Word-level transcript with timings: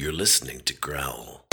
You're 0.00 0.12
listening 0.12 0.60
to 0.60 0.74
Growl. 0.74 1.44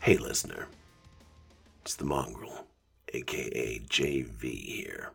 Hey, 0.00 0.16
listener. 0.16 0.66
It's 1.82 1.94
the 1.94 2.04
Mongrel, 2.04 2.66
aka 3.14 3.78
JV 3.88 4.42
here. 4.42 5.12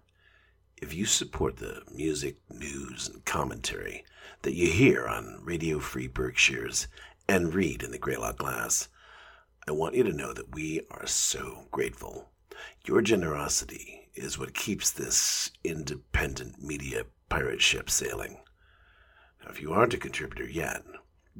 If 0.77 0.93
you 0.93 1.05
support 1.05 1.57
the 1.57 1.81
music, 1.93 2.37
news, 2.49 3.09
and 3.09 3.25
commentary 3.25 4.05
that 4.43 4.53
you 4.53 4.69
hear 4.69 5.09
on 5.09 5.41
Radio 5.43 5.79
Free 5.79 6.07
Berkshires 6.07 6.87
and 7.27 7.53
read 7.53 7.83
in 7.83 7.91
the 7.91 7.97
Greylock 7.97 8.37
Glass, 8.37 8.87
I 9.67 9.71
want 9.71 9.95
you 9.95 10.03
to 10.03 10.13
know 10.13 10.31
that 10.31 10.53
we 10.53 10.81
are 10.91 11.07
so 11.07 11.65
grateful. 11.71 12.29
Your 12.85 13.01
generosity 13.01 14.09
is 14.13 14.37
what 14.37 14.53
keeps 14.53 14.91
this 14.91 15.49
independent 15.63 16.61
media 16.61 17.05
pirate 17.29 17.63
ship 17.63 17.89
sailing. 17.89 18.37
Now, 19.41 19.49
if 19.49 19.59
you 19.59 19.73
aren't 19.73 19.95
a 19.95 19.97
contributor 19.97 20.47
yet, 20.47 20.83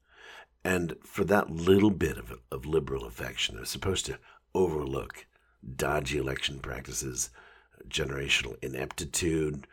And 0.63 0.95
for 1.03 1.23
that 1.25 1.51
little 1.51 1.91
bit 1.91 2.17
of, 2.17 2.33
of 2.51 2.65
liberal 2.65 3.05
affection, 3.05 3.57
they're 3.57 3.65
supposed 3.65 4.07
to 4.07 4.17
overlook 4.55 5.27
dodgy 5.75 6.17
election 6.17 6.61
practices, 6.61 7.29
generational 7.89 8.55
ineptitude, 8.63 9.67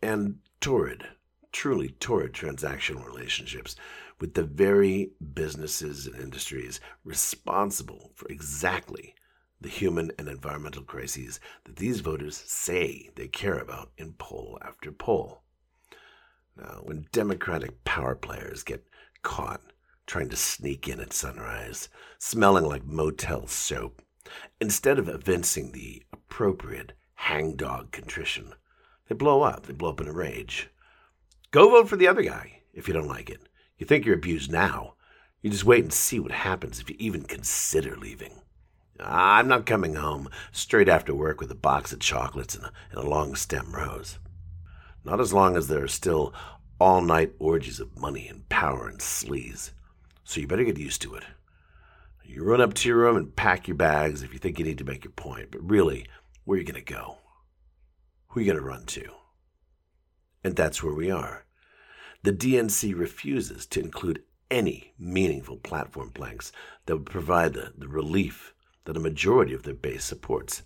and 0.00 0.38
torrid, 0.60 1.08
truly 1.50 1.88
torrid 1.98 2.32
transactional 2.32 3.04
relationships 3.04 3.74
with 4.22 4.34
the 4.34 4.44
very 4.44 5.10
businesses 5.34 6.06
and 6.06 6.14
industries 6.14 6.78
responsible 7.02 8.12
for 8.14 8.28
exactly 8.28 9.16
the 9.60 9.68
human 9.68 10.12
and 10.16 10.28
environmental 10.28 10.84
crises 10.84 11.40
that 11.64 11.74
these 11.74 11.98
voters 11.98 12.36
say 12.36 13.10
they 13.16 13.26
care 13.26 13.58
about 13.58 13.90
in 13.98 14.12
poll 14.12 14.60
after 14.62 14.92
poll. 14.92 15.42
Now, 16.56 16.82
when 16.84 17.08
Democratic 17.10 17.82
power 17.82 18.14
players 18.14 18.62
get 18.62 18.86
caught 19.22 19.60
trying 20.06 20.28
to 20.28 20.36
sneak 20.36 20.86
in 20.86 21.00
at 21.00 21.12
sunrise, 21.12 21.88
smelling 22.20 22.64
like 22.64 22.86
motel 22.86 23.48
soap, 23.48 24.02
instead 24.60 25.00
of 25.00 25.08
evincing 25.08 25.72
the 25.72 26.04
appropriate 26.12 26.92
hangdog 27.14 27.90
contrition, 27.90 28.54
they 29.08 29.16
blow 29.16 29.42
up. 29.42 29.66
They 29.66 29.72
blow 29.72 29.90
up 29.90 30.00
in 30.00 30.06
a 30.06 30.12
rage. 30.12 30.70
Go 31.50 31.70
vote 31.70 31.88
for 31.88 31.96
the 31.96 32.06
other 32.06 32.22
guy 32.22 32.60
if 32.72 32.86
you 32.86 32.94
don't 32.94 33.08
like 33.08 33.28
it. 33.28 33.48
You 33.82 33.86
think 33.86 34.06
you're 34.06 34.14
abused 34.14 34.52
now. 34.52 34.94
You 35.40 35.50
just 35.50 35.64
wait 35.64 35.82
and 35.82 35.92
see 35.92 36.20
what 36.20 36.30
happens 36.30 36.78
if 36.78 36.88
you 36.88 36.94
even 37.00 37.24
consider 37.24 37.96
leaving. 37.96 38.40
I'm 39.00 39.48
not 39.48 39.66
coming 39.66 39.96
home 39.96 40.30
straight 40.52 40.88
after 40.88 41.12
work 41.12 41.40
with 41.40 41.50
a 41.50 41.56
box 41.56 41.92
of 41.92 41.98
chocolates 41.98 42.54
and 42.54 42.66
a, 42.66 42.72
and 42.92 43.00
a 43.00 43.08
long 43.08 43.34
stem 43.34 43.72
rose. 43.74 44.20
Not 45.04 45.18
as 45.18 45.32
long 45.32 45.56
as 45.56 45.66
there 45.66 45.82
are 45.82 45.88
still 45.88 46.32
all 46.78 47.00
night 47.00 47.32
orgies 47.40 47.80
of 47.80 47.98
money 47.98 48.28
and 48.28 48.48
power 48.48 48.86
and 48.86 49.00
sleaze. 49.00 49.72
So 50.22 50.40
you 50.40 50.46
better 50.46 50.62
get 50.62 50.78
used 50.78 51.02
to 51.02 51.16
it. 51.16 51.24
You 52.24 52.44
run 52.44 52.60
up 52.60 52.74
to 52.74 52.88
your 52.88 52.98
room 52.98 53.16
and 53.16 53.34
pack 53.34 53.66
your 53.66 53.76
bags 53.76 54.22
if 54.22 54.32
you 54.32 54.38
think 54.38 54.60
you 54.60 54.64
need 54.64 54.78
to 54.78 54.84
make 54.84 55.02
your 55.02 55.12
point, 55.12 55.50
but 55.50 55.68
really, 55.68 56.06
where 56.44 56.54
are 56.54 56.60
you 56.60 56.64
going 56.64 56.84
to 56.84 56.94
go? 56.94 57.18
Who 58.28 58.38
are 58.38 58.42
you 58.44 58.52
going 58.52 58.62
to 58.62 58.68
run 58.68 58.86
to? 58.86 59.10
And 60.44 60.54
that's 60.54 60.84
where 60.84 60.94
we 60.94 61.10
are 61.10 61.41
the 62.22 62.32
DNC 62.32 62.96
refuses 62.96 63.66
to 63.66 63.80
include 63.80 64.22
any 64.50 64.92
meaningful 64.98 65.56
platform 65.56 66.10
planks 66.10 66.52
that 66.86 66.96
would 66.96 67.06
provide 67.06 67.54
the, 67.54 67.72
the 67.76 67.88
relief 67.88 68.54
that 68.84 68.96
a 68.96 69.00
majority 69.00 69.54
of 69.54 69.62
their 69.62 69.74
base 69.74 70.04
supports. 70.04 70.62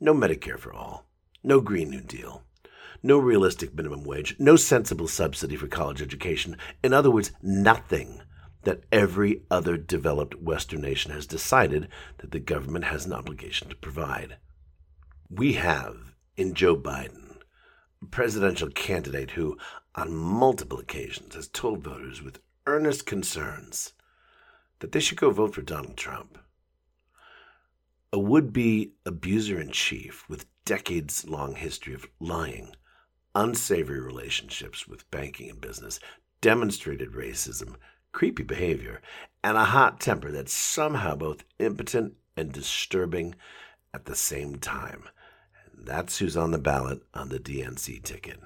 No 0.00 0.14
Medicare 0.14 0.58
for 0.58 0.72
all, 0.72 1.06
no 1.42 1.60
Green 1.60 1.90
New 1.90 2.00
Deal, 2.00 2.42
no 3.02 3.18
realistic 3.18 3.74
minimum 3.74 4.04
wage, 4.04 4.34
no 4.38 4.56
sensible 4.56 5.08
subsidy 5.08 5.56
for 5.56 5.68
college 5.68 6.02
education. 6.02 6.56
In 6.82 6.92
other 6.92 7.10
words, 7.10 7.32
nothing 7.42 8.22
that 8.62 8.82
every 8.90 9.42
other 9.50 9.76
developed 9.76 10.42
Western 10.42 10.80
nation 10.80 11.12
has 11.12 11.26
decided 11.26 11.88
that 12.18 12.32
the 12.32 12.40
government 12.40 12.86
has 12.86 13.06
an 13.06 13.12
obligation 13.12 13.68
to 13.68 13.76
provide. 13.76 14.36
We 15.30 15.54
have 15.54 16.14
in 16.36 16.54
Joe 16.54 16.76
Biden, 16.76 17.27
presidential 18.10 18.70
candidate 18.70 19.32
who 19.32 19.56
on 19.94 20.14
multiple 20.14 20.78
occasions 20.78 21.34
has 21.34 21.48
told 21.48 21.82
voters 21.82 22.22
with 22.22 22.40
earnest 22.66 23.06
concerns 23.06 23.92
that 24.80 24.92
they 24.92 25.00
should 25.00 25.18
go 25.18 25.30
vote 25.30 25.54
for 25.54 25.62
Donald 25.62 25.96
Trump. 25.96 26.38
A 28.12 28.18
would 28.18 28.52
be 28.52 28.92
abuser 29.04 29.60
in 29.60 29.70
chief 29.70 30.28
with 30.28 30.46
decades 30.64 31.28
long 31.28 31.56
history 31.56 31.94
of 31.94 32.06
lying, 32.20 32.74
unsavory 33.34 34.00
relationships 34.00 34.86
with 34.86 35.10
banking 35.10 35.50
and 35.50 35.60
business, 35.60 35.98
demonstrated 36.40 37.12
racism, 37.12 37.74
creepy 38.12 38.42
behavior, 38.42 39.02
and 39.42 39.56
a 39.56 39.64
hot 39.64 40.00
temper 40.00 40.30
that's 40.30 40.52
somehow 40.52 41.14
both 41.16 41.44
impotent 41.58 42.14
and 42.36 42.52
disturbing 42.52 43.34
at 43.92 44.04
the 44.04 44.16
same 44.16 44.56
time. 44.56 45.08
That's 45.80 46.18
who's 46.18 46.36
on 46.36 46.50
the 46.50 46.58
ballot 46.58 47.02
on 47.14 47.28
the 47.28 47.38
DNC 47.38 48.02
ticket. 48.02 48.40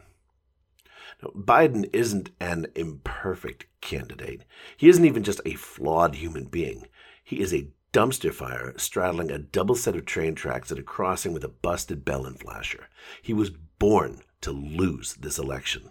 Biden 1.22 1.88
isn't 1.92 2.30
an 2.40 2.66
imperfect 2.74 3.66
candidate. 3.80 4.44
He 4.76 4.88
isn't 4.88 5.04
even 5.04 5.22
just 5.22 5.40
a 5.44 5.54
flawed 5.54 6.16
human 6.16 6.46
being. 6.46 6.86
He 7.22 7.40
is 7.40 7.54
a 7.54 7.68
dumpster 7.92 8.32
fire 8.32 8.72
straddling 8.76 9.30
a 9.30 9.38
double 9.38 9.74
set 9.74 9.94
of 9.94 10.04
train 10.04 10.34
tracks 10.34 10.72
at 10.72 10.78
a 10.78 10.82
crossing 10.82 11.32
with 11.32 11.44
a 11.44 11.48
busted 11.48 12.04
bell 12.04 12.24
and 12.24 12.38
flasher. 12.38 12.88
He 13.20 13.32
was 13.32 13.50
born 13.50 14.22
to 14.40 14.50
lose 14.50 15.14
this 15.14 15.38
election 15.38 15.90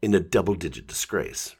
in 0.00 0.14
a 0.14 0.20
double 0.20 0.54
digit 0.54 0.86
disgrace. 0.86 1.54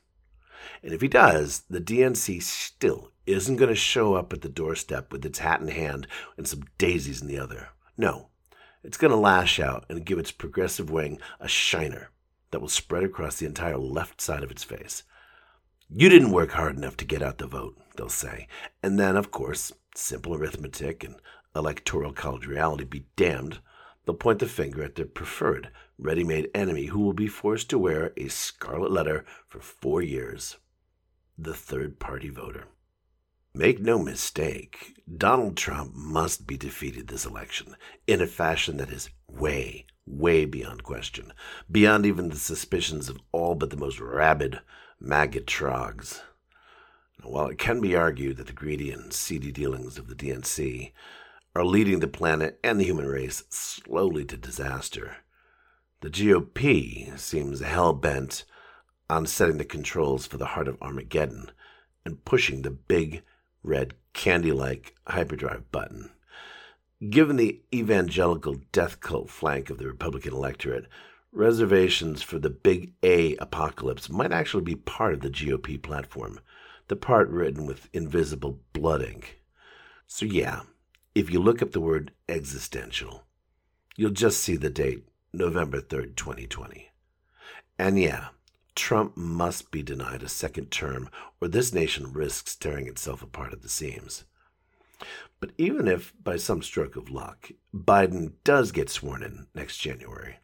And 0.83 0.93
if 0.93 1.01
he 1.01 1.09
does, 1.09 1.63
the 1.69 1.81
DNC 1.81 2.43
still 2.43 3.13
isn't 3.27 3.57
going 3.57 3.69
to 3.69 3.77
show 3.77 4.15
up 4.15 4.33
at 4.33 4.41
the 4.41 4.49
doorstep 4.49 5.13
with 5.13 5.25
its 5.25 5.39
hat 5.39 5.61
in 5.61 5.69
hand 5.69 6.07
and 6.37 6.49
some 6.49 6.65
daisies 6.79 7.21
in 7.23 7.29
the 7.29 7.39
other. 7.39 7.69
No, 7.97 8.29
it's 8.83 8.97
going 8.97 9.11
to 9.11 9.17
lash 9.17 9.61
out 9.61 9.85
and 9.89 10.05
give 10.05 10.19
its 10.19 10.31
progressive 10.33 10.91
wing 10.91 11.19
a 11.41 11.49
shiner 11.49 12.11
that 12.51 12.61
will 12.61 12.69
spread 12.69 13.05
across 13.05 13.37
the 13.37 13.47
entire 13.47 13.79
left 13.79 14.21
side 14.21 14.43
of 14.43 14.51
its 14.51 14.65
face. 14.65 15.03
You 15.89 16.09
didn't 16.09 16.33
work 16.33 16.53
hard 16.53 16.77
enough 16.77 16.97
to 16.99 17.05
get 17.05 17.23
out 17.23 17.39
the 17.39 17.47
vote, 17.47 17.77
they'll 17.97 18.09
say. 18.09 18.49
And 18.83 18.99
then, 18.99 19.17
of 19.17 19.31
course, 19.31 19.73
simple 19.95 20.35
arithmetic 20.35 21.05
and 21.05 21.17
electoral 21.55 22.13
college 22.13 22.47
reality 22.47 22.85
be 22.85 23.07
damned, 23.17 23.61
they'll 24.05 24.15
point 24.15 24.39
the 24.39 24.47
finger 24.47 24.83
at 24.83 24.95
their 24.95 25.07
preferred 25.07 25.71
ready 25.99 26.25
made 26.25 26.51
enemy 26.55 26.87
who 26.87 27.01
will 27.01 27.13
be 27.13 27.29
forced 27.29 27.71
to 27.71 27.79
wear 27.79 28.13
a 28.17 28.29
scarlet 28.29 28.91
letter 28.91 29.25
for 29.47 29.61
four 29.61 30.03
years 30.03 30.57
the 31.39 31.55
third 31.55 31.99
party 31.99 32.29
voter. 32.29 32.67
Make 33.55 33.81
no 33.81 33.99
mistake, 33.99 34.95
Donald 35.15 35.59
Trump 35.59 35.95
must 35.95 36.47
be 36.47 36.57
defeated 36.57 37.09
this 37.09 37.27
election 37.27 37.77
in 38.07 38.23
a 38.23 38.27
fashion 38.27 38.79
that 38.79 38.89
is 38.89 39.11
way, 39.29 39.85
way 40.07 40.47
beyond 40.47 40.85
question, 40.85 41.35
beyond 41.71 42.07
even 42.07 42.31
the 42.31 42.37
suspicions 42.37 43.11
of 43.11 43.21
all 43.31 43.55
but 43.55 43.69
the 43.69 43.77
most 43.77 44.01
rabid 44.01 44.61
maggot 44.99 45.47
trogs. 45.47 46.23
While 47.23 47.49
it 47.49 47.59
can 47.59 47.83
be 47.83 47.95
argued 47.95 48.39
that 48.39 48.47
the 48.47 48.55
greedy 48.55 48.91
and 48.91 49.13
seedy 49.13 49.53
dealings 49.53 49.99
of 49.99 50.09
the 50.09 50.15
DNC 50.15 50.93
are 51.55 51.65
leading 51.65 52.01
the 52.01 52.09
planet 52.09 52.59
and 52.65 52.81
the 52.81 52.85
human 52.85 53.07
race 53.07 53.45
slowly 53.51 54.25
to 54.25 54.37
disaster. 54.39 55.17
The 56.01 56.09
GOP 56.09 57.19
seems 57.19 57.61
hell 57.61 57.93
bent 57.93 58.47
on 59.11 59.27
setting 59.27 59.59
the 59.59 59.67
controls 59.67 60.27
for 60.27 60.39
the 60.39 60.47
heart 60.47 60.69
of 60.69 60.81
Armageddon 60.81 61.51
and 62.07 62.25
pushing 62.25 62.63
the 62.63 62.71
big, 62.71 63.23
red, 63.63 63.95
candy 64.13 64.53
like 64.53 64.95
hyperdrive 65.07 65.71
button. 65.71 66.11
Given 67.11 67.37
the 67.37 67.61
evangelical 67.75 68.57
death 68.71 69.01
cult 69.01 69.29
flank 69.29 69.71
of 69.71 69.79
the 69.79 69.87
Republican 69.87 70.35
electorate, 70.35 70.87
reservations 71.33 72.23
for 72.23 72.39
the 72.39 72.51
big 72.51 72.93
A 73.03 73.37
apocalypse 73.37 74.09
might 74.09 74.33
actually 74.33 74.63
be 74.63 74.77
part 74.77 75.15
of 75.15 75.21
the 75.21 75.31
GOP 75.31 75.83
platform, 75.83 76.41
the 76.89 76.97
part 76.97 77.29
written 77.29 77.67
with 77.67 77.89
invisible 77.93 78.61
blood 78.73 79.03
ink. 79.03 79.41
So, 80.07 80.27
yeah, 80.27 80.63
if 81.15 81.31
you 81.31 81.41
look 81.41 81.63
up 81.63 81.73
the 81.73 81.81
word 81.81 82.13
existential, 82.29 83.25
you'll 83.97 84.11
just 84.11 84.41
see 84.41 84.57
the 84.57 84.71
date, 84.71 85.09
November 85.33 85.81
3rd, 85.81 86.17
2020. 86.17 86.91
And 87.79 87.99
yeah, 87.99 88.29
Trump 88.75 89.17
must 89.17 89.71
be 89.71 89.83
denied 89.83 90.23
a 90.23 90.29
second 90.29 90.71
term, 90.71 91.11
or 91.41 91.49
this 91.49 91.73
nation 91.73 92.13
risks 92.13 92.57
tearing 92.57 92.87
itself 92.87 93.23
apart 93.23 93.53
at 93.53 93.63
the 93.63 93.69
seams. 93.69 94.25
But 95.41 95.53
even 95.59 95.89
if, 95.89 96.13
by 96.23 96.37
some 96.37 96.63
stroke 96.63 96.97
of 96.97 97.11
luck, 97.11 97.51
Biden 97.75 98.33
does 98.45 98.73
get 98.73 98.89
sworn 98.89 99.23
in 99.23 99.47
next 99.55 99.79
January, 99.79 100.37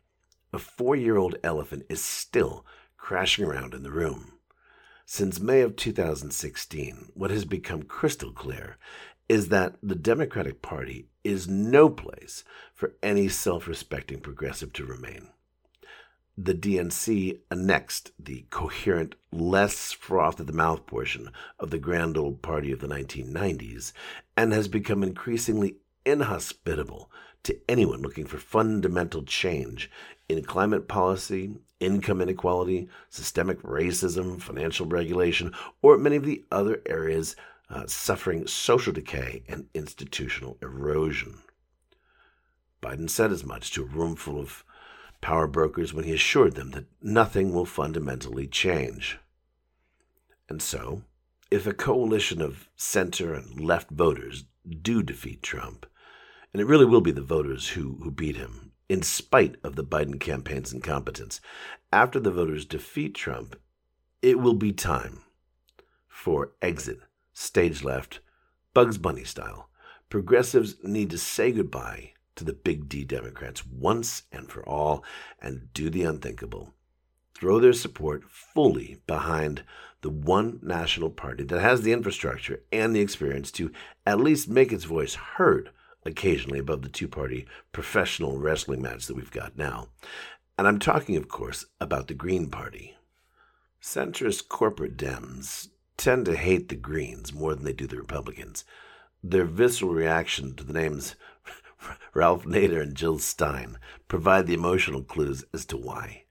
a 0.52 0.58
four 0.58 0.96
year 0.96 1.16
old 1.16 1.36
elephant 1.42 1.86
is 1.88 2.04
still 2.04 2.66
crashing 2.96 3.44
around 3.44 3.74
in 3.74 3.82
the 3.82 3.92
room. 3.92 4.32
Since 5.06 5.40
May 5.40 5.62
of 5.62 5.76
2016, 5.76 7.12
what 7.14 7.30
has 7.30 7.44
become 7.44 7.82
crystal 7.84 8.32
clear 8.32 8.76
is 9.28 9.48
that 9.48 9.76
the 9.82 9.94
Democratic 9.94 10.60
Party 10.60 11.06
is 11.22 11.48
no 11.48 11.88
place 11.88 12.44
for 12.74 12.94
any 13.02 13.28
self 13.28 13.68
respecting 13.68 14.20
progressive 14.20 14.72
to 14.74 14.84
remain 14.84 15.28
the 16.40 16.54
DNC 16.54 17.40
annexed 17.50 18.12
the 18.16 18.46
coherent, 18.50 19.16
less 19.32 19.90
froth 19.90 20.38
at 20.38 20.46
the 20.46 20.52
mouth 20.52 20.86
portion 20.86 21.32
of 21.58 21.70
the 21.70 21.80
grand 21.80 22.16
old 22.16 22.42
party 22.42 22.70
of 22.70 22.78
the 22.78 22.86
1990s 22.86 23.92
and 24.36 24.52
has 24.52 24.68
become 24.68 25.02
increasingly 25.02 25.78
inhospitable 26.04 27.10
to 27.42 27.58
anyone 27.68 28.02
looking 28.02 28.24
for 28.24 28.38
fundamental 28.38 29.24
change 29.24 29.90
in 30.28 30.44
climate 30.44 30.86
policy, 30.86 31.56
income 31.80 32.20
inequality, 32.20 32.88
systemic 33.10 33.60
racism, 33.62 34.40
financial 34.40 34.86
regulation, 34.86 35.52
or 35.82 35.98
many 35.98 36.14
of 36.14 36.24
the 36.24 36.44
other 36.52 36.80
areas 36.86 37.34
uh, 37.68 37.84
suffering 37.88 38.46
social 38.46 38.92
decay 38.92 39.42
and 39.48 39.66
institutional 39.74 40.56
erosion. 40.62 41.42
Biden 42.80 43.10
said 43.10 43.32
as 43.32 43.44
much 43.44 43.72
to 43.72 43.82
a 43.82 43.86
room 43.86 44.14
full 44.14 44.38
of 44.38 44.64
power 45.20 45.46
brokers 45.46 45.92
when 45.92 46.04
he 46.04 46.12
assured 46.12 46.54
them 46.54 46.70
that 46.70 46.86
nothing 47.02 47.52
will 47.52 47.64
fundamentally 47.64 48.46
change. 48.46 49.18
And 50.48 50.62
so, 50.62 51.02
if 51.50 51.66
a 51.66 51.72
coalition 51.72 52.40
of 52.40 52.68
center 52.76 53.34
and 53.34 53.60
left 53.60 53.90
voters 53.90 54.44
do 54.82 55.02
defeat 55.02 55.42
Trump, 55.42 55.86
and 56.52 56.60
it 56.60 56.66
really 56.66 56.84
will 56.84 57.00
be 57.00 57.10
the 57.10 57.20
voters 57.20 57.70
who, 57.70 57.98
who 58.02 58.10
beat 58.10 58.36
him, 58.36 58.72
in 58.88 59.02
spite 59.02 59.56
of 59.62 59.76
the 59.76 59.84
Biden 59.84 60.18
campaign's 60.18 60.72
incompetence, 60.72 61.40
after 61.92 62.18
the 62.18 62.30
voters 62.30 62.64
defeat 62.64 63.14
Trump, 63.14 63.56
it 64.22 64.38
will 64.38 64.54
be 64.54 64.72
time 64.72 65.22
for 66.08 66.52
exit, 66.62 67.00
stage 67.32 67.84
left, 67.84 68.20
Bugs 68.74 68.98
Bunny 68.98 69.24
style. 69.24 69.68
Progressives 70.08 70.76
need 70.82 71.10
to 71.10 71.18
say 71.18 71.52
goodbye 71.52 72.12
to 72.38 72.44
the 72.44 72.52
big 72.52 72.88
D 72.88 73.04
Democrats 73.04 73.66
once 73.66 74.22
and 74.32 74.50
for 74.50 74.66
all 74.66 75.04
and 75.40 75.72
do 75.74 75.90
the 75.90 76.04
unthinkable. 76.04 76.72
Throw 77.34 77.60
their 77.60 77.72
support 77.72 78.24
fully 78.28 79.00
behind 79.06 79.62
the 80.00 80.10
one 80.10 80.60
national 80.62 81.10
party 81.10 81.44
that 81.44 81.60
has 81.60 81.82
the 81.82 81.92
infrastructure 81.92 82.62
and 82.72 82.94
the 82.94 83.00
experience 83.00 83.50
to 83.52 83.70
at 84.06 84.20
least 84.20 84.48
make 84.48 84.72
its 84.72 84.84
voice 84.84 85.14
heard 85.14 85.70
occasionally 86.04 86.60
above 86.60 86.82
the 86.82 86.88
two 86.88 87.08
party 87.08 87.46
professional 87.72 88.38
wrestling 88.38 88.80
match 88.80 89.06
that 89.06 89.16
we've 89.16 89.30
got 89.30 89.58
now. 89.58 89.88
And 90.56 90.66
I'm 90.66 90.78
talking, 90.78 91.16
of 91.16 91.28
course, 91.28 91.66
about 91.80 92.08
the 92.08 92.14
Green 92.14 92.48
Party. 92.48 92.96
Centrist 93.82 94.48
corporate 94.48 94.96
Dems 94.96 95.68
tend 95.96 96.26
to 96.26 96.36
hate 96.36 96.68
the 96.68 96.76
Greens 96.76 97.32
more 97.32 97.54
than 97.54 97.64
they 97.64 97.72
do 97.72 97.86
the 97.86 97.96
Republicans. 97.96 98.64
Their 99.22 99.44
visceral 99.44 99.92
reaction 99.92 100.54
to 100.54 100.64
the 100.64 100.72
names 100.72 101.16
Ralph 102.14 102.44
Nader 102.44 102.82
and 102.82 102.96
Jill 102.96 103.18
Stein 103.18 103.78
provide 104.08 104.46
the 104.46 104.54
emotional 104.54 105.02
clues 105.02 105.44
as 105.52 105.64
to 105.66 105.76
why. 105.76 106.24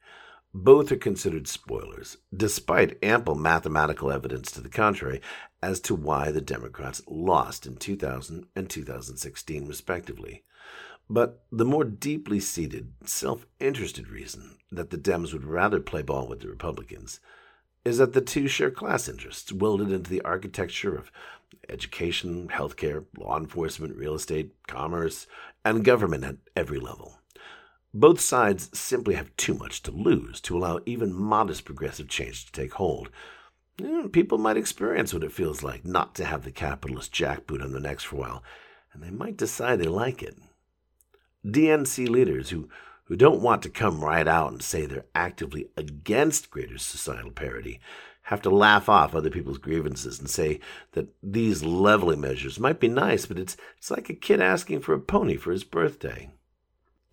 Both 0.54 0.92
are 0.92 0.98
considered 0.98 1.48
spoilers, 1.48 2.18
despite 2.36 2.98
ample 3.04 3.36
mathematical 3.36 4.12
evidence 4.12 4.52
to 4.52 4.62
the 4.62 4.70
contrary 4.70 5.22
as 5.62 5.80
to 5.82 5.96
why 5.96 6.32
the 6.32 6.42
Democrats 6.42 7.02
lost 7.08 7.66
in 7.68 7.76
2000 7.76 8.48
and 8.56 8.70
2016, 8.70 9.68
respectively. 9.68 10.44
But 11.10 11.44
the 11.52 11.66
more 11.66 11.84
deeply 11.84 12.40
seated, 12.40 12.94
self 13.06 13.46
interested 13.60 14.10
reason 14.10 14.58
that 14.72 14.90
the 14.90 14.98
Dems 14.98 15.32
would 15.32 15.46
rather 15.46 15.80
play 15.80 16.02
ball 16.02 16.28
with 16.28 16.42
the 16.42 16.50
Republicans 16.50 17.20
is 17.86 18.00
that 18.00 18.12
the 18.12 18.20
two 18.20 18.50
share 18.50 18.72
class 18.72 19.08
interests 19.08 19.52
welded 19.54 19.92
into 19.92 20.10
the 20.10 20.22
architecture 20.24 20.98
of 20.98 21.12
education, 21.70 22.48
healthcare, 22.50 23.06
law 23.18 23.38
enforcement, 23.38 23.96
real 23.96 24.16
estate, 24.16 24.54
commerce, 24.68 25.28
and 25.64 25.86
government 25.86 26.24
at 26.24 26.38
every 26.56 26.80
level. 26.80 27.20
Both 27.94 28.20
sides 28.20 28.70
simply 28.78 29.16
have 29.16 29.36
too 29.38 29.54
much 29.54 29.82
to 29.84 29.92
lose 29.92 30.40
to 30.42 30.58
allow 30.58 30.82
even 30.86 31.14
modest 31.14 31.66
progressive 31.66 32.08
change 32.08 32.46
to 32.46 32.52
take 32.52 32.74
hold. 32.74 33.10
Hmm, 33.80 34.08
people 34.08 34.38
might 34.38 34.58
experience 34.58 35.14
what 35.14 35.24
it 35.24 35.32
feels 35.32 35.64
like 35.64 35.86
not 35.86 36.16
to 36.16 36.26
have 36.26 36.44
the 36.44 36.52
capitalist 36.52 37.14
jackboot 37.14 37.64
on 37.64 37.72
their 37.72 37.82
necks 37.82 38.04
for 38.04 38.16
a 38.16 38.20
while, 38.20 38.44
and 38.94 39.04
they 39.04 39.10
might 39.10 39.38
decide 39.38 39.80
they 39.80 39.88
like 39.88 40.22
it. 40.22 40.38
DNC 41.46 42.10
leaders 42.10 42.50
who, 42.50 42.70
who 43.06 43.16
don't 43.16 43.42
want 43.42 43.62
to 43.64 43.70
come 43.70 44.04
right 44.04 44.28
out 44.28 44.52
and 44.52 44.62
say 44.62 44.86
they're 44.86 45.06
actively 45.16 45.70
against 45.78 46.52
greater 46.52 46.78
societal 46.78 47.32
parity 47.32 47.80
have 48.28 48.42
to 48.42 48.50
laugh 48.50 48.90
off 48.90 49.16
other 49.16 49.30
people's 49.30 49.58
grievances 49.58 50.20
and 50.20 50.30
say 50.30 50.60
that 50.92 51.08
these 51.24 51.64
leveling 51.64 52.20
measures 52.20 52.60
might 52.60 52.78
be 52.78 52.90
nice, 52.90 53.26
but 53.26 53.40
it's, 53.40 53.56
it's 53.78 53.90
like 53.90 54.10
a 54.10 54.14
kid 54.14 54.42
asking 54.42 54.82
for 54.82 54.94
a 54.94 55.00
pony 55.00 55.38
for 55.38 55.54
his 55.54 55.64
birthday. 55.64 56.30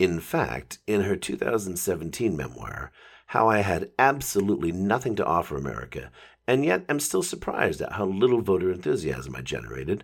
In 0.01 0.19
fact, 0.19 0.79
in 0.89 1.03
her 1.03 1.15
2017 1.15 2.37
memoir, 2.37 2.91
How 3.27 3.49
I 3.49 3.59
Had 3.59 3.93
Absolutely 3.97 4.73
Nothing 4.73 5.15
to 5.15 5.25
Offer 5.25 5.57
America, 5.57 6.11
and 6.49 6.65
yet 6.65 6.85
am 6.89 6.99
still 6.99 7.23
surprised 7.23 7.81
at 7.81 7.93
how 7.93 8.07
little 8.07 8.41
voter 8.41 8.73
enthusiasm 8.73 9.37
I 9.37 9.43
generated, 9.43 10.03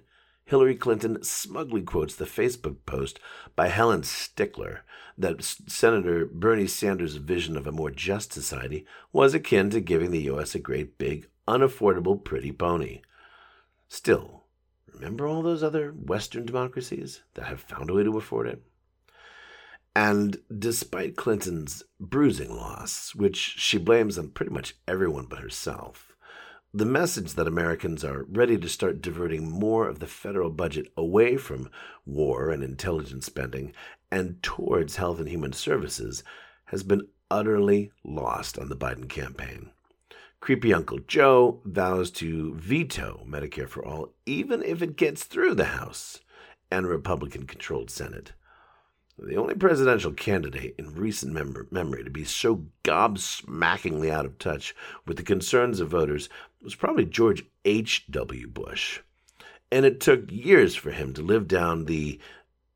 Hillary 0.51 0.75
Clinton 0.75 1.23
smugly 1.23 1.81
quotes 1.81 2.17
the 2.17 2.25
Facebook 2.25 2.79
post 2.85 3.21
by 3.55 3.69
Helen 3.69 4.03
Stickler 4.03 4.81
that 5.17 5.45
Senator 5.45 6.27
Bernie 6.27 6.67
Sanders' 6.67 7.15
vision 7.15 7.57
of 7.57 7.69
a 7.69 7.73
more 7.73 7.93
just 7.93 8.33
society 8.33 8.85
was 9.13 9.33
akin 9.33 9.71
to 9.71 9.81
giving 9.81 10.11
the 10.11 10.23
U.S. 10.23 10.57
a 10.57 10.59
great 10.59 10.99
big, 10.99 11.29
unaffordable, 11.47 12.25
pretty 12.25 12.51
pony. 12.51 13.01
Still, 13.87 14.43
remember 14.93 15.25
all 15.25 15.43
those 15.43 15.63
other 15.63 15.93
Western 15.93 16.47
democracies 16.47 17.23
that 17.35 17.45
have 17.45 17.61
found 17.61 17.89
a 17.89 17.95
way 17.95 18.03
to 18.03 18.19
afford 18.19 18.49
it? 18.49 18.61
And 19.95 20.39
despite 20.59 21.15
Clinton's 21.15 21.85
bruising 22.01 22.57
loss, 22.57 23.15
which 23.15 23.37
she 23.37 23.79
blames 23.79 24.19
on 24.19 24.31
pretty 24.31 24.51
much 24.51 24.75
everyone 24.89 25.27
but 25.27 25.39
herself, 25.39 26.10
the 26.73 26.85
message 26.85 27.35
that 27.35 27.49
Americans 27.49 28.05
are 28.05 28.25
ready 28.29 28.57
to 28.57 28.69
start 28.69 29.03
diverting 29.03 29.51
more 29.51 29.89
of 29.89 29.99
the 29.99 30.07
federal 30.07 30.51
budget 30.51 30.87
away 30.97 31.37
from 31.37 31.69
war 32.07 32.51
and 32.51 32.63
intelligence 32.63 33.27
spending 33.27 33.73
and 34.11 34.41
towards 34.41 34.95
health 34.95 35.19
and 35.19 35.29
human 35.29 35.53
services 35.53 36.23
has 36.67 36.85
been 36.85 37.09
utterly 37.29 37.91
lost 38.05 38.57
on 38.57 38.69
the 38.69 38.77
Biden 38.77 39.09
campaign. 39.09 39.71
Creepy 40.39 40.73
Uncle 40.73 41.01
Joe 41.09 41.61
vows 41.65 42.11
to 42.13 42.55
veto 42.55 43.25
Medicare 43.29 43.69
for 43.69 43.85
All, 43.85 44.15
even 44.25 44.63
if 44.63 44.81
it 44.81 44.97
gets 44.97 45.25
through 45.25 45.57
the 45.57 45.67
House 45.67 46.21
and 46.71 46.87
Republican 46.87 47.47
controlled 47.47 47.91
Senate. 47.91 48.33
The 49.23 49.37
only 49.37 49.55
presidential 49.55 50.13
candidate 50.13 50.77
in 50.79 50.95
recent 50.95 51.35
mem- 51.35 51.69
memory 51.71 52.05
to 52.05 52.11
be 52.11 52.25
so 52.25 52.65
gobsmackingly 52.85 54.09
out 54.09 54.25
of 54.25 54.39
touch 54.39 54.75
with 55.05 55.19
the 55.19 55.23
concerns 55.23 55.79
of 55.81 55.91
voters 55.91 56.31
was 56.63 56.75
probably 56.75 57.05
George 57.05 57.45
H.W. 57.65 58.49
Bush. 58.49 59.01
And 59.73 59.85
it 59.85 60.01
took 60.01 60.31
years 60.31 60.75
for 60.75 60.91
him 60.91 61.15
to 61.15 61.23
live 61.23 61.47
down 61.47 61.85
the 61.85 62.21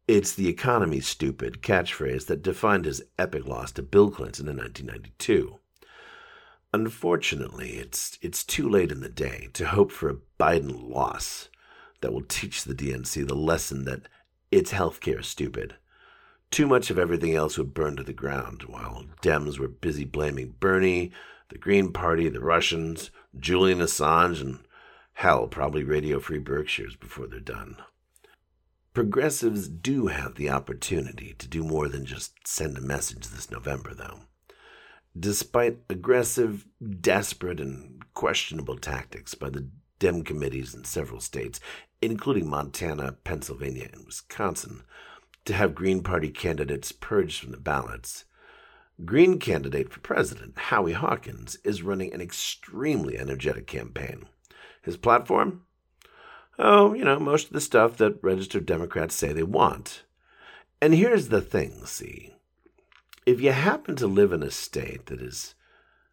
it's 0.06 0.34
the 0.34 0.48
economy, 0.48 1.00
stupid 1.00 1.62
catchphrase 1.62 2.26
that 2.26 2.42
defined 2.42 2.84
his 2.84 3.02
epic 3.18 3.46
loss 3.46 3.72
to 3.72 3.82
Bill 3.82 4.10
Clinton 4.10 4.48
in 4.48 4.58
1992. 4.58 5.58
Unfortunately, 6.74 7.78
it's, 7.78 8.18
it's 8.20 8.44
too 8.44 8.68
late 8.68 8.92
in 8.92 9.00
the 9.00 9.08
day 9.08 9.48
to 9.54 9.66
hope 9.66 9.90
for 9.90 10.10
a 10.10 10.16
Biden 10.38 10.90
loss 10.90 11.48
that 12.02 12.12
will 12.12 12.22
teach 12.22 12.64
the 12.64 12.74
DNC 12.74 13.26
the 13.26 13.34
lesson 13.34 13.84
that 13.86 14.02
it's 14.50 14.72
healthcare 14.72 15.24
stupid. 15.24 15.76
Too 16.50 16.66
much 16.66 16.90
of 16.90 16.98
everything 16.98 17.34
else 17.34 17.56
would 17.56 17.72
burn 17.72 17.96
to 17.96 18.02
the 18.02 18.12
ground, 18.12 18.64
while 18.64 19.06
Dems 19.22 19.58
were 19.58 19.68
busy 19.68 20.04
blaming 20.04 20.54
Bernie, 20.60 21.12
the 21.48 21.58
Green 21.58 21.92
Party, 21.92 22.28
the 22.28 22.40
Russians, 22.40 23.10
Julian 23.38 23.78
Assange, 23.78 24.40
and 24.40 24.60
hell, 25.14 25.46
probably 25.46 25.84
Radio 25.84 26.20
Free 26.20 26.38
Berkshires 26.38 26.96
before 26.96 27.26
they're 27.26 27.40
done. 27.40 27.76
Progressives 28.92 29.68
do 29.68 30.06
have 30.06 30.36
the 30.36 30.50
opportunity 30.50 31.34
to 31.38 31.48
do 31.48 31.64
more 31.64 31.88
than 31.88 32.06
just 32.06 32.46
send 32.46 32.78
a 32.78 32.80
message 32.80 33.28
this 33.28 33.50
November, 33.50 33.92
though. 33.92 34.20
Despite 35.18 35.78
aggressive, 35.90 36.66
desperate, 37.00 37.60
and 37.60 38.04
questionable 38.14 38.78
tactics 38.78 39.34
by 39.34 39.50
the 39.50 39.68
Dem 39.98 40.22
committees 40.22 40.74
in 40.74 40.84
several 40.84 41.20
states, 41.20 41.60
including 42.02 42.48
Montana, 42.48 43.16
Pennsylvania, 43.24 43.88
and 43.92 44.04
Wisconsin, 44.06 44.82
to 45.44 45.54
have 45.54 45.74
Green 45.74 46.02
Party 46.02 46.30
candidates 46.30 46.92
purged 46.92 47.40
from 47.40 47.52
the 47.52 47.58
ballots, 47.58 48.24
Green 49.04 49.40
candidate 49.40 49.92
for 49.92 49.98
president, 50.00 50.56
Howie 50.56 50.92
Hawkins, 50.92 51.56
is 51.64 51.82
running 51.82 52.12
an 52.12 52.20
extremely 52.20 53.18
energetic 53.18 53.66
campaign. 53.66 54.26
His 54.82 54.96
platform? 54.96 55.62
Oh, 56.58 56.94
you 56.94 57.04
know, 57.04 57.18
most 57.18 57.48
of 57.48 57.52
the 57.52 57.60
stuff 57.60 57.96
that 57.96 58.22
registered 58.22 58.66
Democrats 58.66 59.16
say 59.16 59.32
they 59.32 59.42
want. 59.42 60.04
And 60.80 60.94
here's 60.94 61.28
the 61.28 61.40
thing 61.40 61.86
see. 61.86 62.34
If 63.26 63.40
you 63.40 63.50
happen 63.50 63.96
to 63.96 64.06
live 64.06 64.32
in 64.32 64.42
a 64.42 64.50
state 64.50 65.06
that 65.06 65.20
is 65.20 65.54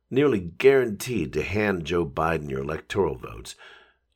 nearly 0.10 0.40
guaranteed 0.40 1.34
to 1.34 1.44
hand 1.44 1.86
Joe 1.86 2.06
Biden 2.06 2.50
your 2.50 2.62
electoral 2.62 3.16
votes, 3.16 3.56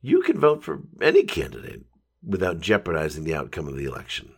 you 0.01 0.21
can 0.21 0.39
vote 0.39 0.63
for 0.63 0.81
any 1.01 1.23
candidate 1.23 1.85
without 2.25 2.61
jeopardizing 2.61 3.25
the 3.25 3.35
outcome 3.35 3.67
of 3.67 3.75
the 3.75 3.85
election. 3.85 4.33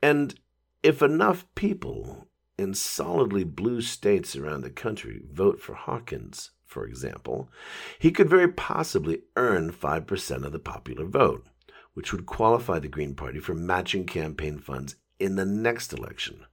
And 0.00 0.38
if 0.82 1.02
enough 1.02 1.46
people 1.54 2.28
in 2.62 2.72
solidly 2.74 3.44
blue 3.44 3.82
states 3.82 4.34
around 4.34 4.62
the 4.62 4.70
country 4.70 5.22
vote 5.30 5.60
for 5.60 5.74
Hawkins, 5.74 6.52
for 6.64 6.86
example, 6.86 7.50
he 7.98 8.10
could 8.10 8.30
very 8.30 8.48
possibly 8.48 9.22
earn 9.36 9.70
5% 9.70 10.44
of 10.44 10.52
the 10.52 10.58
popular 10.58 11.04
vote, 11.04 11.44
which 11.92 12.12
would 12.12 12.24
qualify 12.24 12.78
the 12.78 12.88
Green 12.88 13.14
Party 13.14 13.38
for 13.38 13.54
matching 13.54 14.06
campaign 14.06 14.58
funds 14.58 14.96
in 15.18 15.36
the 15.36 15.44
next 15.44 15.92
election. 15.92 16.46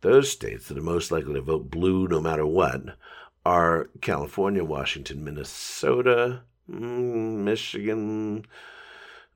Those 0.00 0.30
states 0.30 0.68
that 0.68 0.78
are 0.78 0.82
most 0.82 1.10
likely 1.10 1.34
to 1.34 1.40
vote 1.40 1.70
blue 1.70 2.08
no 2.08 2.20
matter 2.20 2.46
what 2.46 2.96
are 3.44 3.90
California, 4.00 4.64
Washington, 4.64 5.24
Minnesota, 5.24 6.42
mm, 6.68 7.38
Michigan, 7.44 8.44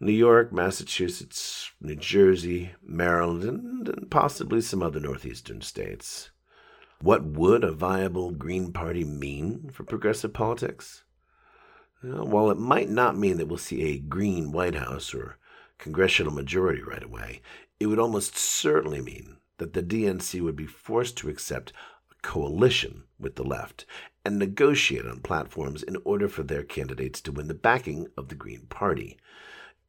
New 0.02 0.10
York, 0.10 0.52
Massachusetts, 0.52 1.70
New 1.80 1.94
Jersey, 1.94 2.72
Maryland, 2.82 3.88
and 3.88 4.10
possibly 4.10 4.60
some 4.60 4.82
other 4.82 4.98
northeastern 4.98 5.60
states. 5.60 6.32
What 7.00 7.22
would 7.22 7.62
a 7.62 7.70
viable 7.70 8.32
Green 8.32 8.72
Party 8.72 9.04
mean 9.04 9.70
for 9.72 9.84
progressive 9.84 10.32
politics? 10.32 11.04
Well, 12.02 12.26
while 12.26 12.50
it 12.50 12.58
might 12.58 12.90
not 12.90 13.16
mean 13.16 13.36
that 13.36 13.46
we'll 13.46 13.58
see 13.58 13.82
a 13.82 13.98
green 14.00 14.50
White 14.50 14.74
House 14.74 15.14
or 15.14 15.38
congressional 15.78 16.32
majority 16.32 16.82
right 16.82 17.04
away, 17.04 17.40
it 17.78 17.86
would 17.86 18.00
almost 18.00 18.36
certainly 18.36 19.00
mean 19.00 19.36
that 19.58 19.72
the 19.72 19.84
DNC 19.84 20.40
would 20.40 20.56
be 20.56 20.66
forced 20.66 21.16
to 21.18 21.28
accept 21.28 21.72
a 22.10 22.26
coalition 22.26 23.04
with 23.20 23.36
the 23.36 23.44
left 23.44 23.86
and 24.24 24.36
negotiate 24.36 25.06
on 25.06 25.20
platforms 25.20 25.84
in 25.84 25.96
order 26.04 26.26
for 26.26 26.42
their 26.42 26.64
candidates 26.64 27.20
to 27.20 27.30
win 27.30 27.46
the 27.46 27.54
backing 27.54 28.08
of 28.16 28.30
the 28.30 28.34
Green 28.34 28.66
Party. 28.68 29.16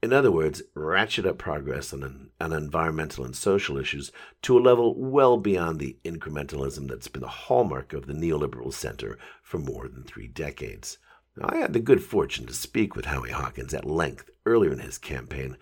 In 0.04 0.12
other 0.12 0.34
words, 0.34 0.62
ratchet 0.74 1.26
up 1.26 1.38
progress 1.38 1.94
on, 1.94 2.30
on 2.42 2.52
environmental 2.52 3.24
and 3.24 3.34
social 3.34 3.78
issues 3.78 4.12
to 4.42 4.58
a 4.58 4.60
level 4.60 4.96
well 5.02 5.38
beyond 5.38 5.80
the 5.80 5.96
incrementalism 6.04 6.90
that's 6.90 7.08
been 7.08 7.22
the 7.22 7.30
hallmark 7.30 7.94
of 7.94 8.06
the 8.06 8.12
neoliberal 8.12 8.74
center 8.74 9.18
for 9.42 9.60
more 9.60 9.88
than 9.88 10.04
three 10.04 10.28
decades. 10.28 10.98
Now, 11.38 11.48
I 11.54 11.60
had 11.60 11.72
the 11.72 11.80
good 11.80 12.04
fortune 12.04 12.46
to 12.48 12.54
speak 12.54 12.98
with 12.98 13.06
Howie 13.06 13.32
Hawkins 13.32 13.74
at 13.74 13.86
length 13.86 14.30
earlier 14.46 14.74
in 14.74 14.80
his 14.80 14.98
campaign 14.98 15.56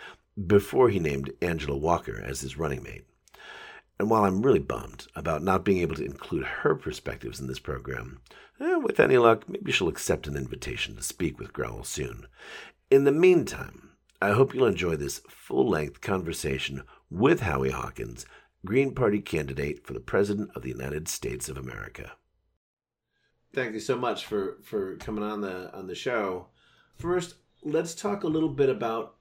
before 0.47 0.89
he 0.89 0.97
named 0.97 1.31
Angela 1.43 1.77
Walker 1.77 2.19
as 2.19 2.41
his 2.41 2.57
running 2.57 2.81
mate. 2.81 3.05
And 3.99 4.09
while 4.09 4.25
I'm 4.25 4.41
really 4.41 4.57
bummed 4.57 5.05
about 5.15 5.43
not 5.43 5.63
being 5.63 5.81
able 5.83 5.97
to 5.97 6.05
include 6.05 6.45
her 6.45 6.73
perspectives 6.73 7.39
in 7.39 7.45
this 7.45 7.59
program, 7.59 8.21
eh, 8.59 8.77
with 8.77 8.99
any 8.99 9.19
luck, 9.19 9.47
maybe 9.47 9.71
she'll 9.71 9.87
accept 9.87 10.25
an 10.25 10.35
invitation 10.35 10.95
to 10.95 11.03
speak 11.03 11.37
with 11.37 11.53
Growl 11.53 11.83
soon. 11.83 12.25
In 12.89 13.03
the 13.03 13.11
meantime, 13.11 13.90
I 14.21 14.31
hope 14.33 14.53
you'll 14.53 14.67
enjoy 14.67 14.97
this 14.97 15.21
full 15.27 15.67
length 15.67 16.01
conversation 16.01 16.83
with 17.09 17.41
Howie 17.41 17.71
Hawkins, 17.71 18.27
Green 18.63 18.93
Party 18.93 19.19
candidate 19.19 19.83
for 19.83 19.93
the 19.93 19.99
President 19.99 20.51
of 20.55 20.61
the 20.61 20.69
United 20.69 21.07
States 21.07 21.49
of 21.49 21.57
America. 21.57 22.11
Thank 23.51 23.73
you 23.73 23.79
so 23.79 23.97
much 23.97 24.27
for, 24.27 24.59
for 24.61 24.95
coming 24.97 25.23
on 25.23 25.41
the 25.41 25.75
on 25.75 25.87
the 25.87 25.95
show. 25.95 26.47
First, 26.97 27.35
let's 27.63 27.95
talk 27.95 28.23
a 28.23 28.27
little 28.27 28.49
bit 28.49 28.69
about 28.69 29.15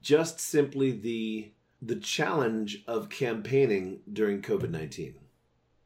just 0.00 0.38
simply 0.38 0.92
the 0.92 1.52
the 1.82 1.96
challenge 1.96 2.84
of 2.86 3.10
campaigning 3.10 4.00
during 4.12 4.40
COVID 4.40 4.70
nineteen. 4.70 5.16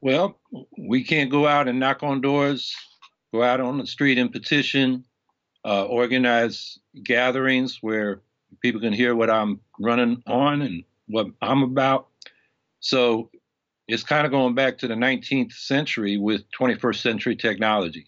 Well, 0.03 0.39
we 0.77 1.03
can't 1.03 1.31
go 1.31 1.47
out 1.47 1.69
and 1.69 1.81
knock 1.81 2.03
on 2.03 2.21
doors, 2.21 2.77
go 3.33 3.43
out 3.43 3.61
on 3.61 3.79
the 3.79 3.87
street 3.87 4.19
and 4.19 4.31
petition, 4.31 5.05
uh, 5.65 5.87
organize 5.87 6.79
gatherings 7.03 7.79
where 7.81 8.21
people 8.61 8.81
can 8.81 8.93
hear 8.93 9.15
what 9.15 9.31
I'm 9.31 9.61
running 9.79 10.23
on 10.27 10.63
and 10.63 10.85
what 11.07 11.27
I'm 11.41 11.63
about. 11.63 12.09
So 12.81 13.31
it's 13.87 14.03
kind 14.03 14.27
of 14.27 14.33
going 14.33 14.55
back 14.55 14.79
to 14.79 14.89
the 14.89 14.95
19th 14.95 15.53
century 15.53 16.19
with 16.19 16.51
21st 16.51 17.01
century 17.01 17.37
technology. 17.37 18.07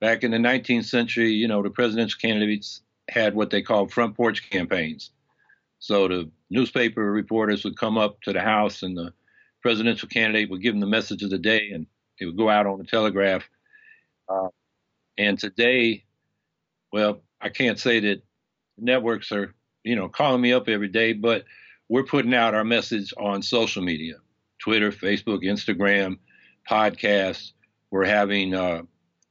Back 0.00 0.22
in 0.22 0.30
the 0.30 0.38
19th 0.38 0.84
century, 0.84 1.30
you 1.30 1.48
know, 1.48 1.62
the 1.62 1.70
presidential 1.70 2.18
candidates 2.20 2.82
had 3.08 3.34
what 3.34 3.50
they 3.50 3.62
called 3.62 3.92
front 3.92 4.16
porch 4.16 4.48
campaigns. 4.50 5.10
So 5.78 6.08
the 6.08 6.30
newspaper 6.50 7.10
reporters 7.10 7.64
would 7.64 7.78
come 7.78 7.98
up 7.98 8.20
to 8.22 8.32
the 8.32 8.40
house 8.40 8.82
and 8.82 8.96
the 8.96 9.12
presidential 9.62 10.08
candidate 10.08 10.50
would 10.50 10.62
give 10.62 10.72
them 10.72 10.80
the 10.80 10.86
message 10.86 11.22
of 11.22 11.30
the 11.30 11.38
day 11.38 11.70
and 11.72 11.86
it 12.20 12.26
would 12.26 12.36
go 12.36 12.48
out 12.48 12.66
on 12.66 12.78
the 12.78 12.84
telegraph. 12.84 13.48
Uh, 14.28 14.48
and 15.18 15.38
today, 15.38 16.04
well, 16.92 17.20
I 17.40 17.48
can't 17.48 17.78
say 17.78 18.00
that 18.00 18.22
networks 18.78 19.32
are, 19.32 19.54
you 19.82 19.96
know, 19.96 20.08
calling 20.08 20.40
me 20.40 20.52
up 20.52 20.68
every 20.68 20.88
day, 20.88 21.12
but 21.12 21.44
we're 21.88 22.04
putting 22.04 22.34
out 22.34 22.54
our 22.54 22.64
message 22.64 23.12
on 23.18 23.42
social 23.42 23.82
media 23.82 24.14
Twitter, 24.58 24.90
Facebook, 24.90 25.44
Instagram, 25.44 26.18
podcasts. 26.68 27.52
We're 27.90 28.06
having 28.06 28.54
uh, 28.54 28.82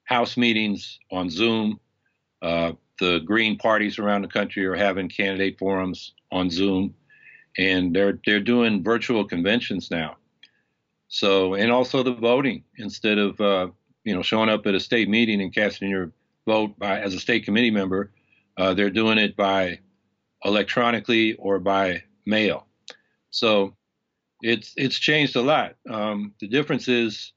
house 0.05 0.37
meetings 0.37 0.99
on 1.11 1.29
Zoom. 1.29 1.79
Uh, 2.41 2.73
the 2.99 3.19
Green 3.19 3.57
parties 3.57 3.99
around 3.99 4.21
the 4.21 4.27
country 4.27 4.65
are 4.65 4.75
having 4.75 5.09
candidate 5.09 5.57
forums 5.57 6.13
on 6.31 6.49
Zoom, 6.49 6.93
and 7.57 7.95
they're 7.95 8.19
they're 8.25 8.39
doing 8.39 8.83
virtual 8.83 9.25
conventions 9.25 9.89
now. 9.89 10.17
So, 11.07 11.53
and 11.53 11.71
also 11.71 12.03
the 12.03 12.13
voting 12.13 12.63
instead 12.77 13.17
of 13.17 13.39
uh, 13.41 13.67
you 14.03 14.15
know 14.15 14.21
showing 14.21 14.49
up 14.49 14.65
at 14.67 14.75
a 14.75 14.79
state 14.79 15.09
meeting 15.09 15.41
and 15.41 15.53
casting 15.53 15.89
your 15.89 16.11
vote 16.45 16.77
by, 16.77 16.99
as 16.99 17.13
a 17.13 17.19
state 17.19 17.45
committee 17.45 17.71
member, 17.71 18.11
uh, 18.57 18.73
they're 18.73 18.89
doing 18.89 19.17
it 19.17 19.35
by 19.35 19.79
electronically 20.43 21.33
or 21.35 21.59
by 21.59 22.03
mail. 22.25 22.67
So 23.31 23.75
it's 24.41 24.73
it's 24.75 24.97
changed 24.97 25.35
a 25.35 25.41
lot. 25.41 25.75
Um, 25.89 26.33
the 26.39 26.47
difference 26.47 26.87
is 26.87 27.33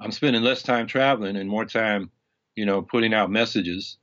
I'm 0.00 0.12
spending 0.12 0.42
less 0.42 0.62
time 0.62 0.86
traveling 0.86 1.36
and 1.36 1.48
more 1.48 1.64
time, 1.64 2.10
you 2.56 2.66
know, 2.66 2.82
putting 2.82 3.14
out 3.14 3.30
messages. 3.30 3.98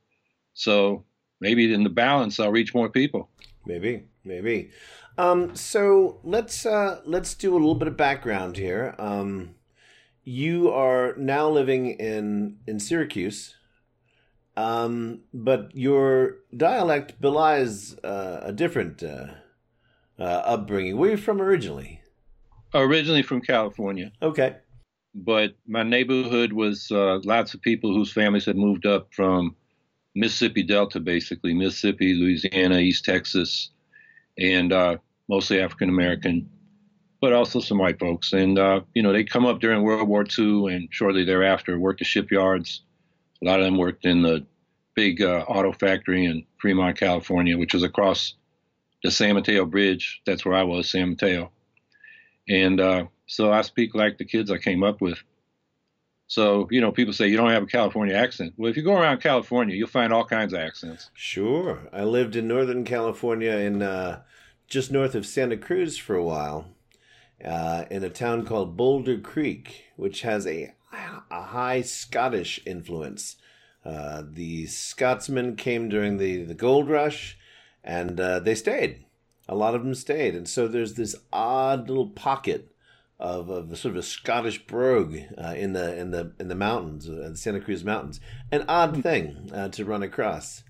So 0.54 1.04
maybe 1.40 1.72
in 1.72 1.84
the 1.84 1.90
balance, 1.90 2.40
I'll 2.40 2.50
reach 2.50 2.74
more 2.74 2.88
people. 2.88 3.28
Maybe, 3.66 4.04
maybe. 4.24 4.70
Um, 5.18 5.54
so 5.54 6.20
let's 6.24 6.64
uh, 6.64 7.00
let's 7.04 7.34
do 7.34 7.52
a 7.52 7.58
little 7.58 7.74
bit 7.74 7.88
of 7.88 7.96
background 7.96 8.56
here. 8.56 8.94
Um, 8.98 9.56
you 10.24 10.70
are 10.70 11.14
now 11.16 11.48
living 11.48 11.90
in 11.90 12.58
in 12.66 12.80
Syracuse, 12.80 13.56
um, 14.58 15.20
but 15.32 15.70
your 15.72 16.38
dialect 16.56 17.20
belies 17.20 17.96
uh, 18.02 18.40
a 18.42 18.52
different 18.52 19.04
uh, 19.04 19.28
uh, 20.18 20.22
upbringing. 20.22 20.96
Where 20.96 21.10
are 21.10 21.12
you 21.12 21.16
from 21.16 21.40
originally? 21.40 22.02
Originally 22.74 23.22
from 23.22 23.40
California. 23.40 24.10
Okay. 24.20 24.56
But 25.14 25.54
my 25.66 25.84
neighborhood 25.84 26.52
was 26.52 26.90
uh, 26.90 27.20
lots 27.24 27.54
of 27.54 27.62
people 27.62 27.94
whose 27.94 28.12
families 28.12 28.46
had 28.46 28.56
moved 28.56 28.84
up 28.84 29.14
from 29.14 29.54
Mississippi 30.16 30.64
Delta, 30.64 30.98
basically 30.98 31.54
Mississippi, 31.54 32.14
Louisiana, 32.14 32.78
East 32.78 33.04
Texas, 33.04 33.70
and 34.38 34.72
uh, 34.72 34.96
mostly 35.28 35.60
African 35.60 35.88
American, 35.88 36.50
but 37.20 37.32
also 37.32 37.60
some 37.60 37.78
white 37.78 38.00
folks. 38.00 38.32
And 38.32 38.58
uh, 38.58 38.80
you 38.94 39.04
know, 39.04 39.12
they 39.12 39.22
come 39.22 39.46
up 39.46 39.60
during 39.60 39.82
World 39.82 40.08
War 40.08 40.24
II 40.36 40.74
and 40.74 40.88
shortly 40.90 41.24
thereafter 41.24 41.78
worked 41.78 42.00
the 42.00 42.04
shipyards 42.04 42.82
a 43.42 43.44
lot 43.44 43.60
of 43.60 43.64
them 43.64 43.78
worked 43.78 44.04
in 44.04 44.22
the 44.22 44.46
big 44.94 45.22
uh, 45.22 45.44
auto 45.48 45.72
factory 45.72 46.24
in 46.24 46.44
Fremont, 46.60 46.98
California, 46.98 47.56
which 47.56 47.74
was 47.74 47.82
across 47.82 48.34
the 49.04 49.10
San 49.10 49.34
Mateo 49.34 49.64
Bridge. 49.64 50.20
That's 50.26 50.44
where 50.44 50.54
I 50.54 50.64
was, 50.64 50.90
San 50.90 51.10
Mateo. 51.10 51.52
And 52.48 52.80
uh, 52.80 53.04
so 53.26 53.52
I 53.52 53.62
speak 53.62 53.94
like 53.94 54.18
the 54.18 54.24
kids 54.24 54.50
I 54.50 54.58
came 54.58 54.82
up 54.82 55.00
with. 55.00 55.22
So, 56.26 56.68
you 56.70 56.80
know, 56.80 56.92
people 56.92 57.14
say 57.14 57.28
you 57.28 57.36
don't 57.36 57.50
have 57.50 57.62
a 57.62 57.66
California 57.66 58.14
accent. 58.14 58.54
Well, 58.56 58.70
if 58.70 58.76
you 58.76 58.82
go 58.82 58.98
around 58.98 59.22
California, 59.22 59.76
you'll 59.76 59.88
find 59.88 60.12
all 60.12 60.24
kinds 60.24 60.52
of 60.52 60.60
accents. 60.60 61.10
Sure. 61.14 61.88
I 61.92 62.04
lived 62.04 62.36
in 62.36 62.48
Northern 62.48 62.84
California 62.84 63.52
in 63.52 63.80
uh, 63.82 64.22
just 64.66 64.92
north 64.92 65.14
of 65.14 65.24
Santa 65.24 65.56
Cruz 65.56 65.96
for 65.96 66.16
a 66.16 66.24
while 66.24 66.66
uh, 67.42 67.84
in 67.90 68.04
a 68.04 68.10
town 68.10 68.44
called 68.44 68.76
Boulder 68.76 69.18
Creek, 69.18 69.84
which 69.96 70.20
has 70.22 70.46
a, 70.46 70.74
a 70.92 71.42
high 71.42 71.82
Scottish 71.82 72.60
influence. 72.66 73.36
Uh, 73.84 74.22
the 74.28 74.66
Scotsmen 74.66 75.56
came 75.56 75.88
during 75.88 76.18
the, 76.18 76.44
the 76.44 76.54
gold 76.54 76.88
rush 76.88 77.38
and 77.84 78.20
uh, 78.20 78.38
they 78.40 78.54
stayed. 78.54 79.04
A 79.48 79.54
lot 79.54 79.74
of 79.74 79.82
them 79.82 79.94
stayed. 79.94 80.34
And 80.34 80.48
so 80.48 80.68
there's 80.68 80.94
this 80.94 81.16
odd 81.32 81.88
little 81.88 82.10
pocket 82.10 82.74
of, 83.18 83.48
of 83.48 83.76
sort 83.78 83.94
of 83.94 83.98
a 83.98 84.02
Scottish 84.02 84.66
brogue 84.66 85.18
uh, 85.42 85.54
in 85.56 85.72
the 85.72 85.98
in 85.98 86.10
the 86.10 86.32
in 86.38 86.48
the 86.48 86.54
mountains, 86.54 87.08
uh, 87.08 87.28
the 87.30 87.36
Santa 87.36 87.60
Cruz 87.60 87.84
Mountains. 87.84 88.20
An 88.52 88.64
odd 88.68 88.96
hmm. 88.96 89.00
thing 89.00 89.50
uh, 89.52 89.68
to 89.70 89.84
run 89.84 90.02
across. 90.02 90.62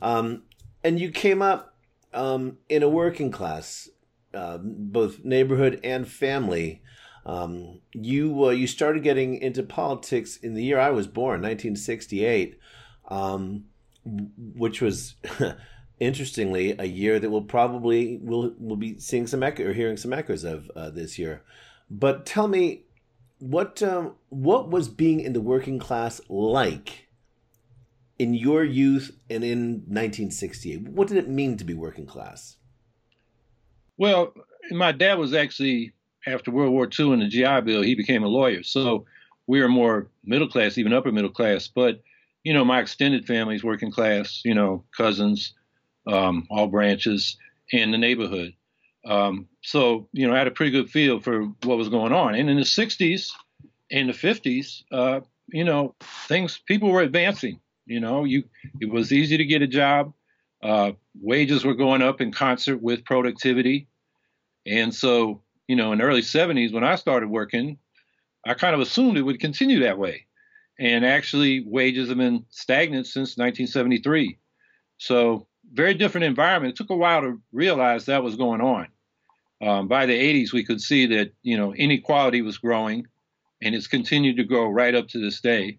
Um, 0.00 0.42
and 0.82 0.98
you 0.98 1.10
came 1.10 1.42
up 1.42 1.76
um, 2.12 2.58
in 2.68 2.82
a 2.82 2.88
working 2.88 3.30
class, 3.30 3.88
uh, 4.34 4.58
both 4.58 5.24
neighborhood 5.24 5.80
and 5.84 6.08
family. 6.08 6.82
Um, 7.24 7.80
you 7.92 8.46
uh, 8.46 8.50
you 8.50 8.66
started 8.66 9.02
getting 9.02 9.36
into 9.36 9.62
politics 9.62 10.36
in 10.36 10.54
the 10.54 10.64
year 10.64 10.78
I 10.78 10.90
was 10.90 11.06
born, 11.06 11.42
1968, 11.42 12.58
um, 13.08 13.64
which 14.04 14.80
was. 14.80 15.14
interestingly, 16.02 16.74
a 16.80 16.84
year 16.84 17.20
that 17.20 17.30
we'll 17.30 17.42
probably 17.42 18.18
will 18.20 18.52
will 18.58 18.76
be 18.76 18.98
seeing 18.98 19.26
some 19.28 19.42
echo 19.42 19.68
or 19.68 19.72
hearing 19.72 19.96
some 19.96 20.12
echoes 20.12 20.42
of 20.42 20.68
uh, 20.74 20.90
this 20.90 21.16
year. 21.18 21.42
But 21.88 22.26
tell 22.26 22.48
me, 22.48 22.82
what 23.38 23.82
um, 23.82 24.14
what 24.28 24.68
was 24.68 24.88
being 24.88 25.20
in 25.20 25.32
the 25.32 25.40
working 25.40 25.78
class 25.78 26.20
like 26.28 27.08
in 28.18 28.34
your 28.34 28.64
youth 28.64 29.16
and 29.30 29.44
in 29.44 29.84
1968? 29.86 30.88
What 30.88 31.08
did 31.08 31.18
it 31.18 31.28
mean 31.28 31.56
to 31.56 31.64
be 31.64 31.74
working 31.74 32.06
class? 32.06 32.56
Well, 33.96 34.34
my 34.70 34.92
dad 34.92 35.18
was 35.18 35.34
actually 35.34 35.92
after 36.26 36.50
World 36.50 36.72
War 36.72 36.88
II 36.98 37.12
and 37.12 37.22
the 37.22 37.28
GI 37.28 37.62
Bill, 37.62 37.82
he 37.82 37.94
became 37.94 38.22
a 38.22 38.28
lawyer. 38.28 38.62
So 38.62 39.06
we 39.46 39.60
are 39.60 39.68
more 39.68 40.08
middle 40.24 40.48
class, 40.48 40.78
even 40.78 40.92
upper 40.92 41.12
middle 41.12 41.30
class. 41.30 41.68
But 41.68 42.02
you 42.44 42.52
know, 42.52 42.64
my 42.64 42.80
extended 42.80 43.26
family 43.26 43.54
is 43.54 43.64
working 43.64 43.92
class. 43.92 44.42
You 44.44 44.54
know, 44.54 44.84
cousins, 44.96 45.54
um, 46.06 46.46
all 46.50 46.66
branches, 46.66 47.36
and 47.72 47.92
the 47.92 47.98
neighborhood. 47.98 48.54
Um, 49.04 49.48
so, 49.62 50.08
you 50.12 50.26
know, 50.26 50.34
I 50.34 50.38
had 50.38 50.46
a 50.46 50.52
pretty 50.52 50.72
good 50.72 50.90
feel 50.90 51.20
for 51.20 51.44
what 51.64 51.78
was 51.78 51.88
going 51.88 52.12
on. 52.12 52.34
And 52.34 52.48
in 52.48 52.56
the 52.56 52.62
60s 52.62 53.30
and 53.90 54.08
the 54.08 54.12
50s, 54.12 54.82
uh, 54.92 55.20
you 55.48 55.64
know, 55.64 55.94
things, 56.28 56.60
people 56.66 56.90
were 56.90 57.02
advancing. 57.02 57.60
You 57.84 58.00
know, 58.00 58.24
you 58.24 58.44
it 58.80 58.90
was 58.90 59.12
easy 59.12 59.36
to 59.36 59.44
get 59.44 59.62
a 59.62 59.66
job. 59.66 60.12
Uh, 60.62 60.92
wages 61.20 61.64
were 61.64 61.74
going 61.74 62.00
up 62.00 62.20
in 62.20 62.30
concert 62.30 62.80
with 62.80 63.04
productivity. 63.04 63.88
And 64.64 64.94
so, 64.94 65.42
you 65.68 65.76
know, 65.76 65.92
in 65.92 65.98
the 65.98 66.04
early 66.04 66.22
70s, 66.22 66.72
when 66.72 66.84
I 66.84 66.96
started 66.96 67.28
working, 67.28 67.78
I 68.46 68.54
kind 68.54 68.74
of 68.74 68.80
assumed 68.80 69.16
it 69.16 69.22
would 69.22 69.40
continue 69.40 69.80
that 69.80 69.98
way. 69.98 70.26
And 70.78 71.04
actually, 71.04 71.64
wages 71.66 72.08
have 72.08 72.18
been 72.18 72.44
stagnant 72.50 73.06
since 73.06 73.36
1973. 73.36 74.38
So, 74.98 75.46
very 75.72 75.94
different 75.94 76.24
environment. 76.24 76.72
It 76.72 76.76
took 76.76 76.90
a 76.90 76.96
while 76.96 77.20
to 77.22 77.40
realize 77.52 78.06
that 78.06 78.22
was 78.22 78.36
going 78.36 78.60
on. 78.60 78.88
Um, 79.62 79.86
by 79.86 80.06
the 80.06 80.18
80s, 80.18 80.52
we 80.52 80.64
could 80.64 80.80
see 80.80 81.06
that 81.06 81.32
you 81.42 81.56
know 81.56 81.72
inequality 81.74 82.42
was 82.42 82.58
growing, 82.58 83.06
and 83.62 83.74
it's 83.74 83.86
continued 83.86 84.36
to 84.38 84.44
grow 84.44 84.68
right 84.68 84.94
up 84.94 85.08
to 85.08 85.20
this 85.20 85.40
day, 85.40 85.78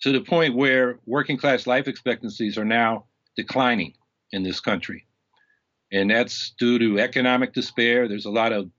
to 0.00 0.12
the 0.12 0.22
point 0.22 0.56
where 0.56 0.98
working 1.04 1.36
class 1.36 1.66
life 1.66 1.88
expectancies 1.88 2.56
are 2.56 2.64
now 2.64 3.04
declining 3.36 3.92
in 4.32 4.42
this 4.42 4.60
country, 4.60 5.06
and 5.92 6.10
that's 6.10 6.54
due 6.58 6.78
to 6.78 6.98
economic 6.98 7.52
despair. 7.52 8.08
There's 8.08 8.24
a 8.24 8.30
lot 8.30 8.52
of 8.52 8.70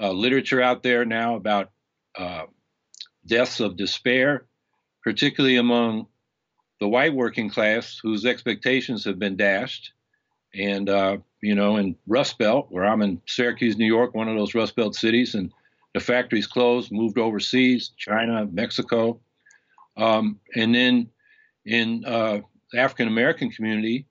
uh, 0.00 0.12
literature 0.12 0.62
out 0.62 0.82
there 0.82 1.04
now 1.04 1.36
about 1.36 1.70
uh, 2.16 2.44
deaths 3.26 3.60
of 3.60 3.76
despair, 3.76 4.46
particularly 5.02 5.56
among 5.56 6.06
the 6.80 6.88
white 6.88 7.14
working 7.14 7.50
class 7.50 7.98
whose 8.02 8.24
expectations 8.24 9.04
have 9.04 9.18
been 9.18 9.36
dashed. 9.36 9.92
And, 10.54 10.88
uh, 10.88 11.18
you 11.42 11.54
know, 11.54 11.76
in 11.76 11.96
Rust 12.06 12.38
Belt, 12.38 12.68
where 12.70 12.84
I'm 12.84 13.02
in 13.02 13.20
Syracuse, 13.26 13.76
New 13.76 13.86
York, 13.86 14.14
one 14.14 14.28
of 14.28 14.36
those 14.36 14.54
Rust 14.54 14.76
Belt 14.76 14.94
cities, 14.94 15.34
and 15.34 15.52
the 15.94 16.00
factories 16.00 16.46
closed, 16.46 16.90
moved 16.92 17.18
overseas, 17.18 17.90
China, 17.96 18.46
Mexico. 18.50 19.20
Um, 19.96 20.38
and 20.54 20.74
then 20.74 21.10
in 21.64 22.04
uh, 22.04 22.40
African 22.74 23.08
American 23.08 23.50
community, 23.50 24.06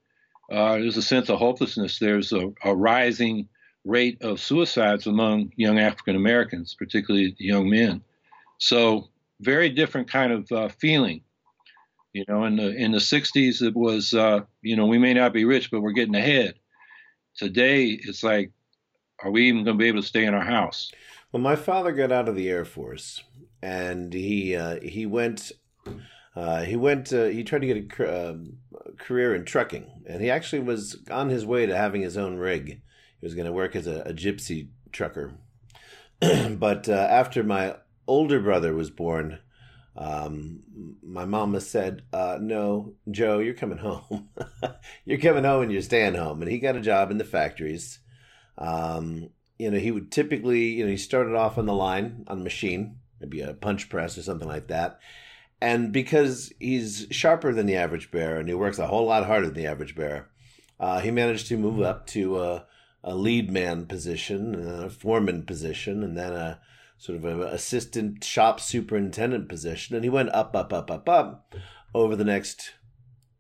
uh, 0.52 0.74
there's 0.74 0.98
a 0.98 1.02
sense 1.02 1.30
of 1.30 1.40
hopelessness. 1.40 2.00
There's 2.00 2.32
a, 2.32 2.52
a 2.64 2.76
rising 2.76 3.48
rate 3.88 4.22
of 4.22 4.40
suicides 4.40 5.08
among 5.08 5.52
young 5.56 5.80
African 5.80 6.16
Americans, 6.16 6.76
particularly 6.78 7.36
young 7.40 7.70
men. 7.70 8.04
So, 8.60 9.10
very 9.40 9.70
different 9.70 10.10
kind 10.10 10.32
of 10.32 10.52
uh, 10.52 10.68
feeling 10.70 11.22
you 12.18 12.26
know, 12.28 12.46
in 12.46 12.56
the 12.56 12.76
in 12.76 12.94
the 12.94 12.98
'60s, 12.98 13.62
it 13.62 13.76
was 13.76 14.14
uh, 14.16 14.42
you 14.64 14.76
know 14.76 14.88
we 14.88 14.98
may 14.98 15.14
not 15.14 15.34
be 15.34 15.46
rich, 15.46 15.70
but 15.70 15.82
we're 15.82 15.92
getting 15.92 16.16
ahead. 16.16 16.56
Today, 17.36 17.90
it's 17.90 18.24
like, 18.24 18.52
are 19.24 19.30
we 19.30 19.48
even 19.48 19.64
going 19.64 19.78
to 19.78 19.80
be 19.80 19.88
able 19.88 20.02
to 20.02 20.08
stay 20.08 20.26
in 20.26 20.34
our 20.34 20.44
house? 20.44 20.92
Well, 21.32 21.44
my 21.44 21.56
father 21.56 21.92
got 21.92 22.12
out 22.12 22.28
of 22.28 22.36
the 22.36 22.50
Air 22.50 22.66
Force, 22.66 23.22
and 23.62 24.12
he 24.12 24.56
uh, 24.56 24.80
he 24.82 25.06
went. 25.06 25.52
Uh, 26.36 26.64
he 26.64 26.76
went. 26.76 27.14
Uh, 27.14 27.26
he 27.26 27.44
tried 27.44 27.62
to 27.62 27.68
get 27.68 28.00
a 28.00 28.30
um, 28.32 28.58
career 28.98 29.36
in 29.36 29.46
trucking, 29.46 30.04
and 30.08 30.20
he 30.20 30.32
actually 30.32 30.64
was 30.64 30.98
on 31.12 31.30
his 31.30 31.46
way 31.46 31.68
to 31.68 31.78
having 31.78 32.02
his 32.02 32.18
own 32.18 32.38
rig. 32.38 32.82
He 33.20 33.26
was 33.26 33.36
going 33.36 33.48
to 33.48 33.54
work 33.54 33.76
as 33.76 33.88
a, 33.88 34.02
a 34.02 34.14
gypsy 34.14 34.70
trucker. 34.92 35.34
but 36.20 36.90
uh, 36.90 36.94
after 36.94 37.44
my 37.44 37.76
older 38.08 38.40
brother 38.40 38.74
was 38.74 38.90
born, 38.90 39.40
um, 39.96 40.60
my 41.02 41.26
mama 41.26 41.60
said, 41.60 42.04
uh, 42.14 42.38
"No, 42.40 42.94
Joe, 43.10 43.40
you're 43.40 43.56
coming 43.56 43.80
home. 43.80 44.30
you're 45.06 45.18
coming 45.18 45.44
home, 45.44 45.64
and 45.64 45.72
you're 45.72 45.82
staying 45.82 46.14
home." 46.14 46.42
And 46.42 46.52
he 46.52 46.60
got 46.60 46.76
a 46.76 46.82
job 46.82 47.10
in 47.10 47.18
the 47.18 47.24
factories. 47.24 48.00
Um, 48.58 49.30
you 49.58 49.72
know, 49.72 49.80
he 49.80 49.92
would 49.92 50.12
typically, 50.12 50.66
you 50.66 50.86
know, 50.86 50.92
he 50.92 50.98
started 50.98 51.36
off 51.36 51.58
on 51.58 51.66
the 51.66 51.74
line 51.74 52.26
on 52.28 52.38
the 52.38 52.44
machine, 52.44 52.98
maybe 53.20 53.42
a 53.42 53.54
punch 53.54 53.90
press 53.90 54.18
or 54.18 54.22
something 54.22 54.48
like 54.48 54.68
that. 54.68 55.00
And 55.60 55.92
because 55.92 56.54
he's 56.60 57.08
sharper 57.10 57.52
than 57.52 57.66
the 57.66 57.78
average 57.78 58.12
bear, 58.12 58.38
and 58.38 58.48
he 58.48 58.54
works 58.54 58.78
a 58.78 58.86
whole 58.86 59.08
lot 59.08 59.26
harder 59.26 59.48
than 59.48 59.56
the 59.56 59.66
average 59.66 59.96
bear, 59.96 60.30
uh, 60.80 61.00
he 61.00 61.10
managed 61.10 61.48
to 61.48 61.58
move 61.58 61.82
up 61.82 62.06
to 62.08 62.40
a, 62.40 62.67
a 63.04 63.16
lead 63.16 63.52
man 63.52 63.86
position, 63.86 64.56
a 64.56 64.90
foreman 64.90 65.44
position, 65.44 66.04
and 66.04 66.18
then 66.18 66.34
a 66.34 66.60
sort 66.98 67.18
of 67.18 67.26
an 67.26 67.42
assistant 67.44 68.24
shop 68.24 68.60
superintendent 68.60 69.48
position, 69.48 69.96
and 69.96 70.04
he 70.04 70.10
went 70.10 70.30
up, 70.34 70.56
up, 70.56 70.74
up, 70.74 70.90
up, 70.90 71.08
up 71.08 71.56
over 71.94 72.16
the 72.16 72.26
next 72.26 72.74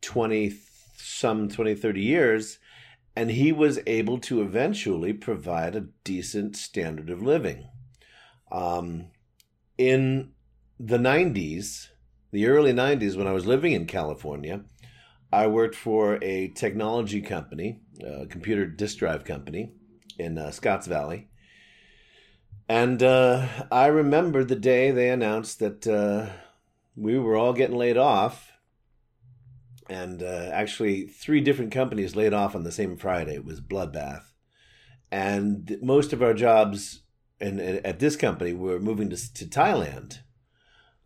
20, 0.01 0.53
some 0.95 1.49
20, 1.49 1.75
30 1.75 2.01
years. 2.01 2.59
And 3.15 3.31
he 3.31 3.51
was 3.51 3.79
able 3.87 4.19
to 4.19 4.43
eventually 4.43 5.11
provide 5.11 5.75
a 5.75 5.87
decent 6.03 6.55
standard 6.55 7.09
of 7.09 7.23
living. 7.23 7.67
Um, 8.51 9.07
in 9.75 10.33
the 10.79 10.99
90s, 10.99 11.87
the 12.31 12.45
early 12.45 12.73
90s, 12.73 13.17
when 13.17 13.25
I 13.25 13.31
was 13.31 13.47
living 13.47 13.73
in 13.73 13.87
California, 13.87 14.61
I 15.31 15.47
worked 15.47 15.75
for 15.75 16.19
a 16.23 16.49
technology 16.49 17.21
company, 17.21 17.81
a 18.03 18.25
computer 18.27 18.65
disk 18.65 18.97
drive 18.97 19.25
company 19.25 19.71
in 20.17 20.37
uh, 20.37 20.51
Scotts 20.51 20.87
Valley. 20.87 21.27
And 22.69 23.01
uh, 23.01 23.47
I 23.71 23.87
remember 23.87 24.43
the 24.43 24.55
day 24.55 24.91
they 24.91 25.09
announced 25.09 25.59
that 25.59 25.87
uh, 25.87 26.29
we 26.95 27.17
were 27.17 27.35
all 27.35 27.53
getting 27.53 27.77
laid 27.77 27.97
off. 27.97 28.51
And 29.89 30.21
uh, 30.21 30.49
actually, 30.51 31.07
three 31.07 31.39
different 31.39 31.71
companies 31.71 32.15
laid 32.15 32.33
off 32.33 32.55
on 32.55 32.63
the 32.63 32.71
same 32.71 32.97
Friday. 32.97 33.35
It 33.35 33.45
was 33.45 33.61
bloodbath. 33.61 34.23
And 35.11 35.77
most 35.81 36.11
of 36.11 36.21
our 36.21 36.33
jobs 36.33 37.03
and 37.39 37.59
at 37.59 37.99
this 37.99 38.15
company 38.15 38.51
were 38.51 38.79
moving 38.79 39.09
to, 39.09 39.33
to 39.33 39.45
Thailand. 39.45 40.19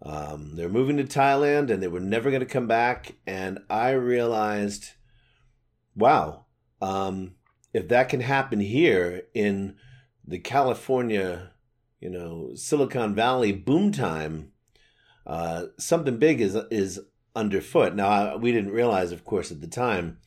Um, 0.04 0.56
they 0.56 0.66
were 0.66 0.72
moving 0.72 0.98
to 0.98 1.04
Thailand 1.04 1.70
and 1.70 1.82
they 1.82 1.88
were 1.88 2.00
never 2.00 2.30
going 2.30 2.42
to 2.42 2.46
come 2.46 2.68
back. 2.68 3.16
And 3.28 3.60
I 3.70 3.92
realized, 3.92 4.92
wow, 5.96 6.46
um, 6.82 7.36
if 7.74 7.88
that 7.90 8.10
can 8.10 8.22
happen 8.22 8.60
here 8.60 9.24
in 9.34 9.76
the 10.26 10.40
California, 10.40 11.52
you 12.00 12.10
know, 12.10 12.52
Silicon 12.56 13.14
Valley 13.14 13.52
boom 13.52 13.92
time, 13.92 14.52
uh, 15.28 15.66
something 15.78 16.18
big 16.18 16.42
is 16.42 16.56
is 16.72 17.00
underfoot. 17.36 17.96
Now 17.96 18.10
I, 18.10 18.36
we 18.36 18.52
didn't 18.52 18.72
realize, 18.72 19.12
of 19.12 19.24
course, 19.24 19.52
at 19.52 19.62
the 19.62 19.68
time, 19.68 20.18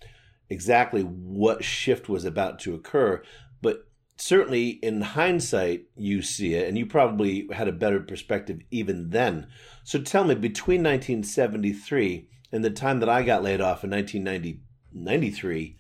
exactly 0.48 1.02
what 1.02 1.64
shift 1.64 2.08
was 2.08 2.24
about 2.24 2.58
to 2.60 2.74
occur. 2.74 3.22
But 3.60 3.88
certainly 4.16 4.68
in 4.68 5.00
hindsight, 5.00 5.87
you 5.96 6.22
see 6.22 6.55
it, 6.55 6.68
and 6.68 6.79
you 6.79 6.87
probably 6.87 7.48
had 7.53 7.68
a 7.68 7.72
better 7.72 8.00
perspective 8.00 8.61
even 8.70 9.11
then. 9.11 9.46
So 9.83 10.00
tell 10.00 10.24
me, 10.24 10.35
between 10.35 10.83
1973 10.83 12.29
and 12.53 12.64
the 12.64 12.70
time 12.70 13.00
that 13.00 13.09
I 13.09 13.22
got 13.22 13.42
laid 13.42 13.61
off 13.61 13.85
in 13.85 13.90
1993, 13.90 15.77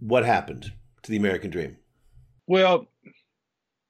what 0.00 0.24
happened 0.24 0.72
to 1.02 1.10
the 1.10 1.16
American 1.16 1.50
dream? 1.50 1.76
Well, 2.46 2.86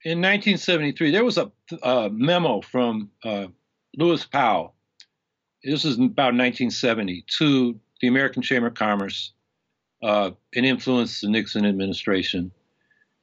in 0.03 0.19
1973, 0.19 1.11
there 1.11 1.23
was 1.23 1.37
a, 1.37 1.51
a 1.83 2.09
memo 2.09 2.61
from 2.61 3.11
uh, 3.23 3.47
Lewis 3.95 4.25
Powell. 4.25 4.75
This 5.63 5.85
is 5.85 5.95
about 5.95 6.33
1970 6.33 7.25
to 7.37 7.79
the 8.01 8.07
American 8.07 8.41
Chamber 8.41 8.67
of 8.67 8.73
Commerce. 8.73 9.33
Uh, 10.03 10.31
it 10.53 10.65
influenced 10.65 11.21
the 11.21 11.29
Nixon 11.29 11.65
administration. 11.65 12.51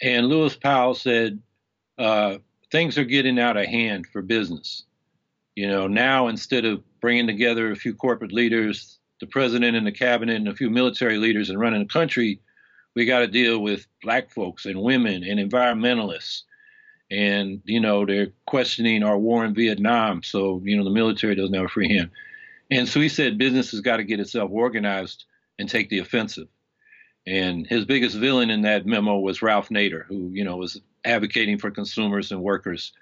And 0.00 0.28
Lewis 0.28 0.56
Powell 0.56 0.94
said, 0.94 1.40
uh, 1.98 2.38
things 2.70 2.98
are 2.98 3.04
getting 3.04 3.38
out 3.38 3.56
of 3.56 3.66
hand 3.66 4.06
for 4.06 4.22
business. 4.22 4.84
You 5.56 5.66
know, 5.68 5.88
now 5.88 6.28
instead 6.28 6.64
of 6.64 6.82
bringing 7.00 7.26
together 7.26 7.70
a 7.70 7.76
few 7.76 7.94
corporate 7.94 8.32
leaders, 8.32 8.98
the 9.20 9.26
president 9.26 9.76
and 9.76 9.86
the 9.86 9.92
cabinet, 9.92 10.36
and 10.36 10.48
a 10.48 10.54
few 10.54 10.70
military 10.70 11.18
leaders 11.18 11.50
and 11.50 11.58
running 11.58 11.82
the 11.82 11.88
country, 11.88 12.40
we 12.94 13.04
got 13.04 13.20
to 13.20 13.26
deal 13.26 13.58
with 13.58 13.86
black 14.02 14.30
folks 14.30 14.66
and 14.66 14.80
women 14.80 15.24
and 15.24 15.40
environmentalists 15.40 16.42
and 17.10 17.62
you 17.64 17.80
know 17.80 18.04
they're 18.04 18.32
questioning 18.46 19.02
our 19.02 19.16
war 19.16 19.44
in 19.44 19.54
Vietnam. 19.54 20.22
So 20.22 20.60
you 20.64 20.76
know 20.76 20.84
the 20.84 20.90
military 20.90 21.34
doesn't 21.34 21.54
have 21.54 21.64
a 21.64 21.68
free 21.68 21.94
hand. 21.94 22.10
And 22.70 22.88
so 22.88 23.00
he 23.00 23.08
said 23.08 23.38
business 23.38 23.70
has 23.70 23.80
got 23.80 23.96
to 23.96 24.04
get 24.04 24.20
itself 24.20 24.50
organized 24.52 25.24
and 25.58 25.68
take 25.68 25.88
the 25.88 26.00
offensive. 26.00 26.48
And 27.26 27.66
his 27.66 27.84
biggest 27.84 28.16
villain 28.16 28.50
in 28.50 28.62
that 28.62 28.86
memo 28.86 29.18
was 29.18 29.42
Ralph 29.42 29.68
Nader, 29.68 30.04
who 30.06 30.30
you 30.32 30.44
know 30.44 30.56
was 30.56 30.80
advocating 31.04 31.58
for 31.58 31.70
consumers 31.70 32.32
and 32.32 32.42
workers 32.42 32.92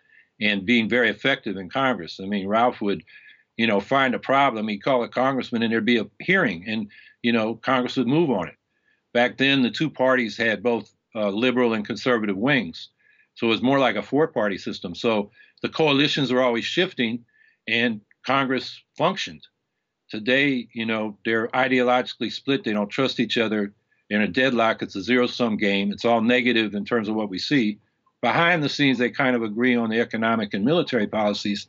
and 0.40 0.66
being 0.66 0.88
very 0.88 1.09
effective 1.09 1.57
in 1.57 1.70
Congress. 1.70 2.20
I 2.22 2.26
mean, 2.26 2.46
Ralph 2.46 2.81
would, 2.83 3.02
you 3.57 3.66
know, 3.66 3.81
find 3.81 4.14
a 4.14 4.18
problem, 4.18 4.68
he'd 4.68 4.83
call 4.83 5.02
a 5.02 5.09
congressman, 5.09 5.62
and 5.62 5.72
there'd 5.72 5.85
be 5.85 5.98
a 5.98 6.07
hearing, 6.20 6.64
and 6.66 6.88
you 7.22 7.33
know, 7.33 7.55
Congress 7.55 7.96
would 7.96 8.07
move 8.07 8.31
on 8.31 8.48
it. 8.48 8.57
Back 9.12 9.38
then, 9.38 9.62
the 9.62 9.70
two 9.70 9.90
parties 9.90 10.37
had 10.37 10.62
both 10.62 10.92
uh, 11.14 11.31
liberal 11.31 11.72
and 11.72 11.87
conservative 11.87 12.37
wings. 12.37 12.90
So 13.35 13.46
it 13.46 13.50
was 13.50 13.62
more 13.62 13.79
like 13.79 13.96
a 13.96 14.02
four 14.02 14.29
party 14.29 14.59
system. 14.59 14.94
So 14.94 15.31
the 15.62 15.68
coalitions 15.68 16.33
were 16.33 16.42
always 16.42 16.64
shifting 16.64 17.24
and 17.66 18.00
Congress 18.24 18.83
functioned. 18.96 19.46
Today, 20.11 20.68
you 20.72 20.87
know, 20.87 21.18
they're 21.24 21.48
ideologically 21.48 22.31
split. 22.31 22.64
They 22.64 22.72
don't 22.72 22.88
trust 22.88 23.20
each 23.20 23.38
other. 23.38 23.72
In 24.08 24.22
a 24.22 24.28
deadlock. 24.28 24.82
It's 24.82 24.96
a 24.96 25.02
zero 25.02 25.26
sum 25.26 25.56
game. 25.56 25.92
It's 25.92 26.04
all 26.04 26.20
negative 26.20 26.74
in 26.74 26.84
terms 26.84 27.08
of 27.08 27.14
what 27.14 27.28
we 27.28 27.38
see. 27.38 27.78
Behind 28.22 28.62
the 28.62 28.68
scenes, 28.68 28.98
they 28.98 29.10
kind 29.10 29.36
of 29.36 29.42
agree 29.42 29.76
on 29.76 29.90
the 29.90 30.00
economic 30.00 30.54
and 30.54 30.64
military 30.64 31.06
policies, 31.06 31.66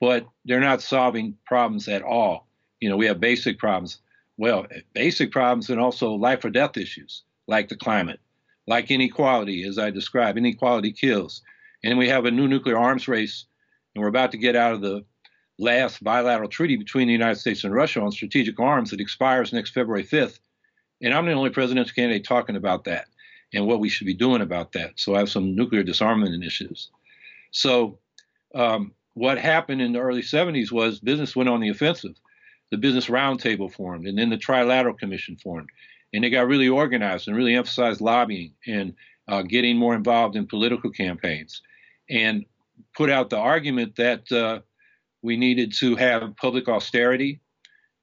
but 0.00 0.26
they're 0.44 0.60
not 0.60 0.82
solving 0.82 1.36
problems 1.46 1.88
at 1.88 2.02
all. 2.02 2.46
You 2.80 2.88
know, 2.88 2.96
we 2.96 3.06
have 3.06 3.20
basic 3.20 3.58
problems. 3.58 4.00
Well, 4.36 4.66
basic 4.92 5.32
problems 5.32 5.70
and 5.70 5.80
also 5.80 6.12
life 6.12 6.44
or 6.44 6.50
death 6.50 6.76
issues 6.76 7.22
like 7.48 7.68
the 7.68 7.76
climate, 7.76 8.20
like 8.66 8.90
inequality, 8.90 9.64
as 9.64 9.78
I 9.78 9.90
described. 9.90 10.38
Inequality 10.38 10.92
kills. 10.92 11.42
And 11.82 11.98
we 11.98 12.08
have 12.08 12.24
a 12.24 12.30
new 12.30 12.46
nuclear 12.46 12.78
arms 12.78 13.08
race, 13.08 13.46
and 13.94 14.02
we're 14.02 14.08
about 14.08 14.30
to 14.32 14.38
get 14.38 14.54
out 14.54 14.74
of 14.74 14.80
the 14.80 15.04
last 15.58 16.04
bilateral 16.04 16.48
treaty 16.48 16.76
between 16.76 17.08
the 17.08 17.12
United 17.12 17.40
States 17.40 17.64
and 17.64 17.74
Russia 17.74 18.00
on 18.00 18.12
strategic 18.12 18.60
arms 18.60 18.90
that 18.90 19.00
expires 19.00 19.52
next 19.52 19.70
February 19.70 20.04
5th. 20.04 20.38
And 21.00 21.14
I'm 21.14 21.26
the 21.26 21.32
only 21.32 21.50
presidential 21.50 21.94
candidate 21.94 22.24
talking 22.24 22.56
about 22.56 22.84
that 22.84 23.06
and 23.52 23.66
what 23.66 23.80
we 23.80 23.88
should 23.88 24.06
be 24.06 24.14
doing 24.14 24.42
about 24.42 24.72
that. 24.72 24.92
So 24.96 25.14
I 25.14 25.20
have 25.20 25.30
some 25.30 25.54
nuclear 25.54 25.82
disarmament 25.82 26.34
initiatives. 26.34 26.90
So 27.50 27.98
um, 28.54 28.92
what 29.14 29.38
happened 29.38 29.80
in 29.80 29.92
the 29.92 30.00
early 30.00 30.22
70s 30.22 30.72
was 30.72 31.00
business 31.00 31.36
went 31.36 31.48
on 31.48 31.60
the 31.60 31.68
offensive. 31.68 32.14
The 32.70 32.76
Business 32.76 33.06
Roundtable 33.06 33.72
formed, 33.72 34.06
and 34.06 34.18
then 34.18 34.28
the 34.28 34.36
Trilateral 34.36 34.98
Commission 34.98 35.36
formed 35.36 35.70
and 36.12 36.24
they 36.24 36.30
got 36.30 36.46
really 36.46 36.68
organized 36.68 37.28
and 37.28 37.36
really 37.36 37.54
emphasized 37.54 38.00
lobbying 38.00 38.54
and 38.66 38.94
uh, 39.28 39.42
getting 39.42 39.76
more 39.76 39.94
involved 39.94 40.36
in 40.36 40.46
political 40.46 40.90
campaigns 40.90 41.62
and 42.08 42.44
put 42.96 43.10
out 43.10 43.30
the 43.30 43.38
argument 43.38 43.96
that 43.96 44.30
uh, 44.32 44.60
we 45.22 45.36
needed 45.36 45.72
to 45.74 45.96
have 45.96 46.36
public 46.36 46.68
austerity. 46.68 47.40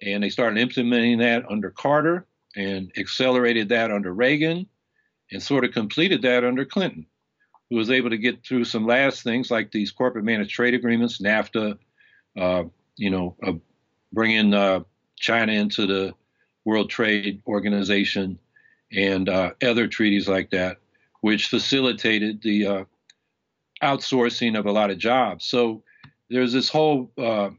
And 0.01 0.23
they 0.23 0.29
started 0.29 0.60
implementing 0.60 1.19
that 1.19 1.49
under 1.49 1.71
Carter 1.71 2.25
and 2.56 2.91
accelerated 2.98 3.70
that 3.70 3.91
under 3.91 4.13
Reagan 4.13 4.68
and 5.32 5.41
sort 5.41 5.65
of 5.65 5.72
completed 5.72 6.22
that 6.22 6.44
under 6.44 6.65
Clinton, 6.65 7.06
who 7.70 7.76
was 7.76 7.89
able 7.89 8.10
to 8.10 8.18
get 8.18 8.46
through 8.46 8.65
some 8.65 8.86
last 8.86 9.24
things 9.24 9.52
like 9.52 9.72
these 9.72 9.91
corporate 9.91 10.26
managed 10.26 10.52
trade 10.52 10.74
agreements, 10.74 11.20
NAFTA, 11.20 11.78
uh, 12.38 12.63
you 12.96 13.10
know, 13.10 13.36
uh, 13.46 13.54
bringing 14.13 14.54
uh, 14.54 14.82
China 15.18 15.52
into 15.52 15.86
the 15.86 16.13
World 16.63 16.89
Trade 16.89 17.41
Organization, 17.48 18.39
and 18.91 19.30
uh, 19.30 19.52
other 19.63 19.88
treaties 19.88 20.28
like 20.28 20.50
that, 20.52 20.78
which 21.22 21.48
facilitated 21.48 22.41
the 22.41 22.65
uh, 22.65 22.84
outsourcing 23.84 24.58
of 24.58 24.65
a 24.65 24.72
lot 24.72 24.89
of 24.89 24.98
jobs. 24.98 25.46
So 25.46 25.84
there's 26.30 26.54
this 26.54 26.70
whole, 26.70 27.12
uh, 27.18 27.50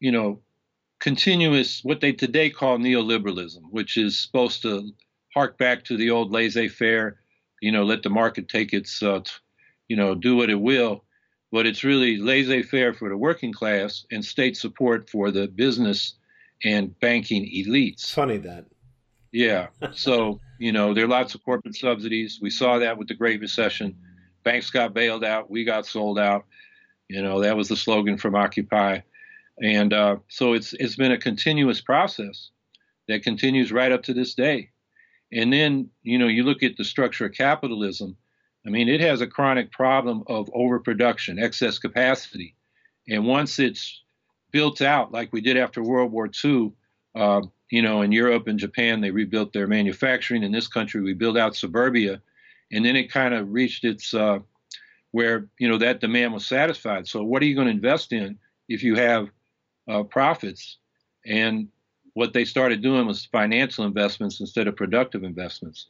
you 0.00 0.12
know, 0.12 0.40
continuous, 1.00 1.82
what 1.82 2.00
they 2.00 2.12
today 2.12 2.50
call 2.50 2.78
neoliberalism, 2.78 3.60
which 3.70 3.96
is 3.96 4.18
supposed 4.18 4.62
to 4.62 4.90
hark 5.34 5.58
back 5.58 5.84
to 5.84 5.96
the 5.96 6.10
old 6.10 6.30
laissez 6.30 6.68
faire, 6.68 7.18
you 7.60 7.72
know, 7.72 7.84
let 7.84 8.02
the 8.02 8.10
market 8.10 8.48
take 8.48 8.72
its, 8.72 9.02
uh, 9.02 9.20
t- 9.20 9.30
you 9.88 9.96
know, 9.96 10.14
do 10.14 10.36
what 10.36 10.50
it 10.50 10.60
will. 10.60 11.04
But 11.52 11.66
it's 11.66 11.84
really 11.84 12.16
laissez 12.16 12.62
faire 12.62 12.94
for 12.94 13.08
the 13.08 13.16
working 13.16 13.52
class 13.52 14.04
and 14.10 14.24
state 14.24 14.56
support 14.56 15.08
for 15.08 15.30
the 15.30 15.46
business 15.46 16.14
and 16.64 16.98
banking 17.00 17.44
elites. 17.44 18.12
Funny 18.12 18.38
that. 18.38 18.66
Yeah. 19.32 19.68
So, 19.92 20.40
you 20.58 20.72
know, 20.72 20.94
there 20.94 21.04
are 21.04 21.08
lots 21.08 21.34
of 21.34 21.44
corporate 21.44 21.76
subsidies. 21.76 22.38
We 22.40 22.50
saw 22.50 22.78
that 22.78 22.96
with 22.98 23.08
the 23.08 23.14
Great 23.14 23.40
Recession. 23.40 23.96
Banks 24.44 24.70
got 24.70 24.94
bailed 24.94 25.24
out. 25.24 25.50
We 25.50 25.64
got 25.64 25.86
sold 25.86 26.18
out. 26.18 26.44
You 27.08 27.22
know, 27.22 27.40
that 27.40 27.56
was 27.56 27.68
the 27.68 27.76
slogan 27.76 28.16
from 28.16 28.34
Occupy. 28.34 29.00
And 29.62 29.92
uh, 29.92 30.16
so 30.28 30.52
it's 30.52 30.72
it's 30.74 30.96
been 30.96 31.12
a 31.12 31.18
continuous 31.18 31.80
process 31.80 32.50
that 33.08 33.22
continues 33.22 33.72
right 33.72 33.92
up 33.92 34.02
to 34.04 34.14
this 34.14 34.34
day. 34.34 34.70
And 35.32 35.52
then, 35.52 35.90
you 36.02 36.18
know, 36.18 36.28
you 36.28 36.44
look 36.44 36.62
at 36.62 36.76
the 36.76 36.84
structure 36.84 37.26
of 37.26 37.32
capitalism. 37.32 38.16
I 38.66 38.70
mean, 38.70 38.88
it 38.88 39.00
has 39.00 39.20
a 39.20 39.26
chronic 39.26 39.70
problem 39.72 40.22
of 40.26 40.48
overproduction, 40.54 41.38
excess 41.38 41.78
capacity. 41.78 42.56
And 43.08 43.26
once 43.26 43.58
it's 43.58 44.02
built 44.54 44.80
out 44.80 45.10
like 45.10 45.32
we 45.32 45.40
did 45.40 45.56
after 45.56 45.82
World 45.82 46.12
War 46.12 46.30
II. 46.44 46.72
Uh, 47.16 47.42
you 47.70 47.82
know, 47.82 48.02
in 48.02 48.12
Europe 48.12 48.46
and 48.46 48.56
Japan, 48.56 49.00
they 49.00 49.10
rebuilt 49.10 49.52
their 49.52 49.66
manufacturing. 49.66 50.44
In 50.44 50.52
this 50.52 50.68
country, 50.68 51.00
we 51.00 51.12
built 51.12 51.36
out 51.36 51.56
suburbia, 51.56 52.22
and 52.70 52.84
then 52.84 52.94
it 52.94 53.10
kind 53.10 53.34
of 53.34 53.52
reached 53.52 53.84
its 53.84 54.14
uh, 54.14 54.38
where 55.10 55.48
you 55.58 55.68
know 55.68 55.78
that 55.78 56.00
demand 56.00 56.32
was 56.32 56.46
satisfied. 56.46 57.08
So, 57.08 57.24
what 57.24 57.42
are 57.42 57.46
you 57.46 57.56
going 57.56 57.66
to 57.66 57.72
invest 57.72 58.12
in 58.12 58.38
if 58.68 58.84
you 58.84 58.94
have 58.94 59.28
uh, 59.88 60.02
profits? 60.04 60.78
And 61.26 61.68
what 62.14 62.32
they 62.32 62.44
started 62.44 62.82
doing 62.82 63.06
was 63.06 63.26
financial 63.26 63.84
investments 63.84 64.40
instead 64.40 64.68
of 64.68 64.76
productive 64.76 65.24
investments. 65.24 65.88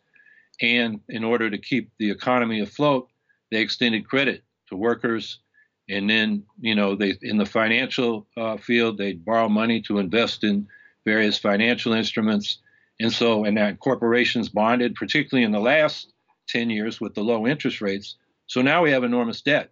And 0.60 1.00
in 1.08 1.24
order 1.24 1.50
to 1.50 1.58
keep 1.58 1.90
the 1.98 2.10
economy 2.10 2.60
afloat, 2.60 3.08
they 3.50 3.60
extended 3.60 4.08
credit 4.08 4.42
to 4.68 4.76
workers 4.76 5.40
and 5.88 6.08
then 6.08 6.42
you 6.60 6.74
know 6.74 6.94
they 6.94 7.14
in 7.22 7.36
the 7.36 7.46
financial 7.46 8.26
uh, 8.36 8.56
field 8.56 8.98
they'd 8.98 9.24
borrow 9.24 9.48
money 9.48 9.80
to 9.82 9.98
invest 9.98 10.44
in 10.44 10.66
various 11.04 11.38
financial 11.38 11.92
instruments 11.92 12.58
and 13.00 13.12
so 13.12 13.44
and 13.44 13.56
that 13.56 13.80
corporations 13.80 14.48
bonded 14.48 14.94
particularly 14.94 15.44
in 15.44 15.52
the 15.52 15.60
last 15.60 16.12
10 16.48 16.70
years 16.70 17.00
with 17.00 17.14
the 17.14 17.22
low 17.22 17.46
interest 17.46 17.80
rates 17.80 18.16
so 18.46 18.62
now 18.62 18.82
we 18.82 18.90
have 18.90 19.04
enormous 19.04 19.42
debt 19.42 19.70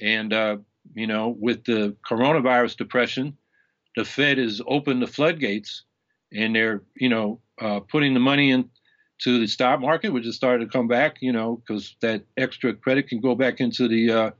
and 0.00 0.32
uh, 0.32 0.56
you 0.94 1.06
know 1.06 1.34
with 1.38 1.64
the 1.64 1.96
coronavirus 2.08 2.76
depression 2.76 3.36
the 3.96 4.04
fed 4.04 4.38
has 4.38 4.60
opened 4.66 5.02
the 5.02 5.06
floodgates 5.06 5.84
and 6.32 6.54
they're 6.54 6.82
you 6.96 7.08
know 7.08 7.40
uh, 7.60 7.80
putting 7.80 8.14
the 8.14 8.20
money 8.20 8.50
in 8.50 8.68
to 9.20 9.40
the 9.40 9.46
stock 9.46 9.80
market 9.80 10.12
which 10.12 10.24
has 10.24 10.36
started 10.36 10.64
to 10.64 10.70
come 10.70 10.88
back 10.88 11.16
you 11.20 11.32
know 11.32 11.56
because 11.56 11.96
that 12.00 12.22
extra 12.36 12.74
credit 12.74 13.08
can 13.08 13.20
go 13.20 13.34
back 13.34 13.60
into 13.60 13.88
the 13.88 14.10
uh, 14.10 14.30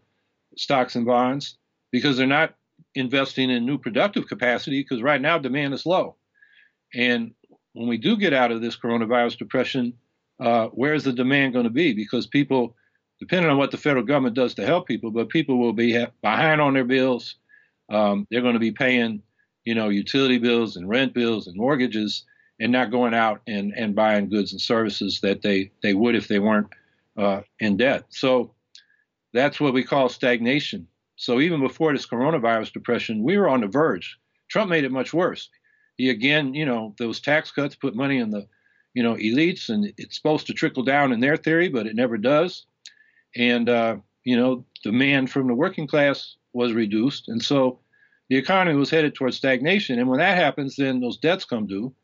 stocks 0.57 0.97
and 0.97 1.07
bonds 1.07 1.57
because 1.91 2.17
they're 2.17 2.27
not 2.27 2.55
investing 2.95 3.51
in 3.51 3.65
new 3.65 3.79
productive 3.79 4.27
capacity 4.27 4.83
because 4.83 5.03
right 5.03 5.21
now 5.21 5.39
demand 5.39 5.75
is 5.75 5.87
low. 5.87 6.17
And 6.95 7.35
when 7.73 7.89
we 7.89 7.99
do 7.99 8.17
get 8.17 8.33
out 8.33 8.51
of 8.51 8.61
this 8.61 8.77
coronavirus 8.77 9.39
depression, 9.39 9.95
uh, 10.41 10.67
where 10.69 10.95
is 10.95 11.05
the 11.05 11.13
demand 11.13 11.53
going 11.53 11.65
to 11.65 11.71
be? 11.71 11.93
Because 11.93 12.27
people, 12.27 12.75
depending 13.19 13.51
on 13.51 13.59
what 13.59 13.71
the 13.71 13.77
federal 13.77 14.05
government 14.05 14.37
does 14.37 14.55
to 14.55 14.67
help 14.67 14.87
people, 14.87 15.11
but 15.11 15.29
people 15.29 15.59
will 15.59 15.73
be 15.73 16.05
behind 16.23 16.61
on 16.61 16.75
their 16.75 16.85
bills. 16.85 17.37
Um, 17.89 18.27
they're 18.31 18.43
going 18.43 18.55
to 18.55 18.61
be 18.61 18.73
paying, 18.73 19.23
you 19.65 19.75
know, 19.75 19.89
utility 19.89 20.39
bills 20.39 20.77
and 20.77 20.89
rent 20.89 21.15
bills 21.15 21.47
and 21.47 21.57
mortgages, 21.57 22.25
and 22.61 22.73
not 22.73 22.91
going 22.91 23.15
out 23.15 23.41
and, 23.47 23.73
and 23.77 23.95
buying 23.95 24.29
goods 24.29 24.53
and 24.53 24.61
services 24.61 25.21
that 25.21 25.43
they, 25.43 25.71
they 25.83 25.95
would 25.95 26.15
if 26.15 26.29
they 26.29 26.39
weren't 26.39 26.67
uh, 27.17 27.41
in 27.61 27.77
debt. 27.77 28.05
So 28.09 28.53
that's 29.33 29.61
what 29.61 29.75
we 29.75 29.85
call 29.85 30.09
stagnation. 30.09 30.89
So 31.17 31.41
even 31.41 31.61
before 31.61 31.93
this 31.93 32.07
coronavirus 32.07 32.73
depression, 32.73 33.23
we 33.23 33.39
were 33.39 33.49
on 33.49 33.61
the 33.61 33.67
verge. 33.67 34.19
Trump 34.49 34.71
made 34.71 34.85
it 34.85 34.93
much 34.93 35.13
worse. 35.13 35.49
He 35.97 36.11
again, 36.11 36.55
you 36.55 36.65
know, 36.65 36.95
those 36.99 37.21
tax 37.21 37.51
cuts 37.51 37.75
put 37.75 37.95
money 37.95 38.19
in 38.19 38.31
the, 38.31 38.47
you 38.95 39.03
know, 39.03 39.15
elites, 39.15 39.69
and 39.69 39.93
it's 39.97 40.17
supposed 40.17 40.47
to 40.47 40.53
trickle 40.53 40.83
down 40.85 41.13
in 41.13 41.21
their 41.21 41.37
theory, 41.37 41.69
but 41.69 41.87
it 41.87 41.97
never 41.97 42.17
does. 42.17 42.67
And 43.37 43.69
uh, 43.69 43.97
you 44.25 44.37
know, 44.37 44.65
demand 44.83 45.31
from 45.31 45.47
the 45.47 45.55
working 45.55 45.87
class 45.87 46.37
was 46.53 46.73
reduced, 46.73 47.29
and 47.29 47.43
so 47.43 47.81
the 48.29 48.37
economy 48.37 48.77
was 48.77 48.91
headed 48.91 49.15
towards 49.15 49.37
stagnation. 49.37 49.99
And 49.99 50.09
when 50.09 50.19
that 50.19 50.37
happens, 50.37 50.77
then 50.77 51.01
those 51.01 51.19
debts 51.19 51.45
come 51.45 51.67
due, 51.67 51.95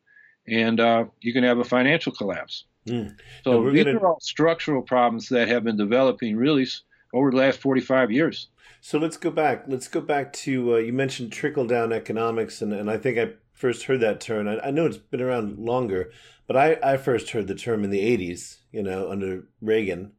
and 0.47 0.79
uh, 0.79 1.05
you 1.21 1.33
can 1.33 1.43
have 1.43 1.59
a 1.59 1.63
financial 1.63 2.11
collapse. 2.11 2.65
Mm. 2.87 3.15
So 3.43 3.69
these 3.71 3.83
gonna... 3.83 3.97
are 3.97 4.07
all 4.07 4.19
structural 4.19 4.81
problems 4.81 5.29
that 5.29 5.47
have 5.47 5.63
been 5.63 5.77
developing 5.77 6.35
really 6.35 6.67
over 7.13 7.31
the 7.31 7.37
last 7.37 7.59
45 7.59 8.11
years. 8.11 8.47
So 8.81 8.99
let's 8.99 9.17
go 9.17 9.31
back. 9.31 9.65
Let's 9.67 9.87
go 9.87 10.01
back 10.01 10.31
to 10.33 10.75
uh, 10.75 10.77
you 10.77 10.93
mentioned 10.93 11.31
trickle 11.31 11.65
down 11.65 11.91
economics, 11.91 12.61
and, 12.61 12.71
and 12.73 12.89
I 12.89 12.97
think 12.97 13.17
I 13.17 13.33
first 13.53 13.83
heard 13.83 14.01
that 14.01 14.21
term. 14.21 14.47
I, 14.47 14.59
I, 14.59 14.71
know 14.71 14.85
it's 14.85 14.97
been 14.97 15.21
around 15.21 15.57
longer, 15.57 16.11
but 16.45 16.55
I, 16.55 16.77
I 16.83 16.97
first 16.97 17.31
heard 17.31 17.47
the 17.47 17.55
term 17.55 17.83
in 17.83 17.89
the 17.89 18.01
80s, 18.01 18.57
you 18.71 18.83
know, 18.83 19.09
under 19.09 19.47
Reagan 19.61 20.11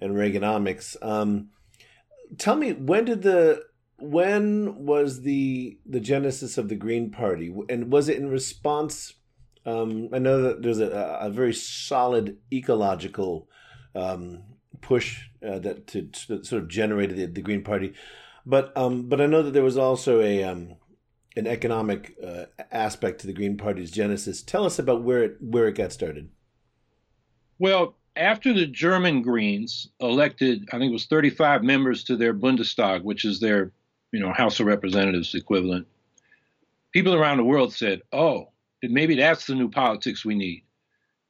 and 0.00 0.14
Reaganomics. 0.14 0.96
Um, 1.02 1.48
tell 2.36 2.56
me, 2.56 2.72
when 2.72 3.04
did 3.04 3.22
the 3.22 3.62
when 3.98 4.84
was 4.84 5.22
the 5.22 5.78
the 5.84 6.00
genesis 6.00 6.58
of 6.58 6.68
the 6.68 6.76
Green 6.76 7.10
Party, 7.10 7.54
and 7.68 7.90
was 7.92 8.08
it 8.08 8.16
in 8.16 8.30
response? 8.30 9.14
Um, 9.66 10.08
I 10.12 10.18
know 10.18 10.40
that 10.42 10.62
there's 10.62 10.80
a, 10.80 11.18
a 11.20 11.30
very 11.30 11.52
solid 11.52 12.38
ecological 12.52 13.48
um, 13.94 14.44
push 14.80 15.28
uh, 15.46 15.58
that 15.58 15.86
to, 15.88 16.02
to, 16.02 16.44
sort 16.44 16.62
of 16.62 16.68
generated 16.68 17.16
the, 17.16 17.26
the 17.26 17.42
Green 17.42 17.62
Party. 17.62 17.94
But 18.46 18.74
um, 18.76 19.08
but 19.08 19.20
I 19.20 19.26
know 19.26 19.42
that 19.42 19.52
there 19.52 19.64
was 19.64 19.76
also 19.76 20.20
a 20.20 20.44
um, 20.44 20.76
an 21.36 21.46
economic 21.46 22.16
uh, 22.24 22.46
aspect 22.70 23.20
to 23.20 23.26
the 23.26 23.32
Green 23.32 23.56
Party's 23.56 23.90
genesis. 23.90 24.42
Tell 24.42 24.64
us 24.64 24.78
about 24.78 25.02
where 25.02 25.22
it 25.22 25.36
where 25.40 25.68
it 25.68 25.76
got 25.76 25.92
started. 25.92 26.30
Well, 27.58 27.96
after 28.16 28.52
the 28.52 28.66
German 28.66 29.22
Greens 29.22 29.88
elected, 30.00 30.68
I 30.72 30.78
think 30.78 30.90
it 30.90 30.92
was 30.92 31.06
35 31.06 31.62
members 31.62 32.04
to 32.04 32.16
their 32.16 32.34
Bundestag, 32.34 33.02
which 33.02 33.24
is 33.24 33.40
their 33.40 33.72
you 34.12 34.20
know 34.20 34.32
House 34.32 34.60
of 34.60 34.66
Representatives 34.66 35.34
equivalent. 35.34 35.86
People 36.92 37.14
around 37.14 37.36
the 37.36 37.44
world 37.44 37.72
said, 37.72 38.02
"Oh, 38.12 38.50
maybe 38.82 39.14
that's 39.14 39.46
the 39.46 39.54
new 39.54 39.68
politics 39.70 40.24
we 40.24 40.34
need." 40.34 40.64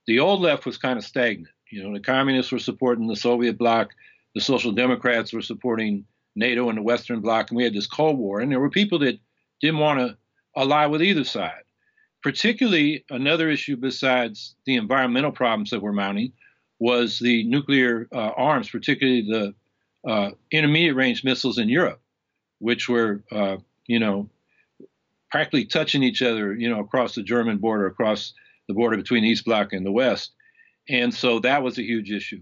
The 0.07 0.21
old 0.21 0.41
left 0.41 0.64
was 0.64 0.79
kind 0.79 0.99
of 0.99 1.05
stagnant. 1.05 1.55
You 1.71 1.83
know, 1.83 1.93
the 1.93 2.01
communists 2.01 2.53
were 2.53 2.59
supporting 2.59 3.07
the 3.07 3.17
Soviet 3.17 3.59
bloc, 3.59 3.95
the 4.35 4.41
Social 4.41 4.73
Democrats 4.73 5.33
were 5.33 5.43
supporting 5.43 6.07
NATO 6.35 6.69
and 6.69 6.79
the 6.79 6.83
Western 6.83 7.21
bloc, 7.21 7.51
and 7.51 7.57
we 7.57 7.64
had 7.64 7.75
this 7.75 7.87
Cold 7.87 8.19
War. 8.19 8.41
And 8.41 8.51
there 8.51 8.61
were 8.61 8.71
people 8.71 9.01
that 9.01 9.19
didn't 9.61 9.81
want 9.81 9.99
to 9.99 10.17
ally 10.57 10.87
with 10.87 11.03
either 11.03 11.25
side. 11.25 11.62
Particularly, 12.23 13.05
another 13.11 13.51
issue 13.51 13.77
besides 13.77 14.55
the 14.64 14.77
environmental 14.77 15.33
problems 15.33 15.71
that 15.71 15.83
were 15.83 15.93
mounting 15.93 16.33
was 16.79 17.19
the 17.19 17.45
nuclear 17.45 18.09
uh, 18.12 18.31
arms, 18.37 18.71
particularly 18.71 19.23
the 19.23 19.55
uh, 20.09 20.31
intermediate 20.51 20.95
range 20.95 21.25
missiles 21.25 21.59
in 21.59 21.69
Europe, 21.69 22.01
which 22.59 22.88
were, 22.88 23.23
uh, 23.33 23.57
you 23.87 23.99
know, 23.99 24.29
practically 25.31 25.64
touching 25.64 26.03
each 26.03 26.23
other, 26.23 26.55
you 26.55 26.69
know, 26.69 26.81
across 26.81 27.14
the 27.14 27.23
German 27.23 27.59
border, 27.59 27.87
across 27.87 28.33
the 28.69 28.75
border 28.75 28.97
between 28.97 29.23
the 29.23 29.29
East 29.29 29.45
Bloc 29.45 29.73
and 29.73 29.85
the 29.85 29.93
West. 29.93 30.33
And 30.88 31.12
so 31.12 31.41
that 31.41 31.62
was 31.62 31.79
a 31.79 31.83
huge 31.83 32.11
issue. 32.11 32.41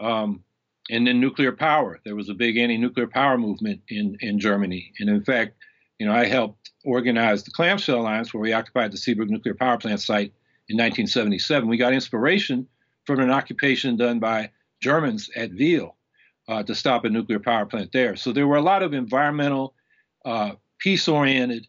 Um, 0.00 0.44
and 0.90 1.06
then 1.06 1.20
nuclear 1.20 1.52
power. 1.52 2.00
There 2.04 2.16
was 2.16 2.28
a 2.28 2.34
big 2.34 2.56
anti-nuclear 2.56 3.06
power 3.06 3.38
movement 3.38 3.80
in, 3.88 4.16
in 4.20 4.38
Germany. 4.38 4.92
And 4.98 5.08
in 5.08 5.22
fact, 5.22 5.54
you 5.98 6.06
know, 6.06 6.12
I 6.12 6.26
helped 6.26 6.70
organize 6.84 7.44
the 7.44 7.52
Clamshell 7.52 8.00
Alliance, 8.00 8.34
where 8.34 8.40
we 8.40 8.52
occupied 8.52 8.92
the 8.92 8.96
Seabrook 8.96 9.30
nuclear 9.30 9.54
power 9.54 9.78
plant 9.78 10.00
site 10.00 10.32
in 10.68 10.76
1977. 10.76 11.68
We 11.68 11.76
got 11.76 11.92
inspiration 11.92 12.66
from 13.04 13.20
an 13.20 13.30
occupation 13.30 13.96
done 13.96 14.18
by 14.18 14.50
Germans 14.80 15.30
at 15.36 15.52
Wyhl 15.52 15.94
uh, 16.48 16.62
to 16.62 16.74
stop 16.74 17.04
a 17.04 17.10
nuclear 17.10 17.38
power 17.38 17.66
plant 17.66 17.92
there. 17.92 18.16
So 18.16 18.32
there 18.32 18.46
were 18.46 18.56
a 18.56 18.62
lot 18.62 18.82
of 18.82 18.92
environmental, 18.92 19.74
uh, 20.24 20.52
peace-oriented, 20.78 21.66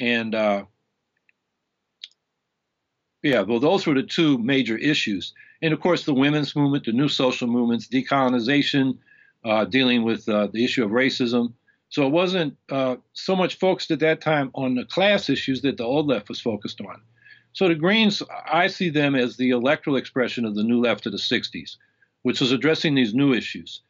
and 0.00 0.34
uh, 0.34 0.64
yeah, 3.22 3.40
well, 3.40 3.60
those 3.60 3.86
were 3.86 3.94
the 3.94 4.02
two 4.02 4.38
major 4.38 4.76
issues. 4.76 5.32
And 5.62 5.72
of 5.72 5.80
course, 5.80 6.04
the 6.04 6.14
women's 6.14 6.54
movement, 6.54 6.84
the 6.84 6.92
new 6.92 7.08
social 7.08 7.48
movements, 7.48 7.88
decolonization, 7.88 8.98
uh, 9.44 9.64
dealing 9.64 10.02
with 10.04 10.28
uh, 10.28 10.48
the 10.52 10.64
issue 10.64 10.84
of 10.84 10.90
racism. 10.90 11.54
So 11.88 12.06
it 12.06 12.10
wasn't 12.10 12.56
uh, 12.70 12.96
so 13.12 13.36
much 13.36 13.58
focused 13.58 13.90
at 13.90 14.00
that 14.00 14.20
time 14.20 14.50
on 14.54 14.74
the 14.74 14.84
class 14.84 15.30
issues 15.30 15.62
that 15.62 15.76
the 15.76 15.84
old 15.84 16.08
left 16.08 16.28
was 16.28 16.40
focused 16.40 16.80
on. 16.80 17.00
So 17.54 17.68
the 17.68 17.74
Greens, 17.76 18.22
I 18.46 18.66
see 18.66 18.90
them 18.90 19.14
as 19.14 19.36
the 19.36 19.50
electoral 19.50 19.96
expression 19.96 20.44
of 20.44 20.56
the 20.56 20.64
new 20.64 20.80
left 20.80 21.06
of 21.06 21.12
the 21.12 21.18
60s, 21.18 21.76
which 22.22 22.40
was 22.40 22.52
addressing 22.52 22.94
these 22.94 23.14
new 23.14 23.32
issues. 23.32 23.80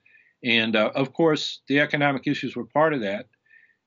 And 0.44 0.76
uh, 0.76 0.92
of 0.94 1.14
course, 1.14 1.60
the 1.66 1.80
economic 1.80 2.26
issues 2.26 2.54
were 2.54 2.66
part 2.66 2.92
of 2.92 3.00
that. 3.00 3.26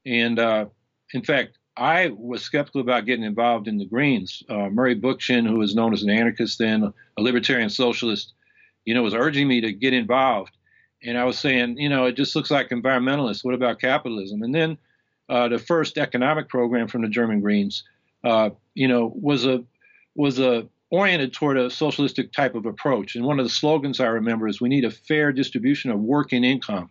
And 0.05 0.39
uh, 0.39 0.65
in 1.13 1.23
fact, 1.23 1.59
I 1.77 2.07
was 2.17 2.41
skeptical 2.41 2.81
about 2.81 3.05
getting 3.05 3.23
involved 3.23 3.67
in 3.67 3.77
the 3.77 3.85
Greens. 3.85 4.41
Uh, 4.49 4.69
Murray 4.69 4.99
Bookchin, 4.99 5.47
who 5.47 5.59
was 5.59 5.75
known 5.75 5.93
as 5.93 6.01
an 6.01 6.09
anarchist 6.09 6.57
then, 6.57 6.91
a 7.15 7.21
libertarian 7.21 7.69
socialist, 7.69 8.33
you 8.85 8.95
know, 8.95 9.03
was 9.03 9.13
urging 9.13 9.47
me 9.47 9.61
to 9.61 9.71
get 9.71 9.93
involved. 9.93 10.57
And 11.03 11.19
I 11.19 11.23
was 11.25 11.37
saying, 11.37 11.77
you 11.77 11.89
know, 11.89 12.05
it 12.05 12.15
just 12.15 12.35
looks 12.35 12.49
like 12.49 12.69
environmentalists. 12.69 13.45
What 13.45 13.53
about 13.53 13.79
capitalism? 13.79 14.41
And 14.41 14.55
then 14.55 14.79
uh, 15.29 15.49
the 15.49 15.59
first 15.59 15.99
economic 15.99 16.49
program 16.49 16.87
from 16.87 17.03
the 17.03 17.09
German 17.09 17.41
Greens, 17.41 17.83
uh, 18.27 18.49
you 18.73 18.87
know, 18.87 19.11
was 19.15 19.45
a 19.45 19.63
was 20.15 20.39
a 20.39 20.67
oriented 20.89 21.33
toward 21.33 21.57
a 21.57 21.69
socialistic 21.69 22.31
type 22.31 22.55
of 22.55 22.65
approach. 22.65 23.15
And 23.15 23.25
one 23.25 23.39
of 23.39 23.45
the 23.45 23.49
slogans 23.49 23.99
I 23.99 24.07
remember 24.07 24.47
is, 24.47 24.61
"We 24.61 24.69
need 24.69 24.85
a 24.85 24.91
fair 24.91 25.31
distribution 25.31 25.91
of 25.91 25.99
work 25.99 26.33
and 26.33 26.43
income," 26.43 26.89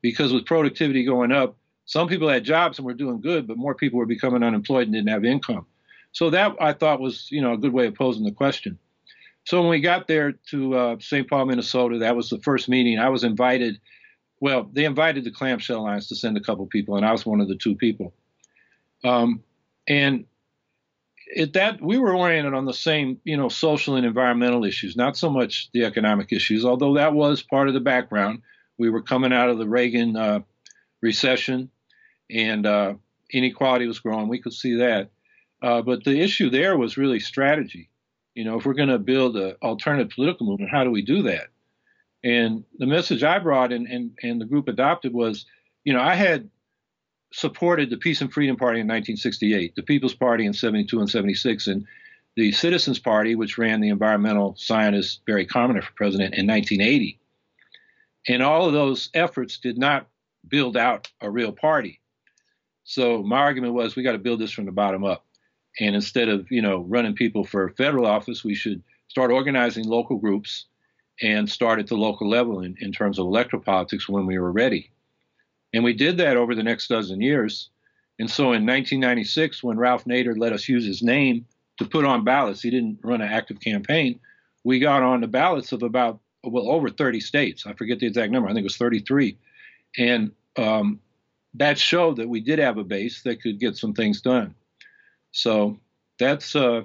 because 0.00 0.32
with 0.32 0.46
productivity 0.46 1.04
going 1.04 1.32
up, 1.32 1.56
some 1.86 2.06
people 2.06 2.28
had 2.28 2.44
jobs 2.44 2.78
and 2.78 2.86
were 2.86 2.94
doing 2.94 3.20
good, 3.20 3.46
but 3.48 3.56
more 3.56 3.74
people 3.74 3.98
were 3.98 4.06
becoming 4.06 4.42
unemployed 4.42 4.84
and 4.84 4.92
didn't 4.92 5.08
have 5.08 5.24
income. 5.24 5.66
So 6.12 6.30
that 6.30 6.56
I 6.60 6.72
thought 6.72 7.00
was, 7.00 7.28
you 7.30 7.40
know, 7.40 7.52
a 7.52 7.58
good 7.58 7.72
way 7.72 7.86
of 7.86 7.94
posing 7.94 8.24
the 8.24 8.32
question. 8.32 8.78
So 9.44 9.60
when 9.60 9.70
we 9.70 9.80
got 9.80 10.06
there 10.06 10.32
to 10.50 10.74
uh, 10.74 10.96
St. 11.00 11.28
Paul, 11.28 11.46
Minnesota, 11.46 11.98
that 11.98 12.14
was 12.14 12.28
the 12.28 12.38
first 12.38 12.68
meeting. 12.68 12.98
I 12.98 13.08
was 13.08 13.24
invited. 13.24 13.80
Well, 14.40 14.70
they 14.72 14.84
invited 14.84 15.24
the 15.24 15.30
Clamshell 15.30 15.80
Alliance 15.80 16.08
to 16.08 16.16
send 16.16 16.36
a 16.36 16.40
couple 16.40 16.66
people, 16.66 16.96
and 16.96 17.04
I 17.04 17.12
was 17.12 17.26
one 17.26 17.40
of 17.40 17.48
the 17.48 17.56
two 17.56 17.74
people. 17.74 18.14
Um, 19.02 19.42
and 19.88 20.26
it, 21.34 21.52
that 21.54 21.80
we 21.80 21.98
were 21.98 22.14
oriented 22.14 22.54
on 22.54 22.64
the 22.64 22.74
same, 22.74 23.20
you 23.24 23.36
know, 23.36 23.48
social 23.48 23.96
and 23.96 24.06
environmental 24.06 24.64
issues, 24.64 24.96
not 24.96 25.16
so 25.16 25.30
much 25.30 25.68
the 25.72 25.84
economic 25.84 26.32
issues, 26.32 26.64
although 26.64 26.94
that 26.94 27.14
was 27.14 27.42
part 27.42 27.68
of 27.68 27.74
the 27.74 27.80
background. 27.80 28.42
We 28.78 28.90
were 28.90 29.02
coming 29.02 29.32
out 29.32 29.50
of 29.50 29.58
the 29.58 29.68
Reagan 29.68 30.16
uh, 30.16 30.40
recession 31.02 31.70
and 32.30 32.66
uh, 32.66 32.94
inequality 33.32 33.86
was 33.86 34.00
growing. 34.00 34.28
We 34.28 34.40
could 34.40 34.52
see 34.52 34.76
that. 34.76 35.10
Uh, 35.62 35.82
but 35.82 36.04
the 36.04 36.20
issue 36.20 36.50
there 36.50 36.76
was 36.78 36.96
really 36.96 37.20
strategy. 37.20 37.90
You 38.34 38.44
know, 38.44 38.58
if 38.58 38.64
we're 38.64 38.74
going 38.74 38.88
to 38.88 38.98
build 38.98 39.36
an 39.36 39.56
alternative 39.62 40.12
political 40.14 40.46
movement, 40.46 40.70
how 40.70 40.84
do 40.84 40.90
we 40.90 41.02
do 41.02 41.22
that? 41.24 41.48
And 42.22 42.64
the 42.78 42.86
message 42.86 43.22
I 43.22 43.38
brought 43.38 43.72
and, 43.72 43.86
and, 43.86 44.12
and 44.22 44.40
the 44.40 44.46
group 44.46 44.68
adopted 44.68 45.12
was, 45.12 45.46
you 45.84 45.92
know, 45.92 46.00
I 46.00 46.14
had 46.14 46.50
supported 47.32 47.90
the 47.90 47.96
Peace 47.96 48.20
and 48.20 48.32
Freedom 48.32 48.56
Party 48.56 48.80
in 48.80 48.86
1968, 48.86 49.74
the 49.74 49.82
People's 49.82 50.14
Party 50.14 50.46
in 50.46 50.52
72 50.52 50.98
and 50.98 51.08
76, 51.08 51.66
and 51.66 51.86
the 52.36 52.52
Citizens 52.52 52.98
Party, 52.98 53.34
which 53.34 53.58
ran 53.58 53.80
the 53.80 53.88
environmental 53.88 54.54
scientist 54.56 55.24
Barry 55.26 55.46
Commoner 55.46 55.82
for 55.82 55.92
president 55.92 56.34
in 56.34 56.46
1980. 56.46 57.18
And 58.28 58.42
all 58.42 58.66
of 58.66 58.72
those 58.72 59.10
efforts 59.14 59.58
did 59.58 59.78
not 59.78 60.06
build 60.48 60.76
out 60.76 61.10
a 61.20 61.30
real 61.30 61.52
party. 61.52 62.00
So 62.84 63.22
my 63.22 63.38
argument 63.38 63.74
was 63.74 63.94
we 63.94 64.02
got 64.02 64.12
to 64.12 64.18
build 64.18 64.40
this 64.40 64.50
from 64.50 64.66
the 64.66 64.72
bottom 64.72 65.04
up. 65.04 65.24
And 65.78 65.94
instead 65.94 66.28
of, 66.28 66.50
you 66.50 66.62
know, 66.62 66.80
running 66.80 67.14
people 67.14 67.44
for 67.44 67.68
federal 67.70 68.06
office, 68.06 68.42
we 68.42 68.54
should 68.54 68.82
start 69.08 69.30
organizing 69.30 69.84
local 69.84 70.16
groups 70.16 70.66
and 71.22 71.48
start 71.48 71.78
at 71.78 71.86
the 71.86 71.96
local 71.96 72.28
level 72.28 72.60
in, 72.60 72.76
in 72.80 72.92
terms 72.92 73.18
of 73.18 73.26
electoral 73.26 73.62
politics 73.62 74.08
when 74.08 74.26
we 74.26 74.38
were 74.38 74.52
ready. 74.52 74.90
And 75.74 75.84
we 75.84 75.92
did 75.92 76.18
that 76.18 76.36
over 76.36 76.54
the 76.54 76.62
next 76.62 76.88
dozen 76.88 77.20
years. 77.20 77.70
And 78.18 78.30
so 78.30 78.44
in 78.44 78.66
1996, 78.66 79.62
when 79.62 79.78
Ralph 79.78 80.04
Nader 80.04 80.38
let 80.38 80.52
us 80.52 80.68
use 80.68 80.86
his 80.86 81.02
name 81.02 81.46
to 81.78 81.86
put 81.86 82.04
on 82.04 82.24
ballots, 82.24 82.62
he 82.62 82.70
didn't 82.70 83.00
run 83.02 83.22
an 83.22 83.32
active 83.32 83.60
campaign. 83.60 84.20
We 84.64 84.80
got 84.80 85.02
on 85.02 85.20
the 85.22 85.28
ballots 85.28 85.72
of 85.72 85.82
about, 85.82 86.20
well, 86.44 86.70
over 86.70 86.90
30 86.90 87.20
states. 87.20 87.66
I 87.66 87.74
forget 87.74 88.00
the 88.00 88.06
exact 88.06 88.32
number. 88.32 88.48
I 88.48 88.52
think 88.52 88.64
it 88.64 88.64
was 88.64 88.76
33. 88.76 89.38
And 89.98 90.32
um, 90.58 91.00
that 91.54 91.78
showed 91.78 92.16
that 92.16 92.28
we 92.28 92.40
did 92.40 92.58
have 92.58 92.78
a 92.78 92.84
base 92.84 93.22
that 93.22 93.42
could 93.42 93.60
get 93.60 93.76
some 93.76 93.94
things 93.94 94.20
done. 94.20 94.54
So 95.32 95.78
that's 96.18 96.56
uh, 96.56 96.82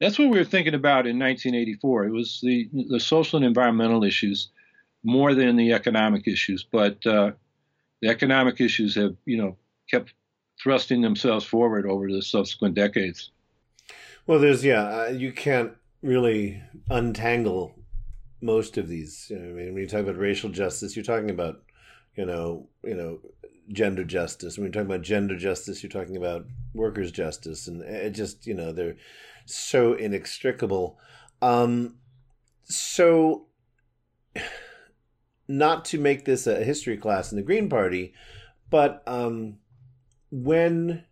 That's 0.00 0.18
what 0.18 0.30
we 0.30 0.38
were 0.38 0.44
thinking 0.44 0.74
about 0.74 1.06
in 1.06 1.18
1984. 1.18 2.06
It 2.06 2.12
was 2.12 2.40
the 2.42 2.68
the 2.90 3.00
social 3.00 3.38
and 3.38 3.46
environmental 3.46 4.04
issues 4.04 4.50
more 5.02 5.34
than 5.34 5.56
the 5.56 5.72
economic 5.72 6.28
issues, 6.28 6.64
but 6.64 7.04
uh, 7.06 7.32
the 8.04 8.10
economic 8.10 8.60
issues 8.60 8.94
have, 8.96 9.16
you 9.24 9.38
know, 9.38 9.56
kept 9.90 10.12
thrusting 10.62 11.00
themselves 11.00 11.44
forward 11.44 11.86
over 11.86 12.06
the 12.08 12.20
subsequent 12.20 12.74
decades. 12.74 13.30
Well, 14.26 14.38
there's 14.38 14.62
yeah, 14.62 14.82
uh, 14.82 15.08
you 15.08 15.32
can't 15.32 15.72
really 16.02 16.62
untangle 16.90 17.74
most 18.42 18.76
of 18.76 18.88
these. 18.88 19.32
I 19.34 19.38
mean, 19.38 19.72
when 19.72 19.78
you 19.78 19.86
talk 19.86 20.02
about 20.02 20.18
racial 20.18 20.50
justice, 20.50 20.94
you're 20.94 21.04
talking 21.04 21.30
about, 21.30 21.62
you 22.14 22.26
know, 22.26 22.68
you 22.82 22.94
know, 22.94 23.20
gender 23.72 24.04
justice. 24.04 24.58
When 24.58 24.66
you're 24.66 24.72
talking 24.72 24.94
about 24.94 25.02
gender 25.02 25.38
justice, 25.38 25.82
you're 25.82 25.90
talking 25.90 26.18
about 26.18 26.44
workers' 26.74 27.10
justice, 27.10 27.68
and 27.68 27.80
it 27.80 28.10
just, 28.10 28.46
you 28.46 28.52
know, 28.52 28.72
they're 28.72 28.96
so 29.46 29.94
inextricable. 29.94 30.98
Um, 31.40 31.96
so, 32.64 33.46
not 35.48 35.84
to 35.86 35.98
make 35.98 36.24
this 36.24 36.46
a 36.46 36.64
history 36.64 36.96
class 36.96 37.30
in 37.30 37.36
the 37.36 37.42
Green 37.42 37.68
Party, 37.68 38.14
but 38.70 39.02
um, 39.06 39.58
when 40.30 41.04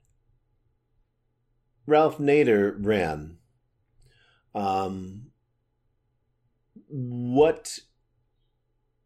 Ralph 1.87 2.19
Nader 2.19 2.75
ran, 2.79 3.39
um, 4.55 5.27
what 6.89 7.79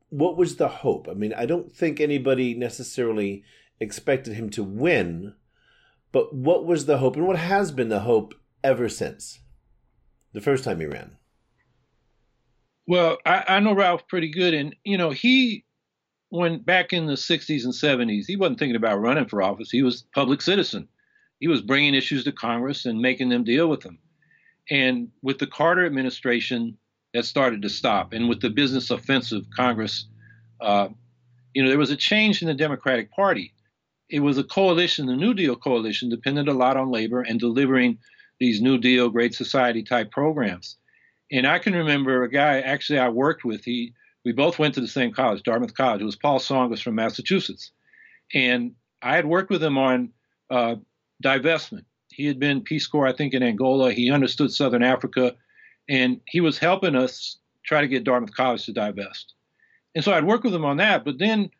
what 0.09 0.37
was 0.37 0.57
the 0.57 0.69
hope? 0.69 1.09
I 1.11 1.15
mean, 1.15 1.35
I 1.35 1.47
don't 1.47 1.73
think 1.73 2.01
anybody 2.01 2.55
necessarily 2.55 3.43
expected 3.81 4.35
him 4.35 4.51
to 4.51 4.63
win, 4.63 5.35
but 6.13 6.35
what 6.35 6.65
was 6.65 6.87
the 6.87 6.99
hope 6.99 7.17
and 7.17 7.27
what 7.27 7.37
has 7.37 7.73
been 7.73 7.89
the 7.89 8.01
hope 8.01 8.35
ever 8.63 8.89
since 8.89 9.41
the 10.33 10.41
first 10.41 10.65
time 10.65 10.81
he 10.81 10.87
ran? 10.87 11.17
Well, 12.87 13.19
I, 13.27 13.45
I 13.49 13.61
know 13.61 13.75
Ralph 13.75 14.07
pretty 14.09 14.31
good, 14.31 14.55
and 14.55 14.75
you 14.85 14.97
know 14.99 15.11
he 15.11 15.65
when 16.31 16.59
back 16.59 16.93
in 16.93 17.07
the 17.07 17.15
60s 17.15 17.65
and 17.65 17.73
70s, 17.73 18.25
he 18.27 18.37
wasn't 18.37 18.59
thinking 18.59 18.77
about 18.77 19.01
running 19.01 19.27
for 19.27 19.43
office. 19.43 19.71
He 19.71 19.83
was 19.83 20.05
public 20.15 20.43
citizen. 20.43 20.89
He 21.41 21.49
was 21.49 21.63
bringing 21.63 21.95
issues 21.95 22.25
to 22.25 22.33
Congress 22.33 22.85
and 22.85 23.01
making 23.01 23.29
them 23.29 23.45
deal 23.45 23.69
with 23.69 23.81
them. 23.81 23.99
And 24.71 25.09
with 25.23 25.39
the 25.39 25.47
Carter 25.47 25.87
administration, 25.87 26.77
that 27.15 27.25
started 27.25 27.63
to 27.63 27.69
stop. 27.69 28.13
And 28.13 28.29
with 28.29 28.41
the 28.41 28.51
business 28.51 28.91
offensive 28.91 29.45
Congress, 29.55 30.09
uh, 30.61 30.89
you 31.55 31.63
know, 31.63 31.69
there 31.69 31.79
was 31.79 31.91
a 31.91 31.97
change 31.97 32.43
in 32.43 32.49
the 32.49 32.55
Democratic 32.55 33.11
Party. 33.13 33.55
It 34.11 34.21
was 34.21 34.39
a 34.39 34.45
coalition, 34.45 35.07
the 35.07 35.17
New 35.17 35.35
Deal 35.35 35.57
coalition, 35.57 36.09
depended 36.09 36.49
a 36.49 36.53
lot 36.53 36.77
on 36.77 36.91
labor 36.91 37.23
and 37.23 37.41
delivering 37.41 37.99
these 38.39 38.61
New 38.61 38.79
Deal, 38.79 39.09
Great 39.09 39.35
Society 39.35 39.83
type 39.83 40.11
programs. 40.11 40.77
And 41.31 41.47
I 41.47 41.59
can 41.59 41.75
remember 41.75 42.23
a 42.23 42.31
guy 42.31 42.61
actually 42.61 42.99
I 42.99 43.09
worked 43.09 43.45
with. 43.45 43.65
He 43.65 43.93
we 44.25 44.33
both 44.33 44.59
went 44.59 44.75
to 44.75 44.81
the 44.81 44.89
same 44.89 45.13
college, 45.13 45.43
Dartmouth 45.45 45.75
College. 45.75 46.03
It 46.03 46.05
was 46.05 46.17
Paul 46.17 46.41
Tsongas 46.41 46.83
from 46.83 46.97
Massachusetts, 46.97 47.71
and 48.35 48.73
I 49.03 49.15
had 49.15 49.27
worked 49.27 49.51
with 49.51 49.63
him 49.63 49.79
on 49.79 50.11
uh, 50.51 50.77
divestment. 51.23 51.85
He 52.11 52.27
had 52.27 52.39
been 52.39 52.63
Peace 52.63 52.87
Corps, 52.87 53.07
I 53.07 53.13
think, 53.13 53.35
in 53.35 53.43
Angola. 53.43 53.93
He 53.93 54.11
understood 54.11 54.51
Southern 54.53 54.83
Africa 54.83 55.37
and 55.89 56.21
he 56.27 56.41
was 56.41 56.59
helping 56.59 56.97
us 56.97 57.39
try 57.65 57.81
to 57.81 57.89
get 57.89 58.05
Dartmouth 58.05 58.35
College 58.35 58.65
to 58.67 58.73
divest. 58.73 59.35
And 59.95 60.05
so 60.05 60.13
I'd 60.13 60.27
work 60.27 60.45
with 60.45 60.55
him 60.55 60.65
on 60.65 60.79
that. 60.79 61.05
But 61.05 61.19
then 61.19 61.51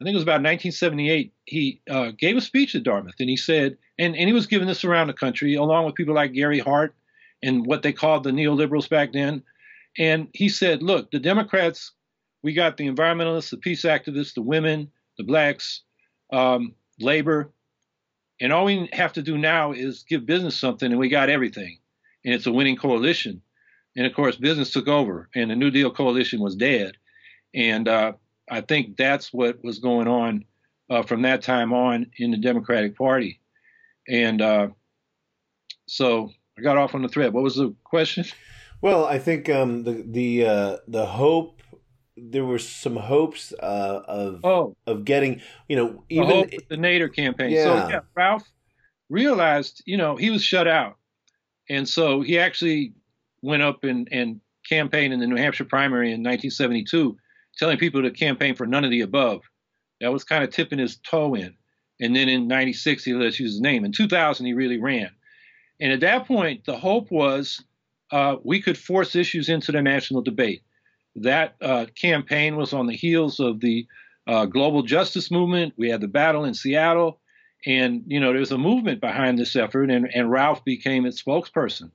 I 0.00 0.04
think 0.04 0.14
it 0.14 0.16
was 0.16 0.22
about 0.22 0.42
1978, 0.42 1.32
he 1.44 1.80
uh, 1.88 2.12
gave 2.18 2.36
a 2.36 2.40
speech 2.40 2.74
at 2.74 2.82
Dartmouth 2.82 3.14
and 3.18 3.28
he 3.28 3.36
said, 3.36 3.76
and, 3.98 4.16
and 4.16 4.28
he 4.28 4.32
was 4.32 4.46
giving 4.46 4.68
this 4.68 4.84
around 4.84 5.06
the 5.06 5.14
country 5.14 5.54
along 5.54 5.86
with 5.86 5.94
people 5.94 6.14
like 6.14 6.32
Gary 6.32 6.58
Hart 6.58 6.94
and 7.42 7.66
what 7.66 7.82
they 7.82 7.92
called 7.92 8.24
the 8.24 8.30
neoliberals 8.30 8.88
back 8.88 9.12
then. 9.12 9.42
And 9.98 10.28
he 10.32 10.48
said, 10.48 10.82
look, 10.82 11.10
the 11.10 11.18
Democrats, 11.18 11.92
we 12.42 12.52
got 12.52 12.76
the 12.76 12.88
environmentalists, 12.88 13.50
the 13.50 13.56
peace 13.56 13.82
activists, 13.82 14.34
the 14.34 14.42
women, 14.42 14.90
the 15.18 15.24
blacks, 15.24 15.82
um, 16.32 16.74
labor, 16.98 17.52
and 18.40 18.52
all 18.52 18.66
we 18.66 18.88
have 18.92 19.12
to 19.14 19.22
do 19.22 19.38
now 19.38 19.72
is 19.72 20.04
give 20.08 20.26
business 20.26 20.56
something, 20.56 20.90
and 20.90 21.00
we 21.00 21.08
got 21.08 21.30
everything. 21.30 21.78
And 22.24 22.34
it's 22.34 22.46
a 22.46 22.52
winning 22.52 22.76
coalition. 22.76 23.40
And 23.96 24.06
of 24.06 24.14
course, 24.14 24.36
business 24.36 24.72
took 24.72 24.88
over, 24.88 25.28
and 25.34 25.50
the 25.50 25.56
New 25.56 25.70
Deal 25.70 25.90
coalition 25.90 26.40
was 26.40 26.54
dead. 26.54 26.96
And 27.54 27.88
uh, 27.88 28.12
I 28.50 28.60
think 28.60 28.96
that's 28.96 29.32
what 29.32 29.64
was 29.64 29.78
going 29.78 30.06
on 30.06 30.44
uh, 30.90 31.02
from 31.02 31.22
that 31.22 31.42
time 31.42 31.72
on 31.72 32.10
in 32.18 32.30
the 32.30 32.36
Democratic 32.36 32.96
Party. 32.96 33.40
And 34.06 34.42
uh, 34.42 34.68
so 35.86 36.30
I 36.58 36.62
got 36.62 36.76
off 36.76 36.94
on 36.94 37.02
the 37.02 37.08
thread. 37.08 37.32
What 37.32 37.42
was 37.42 37.56
the 37.56 37.74
question? 37.84 38.24
Well, 38.80 39.04
I 39.04 39.18
think 39.18 39.48
um, 39.48 39.84
the 39.84 40.04
the 40.06 40.46
uh, 40.46 40.76
the 40.88 41.06
hope 41.06 41.62
there 42.16 42.44
were 42.44 42.58
some 42.58 42.96
hopes 42.96 43.52
uh, 43.62 44.02
of 44.06 44.40
oh, 44.44 44.76
of 44.86 45.04
getting 45.04 45.40
you 45.68 45.76
know 45.76 46.04
even 46.08 46.28
the, 46.28 46.60
the 46.70 46.76
Nader 46.76 47.14
campaign. 47.14 47.50
Yeah. 47.50 47.64
So 47.64 47.88
yeah, 47.88 48.00
Ralph 48.14 48.44
realized 49.08 49.82
you 49.86 49.96
know 49.96 50.16
he 50.16 50.30
was 50.30 50.42
shut 50.42 50.66
out, 50.66 50.96
and 51.68 51.88
so 51.88 52.20
he 52.20 52.38
actually 52.38 52.94
went 53.42 53.62
up 53.62 53.84
and, 53.84 54.08
and 54.10 54.40
campaigned 54.68 55.12
in 55.12 55.20
the 55.20 55.26
New 55.26 55.36
Hampshire 55.36 55.64
primary 55.64 56.08
in 56.08 56.22
1972, 56.22 57.16
telling 57.58 57.78
people 57.78 58.02
to 58.02 58.10
campaign 58.10 58.54
for 58.54 58.66
none 58.66 58.84
of 58.84 58.90
the 58.90 59.02
above. 59.02 59.42
That 60.00 60.12
was 60.12 60.24
kind 60.24 60.44
of 60.44 60.50
tipping 60.50 60.78
his 60.78 60.98
toe 60.98 61.34
in. 61.34 61.54
And 62.00 62.14
then 62.14 62.28
in 62.28 62.48
96, 62.48 63.04
he 63.04 63.14
let 63.14 63.28
us 63.28 63.40
use 63.40 63.52
his 63.52 63.60
name. 63.60 63.84
In 63.84 63.92
2000, 63.92 64.44
he 64.44 64.52
really 64.52 64.78
ran. 64.78 65.10
And 65.80 65.92
at 65.92 66.00
that 66.00 66.26
point, 66.26 66.64
the 66.64 66.76
hope 66.76 67.10
was 67.10 67.62
uh, 68.10 68.36
we 68.44 68.60
could 68.60 68.78
force 68.78 69.16
issues 69.16 69.48
into 69.48 69.72
the 69.72 69.82
national 69.82 70.22
debate. 70.22 70.62
That 71.16 71.56
uh, 71.60 71.86
campaign 72.00 72.56
was 72.56 72.72
on 72.72 72.86
the 72.86 72.96
heels 72.96 73.40
of 73.40 73.60
the 73.60 73.86
uh, 74.26 74.46
global 74.46 74.82
justice 74.82 75.30
movement. 75.30 75.74
We 75.76 75.88
had 75.88 76.00
the 76.00 76.08
battle 76.08 76.44
in 76.44 76.54
Seattle. 76.54 77.20
And, 77.66 78.04
you 78.06 78.20
know, 78.20 78.32
there's 78.32 78.52
a 78.52 78.58
movement 78.58 79.00
behind 79.00 79.38
this 79.38 79.56
effort, 79.56 79.90
and, 79.90 80.08
and 80.14 80.30
Ralph 80.30 80.64
became 80.64 81.04
its 81.04 81.20
spokesperson. 81.20 81.90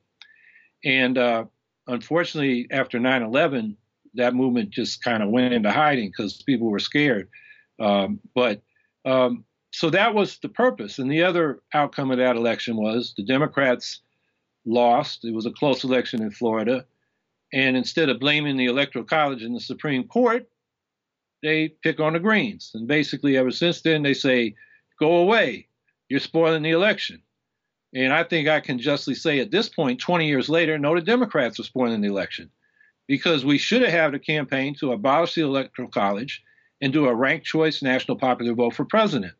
And 0.83 1.17
uh, 1.17 1.45
unfortunately, 1.87 2.67
after 2.71 2.99
9 2.99 3.21
11, 3.23 3.77
that 4.15 4.33
movement 4.33 4.71
just 4.71 5.03
kind 5.03 5.23
of 5.23 5.29
went 5.29 5.53
into 5.53 5.71
hiding 5.71 6.09
because 6.09 6.41
people 6.41 6.69
were 6.69 6.79
scared. 6.79 7.29
Um, 7.79 8.19
but 8.35 8.61
um, 9.05 9.45
so 9.71 9.89
that 9.89 10.13
was 10.13 10.37
the 10.39 10.49
purpose. 10.49 10.99
And 10.99 11.09
the 11.09 11.23
other 11.23 11.61
outcome 11.73 12.11
of 12.11 12.17
that 12.17 12.35
election 12.35 12.75
was 12.75 13.13
the 13.15 13.23
Democrats 13.23 14.01
lost. 14.65 15.23
It 15.25 15.33
was 15.33 15.45
a 15.45 15.51
close 15.51 15.83
election 15.83 16.21
in 16.21 16.31
Florida. 16.31 16.85
And 17.53 17.75
instead 17.75 18.09
of 18.09 18.19
blaming 18.19 18.57
the 18.57 18.65
Electoral 18.65 19.05
College 19.05 19.43
and 19.43 19.55
the 19.55 19.61
Supreme 19.61 20.07
Court, 20.07 20.47
they 21.41 21.69
pick 21.69 21.99
on 21.99 22.13
the 22.13 22.19
Greens. 22.19 22.71
And 22.73 22.87
basically, 22.87 23.37
ever 23.37 23.51
since 23.51 23.81
then, 23.81 24.03
they 24.03 24.13
say, 24.13 24.55
go 24.99 25.17
away. 25.17 25.67
You're 26.09 26.19
spoiling 26.19 26.63
the 26.63 26.71
election. 26.71 27.21
And 27.93 28.13
I 28.13 28.23
think 28.23 28.47
I 28.47 28.59
can 28.59 28.79
justly 28.79 29.15
say 29.15 29.39
at 29.39 29.51
this 29.51 29.67
point, 29.67 29.99
20 29.99 30.27
years 30.27 30.49
later, 30.49 30.77
no, 30.77 30.95
the 30.95 31.01
Democrats 31.01 31.59
are 31.59 31.63
spoiling 31.63 32.01
the 32.01 32.07
election 32.07 32.49
because 33.07 33.43
we 33.43 33.57
should 33.57 33.81
have 33.81 33.91
had 33.91 34.13
a 34.13 34.19
campaign 34.19 34.75
to 34.75 34.91
abolish 34.91 35.35
the 35.35 35.41
Electoral 35.41 35.89
College 35.89 36.41
and 36.81 36.93
do 36.93 37.07
a 37.07 37.15
ranked 37.15 37.45
choice 37.45 37.81
national 37.81 38.17
popular 38.17 38.53
vote 38.53 38.75
for 38.75 38.85
president. 38.85 39.33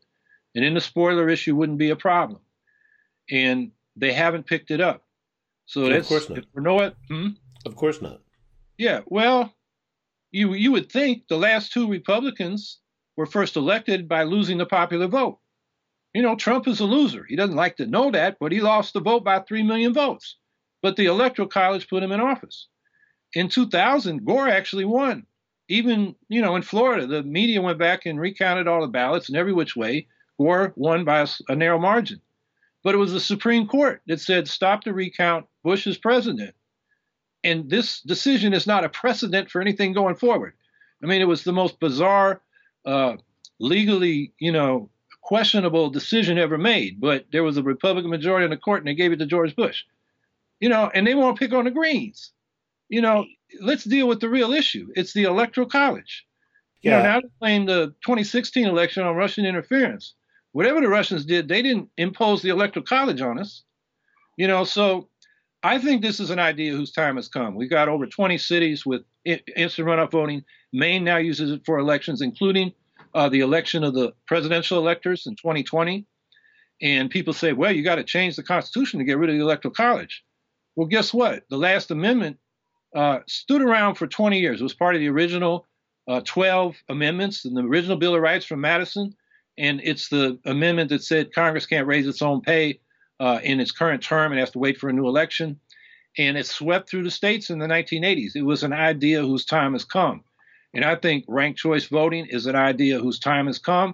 And 0.56 0.66
then 0.66 0.74
the 0.74 0.82
spoiler 0.82 1.30
issue 1.30 1.56
wouldn't 1.56 1.78
be 1.78 1.92
a 1.92 1.96
problem. 1.96 2.42
And 3.30 3.72
they 3.96 4.14
haven't 4.14 4.48
picked 4.48 4.72
it 4.72 4.82
up. 4.82 5.04
So 5.66 5.86
of 5.86 6.08
course 6.08 6.30
not. 6.30 6.46
For 6.54 6.62
know 6.62 6.82
it, 6.82 6.96
hmm? 7.08 7.30
Of 7.66 7.76
course 7.76 8.02
not. 8.02 8.20
Yeah, 8.78 9.02
well, 9.06 9.54
you 10.32 10.54
you 10.54 10.72
would 10.72 10.92
think 10.92 11.28
the 11.28 11.38
last 11.38 11.72
two 11.72 11.90
Republicans 11.90 12.80
were 13.16 13.26
first 13.26 13.56
elected 13.56 14.08
by 14.10 14.24
losing 14.24 14.58
the 14.58 14.66
popular 14.66 15.08
vote. 15.08 15.40
You 16.14 16.22
know, 16.22 16.36
Trump 16.36 16.68
is 16.68 16.80
a 16.80 16.86
loser. 16.86 17.24
He 17.24 17.36
doesn't 17.36 17.56
like 17.56 17.78
to 17.78 17.86
know 17.86 18.12
that, 18.12 18.38
but 18.40 18.52
he 18.52 18.60
lost 18.60 18.94
the 18.94 19.00
vote 19.00 19.24
by 19.24 19.40
3 19.40 19.64
million 19.64 19.94
votes. 19.94 20.36
But 20.82 20.98
the 20.98 21.06
Electoral 21.06 21.48
College 21.48 21.88
put 21.88 22.04
him 22.04 22.12
in 22.12 22.20
office. 22.20 22.68
In 23.34 23.48
2000, 23.48 24.26
Gore 24.26 24.50
actually 24.50 24.84
won. 24.84 25.26
Even, 25.70 26.16
you 26.28 26.42
know, 26.42 26.58
in 26.58 26.64
Florida, 26.64 27.08
the 27.08 27.24
media 27.24 27.62
went 27.62 27.80
back 27.80 28.06
and 28.06 28.20
recounted 28.20 28.68
all 28.68 28.82
the 28.82 28.88
ballots 28.88 29.30
in 29.30 29.36
every 29.38 29.54
which 29.54 29.76
way. 29.76 30.08
Gore 30.42 30.74
won 30.76 31.04
by 31.04 31.22
a, 31.22 31.28
a 31.50 31.56
narrow 31.56 31.80
margin. 31.80 32.22
But 32.84 32.96
it 32.96 32.98
was 32.98 33.14
the 33.14 33.20
Supreme 33.20 33.68
Court 33.68 34.02
that 34.08 34.20
said, 34.20 34.48
stop 34.48 34.84
the 34.84 34.94
recount, 34.94 35.46
Bush 35.64 35.86
is 35.86 35.98
president. 35.98 36.56
And 37.44 37.70
this 37.70 38.02
decision 38.02 38.54
is 38.54 38.66
not 38.68 38.84
a 38.84 38.90
precedent 38.90 39.52
for 39.52 39.62
anything 39.62 39.94
going 39.94 40.16
forward. 40.16 40.54
I 41.04 41.06
mean, 41.06 41.22
it 41.22 41.28
was 41.28 41.44
the 41.44 41.54
most 41.54 41.80
bizarre, 41.80 42.42
uh, 42.86 43.18
legally, 43.60 44.34
you 44.40 44.52
know, 44.52 44.90
questionable 45.22 45.90
decision 45.90 46.38
ever 46.38 46.58
made, 46.58 47.00
but 47.00 47.26
there 47.32 47.44
was 47.44 47.58
a 47.58 47.64
Republican 47.64 48.10
majority 48.10 48.46
in 48.46 48.52
the 48.52 48.58
court 48.58 48.80
and 48.80 48.88
they 48.88 48.96
gave 48.96 49.12
it 49.12 49.18
to 49.18 49.26
George 49.26 49.56
Bush. 49.56 49.84
You 50.60 50.70
know, 50.70 50.92
and 50.94 51.06
they 51.06 51.16
want 51.16 51.36
to 51.36 51.40
pick 51.40 51.54
on 51.54 51.66
the 51.66 51.72
Greens. 51.72 52.32
You 52.90 53.02
know, 53.02 53.26
let's 53.62 53.84
deal 53.84 54.08
with 54.08 54.20
the 54.20 54.30
real 54.30 54.54
issue. 54.54 54.90
It's 54.96 55.14
the 55.14 55.24
Electoral 55.24 55.68
College. 55.68 56.26
You 56.82 56.92
yeah. 56.92 56.98
know, 56.98 57.04
now 57.04 57.22
they 57.22 57.30
claim 57.40 57.66
the 57.66 57.88
2016 58.06 58.68
election 58.68 59.04
on 59.04 59.16
Russian 59.16 59.46
interference. 59.46 60.14
Whatever 60.54 60.82
the 60.82 60.90
Russians 60.90 61.26
did, 61.26 61.48
they 61.48 61.62
didn't 61.62 61.90
impose 61.98 62.42
the 62.42 62.50
Electoral 62.50 62.86
College 62.86 63.22
on 63.22 63.40
us. 63.40 63.64
You 64.38 64.48
know, 64.48 64.64
so 64.64 65.08
I 65.64 65.78
think 65.78 66.02
this 66.02 66.20
is 66.20 66.30
an 66.30 66.40
idea 66.40 66.74
whose 66.74 66.92
time 66.92 67.16
has 67.16 67.28
come. 67.28 67.56
We've 67.56 67.70
got 67.70 67.88
over 67.88 68.06
20 68.06 68.38
cities 68.38 68.86
with 68.86 69.04
instant 69.26 69.88
runoff 69.88 70.12
voting. 70.12 70.44
Maine 70.74 71.04
now 71.04 71.18
uses 71.18 71.52
it 71.52 71.62
for 71.66 71.78
elections, 71.78 72.22
including 72.22 72.74
uh, 73.14 73.30
the 73.30 73.42
election 73.42 73.84
of 73.84 73.94
the 73.94 74.14
presidential 74.26 74.78
electors 74.78 75.28
in 75.28 75.36
2020. 75.36 76.06
And 76.82 77.12
people 77.12 77.34
say, 77.34 77.54
well, 77.54 77.72
you 77.72 77.84
got 77.84 77.96
to 77.96 78.04
change 78.04 78.36
the 78.36 78.44
Constitution 78.44 79.00
to 79.00 79.06
get 79.06 79.20
rid 79.20 79.30
of 79.30 79.36
the 79.36 79.42
Electoral 79.42 79.74
College. 79.74 80.24
Well, 80.76 80.88
guess 80.88 81.14
what? 81.14 81.44
The 81.50 81.58
last 81.58 81.92
amendment 81.92 82.38
uh, 82.96 83.20
stood 83.28 83.62
around 83.62 83.96
for 83.96 84.08
20 84.08 84.40
years. 84.40 84.60
It 84.60 84.64
was 84.64 84.74
part 84.74 84.96
of 84.96 85.02
the 85.02 85.10
original 85.10 85.68
uh, 86.08 86.22
12 86.26 86.76
amendments 86.90 87.46
in 87.46 87.54
the 87.54 87.62
original 87.62 87.98
Bill 87.98 88.16
of 88.16 88.22
Rights 88.22 88.46
from 88.46 88.62
Madison. 88.62 89.16
And 89.62 89.80
it's 89.84 90.10
the 90.10 90.40
amendment 90.46 90.90
that 90.90 91.04
said 91.04 91.34
Congress 91.34 91.68
can't 91.68 91.86
raise 91.86 92.08
its 92.08 92.24
own 92.24 92.42
pay 92.42 92.80
uh, 93.20 93.40
in 93.44 93.60
its 93.60 93.72
current 93.72 94.02
term 94.02 94.32
and 94.32 94.40
has 94.40 94.50
to 94.52 94.60
wait 94.60 94.80
for 94.80 94.90
a 94.90 94.94
new 94.94 95.08
election. 95.08 95.60
And 96.18 96.36
it 96.36 96.48
swept 96.48 96.90
through 96.90 97.04
the 97.04 97.12
states 97.12 97.52
in 97.52 97.60
the 97.60 97.68
1980s. 97.68 98.36
It 98.36 98.42
was 98.42 98.64
an 98.64 98.74
idea 98.74 99.22
whose 99.22 99.46
time 99.46 99.74
has 99.74 99.86
come. 99.86 100.24
And 100.74 100.84
I 100.84 100.96
think 100.96 101.26
ranked 101.28 101.60
choice 101.60 101.86
voting 101.86 102.26
is 102.26 102.48
an 102.48 102.56
idea 102.56 102.98
whose 102.98 103.20
time 103.20 103.46
has 103.46 103.60
come. 103.60 103.94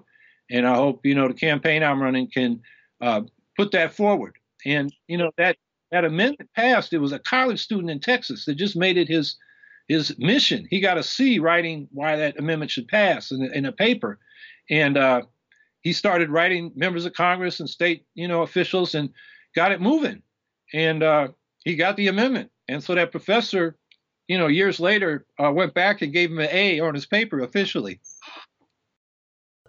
And 0.50 0.66
I 0.66 0.76
hope, 0.76 1.06
you 1.06 1.14
know, 1.14 1.28
the 1.28 1.34
campaign 1.34 1.84
I'm 1.84 2.02
running 2.02 2.30
can 2.32 2.62
uh, 3.02 3.24
put 3.58 3.72
that 3.72 3.94
forward. 3.94 4.38
And, 4.66 4.94
you 5.08 5.18
know, 5.18 5.32
that, 5.38 5.58
that 5.92 6.06
amendment 6.06 6.50
passed. 6.56 6.94
It 6.94 7.00
was 7.00 7.12
a 7.12 7.20
college 7.20 7.60
student 7.60 7.92
in 7.92 8.00
Texas 8.00 8.46
that 8.46 8.56
just 8.56 8.78
made 8.78 8.98
it 8.98 9.10
his 9.10 9.36
his 9.90 10.18
mission. 10.18 10.68
He 10.70 10.82
got 10.82 10.98
a 10.98 11.04
C 11.04 11.40
writing 11.40 11.88
why 11.92 12.18
that 12.18 12.38
amendment 12.38 12.72
should 12.72 12.90
pass 12.90 13.32
in, 13.32 13.42
in 13.54 13.66
a 13.66 13.72
paper. 13.72 14.20
And 14.70 14.98
uh, 14.98 15.22
he 15.88 15.94
started 15.94 16.30
writing 16.30 16.74
members 16.76 17.06
of 17.06 17.14
Congress 17.14 17.62
and 17.62 17.70
state, 17.70 18.06
you 18.14 18.28
know, 18.28 18.42
officials 18.42 18.94
and 18.94 19.10
got 19.56 19.72
it 19.72 19.80
moving. 19.80 20.22
And 20.74 21.02
uh, 21.02 21.30
he 21.64 21.78
got 21.78 21.96
the 21.96 22.10
amendment. 22.10 22.52
And 22.68 22.84
so 22.84 22.94
that 22.94 23.12
professor, 23.12 23.78
you 24.28 24.38
know, 24.38 24.48
years 24.48 24.82
later 24.82 25.26
uh, 25.42 25.50
went 25.50 25.74
back 25.74 26.02
and 26.02 26.12
gave 26.12 26.30
him 26.30 26.40
an 26.40 26.50
A 26.52 26.82
on 26.82 26.94
his 26.94 27.06
paper 27.06 27.40
officially. 27.40 28.02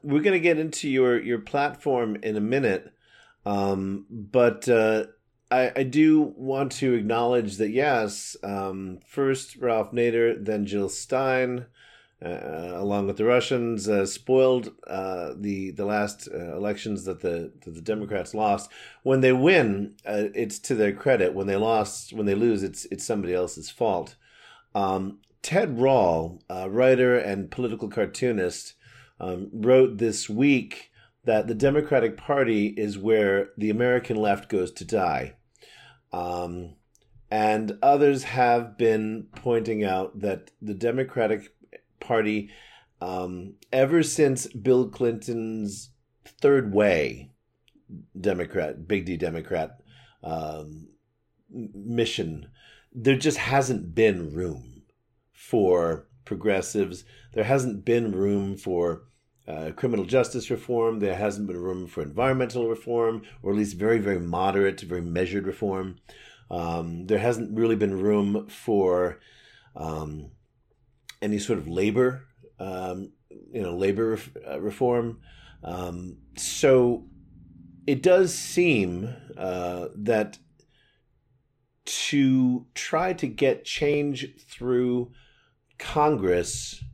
We're 0.03 0.23
going 0.23 0.33
to 0.35 0.41
get 0.41 0.59
into 0.59 0.89
your 0.89 1.23
your 1.23 1.39
platform 1.39 2.17
in 2.17 2.37
a 2.37 2.41
minute, 2.41 2.93
um, 3.47 4.05
but 4.11 4.69
uh, 4.69 5.05
I, 5.53 5.71
I 5.77 5.83
do 5.85 6.35
want 6.37 6.73
to 6.73 6.95
acknowledge 6.95 7.59
that 7.59 7.71
yes, 7.71 8.37
um, 8.43 8.99
first 9.07 9.55
Ralph 9.55 9.93
Nader, 9.93 10.45
then 10.45 10.67
Jill 10.67 10.89
Stein, 10.89 11.67
uh, 12.25 12.73
along 12.75 13.07
with 13.07 13.17
the 13.17 13.25
Russians, 13.25 13.89
uh, 13.89 14.05
spoiled 14.05 14.73
uh, 14.87 15.35
the 15.37 15.71
the 15.71 15.85
last 15.85 16.29
uh, 16.33 16.57
elections 16.57 17.05
that 17.05 17.21
the 17.21 17.53
that 17.65 17.75
the 17.75 17.81
Democrats 17.81 18.35
lost. 18.35 18.71
When 19.03 19.21
they 19.21 19.33
win, 19.33 19.95
uh, 20.05 20.25
it's 20.35 20.59
to 20.61 20.75
their 20.75 20.93
credit. 20.93 21.35
When 21.35 21.47
they 21.47 21.57
lost, 21.57 22.13
when 22.13 22.27
they 22.27 22.35
lose, 22.35 22.63
it's 22.63 22.87
it's 22.87 23.05
somebody 23.05 23.35
else's 23.35 23.71
fault. 23.71 24.17
Um, 24.75 25.21
Ted 25.43 25.79
Rall, 25.81 26.43
writer 26.51 27.17
and 27.17 27.51
political 27.51 27.89
cartoonist, 27.89 28.75
um, 29.21 29.49
wrote 29.53 29.99
this 29.99 30.29
week 30.29 30.91
that 31.25 31.47
the 31.47 31.55
Democratic 31.55 32.17
Party 32.17 32.69
is 32.69 32.99
where 32.99 33.51
the 33.57 33.71
American 33.71 34.17
left 34.17 34.49
goes 34.49 34.73
to 34.73 34.85
die. 34.85 35.35
Um, 36.13 36.75
and 37.31 37.79
others 37.83 38.25
have 38.25 38.79
been 38.79 39.27
pointing 39.37 39.85
out 39.85 40.21
that 40.21 40.51
the 40.63 40.75
Democratic 40.75 41.53
Party, 42.09 42.51
um, 43.01 43.55
ever 43.73 44.03
since 44.03 44.47
Bill 44.47 44.89
Clinton's 44.89 45.91
third 46.25 46.73
way 46.73 47.31
Democrat, 48.19 48.89
big 48.89 49.05
D 49.05 49.17
Democrat 49.17 49.79
um, 50.23 50.89
mission, 51.51 52.49
there 52.93 53.17
just 53.17 53.39
hasn't 53.39 53.95
been 53.95 54.33
room 54.33 54.83
for 55.33 56.09
progressives. 56.25 57.05
There 57.35 57.45
hasn't 57.45 57.85
been 57.85 58.13
room 58.13 58.57
for 58.57 59.03
uh, 59.47 59.71
criminal 59.77 60.05
justice 60.05 60.51
reform. 60.51 61.01
There 61.01 61.17
hasn't 61.17 61.47
been 61.47 61.57
room 61.57 61.87
for 61.87 62.03
environmental 62.03 62.69
reform, 62.69 63.23
or 63.43 63.53
at 63.53 63.59
least 63.59 63.77
very, 63.77 63.99
very 63.99 64.21
moderate, 64.21 64.81
very 64.81 65.01
measured 65.01 65.47
reform. 65.47 65.97
Um, 66.51 67.07
there 67.07 67.19
hasn't 67.19 67.57
really 67.57 67.77
been 67.77 68.01
room 68.01 68.49
for 68.49 69.21
um, 69.77 70.31
any 71.21 71.39
sort 71.39 71.59
of 71.59 71.69
labor, 71.69 72.25
um, 72.59 73.13
you 73.31 73.63
know, 73.63 73.77
labor 73.77 74.19
uh, 74.49 74.61
reform. 74.61 75.21
Um, 75.63 76.19
so 76.37 77.07
it 77.87 78.03
does 78.03 78.35
seem 78.35 79.15
uh, 79.37 79.89
that 79.95 80.39
to 81.85 82.67
try 82.75 83.13
to 83.15 83.27
get 83.27 83.65
change 83.65 84.29
through 84.47 85.11
Congress 85.79 86.85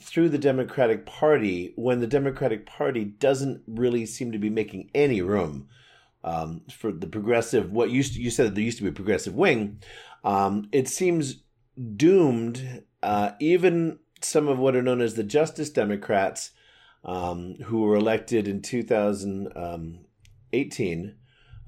through 0.00 0.28
the 0.28 0.38
Democratic 0.38 1.04
Party 1.04 1.72
when 1.74 2.00
the 2.00 2.06
Democratic 2.06 2.66
Party 2.66 3.04
doesn't 3.04 3.62
really 3.66 4.06
seem 4.06 4.30
to 4.32 4.38
be 4.38 4.48
making 4.48 4.90
any 4.94 5.20
room 5.20 5.68
um, 6.22 6.62
for 6.70 6.92
the 6.92 7.06
progressive. 7.06 7.72
What 7.72 7.90
used 7.90 8.14
to, 8.14 8.20
you 8.20 8.30
said 8.30 8.46
that 8.46 8.54
there 8.54 8.64
used 8.64 8.78
to 8.78 8.84
be 8.84 8.90
a 8.90 8.92
progressive 8.92 9.34
wing. 9.34 9.82
Um, 10.24 10.68
it 10.72 10.88
seems 10.88 11.42
doomed. 11.96 12.82
Uh, 13.02 13.32
even 13.40 13.98
some 14.20 14.48
of 14.48 14.58
what 14.58 14.74
are 14.74 14.82
known 14.82 15.00
as 15.00 15.14
the 15.14 15.22
Justice 15.22 15.70
Democrats, 15.70 16.50
um, 17.04 17.54
who 17.64 17.82
were 17.82 17.94
elected 17.96 18.48
in 18.48 18.62
2018, 18.62 21.14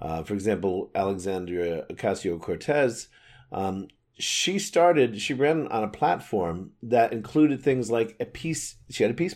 uh, 0.01 0.23
for 0.23 0.35
example, 0.35 0.91
Alexandria 0.95 1.85
Ocasio 1.91 2.41
Cortez, 2.41 3.09
um, 3.53 3.89
she 4.21 4.59
started 4.59 5.21
she 5.21 5.33
ran 5.33 5.67
on 5.69 5.83
a 5.83 5.89
platform 5.89 6.73
that 6.83 7.13
included 7.13 7.63
things 7.63 7.91
like 7.91 8.17
a 8.21 8.27
peace 8.27 8.77
she 8.91 9.03
had 9.03 9.11
a 9.11 9.15
peace 9.15 9.35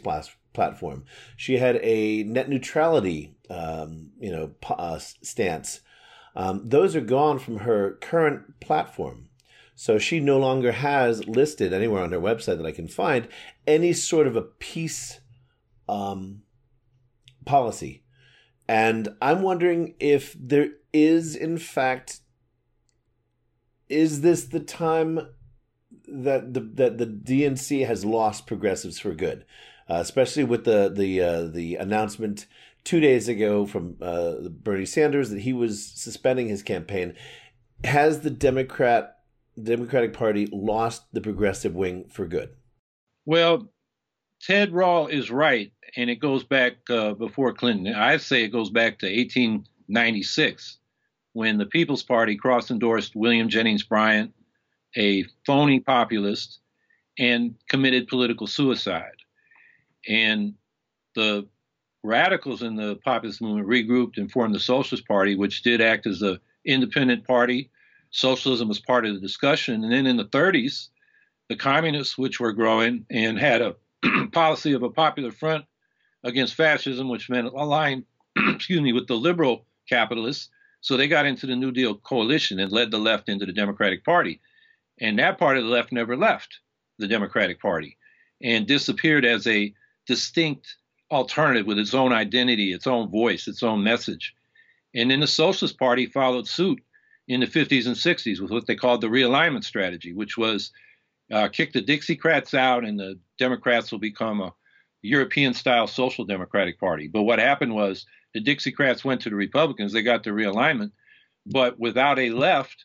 platform 0.53 1.05
she 1.37 1.57
had 1.57 1.77
a 1.83 2.23
net 2.25 2.49
neutrality 2.49 3.35
um, 3.51 4.11
you 4.21 4.31
know 4.31 4.53
uh, 4.69 4.99
stance 4.99 5.81
um, 6.37 6.69
those 6.69 6.95
are 6.95 7.01
gone 7.01 7.39
from 7.39 7.59
her 7.59 7.97
current 8.01 8.61
platform 8.61 9.29
so 9.75 9.99
she 9.99 10.21
no 10.21 10.39
longer 10.39 10.73
has 10.73 11.27
listed 11.27 11.73
anywhere 11.73 12.03
on 12.03 12.13
her 12.13 12.21
website 12.21 12.57
that 12.57 12.67
i 12.67 12.73
can 12.73 12.89
find 12.89 13.29
any 13.67 13.93
sort 13.93 14.27
of 14.27 14.37
a 14.37 14.43
peace 14.43 15.21
um, 15.89 16.43
policy 17.45 18.03
and 18.69 19.09
i'm 19.21 19.43
wondering 19.43 19.95
if 20.01 20.35
there 20.39 20.69
is 20.93 21.35
in 21.37 21.59
fact 21.59 22.21
is 23.89 24.23
this 24.23 24.45
the 24.45 24.61
time 24.61 25.29
that 26.09 26.55
the 26.55 26.61
that 26.61 26.99
the 26.99 27.07
DNC 27.07 27.87
has 27.87 28.05
lost 28.05 28.47
progressives 28.47 28.99
for 28.99 29.15
good, 29.15 29.45
uh, 29.89 29.97
especially 29.97 30.45
with 30.45 30.65
the 30.65 30.93
the 30.95 31.21
uh, 31.21 31.43
the 31.43 31.77
announcement 31.77 32.47
two 32.83 33.01
days 33.01 33.29
ago 33.29 33.67
from 33.67 33.97
uh, 34.03 34.35
Bernie 34.49 34.87
Sanders 34.87 35.31
that 35.31 35.41
he 35.41 35.53
was 35.53 35.85
suspending 35.85 36.49
his 36.49 36.63
campaign. 36.63 37.15
Has 37.83 38.21
the 38.21 38.31
Democrat 38.31 39.19
Democratic 39.63 40.13
Party 40.13 40.49
lost 40.53 41.05
the 41.13 41.21
progressive 41.21 41.75
wing 41.75 42.07
for 42.09 42.27
good? 42.27 42.51
Well, 43.25 43.71
Ted 44.41 44.73
Rall 44.73 45.07
is 45.07 45.31
right, 45.31 45.73
and 45.97 46.11
it 46.11 46.17
goes 46.17 46.45
back 46.45 46.75
uh, 46.91 47.15
before 47.15 47.55
Clinton. 47.55 47.95
I 47.95 48.17
say 48.19 48.45
it 48.45 48.49
goes 48.49 48.71
back 48.71 48.99
to 48.99 49.07
1896 49.07 50.79
when 51.33 51.59
the 51.59 51.67
People's 51.67 52.03
Party 52.03 52.37
cross 52.37 52.71
endorsed 52.71 53.17
William 53.17 53.49
Jennings 53.49 53.83
Bryan, 53.83 54.33
a 54.97 55.25
phony 55.47 55.81
populist, 55.81 56.61
and 57.19 57.55
committed 57.69 58.09
political 58.09 58.47
suicide. 58.47 59.17
And 60.09 60.55
the 61.15 61.49
radicals 62.03 62.63
in 62.63 62.77
the 62.77 62.97
populist 63.05 63.41
movement 63.41 63.67
regrouped 63.67 64.19
and 64.19 64.31
formed 64.31 64.55
the 64.55 64.61
Socialist 64.61 65.09
Party, 65.09 65.35
which 65.37 65.63
did 65.63 65.81
act 65.81 66.07
as 66.07 66.23
an 66.23 66.39
independent 66.65 67.27
party. 67.27 67.71
Socialism 68.15 68.69
was 68.69 68.79
part 68.79 69.05
of 69.05 69.13
the 69.13 69.21
discussion. 69.21 69.83
And 69.83 69.93
then 69.93 70.07
in 70.07 70.17
the 70.17 70.25
30s, 70.25 70.89
the 71.49 71.57
communists, 71.57 72.17
which 72.17 72.39
were 72.39 72.53
growing 72.53 73.05
and 73.11 73.37
had 73.37 73.61
a 73.61 73.75
policy 74.33 74.73
of 74.73 74.85
a 74.85 74.89
popular 74.89 75.33
front 75.33 75.65
against 76.23 76.55
fascism, 76.55 77.09
which 77.09 77.29
meant 77.29 77.49
align, 77.49 78.05
excuse 78.37 78.81
me, 78.81 78.93
with 78.93 79.09
the 79.09 79.17
liberal 79.17 79.67
capitalists, 79.89 80.49
so 80.81 80.97
they 80.97 81.09
got 81.09 81.27
into 81.27 81.49
the 81.49 81.57
New 81.57 81.73
Deal 81.73 81.97
coalition 81.97 82.61
and 82.61 82.71
led 82.71 82.93
the 82.93 82.99
left 82.99 83.29
into 83.29 83.47
the 83.47 83.53
Democratic 83.53 84.05
Party. 84.05 84.41
And 85.01 85.19
that 85.19 85.39
part 85.39 85.57
of 85.57 85.65
the 85.65 85.71
left 85.71 85.91
never 85.91 86.17
left 86.17 86.61
the 87.01 87.09
Democratic 87.09 87.61
Party 87.61 87.97
and 88.41 88.65
disappeared 88.65 89.25
as 89.25 89.45
a 89.49 89.75
distinct 90.07 90.77
alternative 91.11 91.67
with 91.67 91.81
its 91.81 91.95
own 91.95 92.13
identity, 92.13 92.73
its 92.73 92.87
own 92.87 93.11
voice, 93.11 93.49
its 93.49 93.65
own 93.65 93.83
message. 93.83 94.37
And 94.95 95.11
then 95.11 95.19
the 95.19 95.27
Socialist 95.27 95.81
Party 95.81 96.07
followed 96.07 96.47
suit 96.47 96.81
in 97.29 97.41
the 97.41 97.47
50s 97.47 97.87
and 97.87 97.97
60s 97.97 98.41
with 98.41 98.51
what 98.51 98.67
they 98.67 98.75
called 98.75 99.01
the 99.01 99.07
realignment 99.07 99.65
strategy, 99.65 100.13
which 100.13 100.37
was 100.37 100.71
uh, 101.33 101.49
kick 101.49 101.73
the 101.73 101.83
Dixiecrats 101.83 102.55
out 102.55 102.85
and 102.85 102.99
the 102.99 103.19
Democrats 103.39 103.91
will 103.91 103.99
become 103.99 104.41
a 104.41 104.53
European 105.03 105.55
style 105.55 105.87
social 105.87 106.25
democratic 106.25 106.79
party. 106.79 107.09
But 107.09 107.23
what 107.23 107.39
happened 107.39 107.75
was 107.75 108.07
the 108.35 108.43
Dixiecrats 108.43 109.05
went 109.05 109.23
to 109.23 109.31
the 109.31 109.37
Republicans, 109.37 109.93
they 109.93 110.03
got 110.03 110.25
the 110.25 110.31
realignment, 110.31 110.93
but 111.47 111.79
without 111.79 112.19
a 112.19 112.31
left, 112.31 112.85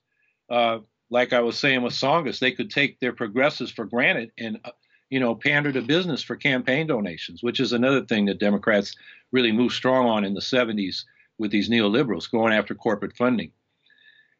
uh, 0.49 0.79
like 1.09 1.33
I 1.33 1.39
was 1.41 1.57
saying 1.57 1.81
with 1.81 1.93
Tsongas, 1.93 2.39
they 2.39 2.51
could 2.51 2.69
take 2.69 2.99
their 2.99 3.13
progressives 3.13 3.71
for 3.71 3.85
granted 3.85 4.31
and, 4.37 4.59
uh, 4.63 4.71
you 5.09 5.19
know, 5.19 5.33
pander 5.33 5.71
to 5.71 5.81
business 5.81 6.21
for 6.21 6.35
campaign 6.35 6.87
donations, 6.87 7.41
which 7.41 7.59
is 7.59 7.73
another 7.73 8.05
thing 8.05 8.25
that 8.25 8.39
Democrats 8.39 8.95
really 9.31 9.51
moved 9.51 9.73
strong 9.73 10.05
on 10.05 10.23
in 10.23 10.33
the 10.33 10.41
70s 10.41 11.03
with 11.39 11.51
these 11.51 11.69
neoliberals 11.69 12.29
going 12.29 12.53
after 12.53 12.75
corporate 12.75 13.15
funding. 13.15 13.51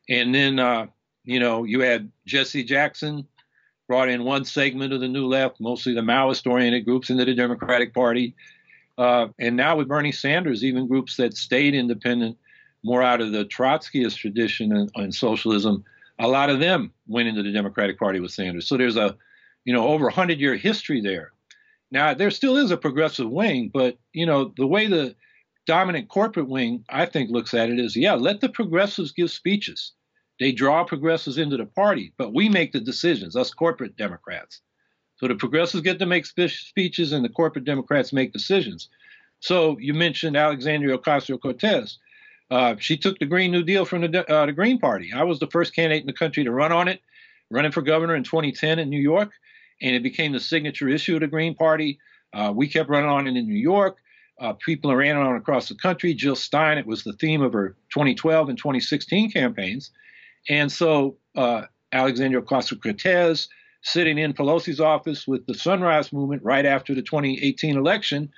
And 0.10 0.34
then, 0.34 0.60
uh, 0.60 0.88
you 1.24 1.39
know, 1.39 1.64
you 1.64 1.82
had 1.82 2.12
Jesse 2.26 2.64
Jackson 2.64 3.28
brought 3.88 4.10
in 4.10 4.24
one 4.24 4.45
segment 4.45 4.93
of 4.93 5.01
the 5.01 5.07
new 5.07 5.28
left, 5.28 5.60
mostly 5.60 5.93
the 5.93 6.01
Maoist 6.01 6.49
oriented 6.49 6.86
groups 6.86 7.10
into 7.10 7.26
the 7.26 7.36
Democratic 7.36 7.93
Party. 7.93 8.36
Uh, 8.97 9.28
and 9.39 9.55
now 9.55 9.78
with 9.78 9.88
Bernie 9.88 10.12
Sanders, 10.12 10.64
even 10.64 10.88
groups 10.88 11.16
that 11.18 11.38
stayed 11.38 11.74
independent, 11.74 12.38
more 12.84 13.01
out 13.01 13.22
of 13.22 13.32
the 13.32 13.45
Trotskyist 13.45 14.18
tradition 14.18 14.89
and, 14.95 15.14
socialism, 15.14 15.84
a 16.18 16.28
lot 16.28 16.49
of 16.49 16.60
them 16.60 16.91
went 17.07 17.28
into 17.28 17.43
the 17.43 17.51
Democratic 17.51 17.97
Party 17.97 18.20
with 18.20 18.32
Sanders. 18.32 18.68
So 18.68 18.78
there's 18.78 18.97
a, 18.97 19.16
you 19.66 19.74
know, 19.74 19.88
over 19.88 20.05
100 20.05 20.39
year 20.39 20.55
history 20.55 21.01
there. 21.01 21.32
Now 21.91 22.14
there 22.14 22.32
still 22.32 22.57
is 22.57 22.72
a 22.72 22.78
progressive 22.78 23.30
wing, 23.30 23.72
but 23.74 23.97
you 24.14 24.26
know 24.26 24.53
the 24.57 24.68
way 24.68 24.88
the 24.88 25.16
dominant 25.66 26.10
corporate 26.10 26.47
wing, 26.47 26.84
I 26.89 27.05
think, 27.05 27.30
looks 27.30 27.53
at 27.53 27.70
it 27.70 27.80
is, 27.80 27.95
yeah, 27.95 28.14
let 28.14 28.41
the 28.41 28.49
progressives 28.49 29.12
give 29.12 29.32
speeches. 29.32 29.93
They 30.39 30.51
draw 30.51 30.83
progressives 30.83 31.37
into 31.37 31.57
the 31.57 31.65
party, 31.65 32.13
but 32.17 32.33
we 32.33 32.49
make 32.49 32.71
the 32.71 32.79
decisions, 32.79 33.35
us 33.35 33.53
corporate 33.53 33.97
Democrats. 33.97 34.61
So 35.17 35.27
the 35.27 35.35
progressives 35.35 35.83
get 35.83 35.99
to 35.99 36.05
make 36.05 36.25
speeches 36.25 37.11
and 37.11 37.25
the 37.25 37.29
corporate 37.29 37.65
Democrats 37.65 38.13
make 38.13 38.31
decisions. 38.31 38.87
So 39.41 39.77
you 39.79 39.93
mentioned 39.93 40.37
Alexandria 40.37 40.97
Ocasio 40.97 41.39
Cortez. 41.41 41.97
Uh, 42.49 42.75
she 42.79 42.97
took 42.97 43.19
the 43.19 43.25
Green 43.25 43.51
New 43.51 43.63
Deal 43.63 43.85
from 43.85 44.01
the, 44.01 44.31
uh, 44.31 44.45
the 44.45 44.53
Green 44.53 44.79
Party. 44.79 45.11
I 45.13 45.23
was 45.23 45.39
the 45.39 45.47
first 45.47 45.75
candidate 45.75 46.01
in 46.01 46.07
the 46.07 46.13
country 46.13 46.43
to 46.45 46.51
run 46.51 46.71
on 46.71 46.87
it, 46.87 47.01
running 47.51 47.71
for 47.71 47.81
governor 47.81 48.15
in 48.15 48.23
2010 48.23 48.79
in 48.79 48.89
New 48.89 48.99
York, 48.99 49.31
and 49.81 49.95
it 49.95 50.03
became 50.03 50.31
the 50.31 50.39
signature 50.39 50.87
issue 50.87 51.15
of 51.15 51.21
the 51.21 51.27
Green 51.27 51.53
Party. 51.53 51.99
Uh, 52.33 52.51
we 52.55 52.67
kept 52.67 52.89
running 52.89 53.09
on 53.09 53.27
it 53.27 53.35
in 53.35 53.47
New 53.47 53.59
York. 53.59 53.97
Uh, 54.39 54.53
people 54.53 54.95
ran 54.95 55.17
on 55.17 55.35
across 55.35 55.67
the 55.67 55.75
country. 55.75 56.13
Jill 56.13 56.35
Stein, 56.35 56.77
it 56.77 56.87
was 56.87 57.03
the 57.03 57.13
theme 57.13 57.41
of 57.41 57.53
her 57.53 57.75
2012 57.91 58.49
and 58.49 58.57
2016 58.57 59.31
campaigns. 59.31 59.91
And 60.47 60.71
so 60.71 61.17
uh, 61.35 61.63
Alexandria 61.91 62.41
Ocasio 62.41 62.81
Cortez, 62.81 63.49
sitting 63.81 64.17
in 64.17 64.33
Pelosi's 64.33 64.79
office 64.79 65.27
with 65.27 65.45
the 65.45 65.53
Sunrise 65.53 66.11
Movement 66.13 66.43
right 66.43 66.65
after 66.65 66.93
the 66.93 67.01
2018 67.01 67.77
election, 67.77 68.31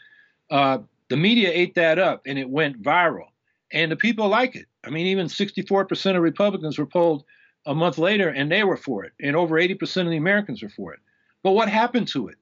uh, 0.49 0.79
the 1.09 1.17
media 1.17 1.51
ate 1.53 1.75
that 1.75 1.99
up 1.99 2.21
and 2.25 2.39
it 2.39 2.49
went 2.49 2.81
viral. 2.81 3.27
And 3.73 3.91
the 3.91 3.95
people 3.95 4.27
like 4.27 4.55
it. 4.55 4.65
I 4.83 4.89
mean, 4.89 5.07
even 5.07 5.27
64% 5.27 6.15
of 6.15 6.21
Republicans 6.21 6.77
were 6.77 6.85
polled 6.85 7.23
a 7.65 7.75
month 7.75 7.97
later 7.97 8.29
and 8.29 8.51
they 8.51 8.63
were 8.63 8.77
for 8.77 9.05
it. 9.05 9.13
And 9.21 9.35
over 9.35 9.55
80% 9.55 10.03
of 10.03 10.09
the 10.09 10.17
Americans 10.17 10.61
were 10.61 10.69
for 10.69 10.93
it. 10.93 10.99
But 11.43 11.51
what 11.51 11.69
happened 11.69 12.07
to 12.09 12.27
it? 12.27 12.35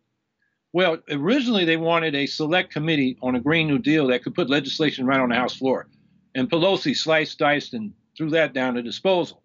Well, 0.71 0.99
originally 1.09 1.65
they 1.65 1.77
wanted 1.77 2.15
a 2.15 2.25
select 2.27 2.71
committee 2.71 3.17
on 3.21 3.35
a 3.35 3.39
Green 3.39 3.67
New 3.67 3.79
Deal 3.79 4.07
that 4.07 4.23
could 4.23 4.35
put 4.35 4.49
legislation 4.49 5.05
right 5.05 5.19
on 5.19 5.29
the 5.29 5.35
House 5.35 5.55
floor. 5.55 5.87
And 6.35 6.49
Pelosi 6.49 6.95
sliced, 6.95 7.39
diced, 7.39 7.73
and 7.73 7.93
threw 8.15 8.29
that 8.31 8.53
down 8.53 8.75
to 8.75 8.83
disposal. 8.83 9.41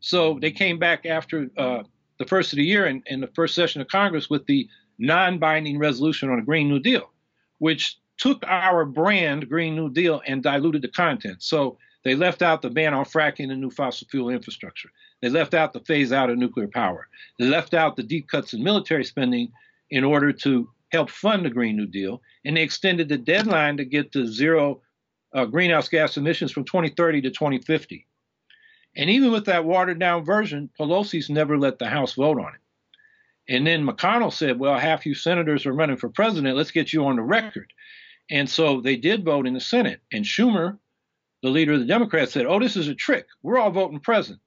So 0.00 0.38
they 0.40 0.50
came 0.50 0.78
back 0.78 1.06
after 1.06 1.48
uh, 1.56 1.82
the 2.18 2.26
first 2.26 2.52
of 2.52 2.56
the 2.56 2.64
year 2.64 2.86
in 2.86 3.20
the 3.20 3.30
first 3.34 3.54
session 3.54 3.80
of 3.80 3.88
Congress 3.88 4.30
with 4.30 4.46
the 4.46 4.68
non 4.98 5.38
binding 5.38 5.78
resolution 5.78 6.30
on 6.30 6.38
a 6.38 6.42
Green 6.42 6.68
New 6.68 6.78
Deal, 6.78 7.10
which 7.58 7.98
took 8.18 8.42
our 8.46 8.84
brand, 8.84 9.48
Green 9.48 9.76
New 9.76 9.90
Deal, 9.90 10.22
and 10.26 10.42
diluted 10.42 10.82
the 10.82 10.88
content. 10.88 11.42
So 11.42 11.78
they 12.04 12.14
left 12.14 12.40
out 12.40 12.62
the 12.62 12.70
ban 12.70 12.94
on 12.94 13.04
fracking 13.04 13.50
and 13.50 13.60
new 13.60 13.70
fossil 13.70 14.06
fuel 14.10 14.30
infrastructure. 14.30 14.90
They 15.20 15.28
left 15.28 15.54
out 15.54 15.72
the 15.72 15.80
phase 15.80 16.12
out 16.12 16.30
of 16.30 16.38
nuclear 16.38 16.68
power. 16.68 17.08
They 17.38 17.46
left 17.46 17.74
out 17.74 17.96
the 17.96 18.02
deep 18.02 18.28
cuts 18.28 18.52
in 18.52 18.62
military 18.62 19.04
spending 19.04 19.52
in 19.90 20.04
order 20.04 20.32
to 20.32 20.70
help 20.92 21.10
fund 21.10 21.44
the 21.44 21.50
Green 21.50 21.76
New 21.76 21.86
Deal. 21.86 22.22
And 22.44 22.56
they 22.56 22.62
extended 22.62 23.08
the 23.08 23.18
deadline 23.18 23.76
to 23.78 23.84
get 23.84 24.12
to 24.12 24.26
zero 24.26 24.80
uh, 25.34 25.44
greenhouse 25.46 25.88
gas 25.88 26.16
emissions 26.16 26.52
from 26.52 26.64
2030 26.64 27.22
to 27.22 27.30
2050. 27.30 28.06
And 28.96 29.10
even 29.10 29.30
with 29.30 29.44
that 29.44 29.64
watered 29.64 30.00
down 30.00 30.24
version, 30.24 30.70
Pelosi's 30.78 31.28
never 31.28 31.58
let 31.58 31.78
the 31.78 31.86
House 31.86 32.14
vote 32.14 32.38
on 32.38 32.54
it. 32.54 33.54
And 33.54 33.66
then 33.66 33.86
McConnell 33.86 34.32
said, 34.32 34.58
well, 34.58 34.78
half 34.78 35.06
you 35.06 35.14
senators 35.14 35.66
are 35.66 35.72
running 35.72 35.98
for 35.98 36.08
president. 36.08 36.56
Let's 36.56 36.70
get 36.70 36.92
you 36.92 37.06
on 37.06 37.16
the 37.16 37.22
record. 37.22 37.72
And 38.30 38.48
so 38.48 38.80
they 38.80 38.96
did 38.96 39.24
vote 39.24 39.46
in 39.46 39.54
the 39.54 39.60
Senate. 39.60 40.00
And 40.12 40.24
Schumer, 40.24 40.78
the 41.42 41.50
leader 41.50 41.74
of 41.74 41.80
the 41.80 41.86
Democrats, 41.86 42.32
said, 42.32 42.46
oh, 42.46 42.58
this 42.58 42.76
is 42.76 42.88
a 42.88 42.94
trick. 42.94 43.26
We're 43.42 43.58
all 43.58 43.70
voting 43.70 44.00
president. 44.00 44.40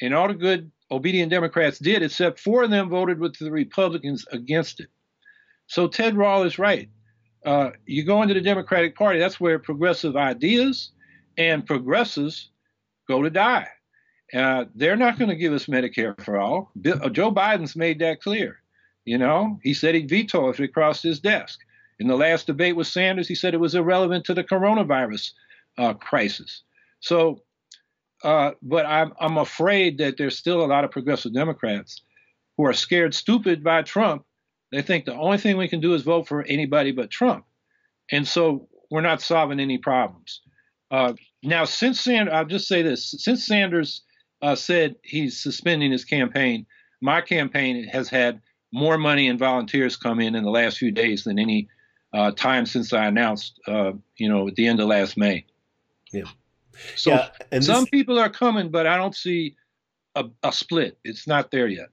And 0.00 0.12
all 0.12 0.28
the 0.28 0.34
good, 0.34 0.72
obedient 0.90 1.30
Democrats 1.30 1.78
did, 1.78 2.02
except 2.02 2.40
four 2.40 2.64
of 2.64 2.70
them 2.70 2.88
voted 2.88 3.20
with 3.20 3.38
the 3.38 3.50
Republicans 3.50 4.26
against 4.32 4.80
it. 4.80 4.88
So 5.68 5.86
Ted 5.86 6.16
Rall 6.16 6.42
is 6.42 6.58
right. 6.58 6.88
Uh, 7.44 7.70
you 7.84 8.04
go 8.04 8.22
into 8.22 8.34
the 8.34 8.40
Democratic 8.40 8.96
Party, 8.96 9.20
that's 9.20 9.38
where 9.38 9.58
progressive 9.58 10.16
ideas 10.16 10.90
and 11.38 11.64
progressives 11.64 12.50
go 13.08 13.22
to 13.22 13.30
die. 13.30 13.68
Uh, 14.34 14.64
they're 14.74 14.96
not 14.96 15.18
going 15.18 15.30
to 15.30 15.36
give 15.36 15.52
us 15.52 15.66
Medicare 15.66 16.20
for 16.24 16.38
all. 16.38 16.72
Bill, 16.80 16.98
uh, 17.02 17.08
Joe 17.08 17.32
Biden's 17.32 17.76
made 17.76 18.00
that 18.00 18.20
clear. 18.20 18.60
You 19.04 19.18
know, 19.18 19.60
he 19.62 19.72
said 19.72 19.94
he'd 19.94 20.08
veto 20.08 20.48
if 20.48 20.58
it 20.58 20.74
crossed 20.74 21.02
his 21.02 21.20
desk. 21.20 21.60
In 22.00 22.08
the 22.08 22.16
last 22.16 22.46
debate 22.46 22.76
with 22.76 22.88
Sanders, 22.88 23.28
he 23.28 23.34
said 23.34 23.54
it 23.54 23.60
was 23.60 23.74
irrelevant 23.74 24.24
to 24.26 24.34
the 24.34 24.44
coronavirus 24.44 25.30
uh, 25.78 25.94
crisis. 25.94 26.62
So, 27.00 27.42
uh, 28.24 28.52
but 28.62 28.84
I'm, 28.84 29.12
I'm 29.20 29.38
afraid 29.38 29.98
that 29.98 30.16
there's 30.18 30.36
still 30.36 30.64
a 30.64 30.66
lot 30.66 30.84
of 30.84 30.90
progressive 30.90 31.32
Democrats 31.32 32.02
who 32.56 32.66
are 32.66 32.72
scared 32.72 33.14
stupid 33.14 33.62
by 33.62 33.82
Trump. 33.82 34.24
They 34.72 34.82
think 34.82 35.04
the 35.04 35.14
only 35.14 35.38
thing 35.38 35.56
we 35.56 35.68
can 35.68 35.80
do 35.80 35.94
is 35.94 36.02
vote 36.02 36.26
for 36.26 36.42
anybody 36.42 36.90
but 36.90 37.10
Trump. 37.10 37.44
And 38.10 38.26
so 38.26 38.68
we're 38.90 39.00
not 39.00 39.22
solving 39.22 39.60
any 39.60 39.78
problems. 39.78 40.40
Uh, 40.90 41.14
now, 41.46 41.64
since 41.64 42.00
Sanders, 42.00 42.34
I'll 42.34 42.44
just 42.44 42.66
say 42.66 42.82
this: 42.82 43.14
since 43.18 43.46
Sanders 43.46 44.02
uh, 44.42 44.56
said 44.56 44.96
he's 45.02 45.40
suspending 45.40 45.92
his 45.92 46.04
campaign, 46.04 46.66
my 47.00 47.20
campaign 47.20 47.84
has 47.84 48.08
had 48.08 48.40
more 48.72 48.98
money 48.98 49.28
and 49.28 49.38
volunteers 49.38 49.96
come 49.96 50.20
in 50.20 50.34
in 50.34 50.42
the 50.42 50.50
last 50.50 50.78
few 50.78 50.90
days 50.90 51.24
than 51.24 51.38
any 51.38 51.68
uh, 52.12 52.32
time 52.32 52.66
since 52.66 52.92
I 52.92 53.06
announced, 53.06 53.60
uh, 53.68 53.92
you 54.16 54.28
know, 54.28 54.48
at 54.48 54.56
the 54.56 54.66
end 54.66 54.80
of 54.80 54.88
last 54.88 55.16
May. 55.16 55.44
Yeah. 56.12 56.24
So 56.96 57.12
yeah, 57.12 57.28
and 57.52 57.64
some 57.64 57.84
this, 57.84 57.90
people 57.90 58.18
are 58.18 58.28
coming, 58.28 58.70
but 58.70 58.86
I 58.86 58.96
don't 58.96 59.14
see 59.14 59.56
a, 60.16 60.24
a 60.42 60.52
split. 60.52 60.98
It's 61.04 61.26
not 61.26 61.50
there 61.50 61.68
yet. 61.68 61.88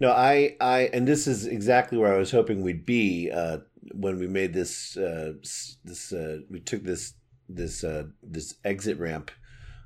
No, 0.00 0.10
I, 0.10 0.56
I, 0.60 0.90
and 0.92 1.06
this 1.06 1.26
is 1.26 1.46
exactly 1.46 1.98
where 1.98 2.14
I 2.14 2.18
was 2.18 2.30
hoping 2.30 2.62
we'd 2.62 2.86
be 2.86 3.30
uh, 3.30 3.58
when 3.92 4.18
we 4.18 4.26
made 4.26 4.52
this. 4.52 4.96
Uh, 4.96 5.34
this 5.84 6.12
uh, 6.12 6.38
we 6.50 6.60
took 6.60 6.82
this 6.82 7.14
this 7.48 7.84
uh, 7.84 8.04
this 8.22 8.54
exit 8.64 8.98
ramp 8.98 9.30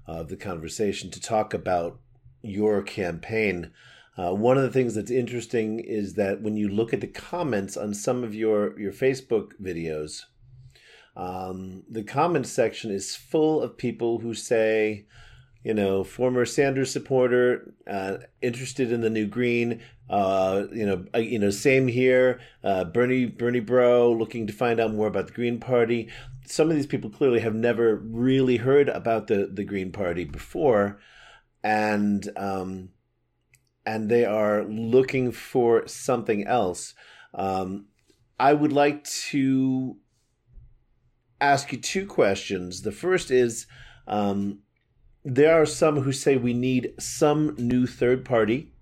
of 0.07 0.29
the 0.29 0.37
conversation 0.37 1.11
to 1.11 1.21
talk 1.21 1.55
about 1.55 2.01
your 2.43 2.83
campaign. 2.83 3.71
Uh, 4.19 4.35
one 4.35 4.57
of 4.57 4.63
the 4.63 4.71
things 4.71 4.95
that's 4.95 5.11
interesting 5.11 5.79
is 5.81 6.15
that 6.15 6.43
when 6.43 6.57
you 6.57 6.69
look 6.69 6.93
at 6.93 7.01
the 7.01 7.07
comments 7.07 7.77
on 7.77 7.95
some 7.95 8.25
of 8.25 8.35
your 8.35 8.79
your 8.79 8.93
Facebook 8.93 9.53
videos, 9.63 10.25
um, 11.17 11.85
the 11.89 12.03
comment 12.03 12.47
section 12.47 12.91
is 12.91 13.17
full 13.17 13.63
of 13.63 13.77
people 13.77 14.19
who 14.19 14.35
say, 14.35 15.07
you 15.63 15.75
know, 15.75 16.05
former 16.05 16.45
Sanders 16.45 16.91
supporter, 16.91 17.75
uh, 17.87 18.19
interested 18.43 18.91
in 18.93 19.01
the 19.01 19.11
new 19.11 19.27
green. 19.27 19.81
Uh, 20.09 20.65
you 20.73 20.85
know, 20.85 21.05
uh, 21.15 21.19
you 21.19 21.39
know, 21.39 21.51
same 21.51 21.87
here. 21.87 22.41
Uh, 22.65 22.85
Bernie, 22.85 23.27
Bernie 23.27 23.61
Bro, 23.61 24.13
looking 24.13 24.47
to 24.49 24.53
find 24.53 24.81
out 24.81 24.93
more 24.93 25.07
about 25.07 25.29
the 25.29 25.33
Green 25.33 25.61
Party. 25.61 26.09
Some 26.51 26.68
of 26.68 26.76
these 26.76 26.86
people 26.86 27.11
clearly 27.11 27.40
have 27.40 27.55
never 27.55 27.96
really 27.96 28.57
heard 28.57 28.88
about 28.88 29.28
the 29.28 29.48
the 29.53 29.64
Green 29.64 29.92
Party 29.92 30.24
before, 30.24 30.98
and 31.62 32.28
um, 32.36 32.90
and 33.86 34.09
they 34.09 34.24
are 34.24 34.64
looking 34.64 35.32
for 35.32 35.86
something 35.86 36.46
else. 36.46 36.94
Um, 37.34 37.86
I 38.38 38.53
would 38.53 38.72
like 38.72 39.05
to 39.30 39.96
ask 41.40 41.72
you 41.72 41.78
two 41.78 42.07
questions. 42.07 42.82
The 42.82 42.92
first 42.92 43.30
is. 43.30 43.66
Um, 44.07 44.61
there 45.22 45.61
are 45.61 45.66
some 45.66 46.01
who 46.01 46.12
say 46.12 46.36
we 46.36 46.55
need 46.55 46.94
some 46.98 47.55
new 47.59 47.86
third 47.86 48.24
party. 48.24 48.72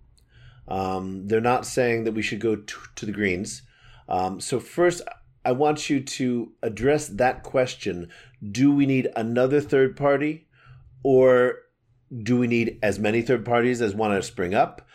Um, 0.68 1.26
they're 1.26 1.40
not 1.40 1.66
saying 1.66 2.04
that 2.04 2.12
we 2.12 2.22
should 2.22 2.40
go 2.40 2.56
to, 2.56 2.78
to 2.94 3.06
the 3.06 3.12
Greens. 3.12 3.62
Um, 4.08 4.40
so, 4.40 4.60
first, 4.60 5.02
I 5.48 5.52
want 5.52 5.88
you 5.88 6.00
to 6.00 6.52
address 6.62 7.08
that 7.08 7.42
question 7.42 8.10
Do 8.52 8.70
we 8.70 8.84
need 8.84 9.08
another 9.16 9.62
third 9.62 9.96
party? 9.96 10.46
Or 11.02 11.60
do 12.22 12.36
we 12.36 12.46
need 12.46 12.78
as 12.82 12.98
many 12.98 13.22
third 13.22 13.46
parties 13.46 13.80
as 13.80 13.94
want 13.94 14.12
to 14.12 14.22
spring 14.22 14.52
up? 14.52 14.86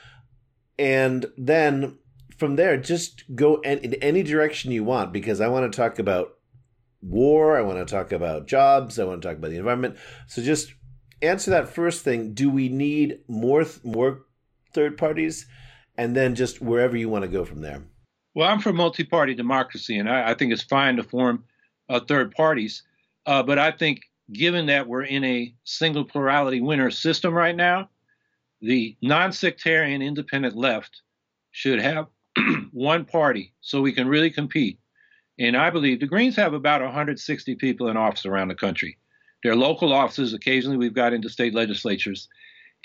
And 0.78 1.26
then 1.40 1.98
from 2.38 2.56
there, 2.56 2.78
just 2.78 3.24
go 3.34 3.62
in 3.62 3.96
any 3.96 4.22
direction 4.22 4.72
you 4.72 4.84
want 4.84 5.12
because 5.12 5.42
I 5.42 5.48
want 5.48 5.72
to 5.72 5.76
talk 5.76 5.98
about 5.98 6.36
war. 7.02 7.58
I 7.58 7.64
want 7.64 7.80
to 7.80 7.92
talk 7.92 8.12
about 8.12 8.46
jobs. 8.46 9.00
I 9.00 9.06
want 9.06 9.24
to 9.24 9.28
talk 9.28 9.38
about 9.38 9.50
the 9.50 9.58
environment. 9.58 9.98
So 10.28 10.44
just 10.44 10.72
answer 11.24 11.50
that 11.50 11.68
first 11.68 12.04
thing. 12.04 12.36
Do 12.36 12.52
we 12.52 12.70
need 12.70 13.22
more 13.28 13.66
more 13.84 14.26
third 14.72 15.00
parties, 15.00 15.48
and 15.98 16.16
then 16.16 16.36
just 16.36 16.62
wherever 16.62 16.96
you 16.96 17.10
want 17.10 17.24
to 17.24 17.28
go 17.28 17.44
from 17.44 17.62
there? 17.62 17.86
Well, 18.36 18.50
I'm 18.50 18.60
for 18.60 18.74
multi-party 18.74 19.36
democracy, 19.36 19.98
and 19.98 20.10
I, 20.10 20.32
I 20.32 20.34
think 20.34 20.52
it's 20.52 20.64
fine 20.64 20.96
to 20.96 21.04
form 21.04 21.44
uh, 21.90 22.00
third 22.00 22.32
parties. 22.32 22.84
Uh, 23.26 23.44
but 23.44 23.60
I 23.60 23.72
think, 23.72 24.02
given 24.32 24.66
that 24.68 24.88
we're 24.88 25.04
in 25.04 25.24
a 25.24 25.54
single 25.64 26.04
plurality 26.04 26.62
winner 26.62 26.90
system 26.90 27.34
right 27.34 27.56
now, 27.56 27.90
the 28.62 28.96
non-sectarian 29.02 30.02
independent 30.02 30.56
left 30.56 31.02
should 31.52 31.80
have 31.80 32.08
one 32.72 33.06
party 33.06 33.54
so 33.62 33.82
we 33.82 33.92
can 33.92 34.08
really 34.08 34.32
compete. 34.32 34.80
And 35.40 35.58
I 35.58 35.70
believe 35.70 36.00
the 36.00 36.08
Greens 36.08 36.36
have 36.36 36.54
about 36.54 36.82
160 36.82 37.56
people 37.56 37.88
in 37.90 37.98
office 37.98 38.26
around 38.26 38.48
the 38.48 38.56
country. 38.56 38.98
They're 39.44 39.56
local 39.56 39.92
offices. 39.92 40.34
Occasionally, 40.34 40.78
we've 40.78 40.94
got 40.94 41.14
into 41.14 41.30
state 41.30 41.54
legislatures. 41.54 42.30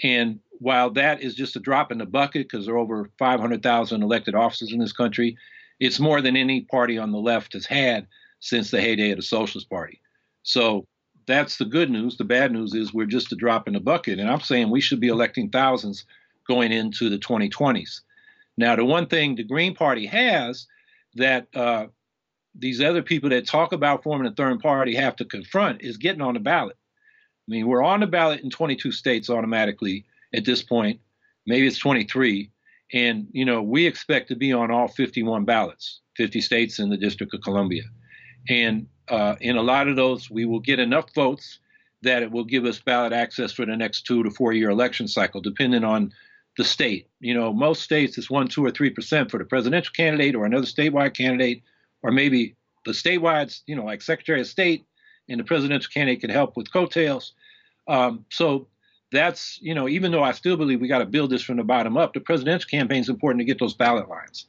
And 0.03 0.41
while 0.61 0.91
that 0.91 1.23
is 1.23 1.35
just 1.35 1.57
a 1.57 1.61
drop 1.61 1.93
in 1.93 1.99
the 1.99 2.07
bucket 2.07 2.49
because 2.49 2.67
there 2.67 2.75
are 2.75 2.79
over 2.79 3.11
500,000 3.19 4.03
elected 4.03 4.35
officers 4.35 4.73
in 4.73 4.79
this 4.79 4.93
country, 4.93 5.37
it's 5.81 6.01
more 6.01 6.21
than 6.21 6.37
any 6.37 6.63
party 6.63 6.99
on 6.99 7.13
the 7.13 7.19
left 7.19 7.53
has 7.53 7.67
had 7.67 8.07
since 8.41 8.71
the 8.71 8.81
heyday 8.81 9.11
of 9.11 9.17
the 9.17 9.23
Socialist 9.23 9.71
Party. 9.71 10.01
So 10.43 10.87
that's 11.27 11.59
the 11.59 11.65
good 11.65 11.91
news. 11.91 12.17
The 12.17 12.25
bad 12.25 12.53
news 12.53 12.75
is 12.75 12.93
we're 12.93 13.07
just 13.07 13.33
a 13.33 13.37
drop 13.37 13.69
in 13.69 13.75
the 13.75 13.81
bucket. 13.81 14.19
And 14.19 14.31
I'm 14.31 14.41
saying 14.41 14.71
we 14.71 14.81
should 14.81 15.01
be 15.01 15.09
electing 15.09 15.51
thousands 15.51 16.05
going 16.49 16.73
into 16.73 17.11
the 17.11 17.19
2020s. 17.19 18.01
Now, 18.57 18.75
the 18.75 18.85
one 18.85 19.07
thing 19.07 19.37
the 19.37 19.45
Green 19.45 19.75
Party 19.75 20.07
has 20.07 20.67
that 21.15 21.47
uh, 21.55 21.87
these 22.55 22.81
other 22.81 23.03
people 23.03 23.31
that 23.31 23.47
talk 23.47 23.73
about 23.73 24.03
forming 24.03 24.27
a 24.27 24.35
third 24.35 24.61
party 24.61 24.95
have 24.95 25.17
to 25.17 25.25
confront 25.25 25.83
is 25.83 25.97
getting 25.97 26.23
on 26.23 26.35
the 26.35 26.41
ballot. 26.41 26.77
I 27.49 27.53
mean, 27.53 27.67
we're 27.67 27.85
on 27.85 28.01
the 28.01 28.07
ballot 28.07 28.41
in 28.41 28.51
22 28.51 28.91
states 28.91 29.31
automatically 29.31 30.05
at 30.35 30.45
this 30.45 30.63
point. 30.63 31.01
Maybe 31.47 31.67
it's 31.67 31.79
23. 31.79 32.51
And, 32.93 33.29
you 33.33 33.45
know, 33.45 33.63
we 33.63 33.87
expect 33.87 34.29
to 34.29 34.37
be 34.37 34.53
on 34.53 34.71
all 34.71 34.89
51 34.89 35.45
ballots, 35.45 36.01
50 36.17 36.41
states 36.41 36.79
in 36.79 36.91
the 36.91 36.97
District 36.97 37.33
of 37.35 37.43
Columbia. 37.43 37.83
And 38.49 38.87
uh, 39.09 39.37
in 39.41 39.57
a 39.57 39.63
lot 39.63 39.89
of 39.89 39.97
those, 39.97 40.31
we 40.31 40.45
will 40.45 40.61
get 40.61 40.79
enough 40.79 41.13
votes 41.15 41.59
that 42.03 42.23
it 42.23 42.31
will 42.31 42.45
give 42.45 42.65
us 42.65 42.81
ballot 42.81 43.13
access 43.13 43.53
for 43.53 43.67
the 43.67 43.77
next 43.77 44.03
two 44.03 44.23
to 44.23 44.31
four 44.31 44.53
year 44.53 44.71
election 44.71 45.09
cycle, 45.09 45.41
depending 45.41 45.85
on 45.85 46.13
the 46.57 46.65
state. 46.65 47.09
You 47.21 47.35
know, 47.35 47.53
most 47.53 47.83
states 47.83 48.19
it's 48.19 48.31
one, 48.31 48.49
two, 48.49 48.65
or 48.65 48.71
three 48.71 48.91
percent 48.91 49.31
for 49.31 49.39
the 49.39 49.45
presidential 49.45 49.93
candidate 49.95 50.35
or 50.35 50.47
another 50.47 50.67
statewide 50.67 51.17
candidate, 51.17 51.63
or 52.03 52.11
maybe 52.11 52.57
the 52.85 52.93
statewide, 52.93 53.59
you 53.67 53.75
know, 53.75 53.85
like 53.85 54.03
Secretary 54.03 54.41
of 54.41 54.47
State 54.47 54.87
and 55.29 55.41
the 55.41 55.45
presidential 55.45 55.91
candidate 55.93 56.21
can 56.21 56.31
help 56.31 56.57
with 56.57 56.73
coattails. 56.73 57.33
Um, 57.87 58.25
so 58.31 58.69
that's, 59.11 59.59
you 59.63 59.75
know, 59.75 59.89
even 59.89 60.13
though 60.13 60.23
I 60.23 60.33
still 60.33 60.57
believe 60.57 60.81
we 60.81 60.89
got 60.89 60.99
to 60.99 61.07
build 61.07 61.31
this 61.31 61.43
from 61.43 61.57
the 61.57 61.65
bottom 61.65 61.97
up, 61.97 62.13
the 62.13 62.21
presidential 62.21 62.69
campaign 62.69 63.01
is 63.01 63.09
important 63.09 63.41
to 63.41 63.45
get 63.45 63.59
those 63.59 63.75
ballot 63.75 64.09
lines. 64.09 64.47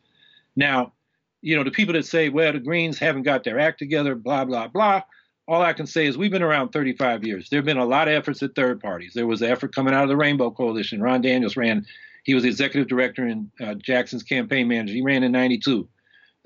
Now, 0.56 0.94
you 1.42 1.56
know, 1.56 1.64
the 1.64 1.72
people 1.72 1.94
that 1.94 2.06
say, 2.06 2.30
well, 2.30 2.52
the 2.52 2.60
Greens 2.60 3.00
haven't 3.00 3.24
got 3.24 3.44
their 3.44 3.60
act 3.60 3.80
together, 3.80 4.16
blah, 4.16 4.46
blah, 4.46 4.68
blah. 4.68 5.04
All 5.48 5.62
I 5.62 5.74
can 5.74 5.88
say 5.88 6.06
is 6.06 6.18
we've 6.18 6.32
been 6.32 6.44
around 6.44 6.70
35 6.70 7.24
years. 7.24 7.50
There 7.50 7.58
have 7.58 7.66
been 7.66 7.78
a 7.78 7.86
lot 7.86 8.08
of 8.08 8.14
efforts 8.14 8.44
at 8.44 8.54
third 8.56 8.82
parties. 8.82 9.14
There 9.14 9.26
was 9.26 9.42
an 9.42 9.50
effort 9.50 9.74
coming 9.74 9.94
out 9.94 10.04
of 10.04 10.10
the 10.10 10.18
Rainbow 10.18 10.52
Coalition. 10.52 11.02
Ron 11.02 11.22
Daniels 11.22 11.58
ran, 11.58 11.86
he 12.24 12.34
was 12.34 12.44
the 12.44 12.50
executive 12.50 12.88
director 12.88 13.26
and 13.26 13.50
uh, 13.62 13.74
Jackson's 13.76 14.24
campaign 14.24 14.68
manager. 14.68 14.94
He 14.94 15.02
ran 15.02 15.24
in 15.24 15.32
92. 15.32 15.88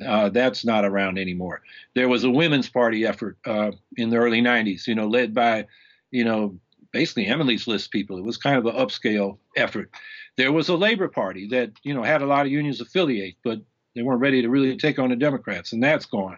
Uh, 0.06 0.30
that's 0.30 0.64
not 0.64 0.86
around 0.86 1.18
anymore. 1.18 1.62
There 1.96 2.08
was 2.08 2.24
a 2.24 2.30
women's 2.30 2.70
party 2.70 3.06
effort 3.06 3.38
uh, 3.46 3.72
in 3.98 4.10
the 4.10 4.18
early 4.18 4.42
90s, 4.42 4.88
you 4.88 4.96
know, 4.96 5.08
led 5.08 5.34
by, 5.34 5.68
you 6.12 6.24
know, 6.24 6.58
basically 6.94 7.26
Emily's 7.26 7.68
List 7.68 7.92
people. 7.92 8.18
It 8.18 8.24
was 8.24 8.38
kind 8.38 8.58
of 8.58 8.66
an 8.66 8.76
upscale 8.76 9.38
effort. 9.58 9.90
There 10.38 10.52
was 10.52 10.70
a 10.70 10.76
labor 10.76 11.10
party 11.10 11.48
that, 11.48 11.72
you 11.84 11.94
know, 11.94 12.04
had 12.04 12.22
a 12.22 12.26
lot 12.26 12.46
of 12.46 12.52
unions 12.52 12.80
affiliate, 12.80 13.36
but 13.44 13.60
they 13.96 14.02
weren't 14.02 14.22
ready 14.22 14.42
to 14.42 14.50
really 14.50 14.78
take 14.78 15.00
on 15.00 15.10
the 15.10 15.16
Democrats, 15.16 15.74
and 15.74 15.84
that's 15.84 16.06
gone. 16.06 16.38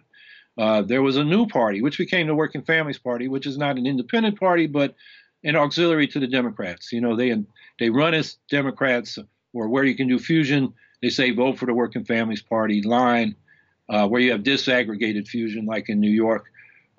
Uh, 0.57 0.81
there 0.81 1.01
was 1.01 1.17
a 1.17 1.23
new 1.23 1.45
party, 1.45 1.81
which 1.81 1.97
became 1.97 2.27
the 2.27 2.35
Working 2.35 2.63
Families 2.63 2.97
Party, 2.97 3.27
which 3.27 3.45
is 3.45 3.57
not 3.57 3.77
an 3.77 3.85
independent 3.85 4.39
party, 4.39 4.67
but 4.67 4.95
an 5.43 5.55
auxiliary 5.55 6.07
to 6.07 6.19
the 6.19 6.27
Democrats. 6.27 6.91
You 6.91 7.01
know, 7.01 7.15
they 7.15 7.35
they 7.77 7.89
run 7.89 8.13
as 8.13 8.37
Democrats, 8.49 9.19
or 9.53 9.67
where 9.67 9.83
you 9.83 9.95
can 9.95 10.07
do 10.07 10.17
fusion, 10.17 10.73
they 11.01 11.09
say 11.09 11.31
vote 11.31 11.59
for 11.59 11.65
the 11.65 11.73
Working 11.73 12.05
Families 12.05 12.41
Party 12.41 12.81
line 12.81 13.35
uh, 13.89 14.07
where 14.07 14.21
you 14.21 14.31
have 14.31 14.43
disaggregated 14.43 15.27
fusion, 15.27 15.65
like 15.65 15.89
in 15.89 15.99
New 15.99 16.09
York, 16.09 16.45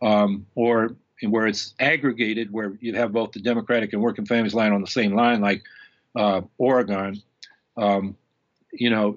um, 0.03 0.47
or 0.55 0.97
where 1.23 1.47
it's 1.47 1.75
aggregated, 1.81 2.53
where 2.53 2.77
you 2.81 2.95
have 2.95 3.13
both 3.13 3.33
the 3.33 3.41
Democratic 3.41 3.93
and 3.93 4.03
Working 4.03 4.27
Families 4.27 4.55
line 4.55 4.73
on 4.73 4.81
the 4.81 4.87
same 4.87 5.15
line, 5.15 5.41
like 5.41 5.63
uh, 6.15 6.43
Oregon. 6.59 7.23
Um, 7.77 8.17
you 8.73 8.91
know, 8.91 9.17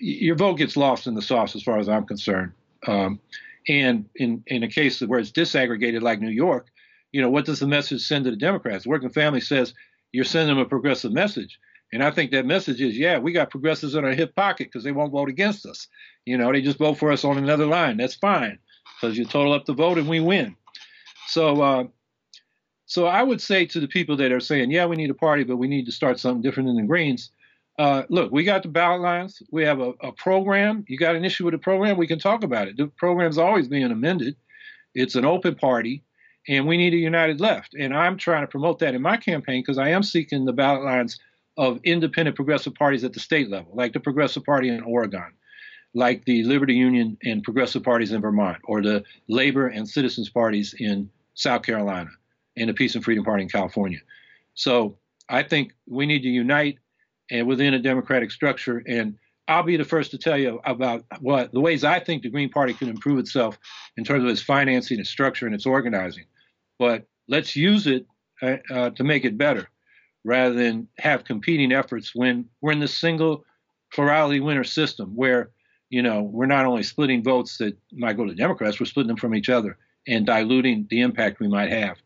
your 0.00 0.36
vote 0.36 0.54
gets 0.54 0.76
lost 0.76 1.06
in 1.06 1.14
the 1.14 1.22
sauce, 1.22 1.56
as 1.56 1.62
far 1.62 1.78
as 1.78 1.88
I'm 1.88 2.06
concerned. 2.06 2.52
Um, 2.86 3.20
and 3.68 4.06
in 4.16 4.42
in 4.46 4.62
a 4.62 4.68
case 4.68 5.00
where 5.00 5.18
it's 5.18 5.32
disaggregated, 5.32 6.02
like 6.02 6.20
New 6.20 6.30
York, 6.30 6.68
you 7.12 7.22
know, 7.22 7.30
what 7.30 7.46
does 7.46 7.60
the 7.60 7.66
message 7.66 8.02
send 8.02 8.24
to 8.26 8.30
the 8.30 8.36
Democrats? 8.36 8.84
The 8.84 8.90
Working 8.90 9.10
Family 9.10 9.40
says 9.40 9.72
you're 10.12 10.24
sending 10.24 10.54
them 10.54 10.64
a 10.64 10.68
progressive 10.68 11.12
message. 11.12 11.58
And 11.92 12.02
I 12.02 12.10
think 12.10 12.32
that 12.32 12.44
message 12.44 12.80
is, 12.80 12.98
yeah, 12.98 13.18
we 13.18 13.32
got 13.32 13.50
progressives 13.50 13.94
in 13.94 14.04
our 14.04 14.12
hip 14.12 14.34
pocket 14.34 14.66
because 14.66 14.82
they 14.82 14.92
won't 14.92 15.12
vote 15.12 15.28
against 15.28 15.64
us. 15.64 15.86
You 16.24 16.36
know, 16.36 16.50
they 16.52 16.60
just 16.60 16.78
vote 16.78 16.98
for 16.98 17.12
us 17.12 17.24
on 17.24 17.38
another 17.38 17.66
line. 17.66 17.96
That's 17.98 18.16
fine 18.16 18.58
because 19.00 19.16
you 19.16 19.24
total 19.24 19.52
up 19.52 19.64
the 19.64 19.74
vote 19.74 19.98
and 19.98 20.08
we 20.08 20.20
win. 20.20 20.56
So, 21.26 21.62
uh, 21.62 21.84
so 22.86 23.06
I 23.06 23.22
would 23.22 23.40
say 23.40 23.66
to 23.66 23.80
the 23.80 23.88
people 23.88 24.16
that 24.18 24.32
are 24.32 24.40
saying, 24.40 24.70
yeah, 24.70 24.86
we 24.86 24.96
need 24.96 25.10
a 25.10 25.14
party, 25.14 25.44
but 25.44 25.56
we 25.56 25.68
need 25.68 25.86
to 25.86 25.92
start 25.92 26.20
something 26.20 26.42
different 26.42 26.68
than 26.68 26.76
the 26.76 26.82
Greens. 26.82 27.30
Uh, 27.78 28.04
look, 28.08 28.30
we 28.30 28.44
got 28.44 28.62
the 28.62 28.68
ballot 28.68 29.00
lines. 29.00 29.42
We 29.50 29.64
have 29.64 29.80
a, 29.80 29.94
a, 30.00 30.12
program. 30.12 30.84
You 30.86 30.96
got 30.96 31.16
an 31.16 31.24
issue 31.24 31.44
with 31.44 31.52
the 31.52 31.58
program? 31.58 31.96
We 31.96 32.06
can 32.06 32.20
talk 32.20 32.44
about 32.44 32.68
it. 32.68 32.76
The 32.76 32.86
program's 32.86 33.38
always 33.38 33.66
being 33.66 33.90
amended. 33.90 34.36
It's 34.94 35.16
an 35.16 35.24
open 35.24 35.56
party, 35.56 36.04
and 36.46 36.68
we 36.68 36.76
need 36.76 36.94
a 36.94 36.98
united 36.98 37.40
left. 37.40 37.74
And 37.74 37.96
I'm 37.96 38.16
trying 38.16 38.42
to 38.42 38.46
promote 38.46 38.78
that 38.78 38.94
in 38.94 39.02
my 39.02 39.16
campaign 39.16 39.62
because 39.62 39.78
I 39.78 39.88
am 39.88 40.04
seeking 40.04 40.44
the 40.44 40.52
ballot 40.52 40.84
lines 40.84 41.18
of 41.56 41.80
independent 41.82 42.36
progressive 42.36 42.74
parties 42.74 43.02
at 43.02 43.12
the 43.12 43.20
state 43.20 43.50
level, 43.50 43.72
like 43.74 43.92
the 43.92 44.00
Progressive 44.00 44.44
Party 44.44 44.68
in 44.68 44.82
Oregon, 44.82 45.32
like 45.94 46.24
the 46.24 46.42
Liberty 46.44 46.74
Union 46.74 47.16
and 47.24 47.42
progressive 47.42 47.82
parties 47.82 48.12
in 48.12 48.20
Vermont, 48.20 48.58
or 48.64 48.82
the 48.82 49.04
Labor 49.28 49.68
and 49.68 49.88
Citizens 49.88 50.28
parties 50.28 50.74
in 50.78 51.10
South 51.34 51.62
Carolina, 51.62 52.10
and 52.56 52.68
the 52.68 52.74
Peace 52.74 52.94
and 52.94 53.04
Freedom 53.04 53.24
Party 53.24 53.42
in 53.42 53.48
California. 53.48 53.98
So 54.54 54.98
I 55.28 55.42
think 55.42 55.72
we 55.86 56.06
need 56.06 56.22
to 56.22 56.28
unite 56.28 56.78
and 57.30 57.46
within 57.46 57.74
a 57.74 57.78
democratic 57.78 58.30
structure. 58.30 58.82
And 58.86 59.16
I'll 59.48 59.62
be 59.62 59.76
the 59.76 59.84
first 59.84 60.10
to 60.12 60.18
tell 60.18 60.38
you 60.38 60.60
about 60.64 61.04
what 61.20 61.52
the 61.52 61.60
ways 61.60 61.84
I 61.84 62.00
think 62.00 62.22
the 62.22 62.30
Green 62.30 62.48
Party 62.48 62.72
can 62.72 62.88
improve 62.88 63.18
itself 63.18 63.58
in 63.96 64.04
terms 64.04 64.24
of 64.24 64.30
its 64.30 64.40
financing, 64.40 65.00
its 65.00 65.10
structure, 65.10 65.46
and 65.46 65.54
its 65.54 65.66
organizing. 65.66 66.24
But 66.78 67.06
let's 67.28 67.54
use 67.54 67.86
it 67.86 68.06
uh, 68.42 68.56
uh, 68.70 68.90
to 68.90 69.04
make 69.04 69.24
it 69.24 69.38
better 69.38 69.68
rather 70.24 70.54
than 70.54 70.88
have 70.98 71.24
competing 71.24 71.72
efforts 71.72 72.14
when 72.14 72.46
we're 72.60 72.72
in 72.72 72.80
the 72.80 72.88
single 72.88 73.44
plurality 73.92 74.40
winner 74.40 74.64
system 74.64 75.14
where 75.14 75.50
you 75.90 76.02
know 76.02 76.22
we're 76.22 76.46
not 76.46 76.64
only 76.64 76.82
splitting 76.82 77.22
votes 77.22 77.58
that 77.58 77.76
might 77.92 78.16
go 78.16 78.24
to 78.24 78.34
Democrats, 78.34 78.80
we're 78.80 78.86
splitting 78.86 79.08
them 79.08 79.16
from 79.16 79.34
each 79.34 79.50
other 79.50 79.76
and 80.06 80.26
diluting 80.26 80.86
the 80.90 81.00
impact 81.00 81.40
we 81.40 81.48
might 81.48 81.70
have. 81.70 81.96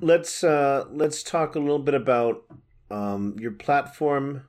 Let's 0.00 0.44
uh, 0.44 0.84
let's 0.90 1.22
talk 1.22 1.54
a 1.54 1.60
little 1.60 1.80
bit 1.80 1.94
about 1.94 2.44
um, 2.90 3.36
your 3.38 3.52
platform. 3.52 4.44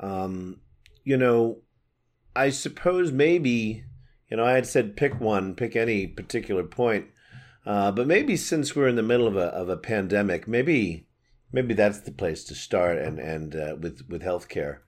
Um, 0.00 0.60
you 1.04 1.16
know, 1.16 1.58
I 2.36 2.50
suppose 2.50 3.10
maybe 3.10 3.84
you 4.30 4.36
know 4.36 4.44
I 4.44 4.52
had 4.52 4.66
said 4.66 4.96
pick 4.96 5.20
one, 5.20 5.54
pick 5.54 5.74
any 5.74 6.06
particular 6.06 6.62
point, 6.62 7.06
uh, 7.66 7.90
but 7.90 8.06
maybe 8.06 8.36
since 8.36 8.76
we're 8.76 8.88
in 8.88 8.96
the 8.96 9.02
middle 9.02 9.26
of 9.26 9.36
a 9.36 9.46
of 9.46 9.68
a 9.68 9.76
pandemic, 9.76 10.46
maybe 10.46 11.06
maybe 11.52 11.74
that's 11.74 12.00
the 12.00 12.12
place 12.12 12.44
to 12.44 12.54
start 12.54 12.98
and 12.98 13.18
and 13.18 13.56
uh, 13.56 13.76
with 13.80 14.02
with 14.08 14.22
healthcare. 14.22 14.78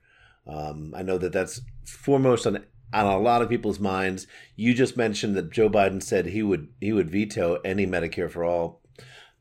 Um, 0.47 0.93
I 0.95 1.03
know 1.03 1.17
that 1.17 1.33
that's 1.33 1.61
foremost 1.85 2.47
on 2.47 2.63
on 2.93 3.05
a 3.05 3.19
lot 3.19 3.41
of 3.41 3.49
people's 3.49 3.79
minds. 3.79 4.27
You 4.55 4.73
just 4.73 4.97
mentioned 4.97 5.35
that 5.35 5.51
Joe 5.51 5.69
Biden 5.69 6.01
said 6.01 6.27
he 6.27 6.43
would 6.43 6.69
he 6.79 6.93
would 6.93 7.09
veto 7.09 7.59
any 7.63 7.85
Medicare 7.85 8.29
for 8.29 8.43
all 8.43 8.81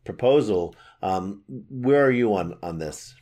proposal. 0.05 0.75
Um, 1.03 1.43
where 1.49 2.05
are 2.05 2.11
you 2.11 2.35
on 2.35 2.59
on 2.63 2.79
this? 2.79 3.15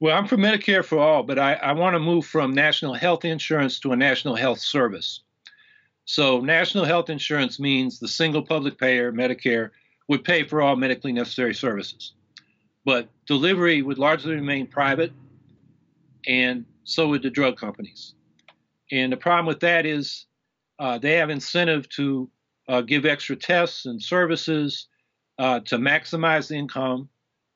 Well, 0.00 0.16
I'm 0.16 0.26
for 0.26 0.36
Medicare 0.36 0.84
for 0.84 0.98
all, 0.98 1.22
but 1.22 1.38
I, 1.38 1.54
I 1.54 1.72
want 1.72 1.94
to 1.94 2.00
move 2.00 2.26
from 2.26 2.52
national 2.52 2.94
health 2.94 3.24
insurance 3.24 3.78
to 3.80 3.92
a 3.92 3.96
national 3.96 4.34
health 4.34 4.58
service. 4.58 5.20
So, 6.04 6.40
national 6.40 6.84
health 6.84 7.08
insurance 7.08 7.58
means 7.58 7.98
the 7.98 8.08
single 8.08 8.42
public 8.42 8.76
payer, 8.78 9.12
Medicare, 9.12 9.70
would 10.08 10.22
pay 10.22 10.44
for 10.44 10.60
all 10.60 10.76
medically 10.76 11.12
necessary 11.12 11.54
services. 11.54 12.12
But 12.84 13.08
delivery 13.26 13.80
would 13.80 13.96
largely 13.96 14.34
remain 14.34 14.66
private, 14.66 15.12
and 16.26 16.66
so 16.84 17.08
would 17.08 17.22
the 17.22 17.30
drug 17.30 17.56
companies. 17.56 18.14
And 18.94 19.12
the 19.12 19.16
problem 19.16 19.46
with 19.46 19.58
that 19.60 19.86
is 19.86 20.26
uh, 20.78 20.98
they 20.98 21.14
have 21.14 21.28
incentive 21.28 21.88
to 21.90 22.30
uh, 22.68 22.80
give 22.80 23.04
extra 23.04 23.34
tests 23.34 23.86
and 23.86 24.00
services 24.00 24.86
uh, 25.36 25.60
to 25.66 25.78
maximize 25.78 26.46
the 26.46 26.54
income. 26.54 27.08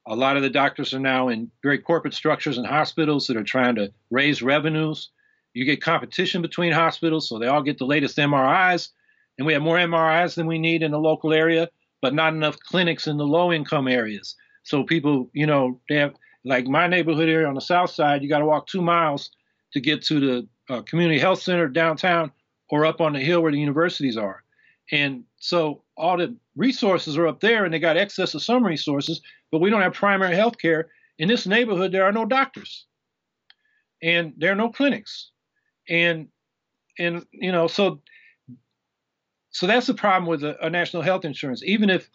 A 0.08 0.16
lot 0.16 0.36
of 0.36 0.42
the 0.42 0.50
doctors 0.50 0.92
are 0.92 0.98
now 0.98 1.28
in 1.28 1.48
very 1.62 1.78
corporate 1.78 2.14
structures 2.14 2.58
and 2.58 2.66
hospitals 2.66 3.28
that 3.28 3.36
are 3.36 3.44
trying 3.44 3.76
to 3.76 3.92
raise 4.10 4.42
revenues. 4.42 5.10
You 5.54 5.64
get 5.64 5.80
competition 5.80 6.42
between 6.42 6.72
hospitals, 6.72 7.28
so 7.28 7.38
they 7.38 7.46
all 7.46 7.62
get 7.62 7.78
the 7.78 7.86
latest 7.86 8.18
MRIs, 8.18 8.88
and 9.38 9.46
we 9.46 9.52
have 9.52 9.62
more 9.62 9.76
MRIs 9.76 10.34
than 10.34 10.48
we 10.48 10.58
need 10.58 10.82
in 10.82 10.90
the 10.90 10.98
local 10.98 11.32
area, 11.32 11.68
but 12.02 12.14
not 12.14 12.32
enough 12.34 12.58
clinics 12.58 13.06
in 13.06 13.16
the 13.16 13.26
low 13.26 13.52
income 13.52 13.86
areas. 13.86 14.34
So 14.64 14.82
people, 14.82 15.30
you 15.34 15.46
know, 15.46 15.80
they 15.88 15.96
have 15.96 16.14
like 16.44 16.66
my 16.66 16.88
neighborhood 16.88 17.28
here 17.28 17.46
on 17.46 17.54
the 17.54 17.60
south 17.60 17.90
side, 17.90 18.24
you 18.24 18.28
got 18.28 18.40
to 18.40 18.46
walk 18.46 18.66
two 18.66 18.82
miles 18.82 19.30
to 19.72 19.80
get 19.80 20.02
to 20.06 20.18
the 20.18 20.48
uh, 20.68 20.82
community 20.82 21.18
health 21.18 21.42
center 21.42 21.68
downtown 21.68 22.30
or 22.70 22.84
up 22.84 23.00
on 23.00 23.12
the 23.12 23.20
hill 23.20 23.40
where 23.40 23.52
the 23.52 23.60
universities 23.60 24.16
are. 24.16 24.42
And 24.90 25.24
so 25.36 25.82
all 25.96 26.16
the 26.16 26.36
resources 26.56 27.16
are 27.16 27.26
up 27.26 27.40
there 27.40 27.64
and 27.64 27.72
they 27.72 27.78
got 27.78 27.96
access 27.96 28.32
to 28.32 28.40
some 28.40 28.64
resources, 28.64 29.20
but 29.50 29.60
we 29.60 29.70
don't 29.70 29.82
have 29.82 29.94
primary 29.94 30.34
health 30.34 30.58
care. 30.58 30.88
In 31.18 31.28
this 31.28 31.46
neighborhood, 31.46 31.92
there 31.92 32.04
are 32.04 32.12
no 32.12 32.24
doctors 32.24 32.86
and 34.02 34.32
there 34.36 34.52
are 34.52 34.56
no 34.56 34.70
clinics. 34.70 35.30
And 35.88 36.28
and 36.98 37.24
you 37.32 37.52
know, 37.52 37.66
so 37.66 38.00
so 39.50 39.66
that's 39.66 39.86
the 39.86 39.94
problem 39.94 40.28
with 40.28 40.44
a, 40.44 40.64
a 40.64 40.70
national 40.70 41.02
health 41.02 41.24
insurance. 41.24 41.62
Even 41.64 41.90
if 41.90 42.08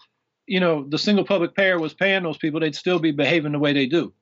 you 0.48 0.60
know 0.60 0.86
the 0.90 0.98
single 0.98 1.26
public 1.26 1.56
payer 1.56 1.80
was 1.80 1.94
paying 1.94 2.24
those 2.24 2.38
people, 2.38 2.60
they'd 2.60 2.76
still 2.76 3.00
be 3.00 3.12
behaving 3.12 3.52
the 3.52 3.60
way 3.60 3.74
they 3.74 3.86
do. 3.86 4.14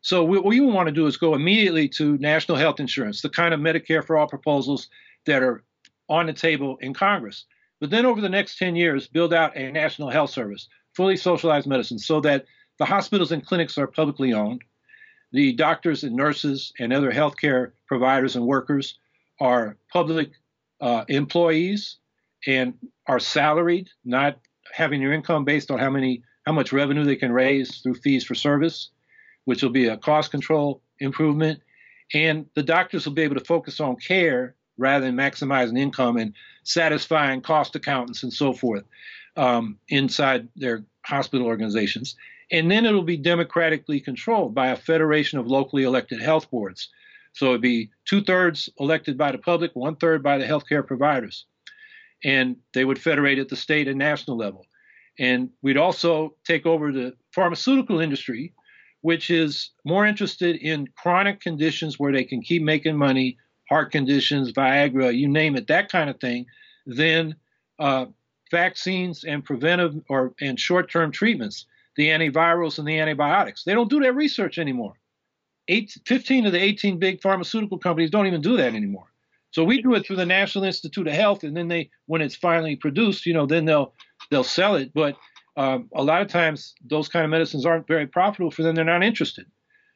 So 0.00 0.24
what 0.24 0.44
we 0.44 0.60
want 0.60 0.86
to 0.86 0.92
do 0.92 1.06
is 1.06 1.16
go 1.16 1.34
immediately 1.34 1.88
to 1.90 2.16
national 2.18 2.56
health 2.56 2.80
insurance, 2.80 3.20
the 3.20 3.28
kind 3.28 3.52
of 3.52 3.60
Medicare 3.60 4.04
for 4.04 4.16
all 4.16 4.28
proposals 4.28 4.88
that 5.26 5.42
are 5.42 5.64
on 6.08 6.26
the 6.26 6.32
table 6.32 6.78
in 6.80 6.94
Congress. 6.94 7.44
But 7.80 7.90
then 7.90 8.06
over 8.06 8.20
the 8.20 8.28
next 8.28 8.58
10 8.58 8.76
years, 8.76 9.08
build 9.08 9.32
out 9.32 9.56
a 9.56 9.70
national 9.70 10.10
health 10.10 10.30
service, 10.30 10.68
fully 10.94 11.16
socialized 11.16 11.66
medicine, 11.66 11.98
so 11.98 12.20
that 12.20 12.46
the 12.78 12.84
hospitals 12.84 13.32
and 13.32 13.44
clinics 13.44 13.76
are 13.78 13.86
publicly 13.86 14.32
owned. 14.32 14.62
The 15.32 15.52
doctors 15.52 16.04
and 16.04 16.16
nurses 16.16 16.72
and 16.78 16.92
other 16.92 17.12
healthcare 17.12 17.72
providers 17.86 18.36
and 18.36 18.46
workers 18.46 18.98
are 19.40 19.76
public 19.92 20.30
uh, 20.80 21.04
employees 21.08 21.96
and 22.46 22.74
are 23.06 23.18
salaried, 23.18 23.90
not 24.04 24.38
having 24.72 25.00
their 25.00 25.12
income 25.12 25.44
based 25.44 25.70
on 25.70 25.78
how 25.78 25.90
many 25.90 26.22
how 26.46 26.52
much 26.52 26.72
revenue 26.72 27.04
they 27.04 27.16
can 27.16 27.30
raise 27.30 27.78
through 27.82 27.94
fees 27.94 28.24
for 28.24 28.34
service, 28.34 28.88
which 29.48 29.62
will 29.62 29.70
be 29.70 29.86
a 29.86 29.96
cost 29.96 30.30
control 30.30 30.82
improvement. 30.98 31.58
And 32.12 32.44
the 32.54 32.62
doctors 32.62 33.06
will 33.06 33.14
be 33.14 33.22
able 33.22 33.36
to 33.36 33.44
focus 33.46 33.80
on 33.80 33.96
care 33.96 34.54
rather 34.76 35.06
than 35.06 35.16
maximizing 35.16 35.78
income 35.78 36.18
and 36.18 36.34
satisfying 36.64 37.40
cost 37.40 37.74
accountants 37.74 38.22
and 38.22 38.30
so 38.30 38.52
forth 38.52 38.84
um, 39.36 39.78
inside 39.88 40.48
their 40.54 40.84
hospital 41.06 41.46
organizations. 41.46 42.14
And 42.52 42.70
then 42.70 42.84
it'll 42.84 43.02
be 43.02 43.16
democratically 43.16 44.00
controlled 44.00 44.54
by 44.54 44.66
a 44.66 44.76
federation 44.76 45.38
of 45.38 45.46
locally 45.46 45.84
elected 45.84 46.20
health 46.20 46.50
boards. 46.50 46.90
So 47.32 47.46
it'd 47.46 47.62
be 47.62 47.88
two 48.04 48.22
thirds 48.22 48.68
elected 48.78 49.16
by 49.16 49.32
the 49.32 49.38
public, 49.38 49.70
one 49.72 49.96
third 49.96 50.22
by 50.22 50.36
the 50.36 50.44
healthcare 50.44 50.86
providers. 50.86 51.46
And 52.22 52.56
they 52.74 52.84
would 52.84 53.00
federate 53.00 53.38
at 53.38 53.48
the 53.48 53.56
state 53.56 53.88
and 53.88 53.98
national 53.98 54.36
level. 54.36 54.66
And 55.18 55.48
we'd 55.62 55.78
also 55.78 56.34
take 56.44 56.66
over 56.66 56.92
the 56.92 57.14
pharmaceutical 57.32 57.98
industry, 58.00 58.52
which 59.00 59.30
is 59.30 59.70
more 59.84 60.06
interested 60.06 60.56
in 60.56 60.88
chronic 60.96 61.40
conditions 61.40 61.98
where 61.98 62.12
they 62.12 62.24
can 62.24 62.42
keep 62.42 62.62
making 62.62 62.96
money 62.96 63.38
heart 63.68 63.92
conditions, 63.92 64.52
Viagra, 64.52 65.14
you 65.16 65.28
name 65.28 65.56
it, 65.56 65.66
that 65.66 65.90
kind 65.90 66.08
of 66.08 66.18
thing, 66.20 66.46
than 66.86 67.34
uh, 67.78 68.06
vaccines 68.50 69.24
and 69.24 69.44
preventive 69.44 69.94
or 70.08 70.34
and 70.40 70.58
short-term 70.58 71.12
treatments, 71.12 71.66
the 71.96 72.08
antivirals 72.08 72.78
and 72.78 72.88
the 72.88 72.98
antibiotics. 72.98 73.64
They 73.64 73.74
don't 73.74 73.90
do 73.90 74.00
that 74.00 74.14
research 74.14 74.58
anymore. 74.58 74.94
Eight, 75.68 75.96
15 76.06 76.46
of 76.46 76.52
the 76.52 76.62
18 76.62 76.98
big 76.98 77.20
pharmaceutical 77.20 77.78
companies 77.78 78.10
don't 78.10 78.26
even 78.26 78.40
do 78.40 78.56
that 78.56 78.74
anymore. 78.74 79.08
So 79.50 79.64
we 79.64 79.82
do 79.82 79.94
it 79.94 80.06
through 80.06 80.16
the 80.16 80.26
National 80.26 80.64
Institute 80.64 81.06
of 81.06 81.12
Health, 81.12 81.42
and 81.42 81.56
then 81.56 81.68
they, 81.68 81.90
when 82.06 82.22
it's 82.22 82.34
finally 82.34 82.76
produced, 82.76 83.26
you 83.26 83.34
know, 83.34 83.46
then 83.46 83.64
they'll 83.64 83.92
they'll 84.30 84.44
sell 84.44 84.76
it. 84.76 84.92
But 84.94 85.16
um, 85.58 85.88
a 85.92 86.04
lot 86.04 86.22
of 86.22 86.28
times, 86.28 86.76
those 86.88 87.08
kind 87.08 87.24
of 87.24 87.30
medicines 87.30 87.66
aren't 87.66 87.88
very 87.88 88.06
profitable 88.06 88.52
for 88.52 88.62
them. 88.62 88.76
They're 88.76 88.84
not 88.84 89.02
interested, 89.02 89.44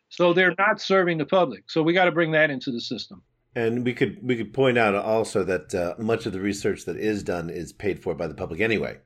so 0.09 0.33
they're 0.33 0.57
not 0.59 0.81
serving 0.81 1.19
the 1.19 1.25
public. 1.25 1.71
So 1.71 1.85
we 1.85 1.93
got 1.93 2.07
to 2.07 2.13
bring 2.13 2.33
that 2.33 2.51
into 2.51 2.73
the 2.73 2.81
system. 2.81 3.23
And 3.55 3.85
we 3.85 3.95
could 3.95 4.19
we 4.23 4.35
could 4.37 4.53
point 4.53 4.77
out 4.77 4.97
also 4.97 5.45
that 5.45 5.73
uh, 5.73 5.95
much 6.03 6.27
of 6.27 6.33
the 6.33 6.41
research 6.41 6.85
that 6.87 6.97
is 6.97 7.23
done 7.23 7.49
is 7.49 7.73
paid 7.73 8.03
for 8.03 8.13
by 8.13 8.27
the 8.27 8.35
public 8.35 8.61
anyway. 8.61 8.99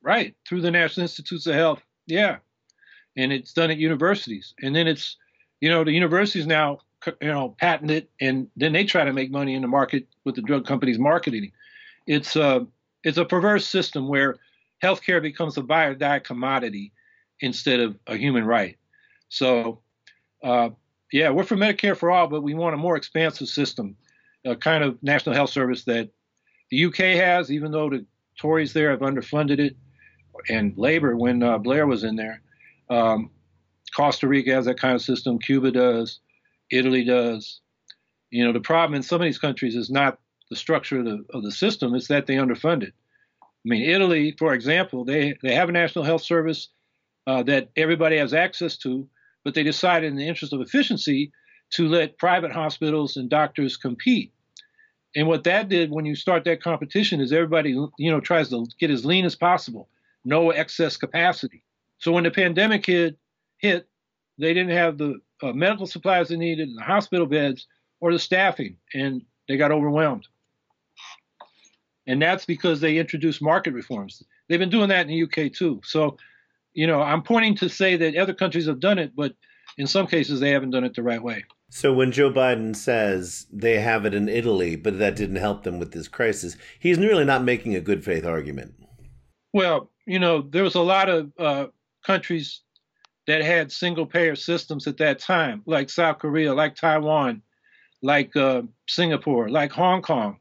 Right 0.00 0.36
through 0.48 0.60
the 0.60 0.70
National 0.70 1.02
Institutes 1.02 1.46
of 1.48 1.56
Health, 1.56 1.82
yeah, 2.06 2.36
and 3.16 3.32
it's 3.32 3.52
done 3.52 3.72
at 3.72 3.78
universities, 3.78 4.54
and 4.62 4.76
then 4.76 4.86
it's 4.86 5.16
you 5.60 5.68
know 5.68 5.82
the 5.82 5.90
universities 5.90 6.46
now 6.46 6.78
you 7.20 7.28
know 7.28 7.56
patent 7.58 7.90
it, 7.90 8.08
and 8.20 8.46
then 8.56 8.72
they 8.72 8.84
try 8.84 9.04
to 9.04 9.12
make 9.12 9.32
money 9.32 9.54
in 9.54 9.62
the 9.62 9.68
market 9.68 10.06
with 10.24 10.36
the 10.36 10.42
drug 10.42 10.64
companies 10.64 11.00
marketing. 11.00 11.50
It's 12.06 12.36
a 12.36 12.42
uh, 12.44 12.60
it's 13.02 13.18
a 13.18 13.24
perverse 13.24 13.66
system 13.66 14.06
where 14.06 14.36
healthcare 14.82 15.22
becomes 15.22 15.56
a 15.56 15.62
buy 15.62 15.84
or 15.84 15.94
die 15.94 16.18
commodity 16.18 16.92
instead 17.40 17.80
of 17.80 17.98
a 18.06 18.16
human 18.16 18.44
right. 18.44 18.76
So 19.28 19.80
uh, 20.42 20.70
yeah, 21.12 21.30
we're 21.30 21.44
for 21.44 21.56
Medicare 21.56 21.96
for 21.96 22.10
all, 22.10 22.28
but 22.28 22.42
we 22.42 22.54
want 22.54 22.74
a 22.74 22.78
more 22.78 22.96
expansive 22.96 23.48
system, 23.48 23.96
a 24.44 24.56
kind 24.56 24.84
of 24.84 25.02
national 25.02 25.34
health 25.34 25.50
service 25.50 25.84
that 25.84 26.10
the 26.70 26.84
UK 26.84 26.96
has, 26.96 27.50
even 27.50 27.72
though 27.72 27.88
the 27.88 28.04
Tories 28.38 28.72
there 28.72 28.90
have 28.90 29.00
underfunded 29.00 29.58
it, 29.58 29.76
and 30.48 30.76
Labor 30.76 31.16
when 31.16 31.42
uh, 31.42 31.58
Blair 31.58 31.86
was 31.86 32.04
in 32.04 32.14
there. 32.14 32.40
Um, 32.88 33.30
Costa 33.96 34.28
Rica 34.28 34.52
has 34.52 34.66
that 34.66 34.78
kind 34.78 34.94
of 34.94 35.02
system. 35.02 35.38
Cuba 35.38 35.72
does. 35.72 36.20
Italy 36.70 37.04
does. 37.04 37.60
You 38.30 38.44
know, 38.44 38.52
the 38.52 38.60
problem 38.60 38.94
in 38.94 39.02
some 39.02 39.20
of 39.20 39.24
these 39.24 39.38
countries 39.38 39.74
is 39.74 39.90
not 39.90 40.18
the 40.50 40.56
structure 40.56 41.00
of 41.00 41.06
the, 41.06 41.24
of 41.30 41.42
the 41.42 41.50
system; 41.50 41.94
it's 41.94 42.08
that 42.08 42.26
they 42.26 42.36
underfund 42.36 42.82
it. 42.82 42.92
I 43.66 43.68
mean, 43.68 43.88
Italy, 43.88 44.34
for 44.38 44.54
example, 44.54 45.04
they 45.04 45.36
they 45.42 45.54
have 45.54 45.68
a 45.68 45.72
national 45.72 46.04
health 46.04 46.22
service 46.22 46.68
uh, 47.26 47.42
that 47.44 47.70
everybody 47.76 48.16
has 48.16 48.32
access 48.32 48.76
to, 48.78 49.08
but 49.44 49.54
they 49.54 49.62
decided 49.62 50.08
in 50.10 50.16
the 50.16 50.26
interest 50.26 50.52
of 50.52 50.60
efficiency 50.60 51.32
to 51.70 51.88
let 51.88 52.18
private 52.18 52.52
hospitals 52.52 53.16
and 53.16 53.28
doctors 53.28 53.76
compete. 53.76 54.32
And 55.14 55.26
what 55.26 55.44
that 55.44 55.68
did 55.68 55.90
when 55.90 56.06
you 56.06 56.14
start 56.14 56.44
that 56.44 56.62
competition 56.62 57.20
is 57.20 57.32
everybody, 57.32 57.70
you 57.98 58.10
know, 58.10 58.20
tries 58.20 58.50
to 58.50 58.66
get 58.78 58.90
as 58.90 59.04
lean 59.04 59.24
as 59.24 59.34
possible, 59.34 59.88
no 60.24 60.50
excess 60.50 60.96
capacity. 60.96 61.64
So 61.98 62.12
when 62.12 62.24
the 62.24 62.30
pandemic 62.30 62.86
hit, 62.86 63.18
hit 63.58 63.88
they 64.38 64.54
didn't 64.54 64.76
have 64.76 64.98
the 64.98 65.20
uh, 65.42 65.52
medical 65.52 65.86
supplies 65.86 66.28
they 66.28 66.36
needed, 66.36 66.68
the 66.74 66.82
hospital 66.82 67.26
beds, 67.26 67.66
or 68.00 68.12
the 68.12 68.18
staffing, 68.18 68.76
and 68.94 69.22
they 69.48 69.56
got 69.56 69.72
overwhelmed. 69.72 70.26
And 72.08 72.20
that's 72.20 72.44
because 72.44 72.80
they 72.80 72.98
introduced 72.98 73.40
market 73.40 73.74
reforms. 73.74 74.24
They've 74.48 74.58
been 74.58 74.70
doing 74.70 74.88
that 74.88 75.06
in 75.06 75.08
the 75.08 75.22
UK 75.22 75.52
too. 75.52 75.80
So 75.84 76.16
you 76.78 76.86
know, 76.86 77.02
I'm 77.02 77.22
pointing 77.22 77.56
to 77.56 77.68
say 77.68 77.96
that 77.96 78.16
other 78.16 78.34
countries 78.34 78.66
have 78.66 78.80
done 78.80 78.98
it, 78.98 79.16
but 79.16 79.34
in 79.78 79.86
some 79.86 80.06
cases 80.06 80.40
they 80.40 80.50
haven't 80.50 80.70
done 80.70 80.84
it 80.84 80.94
the 80.94 81.02
right 81.02 81.22
way. 81.22 81.44
So 81.70 81.92
when 81.92 82.12
Joe 82.12 82.32
Biden 82.32 82.74
says 82.74 83.46
they 83.52 83.80
have 83.80 84.06
it 84.06 84.14
in 84.14 84.28
Italy, 84.28 84.76
but 84.76 84.98
that 84.98 85.16
didn't 85.16 85.36
help 85.36 85.64
them 85.64 85.78
with 85.78 85.92
this 85.92 86.08
crisis, 86.08 86.56
he's 86.78 86.98
really 86.98 87.24
not 87.24 87.44
making 87.44 87.74
a 87.74 87.80
good 87.80 88.04
faith 88.04 88.24
argument. 88.24 88.74
Well, 89.52 89.90
you 90.06 90.18
know, 90.18 90.40
there 90.40 90.62
was 90.62 90.76
a 90.76 90.80
lot 90.80 91.08
of 91.08 91.32
uh, 91.38 91.66
countries 92.04 92.62
that 93.26 93.42
had 93.42 93.70
single 93.70 94.06
payer 94.06 94.36
systems 94.36 94.86
at 94.86 94.96
that 94.98 95.18
time, 95.18 95.62
like 95.66 95.90
South 95.90 96.20
Korea, 96.20 96.54
like 96.54 96.76
Taiwan, 96.76 97.42
like 98.02 98.34
uh, 98.36 98.62
Singapore, 98.88 99.50
like 99.50 99.72
Hong 99.72 100.00
Kong, 100.00 100.38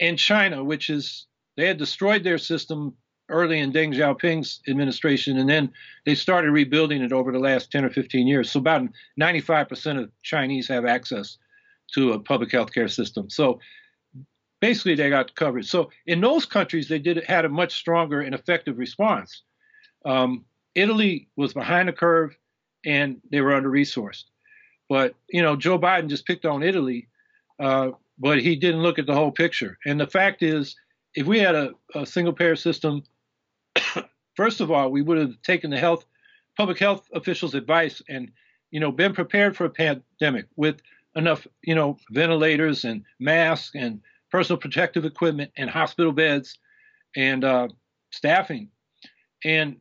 and 0.00 0.18
China, 0.18 0.62
which 0.62 0.90
is 0.90 1.26
they 1.56 1.66
had 1.66 1.78
destroyed 1.78 2.24
their 2.24 2.38
system 2.38 2.94
early 3.28 3.58
in 3.58 3.72
Deng 3.72 3.94
Xiaoping's 3.94 4.60
administration, 4.68 5.38
and 5.38 5.48
then 5.48 5.72
they 6.04 6.14
started 6.14 6.52
rebuilding 6.52 7.02
it 7.02 7.12
over 7.12 7.32
the 7.32 7.38
last 7.38 7.72
10 7.72 7.84
or 7.84 7.90
15 7.90 8.26
years. 8.26 8.50
So 8.50 8.60
about 8.60 8.82
95% 9.20 10.02
of 10.02 10.10
Chinese 10.22 10.68
have 10.68 10.84
access 10.84 11.38
to 11.94 12.12
a 12.12 12.20
public 12.20 12.52
health 12.52 12.72
care 12.72 12.88
system. 12.88 13.30
So 13.30 13.60
basically, 14.60 14.94
they 14.94 15.10
got 15.10 15.34
covered. 15.34 15.66
So 15.66 15.90
in 16.06 16.20
those 16.20 16.46
countries, 16.46 16.88
they 16.88 16.98
did 16.98 17.24
had 17.24 17.44
a 17.44 17.48
much 17.48 17.74
stronger 17.74 18.20
and 18.20 18.34
effective 18.34 18.78
response. 18.78 19.42
Um, 20.04 20.44
Italy 20.74 21.28
was 21.36 21.52
behind 21.54 21.88
the 21.88 21.92
curve, 21.92 22.36
and 22.84 23.20
they 23.30 23.40
were 23.40 23.54
under 23.54 23.70
resourced. 23.70 24.24
But 24.88 25.14
you 25.28 25.42
know, 25.42 25.56
Joe 25.56 25.78
Biden 25.78 26.08
just 26.08 26.26
picked 26.26 26.44
on 26.44 26.62
Italy, 26.62 27.08
uh, 27.58 27.90
but 28.18 28.40
he 28.40 28.56
didn't 28.56 28.82
look 28.82 28.98
at 28.98 29.06
the 29.06 29.14
whole 29.14 29.32
picture. 29.32 29.78
And 29.84 30.00
the 30.00 30.06
fact 30.06 30.42
is, 30.42 30.76
if 31.14 31.26
we 31.26 31.38
had 31.38 31.54
a, 31.54 31.70
a 31.94 32.06
single 32.06 32.32
payer 32.32 32.56
system 32.56 33.02
First 34.36 34.60
of 34.60 34.70
all, 34.70 34.90
we 34.90 35.02
would 35.02 35.18
have 35.18 35.40
taken 35.42 35.70
the 35.70 35.78
health, 35.78 36.04
public 36.56 36.78
health 36.78 37.08
officials' 37.12 37.54
advice 37.54 38.02
and, 38.08 38.30
you 38.70 38.80
know, 38.80 38.92
been 38.92 39.14
prepared 39.14 39.56
for 39.56 39.64
a 39.64 39.70
pandemic 39.70 40.46
with 40.56 40.80
enough, 41.14 41.46
you 41.62 41.74
know, 41.74 41.96
ventilators 42.10 42.84
and 42.84 43.04
masks 43.18 43.70
and 43.74 44.00
personal 44.30 44.58
protective 44.58 45.04
equipment 45.04 45.50
and 45.56 45.70
hospital 45.70 46.12
beds 46.12 46.58
and 47.16 47.44
uh, 47.44 47.68
staffing. 48.10 48.68
And 49.44 49.76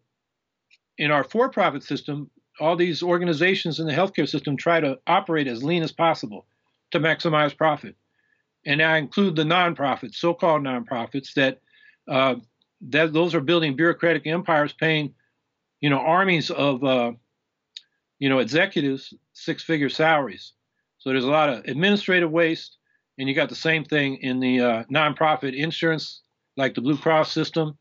in 0.97 1.11
our 1.11 1.23
for-profit 1.23 1.83
system, 1.83 2.29
all 2.59 2.77
these 2.77 3.03
organizations 3.03 3.81
in 3.81 3.87
the 3.87 3.93
healthcare 3.93 4.29
system 4.29 4.55
try 4.55 4.79
to 4.79 4.97
operate 5.07 5.47
as 5.47 5.63
lean 5.63 5.83
as 5.83 5.91
possible 5.91 6.45
to 6.91 6.99
maximize 7.01 7.57
profit. 7.57 7.97
And 8.65 8.81
I 8.81 8.97
include 8.97 9.35
the 9.35 9.43
nonprofits, 9.43 10.15
so-called 10.15 10.63
nonprofits, 10.63 11.33
that 11.33 11.61
uh, 12.07 12.35
that 12.89 13.13
those 13.13 13.33
are 13.33 13.41
building 13.41 13.75
bureaucratic 13.75 14.27
empires, 14.27 14.73
paying, 14.73 15.13
you 15.81 15.89
know, 15.89 15.99
armies 15.99 16.51
of, 16.51 16.83
uh, 16.83 17.13
you 18.19 18.29
know, 18.29 18.39
executives 18.39 19.13
six-figure 19.33 19.89
salaries. 19.89 20.53
So 20.97 21.09
there's 21.09 21.25
a 21.25 21.29
lot 21.29 21.49
of 21.49 21.65
administrative 21.65 22.31
waste, 22.31 22.77
and 23.17 23.29
you 23.29 23.35
got 23.35 23.49
the 23.49 23.55
same 23.55 23.85
thing 23.85 24.17
in 24.17 24.39
the 24.39 24.61
uh, 24.61 24.83
nonprofit 24.85 25.55
insurance, 25.55 26.21
like 26.57 26.75
the 26.75 26.81
Blue 26.81 26.97
Cross 26.97 27.31
system. 27.31 27.77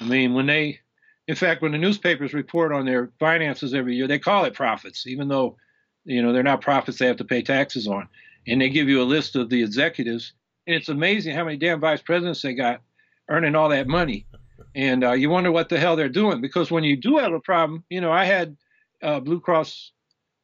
I 0.00 0.04
mean, 0.04 0.34
when 0.34 0.46
they 0.46 0.80
in 1.26 1.36
fact, 1.36 1.62
when 1.62 1.72
the 1.72 1.78
newspapers 1.78 2.34
report 2.34 2.72
on 2.72 2.84
their 2.84 3.10
finances 3.18 3.72
every 3.72 3.96
year, 3.96 4.06
they 4.06 4.18
call 4.18 4.44
it 4.44 4.54
profits, 4.54 5.06
even 5.06 5.28
though 5.28 5.56
you 6.04 6.22
know 6.22 6.32
they're 6.32 6.42
not 6.42 6.60
profits 6.60 6.98
they 6.98 7.06
have 7.06 7.16
to 7.16 7.24
pay 7.24 7.42
taxes 7.42 7.86
on. 7.88 8.08
And 8.46 8.60
they 8.60 8.68
give 8.68 8.88
you 8.88 9.00
a 9.00 9.04
list 9.04 9.36
of 9.36 9.48
the 9.48 9.62
executives, 9.62 10.32
and 10.66 10.76
it's 10.76 10.88
amazing 10.88 11.34
how 11.34 11.44
many 11.44 11.56
damn 11.56 11.80
vice 11.80 12.02
presidents 12.02 12.42
they 12.42 12.54
got 12.54 12.82
earning 13.28 13.54
all 13.54 13.70
that 13.70 13.86
money. 13.86 14.26
And 14.74 15.04
uh, 15.04 15.12
you 15.12 15.30
wonder 15.30 15.50
what 15.52 15.68
the 15.68 15.78
hell 15.78 15.96
they're 15.96 16.08
doing 16.08 16.40
because 16.40 16.70
when 16.70 16.84
you 16.84 16.96
do 16.96 17.18
have 17.18 17.32
a 17.32 17.40
problem, 17.40 17.84
you 17.88 18.00
know, 18.00 18.12
I 18.12 18.24
had 18.24 18.56
uh, 19.02 19.20
Blue 19.20 19.40
Cross 19.40 19.92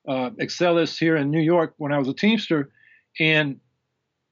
uh, 0.08 0.30
Excellus 0.40 0.98
here 0.98 1.16
in 1.16 1.30
New 1.30 1.40
York 1.40 1.74
when 1.78 1.92
I 1.92 1.98
was 1.98 2.08
a 2.08 2.14
Teamster, 2.14 2.70
and 3.18 3.60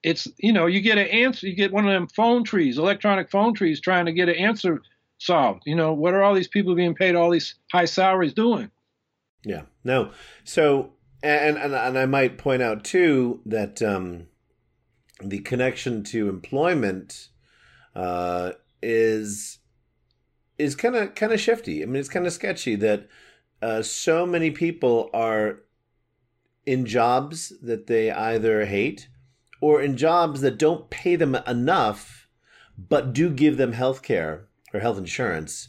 it's 0.03 0.29
you 0.39 0.53
know 0.53 0.66
you 0.66 0.81
get 0.81 0.99
an 0.99 1.09
answer, 1.09 1.47
you 1.47 1.55
get 1.55 1.73
one 1.73 1.87
of 1.87 1.93
them 1.93 2.07
phone 2.09 2.45
trees, 2.45 2.79
electronic 2.79 3.31
phone 3.31 3.55
trees, 3.55 3.81
trying 3.81 4.07
to 4.07 4.12
get 4.12 4.29
an 4.29 4.37
answer 4.37 4.83
solved. 5.19 5.62
You 5.66 5.75
know, 5.75 5.93
what 5.93 6.14
are 6.14 6.23
all 6.23 6.35
these 6.35 6.49
people 6.49 6.75
being 6.75 6.95
paid 6.95 7.14
all 7.14 7.31
these 7.31 7.55
high 7.73 7.85
salaries 7.85 8.33
doing? 8.33 8.71
Yeah, 9.45 9.62
no. 9.85 10.12
So, 10.45 10.93
and 11.23 11.57
and, 11.57 11.75
and 11.75 11.99
I 11.99 12.07
might 12.07 12.39
point 12.39 12.62
out 12.62 12.85
too 12.85 13.41
that 13.47 13.83
um, 13.83 14.27
the 15.23 15.41
connection 15.41 16.05
to 16.05 16.29
employment 16.29 17.29
uh, 17.95 18.53
is 18.83 19.59
is 20.59 20.75
kind 20.75 20.97
of 20.97 21.14
kind 21.14 21.33
of 21.33 21.41
shifty. 21.41 21.83
I 21.83 21.87
mean, 21.87 21.97
it's 21.97 22.09
kind 22.09 22.27
of 22.27 22.33
sketchy 22.33 22.77
that 22.77 23.09
uh, 23.62 23.83
so 23.83 24.27
many 24.27 24.51
people 24.51 25.11
are 25.12 25.61
in 26.66 26.85
jobs 26.87 27.53
that 27.62 27.87
they 27.87 28.11
either 28.11 28.66
hate 28.66 29.09
or 29.61 29.81
in 29.83 29.97
jobs 29.97 30.41
that 30.43 30.59
don't 30.59 30.91
pay 30.91 31.16
them 31.16 31.35
enough 31.47 32.29
but 32.79 33.12
do 33.12 33.31
give 33.31 33.57
them 33.57 33.73
health 33.73 34.03
care 34.03 34.47
or 34.73 34.81
health 34.81 34.99
insurance, 34.99 35.69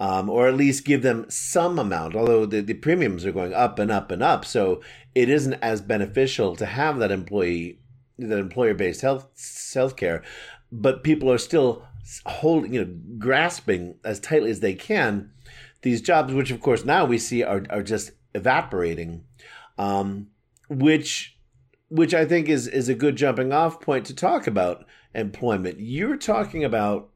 um, 0.00 0.30
or 0.30 0.46
at 0.46 0.56
least 0.56 0.84
give 0.84 1.02
them 1.02 1.26
some 1.28 1.78
amount, 1.78 2.14
although 2.14 2.46
the, 2.46 2.60
the 2.60 2.74
premiums 2.74 3.26
are 3.26 3.32
going 3.32 3.52
up 3.52 3.78
and 3.78 3.90
up 3.90 4.10
and 4.10 4.22
up. 4.22 4.44
So 4.44 4.80
it 5.14 5.28
isn't 5.28 5.54
as 5.54 5.80
beneficial 5.80 6.56
to 6.56 6.66
have 6.66 6.98
that 6.98 7.10
employee, 7.10 7.80
that 8.18 8.38
employer 8.38 8.74
based 8.74 9.00
health 9.00 9.96
care, 9.96 10.22
but 10.70 11.02
people 11.02 11.30
are 11.30 11.38
still 11.38 11.84
holding, 12.26 12.74
you 12.74 12.84
know, 12.84 12.94
grasping 13.18 13.96
as 14.04 14.20
tightly 14.20 14.50
as 14.50 14.60
they 14.60 14.74
can 14.74 15.30
these 15.82 16.02
jobs, 16.02 16.32
which 16.32 16.50
of 16.50 16.60
course 16.60 16.84
now 16.84 17.04
we 17.04 17.18
see 17.18 17.42
are, 17.42 17.64
are 17.70 17.82
just 17.82 18.12
evaporating, 18.34 19.24
um, 19.76 20.28
which 20.68 21.36
which 21.88 22.12
I 22.12 22.24
think 22.24 22.48
is 22.48 22.66
is 22.66 22.88
a 22.88 22.94
good 22.94 23.16
jumping 23.16 23.52
off 23.52 23.80
point 23.80 24.06
to 24.06 24.14
talk 24.14 24.46
about 24.46 24.84
employment. 25.14 25.80
You're 25.80 26.16
talking 26.16 26.64
about 26.64 27.10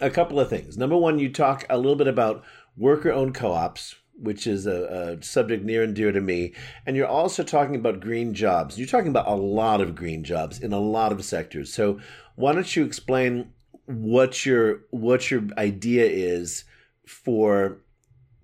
a 0.00 0.10
couple 0.10 0.38
of 0.38 0.48
things. 0.48 0.76
Number 0.76 0.96
one, 0.96 1.18
you 1.18 1.30
talk 1.32 1.64
a 1.68 1.76
little 1.76 1.96
bit 1.96 2.08
about 2.08 2.44
worker 2.76 3.12
owned 3.12 3.34
co 3.34 3.52
ops, 3.52 3.96
which 4.14 4.46
is 4.46 4.66
a, 4.66 5.16
a, 5.18 5.22
subject 5.22 5.64
near 5.64 5.82
and 5.82 5.94
dear 5.94 6.12
to 6.12 6.20
me. 6.20 6.54
And 6.86 6.96
you're 6.96 7.06
also 7.06 7.42
talking 7.42 7.74
about 7.74 8.00
green 8.00 8.34
jobs. 8.34 8.78
You're 8.78 8.88
talking 8.88 9.10
about 9.10 9.26
a 9.26 9.34
lot 9.34 9.80
of 9.80 9.94
green 9.94 10.24
jobs 10.24 10.60
in 10.60 10.72
a 10.72 10.80
lot 10.80 11.12
of 11.12 11.24
sectors. 11.24 11.72
So 11.72 12.00
why 12.36 12.52
don't 12.52 12.74
you 12.76 12.84
explain 12.84 13.52
what 13.86 14.46
your 14.46 14.82
what 14.90 15.30
your 15.30 15.42
idea 15.58 16.06
is 16.06 16.64
for 17.06 17.78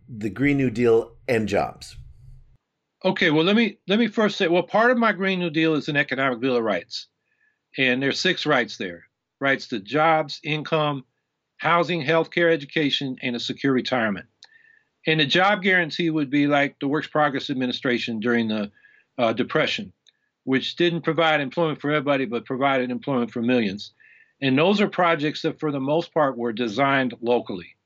the 0.09 0.31
Green 0.31 0.57
New 0.57 0.71
Deal 0.71 1.13
and 1.29 1.49
jobs? 1.49 1.97
Okay, 3.05 3.31
well 3.31 3.45
let 3.45 3.57
me 3.57 3.79
let 3.87 3.99
me 3.99 4.09
first 4.09 4.37
say 4.37 4.49
well 4.49 4.63
part 4.63 4.91
of 4.91 4.99
my 4.99 5.13
Green 5.13 5.39
New 5.39 5.51
Deal 5.51 5.75
is 5.75 5.89
an 5.89 5.97
economic 5.97 6.41
bill 6.41 6.57
of 6.57 6.65
rights. 6.65 7.07
And 7.79 8.03
there's 8.03 8.19
six 8.19 8.47
rights 8.47 8.79
there. 8.79 9.05
Rights 9.39 9.69
to 9.69 9.81
jobs, 9.81 10.41
income, 10.43 11.05
housing, 11.59 12.03
healthcare, 12.03 12.53
education, 12.53 13.17
and 13.23 13.37
a 13.37 13.41
secure 13.41 13.73
retirement. 13.73 14.27
And 15.07 15.21
the 15.21 15.27
job 15.27 15.63
guarantee 15.63 16.11
would 16.11 16.31
be 16.31 16.47
like 16.47 16.79
the 16.81 16.89
Works 16.89 17.07
Progress 17.07 17.49
Administration 17.51 18.21
during 18.21 18.49
the 18.49 18.71
uh, 19.19 19.33
Depression, 19.33 19.93
which 20.45 20.77
didn't 20.77 21.03
provide 21.03 21.41
employment 21.41 21.81
for 21.81 21.91
everybody, 21.91 22.25
but 22.25 22.45
provided 22.45 22.91
employment 22.91 23.31
for 23.31 23.41
millions. 23.41 23.93
And 24.43 24.59
those 24.59 24.81
are 24.81 24.89
projects 24.89 25.43
that, 25.43 25.61
for 25.61 25.71
the 25.73 25.81
most 25.81 26.13
part, 26.13 26.37
were 26.37 26.53
designed 26.53 27.15
locally, 27.23 27.77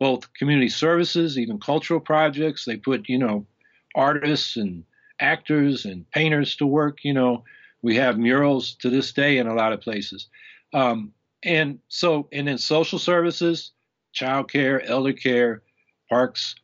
both 0.00 0.32
community 0.34 0.68
services, 0.68 1.38
even 1.38 1.60
cultural 1.60 2.00
projects. 2.00 2.64
They 2.64 2.76
put, 2.76 3.08
you 3.08 3.18
know, 3.18 3.46
artists 3.94 4.56
and 4.56 4.84
actors 5.20 5.84
and 5.84 6.10
painters 6.10 6.56
to 6.56 6.66
work. 6.66 7.04
You 7.04 7.12
know, 7.12 7.44
we 7.82 7.96
have 7.96 8.18
murals 8.18 8.74
to 8.76 8.90
this 8.90 9.12
day 9.12 9.38
in 9.38 9.46
a 9.46 9.54
lot 9.54 9.72
of 9.72 9.80
places. 9.80 10.28
Um, 10.72 11.12
and 11.44 11.78
so, 11.88 12.28
and 12.32 12.48
then 12.48 12.58
social 12.58 12.98
services, 12.98 13.72
child 14.12 14.50
care, 14.50 14.84
elder 14.84 15.12
care, 15.12 15.62
parks, 16.08 16.54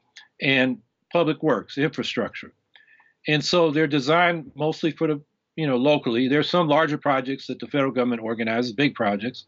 and 0.41 0.79
public 1.12 1.43
works, 1.43 1.79
infrastructure. 1.79 2.53
And 3.26 3.45
so 3.45 3.70
they're 3.70 3.87
designed 3.87 4.53
mostly 4.55 4.91
for 4.91 5.07
the, 5.07 5.20
you 5.57 5.66
know, 5.66 5.76
locally. 5.76 6.29
There's 6.29 6.49
some 6.49 6.68
larger 6.68 6.99
projects 6.99 7.47
that 7.49 7.59
the 7.59 7.66
federal 7.66 7.93
government 7.93 8.22
organizes, 8.22 8.72
big 8.72 8.95
projects, 8.95 9.45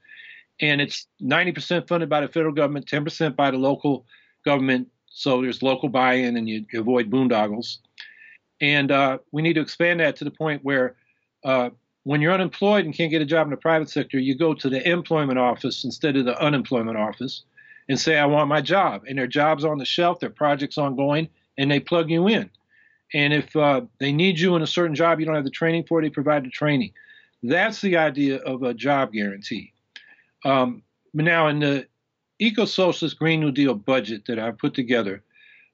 and 0.61 0.81
it's 0.81 1.07
90% 1.23 1.89
funded 1.89 2.09
by 2.09 2.21
the 2.21 2.29
federal 2.29 2.53
government, 2.53 2.87
10% 2.87 3.37
by 3.37 3.51
the 3.51 3.57
local 3.57 4.05
government. 4.45 4.89
So 5.07 5.41
there's 5.41 5.63
local 5.63 5.89
buy-in, 5.89 6.37
and 6.37 6.49
you 6.49 6.65
avoid 6.75 7.11
boondoggles. 7.11 7.79
And 8.61 8.91
uh, 8.91 9.19
we 9.33 9.43
need 9.43 9.55
to 9.55 9.63
expand 9.63 10.01
that 10.01 10.17
to 10.17 10.25
the 10.25 10.31
point 10.31 10.63
where 10.63 10.97
uh, 11.45 11.71
when 12.05 12.21
you're 12.21 12.33
unemployed 12.33 12.85
and 12.85 12.95
can't 12.95 13.11
get 13.11 13.23
a 13.23 13.27
job 13.27 13.47
in 13.47 13.51
the 13.51 13.57
private 13.57 13.91
sector, 13.91 14.19
you 14.19 14.35
go 14.35 14.55
to 14.55 14.69
the 14.69 14.87
employment 14.89 15.39
office 15.39 15.85
instead 15.85 16.17
of 16.17 16.25
the 16.25 16.41
unemployment 16.43 16.97
office 16.97 17.43
and 17.89 17.99
say, 17.99 18.19
I 18.19 18.27
want 18.27 18.49
my 18.49 18.61
job. 18.61 19.03
And 19.09 19.19
their 19.19 19.27
job's 19.27 19.65
on 19.65 19.79
the 19.79 19.85
shelf, 19.85 20.21
their 20.21 20.31
project's 20.31 20.79
ongoing, 20.79 21.29
and 21.59 21.71
they 21.71 21.81
plug 21.81 22.11
you 22.11 22.29
in. 22.29 22.51
And 23.13 23.33
if 23.33 23.55
uh, 23.57 23.83
they 23.99 24.13
need 24.13 24.39
you 24.39 24.57
in 24.57 24.63
a 24.63 24.67
certain 24.67 24.95
job 24.95 25.19
you 25.19 25.27
don't 25.27 25.35
have 25.35 25.45
the 25.45 25.51
training 25.51 25.85
for, 25.89 26.01
they 26.01 26.11
provide 26.11 26.45
the 26.45 26.51
training. 26.51 26.93
That's 27.43 27.81
the 27.81 27.97
idea 27.97 28.37
of 28.39 28.63
a 28.63 28.75
job 28.75 29.13
guarantee. 29.13 29.73
Um, 30.45 30.83
now, 31.13 31.49
in 31.49 31.59
the 31.59 31.87
eco 32.39 32.65
socialist 32.65 33.19
Green 33.19 33.41
New 33.41 33.51
Deal 33.51 33.75
budget 33.75 34.27
that 34.27 34.39
I 34.39 34.53
put 34.53 34.75
together 34.75 35.23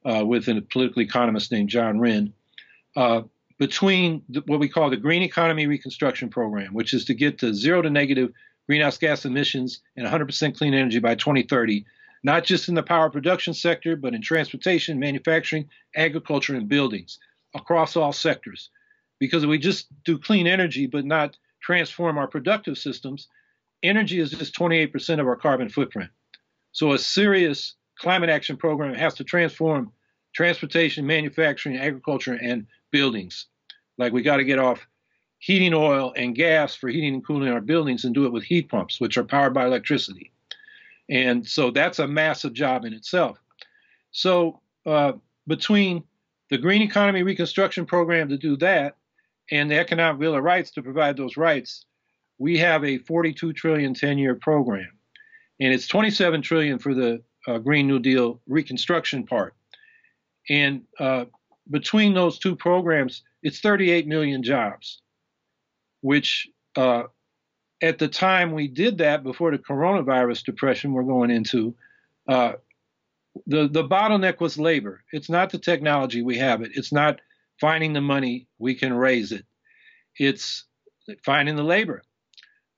uh, 0.05 0.25
with 0.25 0.49
a 0.49 0.61
political 0.63 1.03
economist 1.03 1.53
named 1.53 1.69
John 1.69 2.01
Wren, 2.01 2.33
uh, 2.97 3.23
between 3.59 4.23
the, 4.29 4.43
what 4.47 4.61
we 4.61 4.69
call 4.69 4.91
the 4.91 4.97
Green 4.97 5.23
Economy 5.23 5.67
Reconstruction 5.67 6.29
Program, 6.29 6.75
which 6.75 6.93
is 6.93 7.05
to 7.07 7.15
get 7.15 7.39
to 7.39 7.55
zero 7.55 7.83
to 7.83 7.91
negative 7.91 8.31
greenhouse 8.67 8.99
gas 8.99 9.25
emissions 9.25 9.81
and 9.97 10.07
100% 10.07 10.57
clean 10.57 10.75
energy 10.75 10.99
by 10.99 11.15
2030, 11.15 11.85
not 12.23 12.45
just 12.45 12.69
in 12.69 12.75
the 12.75 12.83
power 12.83 13.09
production 13.09 13.55
sector, 13.55 13.97
but 13.97 14.15
in 14.15 14.21
transportation, 14.21 14.99
manufacturing, 14.99 15.69
agriculture, 15.95 16.55
and 16.55 16.69
buildings 16.69 17.19
across 17.55 17.97
all 17.97 18.13
sectors. 18.13 18.71
Because 19.19 19.45
if 19.45 19.49
we 19.49 19.59
just 19.59 19.87
do 20.05 20.19
clean 20.19 20.47
energy 20.47 20.87
but 20.87 21.05
not 21.05 21.37
transform 21.63 22.19
our 22.19 22.29
productive 22.29 22.77
systems, 22.77 23.29
energy 23.83 24.19
is 24.19 24.31
just 24.31 24.55
28% 24.55 25.21
of 25.21 25.27
our 25.27 25.37
carbon 25.37 25.69
footprint. 25.69 26.11
So 26.73 26.93
a 26.93 26.99
serious 26.99 27.75
climate 27.99 28.29
action 28.29 28.57
program 28.57 28.95
has 28.95 29.15
to 29.15 29.25
transform 29.25 29.93
transportation, 30.37 31.07
manufacturing, 31.07 31.79
agriculture, 31.79 32.35
and 32.35 32.67
buildings. 32.91 33.47
Like 33.97 34.13
we 34.13 34.21
got 34.21 34.37
to 34.37 34.45
get 34.45 34.59
off 34.59 34.87
heating 35.39 35.73
oil 35.73 36.13
and 36.15 36.35
gas 36.35 36.75
for 36.75 36.89
heating 36.91 37.15
and 37.15 37.27
cooling 37.27 37.49
our 37.49 37.63
buildings 37.63 38.05
and 38.05 38.15
do 38.15 38.27
it 38.27 38.33
with 38.33 38.45
heat 38.45 38.69
pumps, 38.69 39.01
which 39.01 39.17
are 39.17 39.25
powered 39.25 39.55
by 39.55 39.65
electricity. 39.65 40.31
And 41.09 41.49
so 41.49 41.71
that's 41.71 42.01
a 42.01 42.07
massive 42.07 42.53
job 42.53 42.85
in 42.85 42.93
itself. 42.93 43.39
So 44.11 44.61
uh, 44.85 45.13
between 45.47 46.05
the 46.51 46.59
Green 46.59 46.83
Economy 46.83 47.23
Reconstruction 47.23 47.87
Program 47.87 48.29
to 48.29 48.37
do 48.37 48.57
that 48.59 48.97
and 49.51 49.71
the 49.71 49.79
Economic 49.79 50.21
Bill 50.21 50.35
of 50.35 50.45
Rights 50.45 50.71
to 50.73 50.83
provide 50.83 51.17
those 51.17 51.39
rights, 51.39 51.87
we 52.39 52.59
have 52.59 52.85
a 52.85 52.99
42 52.99 53.55
trillion 53.55 53.95
10-year 53.95 54.35
program, 54.35 54.91
and 55.61 55.73
it's 55.73 55.87
27 55.87 56.43
trillion 56.43 56.79
for 56.79 56.93
the 56.93 57.23
uh, 57.49 57.57
Green 57.57 57.87
New 57.87 57.99
Deal 57.99 58.41
reconstruction 58.47 59.25
part. 59.25 59.55
And 60.49 60.83
uh, 60.99 61.27
between 61.71 62.15
those 62.15 62.39
two 62.39 62.57
programs, 62.57 63.23
it's 63.43 63.61
38 63.61 64.07
million 64.07 64.43
jobs, 64.43 65.03
which 66.01 66.49
uh, 66.77 67.05
at 67.83 67.99
the 67.99 68.09
time 68.09 68.53
we 68.53 68.69
did 68.69 68.99
that 68.99 69.23
before 69.23 69.51
the 69.51 69.59
coronavirus 69.59 70.45
depression 70.45 70.93
we're 70.93 71.03
going 71.03 71.31
into, 71.31 71.75
uh, 72.29 72.53
the 73.47 73.69
the 73.69 73.85
bottleneck 73.85 74.41
was 74.41 74.59
labor. 74.59 75.05
It's 75.13 75.29
not 75.29 75.51
the 75.51 75.59
technology 75.59 76.23
we 76.23 76.39
have 76.39 76.63
it. 76.63 76.71
It's 76.75 76.93
not 76.93 77.21
finding 77.61 77.93
the 77.93 78.01
money 78.01 78.49
we 78.59 78.75
can 78.75 78.95
raise 78.95 79.33
it. 79.33 79.45
It's 80.19 80.65
finding 81.25 81.57
the 81.57 81.63
labor. 81.63 82.03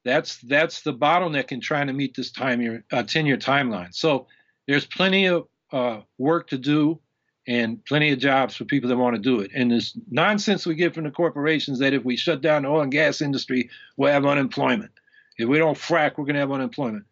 That's 0.04 0.38
that's 0.38 0.82
the 0.82 0.94
bottleneck 0.94 1.52
in 1.52 1.60
trying 1.60 1.86
to 1.88 1.92
meet 1.92 2.16
this 2.16 2.32
time 2.32 2.60
year 2.60 2.84
uh, 2.92 3.02
10 3.02 3.26
year 3.26 3.36
timeline. 3.36 3.94
So 3.94 4.26
there's 4.66 4.86
plenty 4.86 5.26
of 5.26 5.46
uh, 5.72 6.00
work 6.18 6.48
to 6.48 6.58
do 6.58 7.00
and 7.48 7.82
plenty 7.86 8.12
of 8.12 8.18
jobs 8.18 8.54
for 8.54 8.66
people 8.66 8.90
that 8.90 8.96
want 8.98 9.16
to 9.16 9.22
do 9.22 9.40
it. 9.40 9.50
And 9.54 9.70
this 9.70 9.96
nonsense 10.10 10.66
we 10.66 10.74
get 10.74 10.94
from 10.94 11.04
the 11.04 11.10
corporations 11.10 11.78
that 11.78 11.94
if 11.94 12.04
we 12.04 12.14
shut 12.14 12.42
down 12.42 12.62
the 12.62 12.68
oil 12.68 12.82
and 12.82 12.92
gas 12.92 13.22
industry, 13.22 13.70
we'll 13.96 14.12
have 14.12 14.26
unemployment. 14.26 14.92
If 15.38 15.48
we 15.48 15.56
don't 15.56 15.76
frack, 15.76 16.18
we're 16.18 16.26
going 16.26 16.34
to 16.34 16.40
have 16.40 16.52
unemployment. 16.52 17.06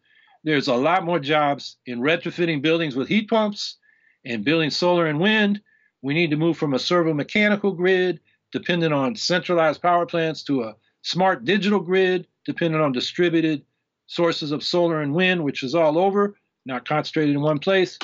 There's 0.44 0.68
a 0.68 0.74
lot 0.74 1.04
more 1.06 1.18
jobs 1.18 1.78
in 1.86 2.00
retrofitting 2.00 2.60
buildings 2.60 2.94
with 2.94 3.08
heat 3.08 3.30
pumps 3.30 3.78
and 4.26 4.44
building 4.44 4.68
solar 4.68 5.06
and 5.06 5.18
wind. 5.20 5.62
We 6.02 6.12
need 6.12 6.30
to 6.30 6.36
move 6.36 6.58
from 6.58 6.74
a 6.74 6.78
servo 6.78 7.14
mechanical 7.14 7.72
grid 7.72 8.20
dependent 8.52 8.92
on 8.92 9.16
centralized 9.16 9.80
power 9.80 10.04
plants 10.04 10.44
to 10.44 10.64
a 10.64 10.76
smart 11.00 11.46
digital 11.46 11.80
grid 11.80 12.26
dependent 12.44 12.84
on 12.84 12.92
distributed 12.92 13.62
sources 14.06 14.52
of 14.52 14.62
solar 14.62 15.00
and 15.00 15.14
wind, 15.14 15.42
which 15.42 15.62
is 15.62 15.74
all 15.74 15.98
over, 15.98 16.36
not 16.66 16.86
concentrated 16.86 17.34
in 17.34 17.40
one 17.40 17.58
place. 17.58 17.98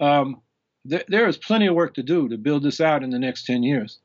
Um, 0.00 0.40
th- 0.88 1.06
there 1.08 1.28
is 1.28 1.36
plenty 1.36 1.66
of 1.66 1.74
work 1.74 1.94
to 1.94 2.02
do 2.02 2.28
to 2.28 2.38
build 2.38 2.62
this 2.62 2.80
out 2.80 3.02
in 3.02 3.10
the 3.10 3.18
next 3.18 3.46
10 3.46 3.62
years. 3.62 3.98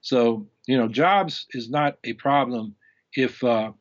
So, 0.00 0.46
you 0.66 0.76
know, 0.76 0.88
jobs 0.88 1.46
is 1.52 1.70
not 1.70 1.98
a 2.04 2.12
problem 2.14 2.74
if 3.14 3.42
uh, 3.44 3.72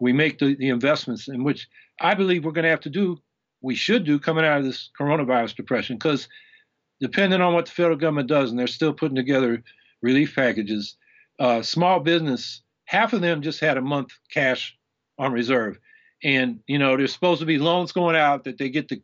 we 0.00 0.12
make 0.12 0.38
the, 0.38 0.54
the 0.56 0.68
investments 0.68 1.28
in 1.28 1.44
which 1.44 1.68
I 2.00 2.14
believe 2.14 2.44
we're 2.44 2.52
going 2.52 2.64
to 2.64 2.70
have 2.70 2.80
to 2.80 2.90
do, 2.90 3.20
we 3.62 3.74
should 3.74 4.04
do 4.04 4.18
coming 4.18 4.44
out 4.44 4.58
of 4.58 4.64
this 4.64 4.90
coronavirus 4.98 5.56
depression, 5.56 5.96
because 5.96 6.28
depending 7.00 7.40
on 7.40 7.54
what 7.54 7.66
the 7.66 7.72
federal 7.72 7.96
government 7.96 8.28
does, 8.28 8.50
and 8.50 8.58
they're 8.58 8.66
still 8.66 8.92
putting 8.92 9.16
together 9.16 9.62
relief 10.02 10.34
packages, 10.34 10.96
uh, 11.38 11.62
small 11.62 12.00
business, 12.00 12.62
half 12.84 13.12
of 13.12 13.20
them 13.20 13.42
just 13.42 13.60
had 13.60 13.76
a 13.76 13.82
month 13.82 14.10
cash 14.32 14.76
on 15.18 15.32
reserve. 15.32 15.78
And, 16.22 16.60
you 16.66 16.78
know, 16.78 16.96
there's 16.96 17.12
supposed 17.12 17.40
to 17.40 17.46
be 17.46 17.58
loans 17.58 17.92
going 17.92 18.16
out 18.16 18.44
that 18.44 18.58
they 18.58 18.68
get 18.68 18.88
to, 18.88 19.00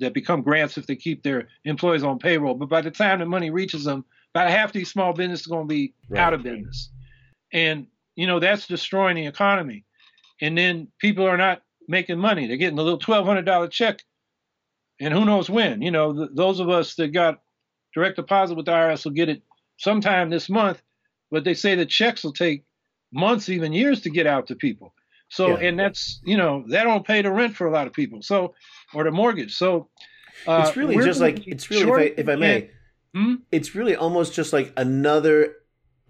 that 0.00 0.14
become 0.14 0.42
grants 0.42 0.76
if 0.76 0.86
they 0.86 0.96
keep 0.96 1.22
their 1.22 1.48
employees 1.64 2.02
on 2.02 2.18
payroll. 2.18 2.54
But 2.54 2.68
by 2.68 2.80
the 2.80 2.90
time 2.90 3.20
the 3.20 3.26
money 3.26 3.50
reaches 3.50 3.84
them, 3.84 4.04
about 4.34 4.50
half 4.50 4.72
these 4.72 4.90
small 4.90 5.12
businesses 5.12 5.46
are 5.46 5.50
going 5.50 5.68
to 5.68 5.74
be 5.74 5.94
right. 6.08 6.20
out 6.20 6.34
of 6.34 6.42
business. 6.42 6.90
And, 7.52 7.86
you 8.14 8.26
know, 8.26 8.38
that's 8.38 8.66
destroying 8.66 9.16
the 9.16 9.26
economy. 9.26 9.84
And 10.40 10.56
then 10.56 10.88
people 10.98 11.26
are 11.26 11.36
not 11.36 11.62
making 11.90 12.18
money. 12.18 12.46
They're 12.46 12.56
getting 12.56 12.78
a 12.78 12.82
little 12.82 12.98
twelve 12.98 13.26
hundred 13.26 13.44
dollar 13.44 13.68
check, 13.68 14.02
and 15.00 15.12
who 15.12 15.24
knows 15.24 15.50
when. 15.50 15.82
You 15.82 15.90
know, 15.90 16.14
th- 16.14 16.30
those 16.34 16.60
of 16.60 16.70
us 16.70 16.94
that 16.94 17.08
got 17.08 17.42
direct 17.92 18.16
deposit 18.16 18.56
with 18.56 18.66
the 18.66 18.72
IRS 18.72 19.04
will 19.04 19.12
get 19.12 19.28
it 19.28 19.42
sometime 19.78 20.30
this 20.30 20.48
month, 20.48 20.80
but 21.30 21.44
they 21.44 21.54
say 21.54 21.74
the 21.74 21.84
checks 21.84 22.22
will 22.22 22.32
take 22.32 22.64
months, 23.12 23.48
even 23.48 23.72
years, 23.72 24.00
to 24.02 24.10
get 24.10 24.26
out 24.26 24.46
to 24.46 24.54
people. 24.54 24.94
So, 25.30 25.48
yeah. 25.48 25.68
and 25.68 25.78
that's 25.78 26.20
you 26.24 26.36
know 26.36 26.64
that 26.68 26.84
don't 26.84 27.06
pay 27.06 27.22
the 27.22 27.30
rent 27.30 27.56
for 27.56 27.66
a 27.66 27.70
lot 27.70 27.86
of 27.86 27.92
people. 27.92 28.20
So, 28.22 28.54
or 28.92 29.04
the 29.04 29.10
mortgage. 29.10 29.56
So, 29.56 29.88
uh, 30.46 30.64
it's 30.66 30.76
really 30.76 30.96
just 30.96 31.20
like 31.20 31.46
it's 31.46 31.70
really 31.70 32.08
if 32.08 32.18
I, 32.18 32.20
if 32.20 32.28
I 32.28 32.36
may, 32.36 32.70
hmm? 33.14 33.34
it's 33.52 33.74
really 33.74 33.94
almost 33.94 34.34
just 34.34 34.52
like 34.52 34.72
another 34.76 35.54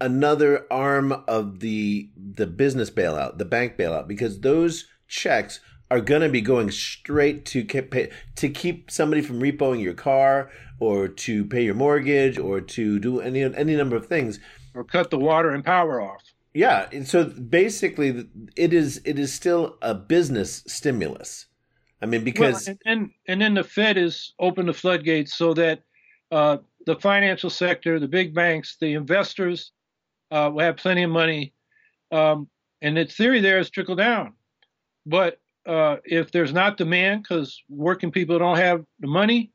another 0.01 0.65
arm 0.71 1.11
of 1.27 1.59
the 1.59 2.09
the 2.15 2.47
business 2.47 2.89
bailout, 2.89 3.37
the 3.37 3.45
bank 3.45 3.77
bailout, 3.77 4.07
because 4.07 4.41
those 4.41 4.87
checks 5.07 5.59
are 5.91 6.01
going 6.01 6.21
to 6.21 6.29
be 6.29 6.41
going 6.41 6.71
straight 6.71 7.45
to 7.45 7.63
pay, 7.65 8.09
to 8.37 8.49
keep 8.49 8.89
somebody 8.89 9.21
from 9.21 9.41
repoing 9.41 9.83
your 9.83 9.93
car 9.93 10.49
or 10.79 11.07
to 11.07 11.45
pay 11.45 11.63
your 11.63 11.75
mortgage 11.75 12.39
or 12.39 12.61
to 12.61 12.97
do 12.97 13.19
any 13.19 13.43
any 13.43 13.75
number 13.75 13.95
of 13.95 14.07
things 14.07 14.39
or 14.73 14.83
cut 14.83 15.09
the 15.11 15.19
water 15.19 15.51
and 15.51 15.63
power 15.63 16.01
off. 16.01 16.23
Yeah, 16.53 16.89
and 16.91 17.07
so 17.07 17.25
basically 17.25 18.27
it 18.55 18.73
is 18.73 19.01
it 19.05 19.17
is 19.17 19.33
still 19.33 19.77
a 19.81 19.93
business 19.93 20.63
stimulus. 20.67 21.45
I 22.01 22.07
mean 22.07 22.23
because 22.23 22.67
well, 22.67 22.77
and, 22.85 23.01
and, 23.01 23.11
and 23.27 23.41
then 23.41 23.53
the 23.53 23.63
Fed 23.63 23.97
is 23.97 24.33
open 24.39 24.65
the 24.65 24.73
floodgates 24.73 25.33
so 25.33 25.53
that 25.53 25.83
uh, 26.31 26.57
the 26.85 26.95
financial 26.95 27.49
sector, 27.49 27.99
the 27.99 28.07
big 28.07 28.33
banks, 28.33 28.77
the 28.79 28.93
investors 28.93 29.71
uh, 30.31 30.49
will 30.53 30.61
have 30.61 30.77
plenty 30.77 31.03
of 31.03 31.11
money. 31.11 31.53
Um, 32.11 32.49
and 32.81 32.97
the 32.97 33.05
theory 33.05 33.41
there 33.41 33.59
is 33.59 33.69
trickle 33.69 33.95
down. 33.95 34.33
But 35.05 35.39
uh, 35.65 35.97
if 36.03 36.31
there's 36.31 36.53
not 36.53 36.77
demand 36.77 37.23
because 37.23 37.61
working 37.69 38.11
people 38.11 38.39
don't 38.39 38.57
have 38.57 38.83
the 38.99 39.07
money, 39.07 39.51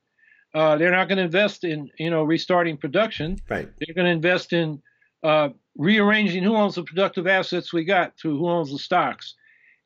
uh, 0.55 0.76
they're 0.76 0.92
not 0.92 1.09
going 1.09 1.18
to 1.18 1.24
invest 1.24 1.64
in 1.64 1.90
you 1.99 2.11
know 2.11 2.22
restarting 2.22 2.76
production. 2.76 3.36
Right. 3.49 3.68
They're 3.78 3.94
going 3.94 4.07
to 4.07 4.12
invest 4.12 4.53
in 4.53 4.80
uh, 5.27 5.51
rearranging 5.77 6.43
who 6.43 6.55
owns 6.55 6.77
the 6.77 6.85
productive 6.85 7.27
assets 7.27 7.72
we 7.72 7.85
got 7.85 8.16
through 8.16 8.39
who 8.39 8.49
owns 8.49 8.70
the 8.70 8.79
stocks, 8.79 9.35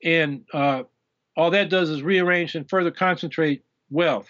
and 0.05 0.45
uh, 0.53 0.83
all 1.37 1.51
that 1.51 1.71
does 1.71 1.89
is 1.89 2.03
rearrange 2.03 2.55
and 2.55 2.69
further 2.69 2.91
concentrate 2.91 3.65
wealth, 3.89 4.29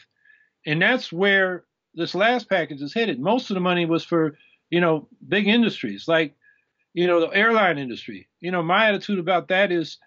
and 0.67 0.81
that's 0.81 1.13
where 1.13 1.65
this 1.95 2.15
last 2.15 2.49
package 2.49 2.81
is 2.81 2.95
headed. 2.95 3.19
Most 3.19 3.51
of 3.51 3.55
the 3.55 3.61
money 3.61 3.87
was 3.87 4.05
for 4.05 4.39
you 4.71 4.81
know 4.81 5.09
big 5.27 5.49
industries 5.49 6.07
like 6.07 6.37
you 6.95 7.07
know 7.09 7.21
the 7.21 7.35
airline 7.35 7.79
industry. 7.79 8.29
You 8.41 8.53
know 8.53 8.63
my 8.63 8.89
attitude 8.89 9.19
about 9.19 9.49
that 9.49 9.73
is 9.73 9.99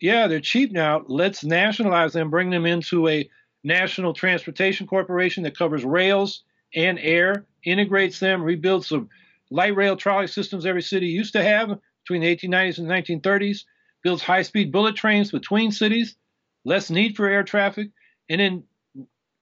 yeah, 0.00 0.26
they're 0.26 0.40
cheap 0.40 0.72
now. 0.72 1.04
Let's 1.06 1.44
nationalize 1.44 2.12
them, 2.12 2.30
bring 2.30 2.50
them 2.50 2.66
into 2.66 3.08
a 3.08 3.28
national 3.64 4.14
transportation 4.14 4.86
corporation 4.86 5.42
that 5.42 5.58
covers 5.58 5.84
rails 5.84 6.44
and 6.74 6.98
air, 6.98 7.46
integrates 7.64 8.20
them, 8.20 8.42
rebuilds 8.42 8.88
some 8.88 9.08
light 9.50 9.76
rail 9.76 9.96
trolley 9.96 10.26
systems 10.26 10.66
every 10.66 10.82
city 10.82 11.06
used 11.06 11.32
to 11.32 11.42
have 11.42 11.78
between 12.06 12.22
the 12.22 12.36
1890s 12.36 12.78
and 12.78 12.88
1930s, 12.88 13.64
builds 14.02 14.22
high 14.22 14.42
speed 14.42 14.70
bullet 14.70 14.94
trains 14.94 15.32
between 15.32 15.72
cities, 15.72 16.16
less 16.64 16.90
need 16.90 17.16
for 17.16 17.28
air 17.28 17.42
traffic, 17.42 17.88
and 18.28 18.40
then 18.40 18.62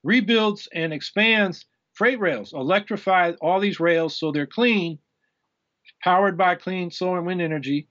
rebuilds 0.02 0.68
and 0.72 0.92
expands 0.92 1.66
freight 1.92 2.18
rails, 2.18 2.52
electrify 2.52 3.32
all 3.40 3.60
these 3.60 3.80
rails 3.80 4.18
so 4.18 4.32
they're 4.32 4.46
clean, 4.46 4.98
powered 6.02 6.36
by 6.36 6.54
clean 6.54 6.90
solar 6.90 7.18
and 7.18 7.26
wind 7.26 7.42
energy, 7.42 7.88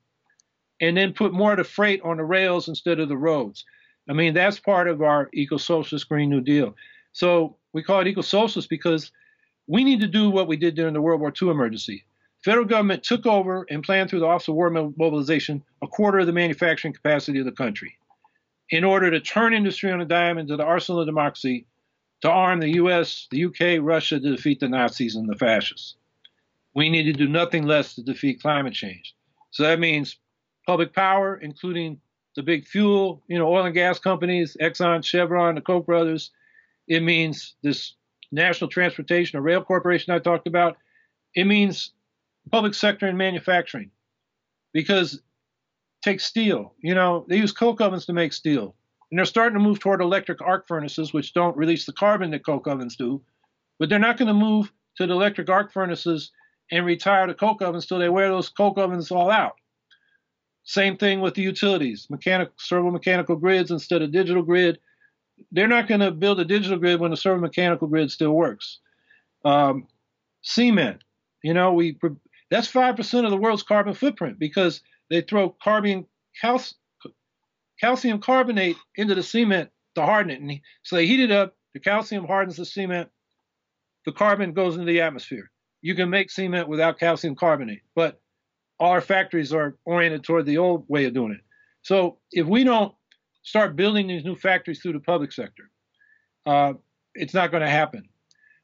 and 0.82 0.98
then 0.98 1.14
put 1.14 1.34
more 1.34 1.52
of 1.52 1.58
the 1.58 1.64
freight 1.64 2.02
on 2.04 2.18
the 2.18 2.24
rails 2.24 2.68
instead 2.68 3.00
of 3.00 3.10
the 3.10 3.18
roads. 3.18 3.64
I 4.10 4.14
mean, 4.14 4.34
that's 4.34 4.60
part 4.60 4.88
of 4.88 5.02
our 5.02 5.30
eco 5.34 5.58
socialist 5.58 6.10
Green 6.10 6.30
New 6.30 6.42
Deal. 6.42 6.76
So 7.14 7.58
we 7.74 7.84
call 7.84 8.02
it 8.02 8.08
eco 8.08 8.22
socialist 8.22 8.70
because 8.70 9.12
we 9.68 9.84
need 9.84 10.02
to 10.02 10.08
do 10.08 10.30
what 10.30 10.48
we 10.48 10.58
did 10.58 10.76
during 10.76 10.94
the 10.94 11.02
World 11.02 11.22
War 11.22 11.34
II 11.42 11.50
emergency. 11.50 12.04
Federal 12.44 12.66
government 12.66 13.04
took 13.04 13.26
over 13.26 13.66
and 13.70 13.84
planned 13.84 14.10
through 14.10 14.20
the 14.20 14.28
Office 14.28 14.50
of 14.50 14.56
War 14.56 14.70
Mobilization 14.70 15.64
a 15.82 15.88
quarter 15.88 16.20
of 16.20 16.26
the 16.26 16.34
manufacturing 16.34 16.94
capacity 16.94 17.40
of 17.40 17.46
the 17.46 17.52
country 17.52 17.98
in 18.70 18.84
order 18.84 19.10
to 19.12 19.20
turn 19.20 19.54
industry 19.54 19.92
on 19.92 20.02
a 20.02 20.06
dime 20.06 20.38
into 20.38 20.58
the 20.58 20.64
arsenal 20.64 21.02
of 21.02 21.08
democracy 21.08 21.66
to 22.22 22.30
arm 22.30 22.60
the 22.60 22.76
US, 22.76 23.28
the 23.32 23.46
UK, 23.46 23.82
Russia 23.82 24.20
to 24.20 24.36
defeat 24.36 24.60
the 24.60 24.68
Nazis 24.68 25.16
and 25.16 25.30
the 25.30 25.36
fascists. 25.36 25.96
We 26.74 26.90
need 26.90 27.04
to 27.04 27.14
do 27.14 27.28
nothing 27.28 27.66
less 27.66 27.96
to 27.96 28.02
defeat 28.02 28.42
climate 28.42 28.74
change. 28.74 29.14
So 29.52 29.64
that 29.64 29.80
means 29.80 30.18
public 30.66 30.94
power, 30.94 31.36
including 31.36 32.00
the 32.36 32.44
big 32.44 32.66
fuel, 32.66 33.22
you 33.28 33.38
know, 33.38 33.48
oil 33.48 33.66
and 33.66 33.74
gas 33.74 34.00
companies, 34.00 34.58
Exxon, 34.60 35.06
Chevron, 35.06 35.56
the 35.56 35.62
Koch 35.62 35.86
brothers. 35.86 36.32
It 36.88 37.04
means 37.04 37.56
this 37.62 37.94
national 38.34 38.70
transportation 38.70 39.38
or 39.38 39.42
rail 39.42 39.64
corporation 39.64 40.14
I 40.14 40.20
talked 40.20 40.48
about. 40.48 40.78
It 41.36 41.46
means 41.46 41.92
public 42.52 42.74
sector 42.74 43.08
and 43.08 43.18
manufacturing. 43.18 43.92
Because 44.74 45.22
take 46.04 46.20
steel, 46.20 46.74
you 46.82 46.96
know, 46.96 47.26
they 47.30 47.38
use 47.38 47.52
coke 47.52 47.80
ovens 47.80 48.06
to 48.08 48.14
make 48.14 48.34
steel. 48.34 48.76
And 49.12 49.20
they're 49.20 49.26
starting 49.26 49.58
to 49.58 49.64
move 49.64 49.80
toward 49.80 50.02
electric 50.02 50.42
arc 50.42 50.68
furnaces, 50.68 51.14
which 51.14 51.34
don't 51.34 51.56
release 51.56 51.86
the 51.86 51.94
carbon 51.94 52.32
that 52.32 52.46
coke 52.46 52.68
ovens 52.68 52.96
do. 52.96 53.22
But 53.78 53.90
they're 53.90 54.00
not 54.00 54.18
going 54.18 54.28
to 54.28 54.34
move 54.34 54.72
to 54.98 55.06
the 55.06 55.14
electric 55.14 55.50
arc 55.50 55.72
furnaces 55.72 56.32
and 56.72 56.86
retire 56.86 57.28
the 57.28 57.36
coke 57.36 57.62
ovens 57.62 57.84
until 57.84 58.00
they 58.00 58.10
wear 58.10 58.30
those 58.30 58.50
coke 58.50 58.80
ovens 58.80 59.12
all 59.12 59.30
out. 59.30 59.56
Same 60.64 60.98
thing 60.98 61.22
with 61.22 61.36
the 61.36 61.42
utilities, 61.42 62.08
mechanical 62.10 62.54
servo 62.58 62.90
mechanical 62.90 63.36
grids 63.36 63.70
instead 63.70 64.02
of 64.02 64.12
digital 64.12 64.42
grid. 64.42 64.80
They're 65.52 65.68
not 65.68 65.88
going 65.88 66.02
to 66.02 66.12
build 66.12 66.40
a 66.40 66.46
digital 66.46 66.78
grid 66.78 67.00
when 67.00 67.12
the 67.12 67.18
servo 67.18 67.42
mechanical 67.42 67.88
grid 67.88 68.12
still 68.12 68.34
works. 68.34 68.80
Um, 69.46 69.88
cement, 70.42 71.04
you 71.44 71.54
know, 71.54 71.74
we 71.74 71.98
that's 72.50 72.68
five 72.68 72.96
percent 72.96 73.26
of 73.26 73.32
the 73.32 73.38
world's 73.38 73.64
carbon 73.64 73.94
footprint 73.94 74.40
because 74.40 74.82
they 75.10 75.22
throw 75.22 75.50
carbon 75.62 76.06
cal- 76.40 76.64
calcium 77.80 78.20
carbonate 78.20 78.78
into 78.96 79.16
the 79.16 79.24
cement 79.24 79.70
to 79.96 80.04
harden 80.04 80.32
it, 80.32 80.42
and 80.42 80.60
so 80.84 80.96
they 80.96 81.06
heat 81.08 81.20
it 81.20 81.32
up. 81.32 81.56
The 81.74 81.80
calcium 81.80 82.26
hardens 82.26 82.58
the 82.58 82.66
cement. 82.66 83.10
The 84.06 84.12
carbon 84.12 84.54
goes 84.54 84.76
into 84.76 84.86
the 84.86 85.02
atmosphere. 85.02 85.50
You 85.82 85.96
can 85.96 86.10
make 86.10 86.30
cement 86.30 86.68
without 86.68 87.00
calcium 87.00 87.36
carbonate, 87.36 87.82
but 87.96 88.22
our 88.80 89.02
factories 89.02 89.54
are 89.54 89.78
oriented 89.86 90.24
toward 90.24 90.46
the 90.46 90.58
old 90.58 90.86
way 90.88 91.06
of 91.06 91.14
doing 91.14 91.34
it. 91.34 91.42
So 91.82 92.20
if 92.32 92.48
we 92.48 92.64
don't 92.64 92.94
start 93.44 93.76
building 93.76 94.08
these 94.08 94.24
new 94.24 94.36
factories 94.36 94.82
through 94.82 94.94
the 94.94 95.00
public 95.00 95.32
sector, 95.32 95.70
uh, 96.46 96.74
it's 97.14 97.34
not 97.34 97.52
going 97.52 97.64
to 97.64 97.70
happen. 97.70 98.08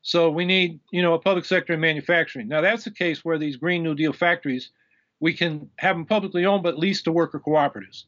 So 0.01 0.29
we 0.29 0.45
need, 0.45 0.79
you 0.91 1.01
know, 1.01 1.13
a 1.13 1.19
public 1.19 1.45
sector 1.45 1.73
in 1.73 1.79
manufacturing. 1.79 2.47
Now 2.47 2.61
that's 2.61 2.85
the 2.85 2.91
case 2.91 3.23
where 3.23 3.37
these 3.37 3.57
Green 3.57 3.83
New 3.83 3.95
Deal 3.95 4.13
factories, 4.13 4.71
we 5.19 5.33
can 5.33 5.69
have 5.77 5.95
them 5.95 6.05
publicly 6.05 6.45
owned, 6.45 6.63
but 6.63 6.79
leased 6.79 7.03
to 7.05 7.11
worker 7.11 7.39
cooperatives, 7.39 8.05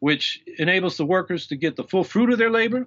which 0.00 0.42
enables 0.58 0.96
the 0.96 1.06
workers 1.06 1.46
to 1.48 1.56
get 1.56 1.76
the 1.76 1.84
full 1.84 2.04
fruit 2.04 2.30
of 2.30 2.38
their 2.38 2.50
labor 2.50 2.86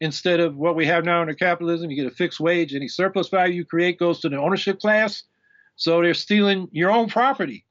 instead 0.00 0.40
of 0.40 0.56
what 0.56 0.74
we 0.74 0.84
have 0.86 1.04
now 1.04 1.20
under 1.20 1.34
capitalism. 1.34 1.90
You 1.90 2.02
get 2.02 2.12
a 2.12 2.14
fixed 2.14 2.40
wage. 2.40 2.74
Any 2.74 2.88
surplus 2.88 3.28
value 3.28 3.54
you 3.54 3.64
create 3.64 3.98
goes 3.98 4.20
to 4.20 4.28
the 4.28 4.38
ownership 4.38 4.80
class. 4.80 5.22
So 5.76 6.02
they're 6.02 6.14
stealing 6.14 6.68
your 6.72 6.90
own 6.90 7.08
property. 7.08 7.64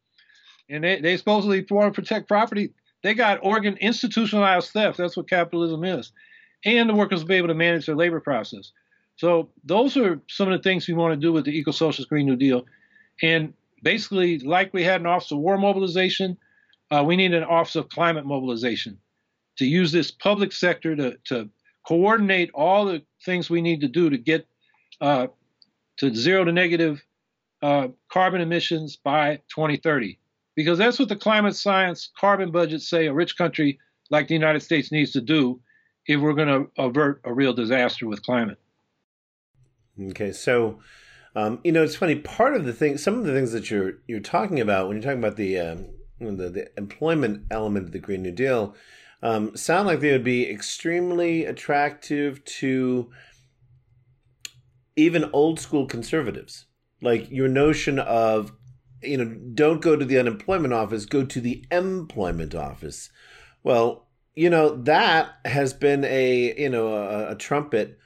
And 0.69 0.83
they, 0.83 1.01
they 1.01 1.17
supposedly 1.17 1.65
want 1.69 1.93
to 1.93 2.01
protect 2.01 2.29
property. 2.29 2.73
They 3.03 3.13
got 3.13 3.39
organ 3.43 3.77
institutionalized 3.77 4.71
theft. 4.71 4.97
That's 4.97 5.15
what 5.17 5.29
capitalism 5.29 5.83
is. 5.83 6.11
And 6.65 6.89
the 6.89 6.95
workers 6.95 7.21
will 7.21 7.27
be 7.27 7.35
able 7.35 7.49
to 7.49 7.53
manage 7.53 7.85
their 7.85 7.95
labor 7.95 8.21
process. 8.21 8.71
So 9.17 9.49
those 9.63 9.95
are 9.97 10.21
some 10.29 10.51
of 10.51 10.57
the 10.57 10.63
things 10.63 10.87
we 10.87 10.93
want 10.93 11.13
to 11.13 11.19
do 11.19 11.33
with 11.33 11.45
the 11.45 11.51
Eco-Socialist 11.51 12.09
Green 12.09 12.25
New 12.25 12.37
Deal. 12.37 12.65
And 13.21 13.53
basically, 13.83 14.39
like 14.39 14.73
we 14.73 14.83
had 14.83 15.01
an 15.01 15.07
Office 15.07 15.31
of 15.31 15.39
War 15.39 15.57
Mobilization, 15.57 16.37
uh, 16.89 17.03
we 17.05 17.15
need 17.15 17.33
an 17.33 17.43
Office 17.43 17.75
of 17.75 17.89
Climate 17.89 18.25
Mobilization 18.25 18.97
to 19.57 19.65
use 19.65 19.91
this 19.91 20.09
public 20.09 20.51
sector 20.51 20.95
to, 20.95 21.17
to 21.25 21.49
coordinate 21.85 22.49
all 22.53 22.85
the 22.85 23.03
things 23.23 23.49
we 23.49 23.61
need 23.61 23.81
to 23.81 23.87
do 23.87 24.09
to 24.09 24.17
get 24.17 24.47
uh, 25.01 25.27
to 25.97 26.13
zero 26.15 26.43
to 26.43 26.51
negative 26.51 27.03
uh, 27.61 27.89
carbon 28.09 28.41
emissions 28.41 28.95
by 28.95 29.37
2030. 29.53 30.17
Because 30.55 30.77
that's 30.77 30.99
what 30.99 31.09
the 31.09 31.15
climate 31.15 31.55
science 31.55 32.11
carbon 32.19 32.51
budgets 32.51 32.89
say 32.89 33.07
a 33.07 33.13
rich 33.13 33.37
country 33.37 33.79
like 34.09 34.27
the 34.27 34.35
United 34.35 34.61
States 34.61 34.91
needs 34.91 35.11
to 35.11 35.21
do 35.21 35.59
if 36.05 36.19
we're 36.19 36.33
going 36.33 36.47
to 36.47 36.81
avert 36.81 37.21
a 37.23 37.33
real 37.33 37.53
disaster 37.53 38.07
with 38.07 38.23
climate. 38.23 38.59
Okay, 40.09 40.31
so 40.31 40.79
um, 41.35 41.59
you 41.63 41.71
know 41.71 41.83
it's 41.83 41.95
funny. 41.95 42.15
Part 42.15 42.55
of 42.55 42.65
the 42.65 42.73
thing, 42.73 42.97
some 42.97 43.19
of 43.19 43.25
the 43.25 43.33
things 43.33 43.51
that 43.51 43.69
you're 43.69 43.93
you're 44.07 44.19
talking 44.19 44.59
about 44.59 44.87
when 44.87 44.97
you're 44.97 45.03
talking 45.03 45.19
about 45.19 45.37
the 45.37 45.59
um, 45.59 45.85
the, 46.19 46.49
the 46.49 46.77
employment 46.77 47.45
element 47.51 47.85
of 47.85 47.91
the 47.91 47.99
Green 47.99 48.23
New 48.23 48.31
Deal, 48.31 48.75
um, 49.21 49.55
sound 49.55 49.87
like 49.87 49.99
they 49.99 50.11
would 50.11 50.23
be 50.23 50.49
extremely 50.49 51.45
attractive 51.45 52.43
to 52.45 53.11
even 54.95 55.29
old 55.33 55.59
school 55.59 55.85
conservatives. 55.85 56.65
Like 57.01 57.29
your 57.29 57.47
notion 57.47 57.99
of 57.99 58.53
you 59.03 59.17
know 59.17 59.25
don't 59.53 59.81
go 59.81 59.95
to 59.95 60.05
the 60.05 60.17
unemployment 60.17 60.73
office, 60.73 61.05
go 61.05 61.23
to 61.25 61.41
the 61.41 61.65
employment 61.71 62.55
office. 62.55 63.09
Well, 63.63 64.07
you 64.35 64.49
know 64.49 64.75
that 64.83 65.29
has 65.45 65.73
been 65.73 66.03
a 66.03 66.53
you 66.59 66.69
know 66.69 66.93
a, 66.93 67.31
a 67.31 67.35
trumpet 67.35 67.97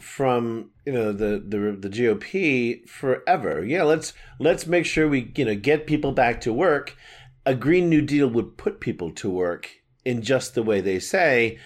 from 0.00 0.70
you 0.84 0.92
know 0.92 1.12
the, 1.12 1.42
the 1.46 1.76
the 1.78 1.88
GOP 1.88 2.88
forever. 2.88 3.64
Yeah, 3.64 3.84
let's 3.84 4.12
let's 4.38 4.66
make 4.66 4.86
sure 4.86 5.08
we 5.08 5.32
you 5.36 5.44
know 5.44 5.54
get 5.54 5.86
people 5.86 6.12
back 6.12 6.40
to 6.42 6.52
work. 6.52 6.96
A 7.44 7.54
Green 7.54 7.88
New 7.88 8.02
Deal 8.02 8.28
would 8.28 8.58
put 8.58 8.80
people 8.80 9.10
to 9.12 9.30
work 9.30 9.70
in 10.04 10.22
just 10.22 10.54
the 10.54 10.62
way 10.62 10.80
they 10.80 10.98
say. 10.98 11.58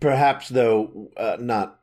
Perhaps 0.00 0.48
though 0.48 1.10
uh, 1.16 1.36
not 1.40 1.80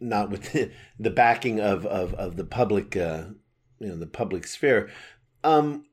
not 0.00 0.30
with 0.30 0.52
the, 0.52 0.70
the 0.98 1.10
backing 1.10 1.60
of 1.60 1.86
of, 1.86 2.14
of 2.14 2.36
the 2.36 2.44
public 2.44 2.96
uh, 2.96 3.24
you 3.78 3.88
know 3.88 3.96
the 3.96 4.06
public 4.06 4.46
sphere. 4.46 4.90
Um, 5.42 5.86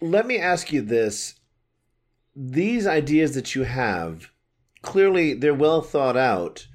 let 0.00 0.26
me 0.26 0.38
ask 0.38 0.72
you 0.72 0.82
this: 0.82 1.34
these 2.34 2.86
ideas 2.86 3.34
that 3.34 3.54
you 3.54 3.62
have 3.62 4.30
clearly 4.82 5.32
they're 5.32 5.54
well 5.54 5.80
thought 5.80 6.16
out 6.16 6.66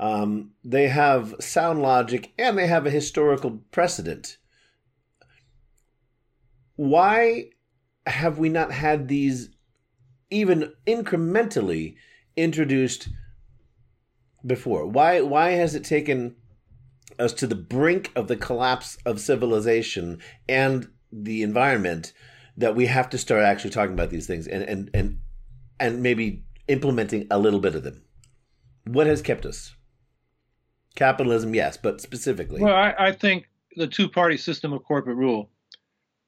um, 0.00 0.52
they 0.64 0.88
have 0.88 1.34
sound 1.40 1.82
logic 1.82 2.32
and 2.38 2.56
they 2.56 2.66
have 2.66 2.86
a 2.86 2.90
historical 2.90 3.60
precedent. 3.70 4.38
Why 6.76 7.50
have 8.06 8.38
we 8.38 8.48
not 8.48 8.72
had 8.72 9.08
these 9.08 9.50
even 10.30 10.72
incrementally 10.86 11.96
introduced 12.34 13.10
before? 14.44 14.86
Why 14.86 15.20
why 15.20 15.50
has 15.50 15.74
it 15.74 15.84
taken 15.84 16.34
us 17.18 17.32
to 17.34 17.46
the 17.46 17.54
brink 17.54 18.12
of 18.14 18.28
the 18.28 18.36
collapse 18.36 18.98
of 19.04 19.20
civilization 19.20 20.20
and 20.48 20.88
the 21.12 21.42
environment 21.42 22.12
that 22.56 22.76
we 22.76 22.86
have 22.86 23.08
to 23.10 23.18
start 23.18 23.42
actually 23.42 23.70
talking 23.70 23.94
about 23.94 24.10
these 24.10 24.26
things 24.26 24.46
and 24.46 24.62
and 24.64 24.90
and 24.92 25.18
and 25.78 26.02
maybe 26.02 26.44
implementing 26.68 27.26
a 27.30 27.38
little 27.38 27.60
bit 27.60 27.74
of 27.74 27.82
them? 27.82 28.02
What 28.84 29.06
has 29.06 29.22
kept 29.22 29.44
us? 29.44 29.74
Capitalism, 30.94 31.54
yes, 31.54 31.76
but 31.76 32.00
specifically. 32.00 32.60
Well, 32.60 32.74
I, 32.74 32.94
I 32.98 33.12
think 33.12 33.46
the 33.76 33.86
two 33.86 34.08
party 34.08 34.36
system 34.36 34.72
of 34.72 34.84
corporate 34.84 35.16
rule, 35.16 35.50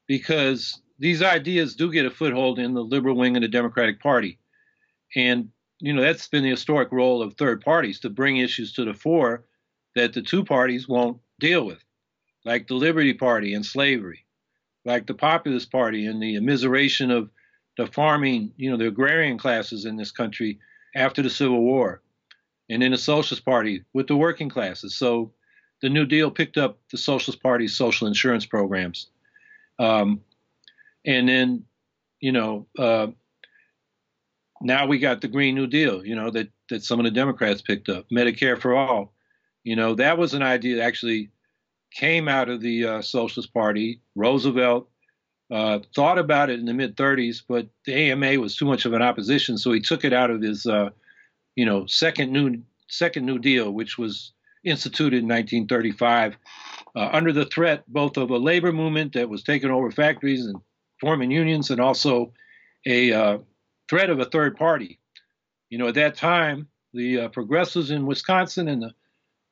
because 0.07 0.81
these 0.99 1.23
ideas 1.23 1.75
do 1.75 1.93
get 1.93 2.07
a 2.07 2.11
foothold 2.11 2.59
in 2.59 2.75
the 2.75 2.83
liberal 2.83 3.17
wing 3.17 3.37
of 3.37 3.43
the 3.43 3.49
Democratic 3.49 4.01
Party. 4.01 4.39
And, 5.17 5.49
you 5.81 5.93
know, 5.93 6.01
that's 6.01 6.29
been 6.29 6.45
the 6.45 6.51
historic 6.51 6.93
role 6.93 7.23
of 7.23 7.35
third 7.35 7.61
parties 7.61 8.01
to 8.01 8.11
bring 8.11 8.37
issues 8.37 8.73
to 8.75 8.85
the 8.85 8.95
fore 8.95 9.45
that 9.95 10.13
the 10.13 10.23
two 10.23 10.45
parties 10.45 10.89
won't 10.89 11.19
deal 11.39 11.65
with, 11.65 11.83
like 12.45 12.67
the 12.67 12.75
Liberty 12.75 13.15
Party 13.15 13.55
and 13.55 13.65
slavery, 13.65 14.25
like 14.85 15.07
the 15.07 15.15
Populist 15.15 15.71
Party 15.71 16.07
and 16.07 16.23
the 16.23 16.37
immiseration 16.37 17.11
of 17.11 17.31
the 17.77 17.87
farming, 17.87 18.53
you 18.57 18.71
know, 18.71 18.77
the 18.77 18.89
agrarian 18.89 19.39
classes 19.39 19.85
in 19.85 19.97
this 19.97 20.11
country 20.11 20.59
after 20.95 21.23
the 21.23 21.31
Civil 21.31 21.63
War 21.63 22.03
and 22.69 22.83
then 22.83 22.93
the 22.93 22.99
Socialist 22.99 23.45
Party 23.45 23.85
with 23.93 24.07
the 24.07 24.17
working 24.17 24.49
classes. 24.49 24.97
So 24.97 25.33
the 25.81 25.89
New 25.89 26.07
Deal 26.07 26.31
picked 26.31 26.59
up 26.59 26.79
the 26.91 26.99
Socialist 26.99 27.43
Party's 27.43 27.77
social 27.77 28.07
insurance 28.07 28.47
programs. 28.47 29.09
Um, 29.79 30.21
and 31.05 31.29
then, 31.29 31.65
you 32.21 32.33
know, 32.33 32.67
uh, 32.79 33.09
now 34.61 34.87
we 34.87 34.99
got 34.99 35.21
the 35.21 35.29
Green 35.29 35.55
New 35.55 35.67
Deal, 35.67 36.07
you 36.07 36.15
know, 36.15 36.31
that, 36.31 36.49
that 36.71 36.85
some 36.85 37.01
of 37.01 37.05
the 37.05 37.11
Democrats 37.11 37.63
picked 37.63 37.89
up, 37.89 38.09
Medicare 38.11 38.59
for 38.59 38.75
all. 38.77 39.13
You 39.65 39.77
know, 39.77 39.95
that 39.95 40.19
was 40.19 40.35
an 40.35 40.43
idea 40.43 40.77
that 40.77 40.85
actually 40.85 41.31
came 41.95 42.29
out 42.29 42.49
of 42.49 42.61
the 42.61 42.87
uh, 42.87 43.03
Socialist 43.03 43.53
Party. 43.53 44.01
Roosevelt 44.15 44.89
uh, 45.51 45.81
thought 45.95 46.19
about 46.19 46.51
it 46.51 46.59
in 46.59 46.67
the 46.67 46.75
mid 46.75 46.97
30s, 46.97 47.43
but 47.47 47.69
the 47.85 48.11
AMA 48.11 48.41
was 48.41 48.57
too 48.57 48.65
much 48.65 48.87
of 48.87 48.93
an 48.93 49.03
opposition, 49.03 49.59
so 49.59 49.73
he 49.73 49.81
took 49.81 50.05
it 50.05 50.13
out 50.13 50.31
of 50.31 50.41
his 50.41 50.67
uh, 50.67 50.91
you 51.57 51.67
know, 51.67 51.87
second 51.87 52.33
new 52.33 52.63
second 52.89 53.27
New 53.27 53.39
Deal, 53.39 53.71
which 53.71 53.99
was 53.99 54.33
instituted 54.65 55.19
in 55.19 55.29
1935 55.29 56.37
uh, 56.95 57.09
under 57.13 57.33
the 57.33 57.47
threat 57.47 57.85
both 57.89 58.17
of 58.17 58.31
a 58.31 58.37
labor 58.37 58.73
movement 58.73 59.15
that 59.15 59.29
was 59.29 59.43
taking 59.43 59.71
over 59.71 59.91
factories 59.91 60.47
and 60.47 60.57
forming 61.01 61.31
unions, 61.31 61.71
and 61.71 61.81
also 61.81 62.33
a 62.87 63.13
uh, 63.13 63.39
threat 63.89 64.11
of 64.11 64.21
a 64.21 64.25
third 64.25 64.57
party. 64.57 64.99
You 65.69 65.79
know, 65.79 65.89
at 65.89 65.95
that 65.95 66.17
time, 66.17 66.69
the 66.93 67.23
uh, 67.23 67.29
progressives 67.29 67.91
in 67.91 68.07
Wisconsin 68.07 68.69
and 68.69 68.83
the 68.83 68.93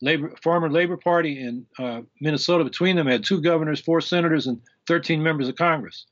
labor 0.03 0.35
farmer 0.43 0.71
labor 0.71 0.97
party 0.97 1.41
in 1.41 1.67
uh, 1.79 2.03
Minnesota, 2.21 2.65
between 2.65 2.97
them, 2.97 3.07
had 3.07 3.25
two 3.25 3.41
governors, 3.41 3.81
four 3.81 4.01
senators, 4.01 4.47
and 4.47 4.61
13 4.87 5.23
members 5.23 5.49
of 5.49 5.57
Congress. 5.57 6.07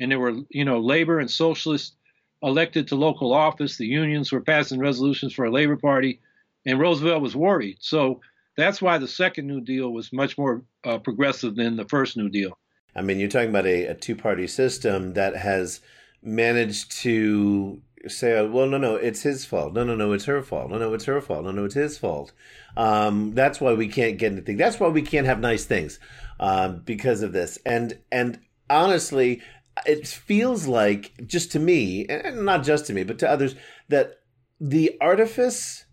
And 0.00 0.10
there 0.10 0.18
were, 0.18 0.34
you 0.50 0.64
know, 0.64 0.80
labor 0.80 1.20
and 1.20 1.30
socialists 1.30 1.94
elected 2.42 2.88
to 2.88 2.96
local 2.96 3.32
office. 3.32 3.76
The 3.76 3.86
unions 3.86 4.32
were 4.32 4.40
passing 4.40 4.80
resolutions 4.80 5.32
for 5.32 5.44
a 5.44 5.50
Labor 5.50 5.76
Party, 5.76 6.20
and 6.66 6.78
Roosevelt 6.78 7.22
was 7.22 7.36
worried. 7.36 7.78
So 7.80 8.20
that's 8.56 8.82
why 8.82 8.98
the 8.98 9.08
second 9.08 9.46
New 9.46 9.60
Deal 9.60 9.90
was 9.90 10.12
much 10.12 10.36
more 10.36 10.62
uh, 10.84 10.98
progressive 10.98 11.56
than 11.56 11.76
the 11.76 11.86
first 11.86 12.16
New 12.16 12.28
Deal. 12.28 12.58
I 12.94 13.02
mean, 13.02 13.18
you're 13.18 13.28
talking 13.28 13.50
about 13.50 13.66
a, 13.66 13.86
a 13.86 13.94
two 13.94 14.14
party 14.14 14.46
system 14.46 15.14
that 15.14 15.36
has 15.36 15.80
managed 16.22 16.92
to 17.02 17.80
say, 18.08 18.38
oh, 18.38 18.50
well, 18.50 18.66
no, 18.66 18.78
no, 18.78 18.96
it's 18.96 19.22
his 19.22 19.44
fault. 19.44 19.74
No, 19.74 19.84
no, 19.84 19.94
no, 19.94 20.12
it's 20.12 20.24
her 20.24 20.42
fault. 20.42 20.70
No, 20.70 20.78
no, 20.78 20.94
it's 20.94 21.04
her 21.04 21.20
fault. 21.20 21.44
No, 21.44 21.50
no, 21.50 21.64
it's 21.64 21.74
his 21.74 21.98
fault. 21.98 22.32
Um, 22.76 23.34
that's 23.34 23.60
why 23.60 23.72
we 23.72 23.88
can't 23.88 24.18
get 24.18 24.32
anything. 24.32 24.56
That's 24.56 24.80
why 24.80 24.88
we 24.88 25.02
can't 25.02 25.26
have 25.26 25.40
nice 25.40 25.64
things 25.64 25.98
um, 26.40 26.82
because 26.84 27.22
of 27.22 27.32
this. 27.32 27.58
And 27.64 27.98
and 28.10 28.40
honestly, 28.68 29.42
it 29.86 30.06
feels 30.06 30.66
like 30.66 31.12
just 31.26 31.52
to 31.52 31.58
me 31.58 32.06
and 32.06 32.44
not 32.44 32.62
just 32.62 32.86
to 32.86 32.92
me 32.92 33.04
but 33.04 33.18
to 33.18 33.28
others 33.28 33.54
that 33.88 34.20
the 34.60 34.96
artifice 35.00 35.84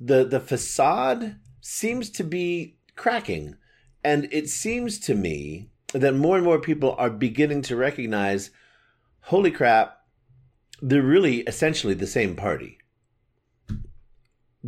the 0.00 0.24
the 0.24 0.40
facade 0.40 1.36
seems 1.60 2.10
to 2.10 2.24
be 2.24 2.76
cracking 2.96 3.56
and 4.04 4.28
it 4.32 4.48
seems 4.48 4.98
to 4.98 5.14
me 5.14 5.70
that 5.92 6.14
more 6.14 6.36
and 6.36 6.44
more 6.44 6.58
people 6.58 6.94
are 6.98 7.10
beginning 7.10 7.62
to 7.62 7.76
recognize 7.76 8.50
holy 9.22 9.50
crap 9.50 10.01
they're 10.82 11.02
really 11.02 11.38
essentially 11.40 11.94
the 11.94 12.06
same 12.06 12.36
party 12.36 12.78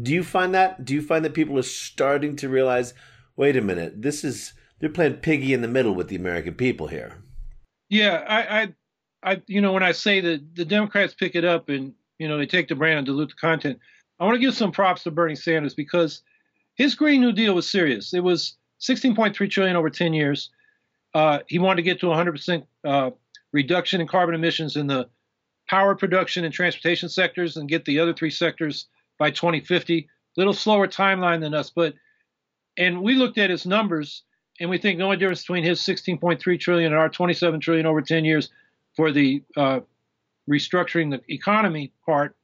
do 0.01 0.13
you 0.13 0.25
find 0.25 0.55
that 0.55 0.85
do 0.85 0.95
you 0.95 1.03
find 1.03 1.25
that 1.25 1.35
people 1.35 1.59
are 1.59 1.63
starting 1.63 2.37
to 2.37 2.49
realize 2.49 2.95
wait 3.37 3.57
a 3.57 3.61
minute 3.61 4.01
this 4.01 4.25
is 4.25 4.55
they're 4.79 4.89
playing 4.89 5.15
piggy 5.15 5.53
in 5.53 5.61
the 5.61 5.69
middle 5.69 5.95
with 5.95 6.09
the 6.09 6.17
american 6.17 6.55
people 6.55 6.87
here 6.87 7.25
yeah, 7.89 8.25
I, 8.27 8.63
I, 8.63 8.75
I, 9.23 9.43
you 9.47 9.61
know, 9.61 9.73
when 9.73 9.83
I 9.83 9.93
say 9.93 10.21
that 10.21 10.57
the 10.57 10.65
Democrats 10.65 11.15
pick 11.15 11.35
it 11.35 11.45
up 11.45 11.69
and 11.69 11.93
you 12.19 12.29
know 12.29 12.39
they 12.39 12.47
take 12.47 12.69
the 12.69 12.75
brand 12.75 12.99
and 12.99 13.07
dilute 13.07 13.31
the 13.31 13.35
content, 13.37 13.79
I 14.19 14.25
want 14.25 14.35
to 14.35 14.41
give 14.41 14.55
some 14.55 14.73
props 14.73 15.05
to 15.05 15.11
Bernie 15.11 15.37
Sanders 15.37 15.75
because 15.75 16.23
his 16.75 16.95
Green 16.95 17.21
New 17.21 17.33
Deal 17.33 17.55
was 17.55 17.71
serious. 17.71 18.15
It 18.15 18.25
was 18.25 18.57
16.3 18.81 19.51
trillion 19.51 19.77
over 19.77 19.91
10 19.91 20.13
years. 20.13 20.51
Uh, 21.15 21.39
he 21.47 21.61
wanted 21.61 21.77
to 21.77 21.83
get 21.83 22.01
to 22.01 22.07
100% 22.07 22.67
uh, 22.85 23.11
reduction 23.53 24.01
in 24.01 24.09
carbon 24.09 24.35
emissions 24.35 24.75
in 24.75 24.89
the 24.89 25.09
power 25.69 25.95
production 25.95 26.45
and 26.45 26.53
transportation 26.53 27.09
sectors 27.09 27.57
and 27.57 27.69
get 27.69 27.85
the 27.85 27.99
other 27.99 28.13
three 28.13 28.31
sectors 28.31 28.87
by 29.19 29.31
2050. 29.31 30.09
Little 30.37 30.53
slower 30.53 30.89
timeline 30.89 31.41
than 31.41 31.55
us, 31.55 31.71
but 31.71 31.95
and 32.77 33.03
we 33.03 33.15
looked 33.15 33.39
at 33.39 33.51
his 33.51 33.67
numbers 33.67 34.23
and 34.61 34.69
we 34.69 34.79
think 34.79 34.99
the 34.99 35.05
only 35.05 35.17
difference 35.17 35.43
between 35.43 35.65
his 35.65 35.81
16.3 35.81 36.61
trillion 36.61 36.93
and 36.93 37.01
our 37.01 37.09
27 37.09 37.61
trillion 37.61 37.87
over 37.87 38.03
10 38.03 38.25
years 38.25 38.51
for 38.97 39.13
the 39.13 39.43
uh, 39.57 39.81
restructuring 40.51 41.11
the 41.11 41.21
economy 41.33 41.93
part 42.05 42.37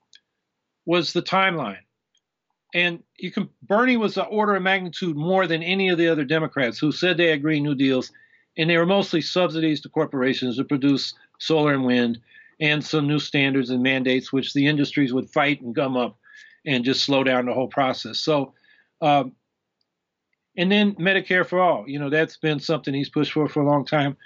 was 0.86 1.12
the 1.12 1.22
timeline. 1.22 1.78
And 2.74 3.02
you 3.18 3.32
can 3.32 3.48
Bernie 3.62 3.96
was 3.96 4.16
an 4.16 4.26
order 4.30 4.54
of 4.54 4.62
magnitude 4.62 5.16
more 5.16 5.46
than 5.46 5.62
any 5.62 5.88
of 5.88 5.98
the 5.98 6.08
other 6.08 6.24
Democrats 6.24 6.78
who 6.78 6.92
said 6.92 7.16
they 7.16 7.30
had 7.30 7.42
Green 7.42 7.64
New 7.64 7.74
Deals, 7.74 8.12
and 8.56 8.70
they 8.70 8.76
were 8.76 8.86
mostly 8.86 9.20
subsidies 9.20 9.80
to 9.80 9.88
corporations 9.88 10.56
to 10.56 10.64
produce 10.64 11.14
solar 11.38 11.74
and 11.74 11.84
wind, 11.84 12.20
and 12.60 12.84
some 12.84 13.06
new 13.06 13.18
standards 13.18 13.70
and 13.70 13.82
mandates 13.82 14.32
which 14.32 14.52
the 14.52 14.66
industries 14.66 15.12
would 15.12 15.30
fight 15.30 15.60
and 15.62 15.74
gum 15.74 15.96
up, 15.96 16.18
and 16.66 16.84
just 16.84 17.04
slow 17.04 17.24
down 17.24 17.46
the 17.46 17.54
whole 17.54 17.68
process. 17.68 18.20
So, 18.20 18.54
um, 19.00 19.32
and 20.56 20.70
then 20.70 20.94
Medicare 20.96 21.46
for 21.46 21.58
all, 21.60 21.88
you 21.88 21.98
know, 21.98 22.10
that's 22.10 22.36
been 22.36 22.60
something 22.60 22.92
he's 22.92 23.08
pushed 23.08 23.32
for 23.32 23.48
for 23.48 23.62
a 23.62 23.66
long 23.66 23.84
time, 23.84 24.16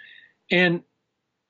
and 0.50 0.82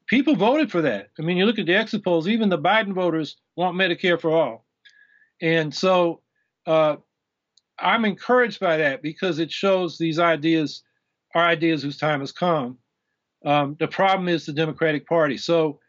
people 0.07 0.37
voted 0.37 0.71
for 0.71 0.83
that. 0.83 1.09
I 1.19 1.23
mean, 1.23 1.37
you 1.37 1.47
look 1.47 1.59
at 1.59 1.67
the 1.67 1.75
exit 1.75 2.05
polls, 2.05 2.29
even 2.29 2.49
the 2.49 2.59
Biden 2.59 2.93
voters 2.93 3.37
want 3.57 3.77
Medicare 3.77 4.21
for 4.21 4.31
all, 4.31 4.67
and 5.41 5.75
so 5.75 6.21
uh, 6.67 6.97
I'm 7.79 8.05
encouraged 8.05 8.61
by 8.61 8.77
that 8.77 9.03
because 9.03 9.39
it 9.39 9.51
shows 9.51 9.97
these 9.97 10.19
ideas 10.19 10.83
are 11.35 11.45
ideas 11.45 11.83
whose 11.83 11.99
time 11.99 12.21
has 12.21 12.33
come. 12.33 12.79
Um, 13.45 13.77
the 13.81 13.89
problem 13.89 14.29
is 14.29 14.47
the 14.47 14.53
Democratic 14.53 15.07
Party. 15.07 15.37
So 15.37 15.81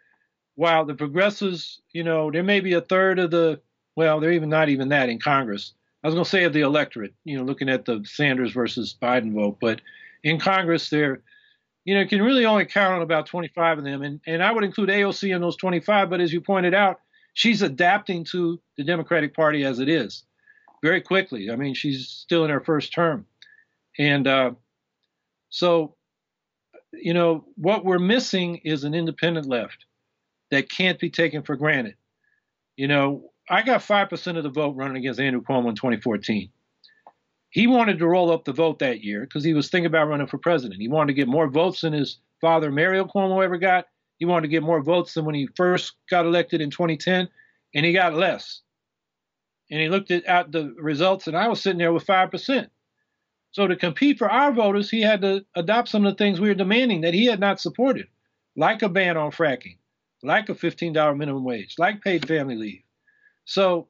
while 0.56 0.86
the 0.86 0.96
progressives, 0.96 1.82
you 1.92 2.04
know, 2.04 2.32
there 2.32 2.44
may 2.44 2.62
be 2.62 2.74
a 2.74 2.82
third 2.82 3.20
of 3.20 3.32
the, 3.32 3.60
well, 3.96 4.20
they're 4.20 4.32
even 4.32 4.50
not 4.50 4.70
even 4.70 4.90
that 4.90 5.10
in 5.10 5.20
Congress. 5.20 5.74
I 6.04 6.08
was 6.08 6.16
going 6.16 6.24
to 6.24 6.30
say 6.30 6.44
of 6.44 6.54
the 6.54 6.62
electorate, 6.62 7.14
you 7.24 7.38
know, 7.38 7.44
looking 7.44 7.70
at 7.70 7.86
the 7.86 8.04
Sanders 8.06 8.52
versus 8.52 8.96
Biden 9.02 9.34
vote, 9.34 9.58
but 9.60 9.82
in 10.24 10.40
Congress, 10.40 10.90
they're, 10.90 11.22
you 11.84 11.96
know, 11.96 12.06
can 12.08 12.22
really 12.22 12.46
only 12.46 12.66
count 12.66 12.96
on 12.96 13.02
about 13.02 13.28
25 13.28 13.80
of 13.80 13.84
them. 13.84 14.02
And, 14.02 14.20
and 14.26 14.44
I 14.44 14.52
would 14.52 14.64
include 14.64 14.90
AOC 14.90 15.36
in 15.36 15.42
those 15.42 15.58
25, 15.58 16.10
but 16.10 16.22
as 16.22 16.32
you 16.32 16.42
pointed 16.42 16.74
out, 16.74 17.02
she's 17.34 17.62
adapting 17.62 18.24
to 18.26 18.60
the 18.78 18.84
Democratic 18.84 19.36
Party 19.36 19.66
as 19.66 19.80
it 19.80 19.90
is 19.90 20.24
very 20.82 21.02
quickly. 21.02 21.52
I 21.52 21.56
mean, 21.56 21.74
she's 21.74 22.08
still 22.08 22.44
in 22.46 22.52
her 22.52 22.62
first 22.62 22.94
term. 22.94 23.26
And 23.98 24.28
uh, 24.28 24.52
so, 25.50 25.96
you 26.94 27.14
know, 27.14 27.46
what 27.56 27.84
we're 27.84 28.00
missing 28.00 28.58
is 28.64 28.84
an 28.84 28.94
independent 28.94 29.48
left 29.48 29.85
that 30.56 30.70
can't 30.70 31.00
be 31.00 31.10
taken 31.10 31.44
for 31.44 31.56
granted. 31.56 31.96
You 32.76 32.88
know, 32.88 33.32
I 33.50 33.62
got 33.62 33.82
5% 33.82 34.38
of 34.38 34.44
the 34.44 34.50
vote 34.50 34.76
running 34.76 34.98
against 34.98 35.20
Andrew 35.20 35.42
Cuomo 35.42 35.70
in 35.70 35.76
2014. 35.76 36.50
He 37.50 37.68
wanted 37.68 38.00
to 38.00 38.08
roll 38.08 38.32
up 38.32 38.44
the 38.44 38.52
vote 38.52 38.80
that 38.80 39.02
year 39.02 39.22
because 39.22 39.44
he 39.44 39.54
was 39.54 39.70
thinking 39.70 39.86
about 39.86 40.08
running 40.08 40.28
for 40.28 40.38
president. 40.38 40.82
He 40.82 40.90
wanted 40.90 41.08
to 41.08 41.14
get 41.14 41.28
more 41.28 41.48
votes 41.48 41.82
than 41.82 41.94
his 41.94 42.20
father, 42.42 42.72
Mario 42.72 43.06
Cuomo, 43.06 43.44
ever 43.44 43.58
got. 43.58 43.86
He 44.18 44.26
wanted 44.26 44.44
to 44.44 44.52
get 44.52 44.64
more 44.64 44.82
votes 44.82 45.14
than 45.14 45.26
when 45.26 45.36
he 45.36 45.48
first 45.56 45.94
got 46.10 46.26
elected 46.26 46.60
in 46.60 46.70
2010, 46.70 47.30
and 47.74 47.86
he 47.86 47.94
got 47.94 48.14
less 48.14 48.62
and 49.72 49.82
he 49.82 49.90
looked 49.90 50.12
at, 50.12 50.52
the 50.52 50.74
results, 50.78 51.28
and 51.28 51.36
I 51.36 51.48
was 51.48 51.62
sitting 51.62 51.80
there 51.80 51.94
with 51.94 52.06
5%. 52.06 52.70
So 53.52 53.68
to 53.68 53.76
compete 53.76 54.18
for 54.18 54.30
our 54.30 54.52
voters, 54.52 54.90
he 54.90 55.02
had 55.02 55.22
to 55.22 55.46
adopt 55.56 55.90
some 55.90 56.06
of 56.06 56.14
the 56.14 56.18
things 56.18 56.40
we 56.40 56.50
were 56.50 56.56
demanding 56.56 57.02
that 57.02 57.14
he 57.14 57.26
had 57.26 57.40
not 57.40 57.60
supported, 57.60 58.08
like 58.56 58.82
a 58.82 58.90
ban 58.90 59.18
on 59.18 59.32
fracking, 59.32 59.78
like 60.26 60.50
a 60.50 60.56
$15 60.56 61.18
minimum 61.18 61.44
wage, 61.44 61.76
like 61.78 62.02
paid 62.02 62.28
family 62.28 62.56
leave. 62.56 62.82
So, 63.46 63.88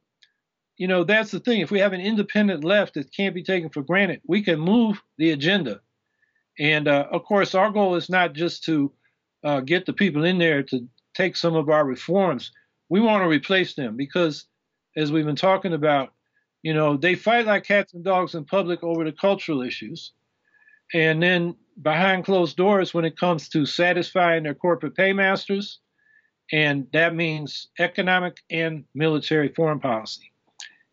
you 0.78 0.88
know, 0.88 1.03
that's 1.03 1.32
the 1.32 1.40
thing. 1.40 1.62
If 1.62 1.72
we 1.72 1.80
have 1.80 1.94
an 1.94 2.02
independent 2.02 2.64
left 2.64 2.95
that 2.95 3.14
can't 3.14 3.36
be 3.36 3.44
taken 3.44 3.70
for 3.70 3.82
granted, 3.82 4.22
we 4.28 4.44
can 4.44 4.60
move 4.60 5.02
the 5.18 5.32
agenda. 5.32 5.82
And 6.60 6.88
uh, 6.88 7.07
of 7.12 7.24
course, 7.24 7.56
our 7.56 7.72
goal 7.72 7.95
is 7.95 8.10
not 8.10 8.34
just 8.34 8.64
to 8.66 8.91
uh, 9.44 9.60
get 9.62 9.86
the 9.86 9.94
people 9.94 10.24
in 10.26 10.38
there 10.38 10.64
to 10.64 10.88
take 11.14 11.36
some 11.36 11.56
of 11.56 11.70
our 11.70 11.86
reforms. 11.86 12.52
We 12.90 12.99
want 12.99 13.24
to 13.24 13.30
replace 13.30 13.76
them 13.76 13.95
because 13.95 14.45
as 14.95 15.12
we've 15.12 15.26
been 15.26 15.36
talking 15.36 15.74
about, 15.74 16.14
you 16.62 16.74
know, 16.74 16.98
they 16.98 17.16
fight 17.16 17.45
like 17.45 17.64
cats 17.64 17.94
and 17.94 18.03
dogs 18.03 18.36
in 18.36 18.45
public 18.45 18.84
over 18.84 19.03
the 19.03 19.12
cultural 19.12 19.62
issues. 19.62 20.12
And 20.94 21.22
then 21.22 21.56
behind 21.82 22.26
closed 22.26 22.57
doors, 22.57 22.94
when 22.94 23.06
it 23.06 23.18
comes 23.18 23.49
to 23.49 23.66
satisfying 23.66 24.44
their 24.44 24.56
corporate 24.56 24.95
paymasters, 24.95 25.80
and 26.51 26.88
that 26.93 27.15
means 27.15 27.69
economic 27.80 28.38
and 28.49 28.85
military 28.93 29.49
foreign 29.49 29.80
policy. 29.80 30.31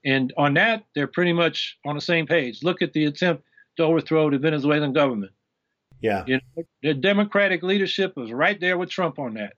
And 0.04 0.32
on 0.36 0.54
that, 0.54 0.84
they're 0.94 1.06
pretty 1.06 1.32
much 1.32 1.78
on 1.84 1.94
the 1.94 2.00
same 2.00 2.26
page. 2.26 2.62
Look 2.62 2.82
at 2.82 2.92
the 2.92 3.04
attempt 3.04 3.44
to 3.76 3.84
overthrow 3.84 4.30
the 4.30 4.38
Venezuelan 4.38 4.92
government. 4.92 5.32
Yeah. 6.00 6.24
You 6.26 6.40
know, 6.56 6.64
the 6.82 6.94
Democratic 6.94 7.62
leadership 7.62 8.16
was 8.16 8.32
right 8.32 8.58
there 8.60 8.76
with 8.76 8.90
Trump 8.90 9.18
on 9.18 9.34
that. 9.34 9.54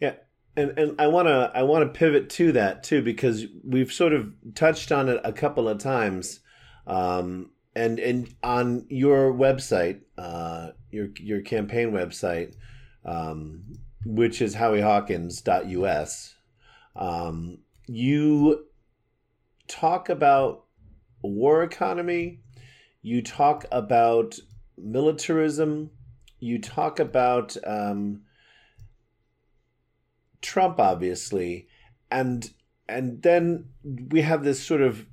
Yeah 0.00 0.14
and 0.58 0.76
and 0.76 1.00
I 1.00 1.06
want 1.06 1.28
to 1.28 1.50
I 1.54 1.62
want 1.62 1.84
to 1.84 1.98
pivot 1.98 2.28
to 2.30 2.52
that 2.52 2.82
too 2.82 3.00
because 3.00 3.46
we've 3.62 3.92
sort 3.92 4.12
of 4.12 4.32
touched 4.54 4.90
on 4.90 5.08
it 5.08 5.20
a 5.22 5.32
couple 5.32 5.68
of 5.68 5.78
times, 5.78 6.40
um, 6.86 7.50
and 7.76 7.98
and 8.00 8.34
on 8.42 8.86
your 8.88 9.32
website, 9.32 10.00
uh, 10.18 10.70
your 10.90 11.08
your 11.20 11.42
campaign 11.42 11.92
website, 11.92 12.56
um, 13.04 13.62
which 14.04 14.40
is 14.40 14.56
howiehawkins.us, 14.56 16.34
um, 16.96 17.58
you 17.86 18.64
talk 19.66 20.08
about 20.08 20.64
war 21.22 21.62
economy, 21.62 22.40
you 23.02 23.22
talk 23.22 23.64
about 23.70 24.38
militarism, 24.76 25.90
you 26.40 26.60
talk 26.60 27.00
about 27.00 27.56
um, 27.66 28.22
Trump, 30.40 30.78
obviously, 30.78 31.68
and 32.10 32.50
and 32.88 33.22
then 33.22 33.68
we 33.84 34.22
have 34.22 34.44
this 34.44 34.62
sort 34.62 34.80
of 34.80 35.06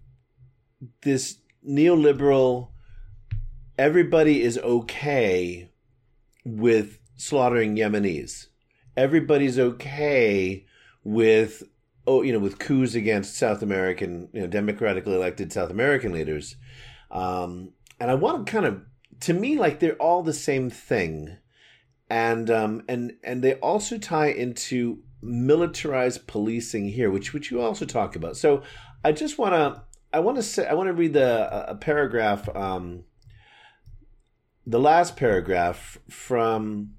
this 1.01 1.37
neoliberal. 1.67 2.69
Everybody 3.77 4.41
is 4.41 4.57
okay 4.57 5.69
with 6.45 6.99
slaughtering 7.17 7.75
Yemenis. 7.75 8.47
Everybody's 8.97 9.59
okay 9.59 10.65
with 11.03 11.63
oh 12.07 12.21
you 12.21 12.33
know 12.33 12.39
with 12.39 12.59
coups 12.59 12.95
against 12.95 13.37
South 13.37 13.61
American 13.61 14.29
you 14.33 14.41
know 14.41 14.47
democratically 14.47 15.15
elected 15.15 15.51
South 15.51 15.69
American 15.69 16.11
leaders, 16.11 16.55
um, 17.11 17.73
and 17.99 18.09
I 18.11 18.15
want 18.15 18.45
to 18.45 18.51
kind 18.51 18.65
of 18.65 18.81
to 19.21 19.33
me 19.33 19.57
like 19.57 19.79
they're 19.79 19.95
all 19.95 20.23
the 20.23 20.33
same 20.33 20.69
thing, 20.69 21.37
and 22.09 22.49
um, 22.49 22.83
and 22.87 23.13
and 23.23 23.43
they 23.43 23.55
also 23.55 23.97
tie 23.97 24.27
into 24.27 24.99
militarized 25.21 26.27
policing 26.27 26.89
here, 26.89 27.09
which 27.09 27.33
which 27.33 27.51
you 27.51 27.61
also 27.61 27.85
talk 27.85 28.15
about. 28.15 28.37
So 28.37 28.63
I 29.03 29.11
just 29.11 29.37
want 29.37 29.53
to 29.53 29.83
I 30.13 30.19
want 30.19 30.37
to 30.37 30.43
say 30.43 30.67
I 30.67 30.73
want 30.73 30.87
to 30.87 30.93
read 30.93 31.13
the 31.13 31.69
a 31.69 31.75
paragraph, 31.75 32.47
um, 32.55 33.03
the 34.65 34.79
last 34.79 35.17
paragraph 35.17 35.97
from 36.09 36.93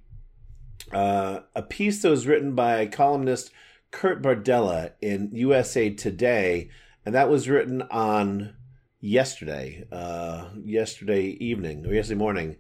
uh, 0.93 1.41
a 1.55 1.63
piece 1.63 2.03
that 2.03 2.11
was 2.11 2.27
written 2.27 2.55
by 2.55 2.87
columnist 2.87 3.51
Kurt 3.91 4.23
Bardella 4.23 4.93
in 5.01 5.31
USA 5.33 5.91
Today, 5.91 6.71
and 7.05 7.15
that 7.15 7.29
was 7.31 7.49
written 7.49 7.83
on 7.83 8.55
yesterday, 9.01 9.87
uh, 9.91 10.51
yesterday 10.65 11.29
evening 11.41 11.87
or 11.87 11.95
yesterday 11.95 12.19
morning. 12.19 12.57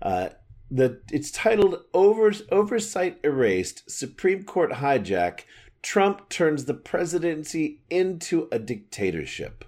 Uh, 0.00 0.30
the 0.70 1.00
it's 1.10 1.30
titled 1.30 1.82
Over, 1.94 2.32
Oversight 2.50 3.18
Erased 3.24 3.90
Supreme 3.90 4.44
Court 4.44 4.72
Hijack 4.72 5.40
Trump 5.82 6.28
Turns 6.28 6.64
the 6.66 6.74
Presidency 6.74 7.80
into 7.88 8.48
a 8.52 8.58
Dictatorship. 8.58 9.64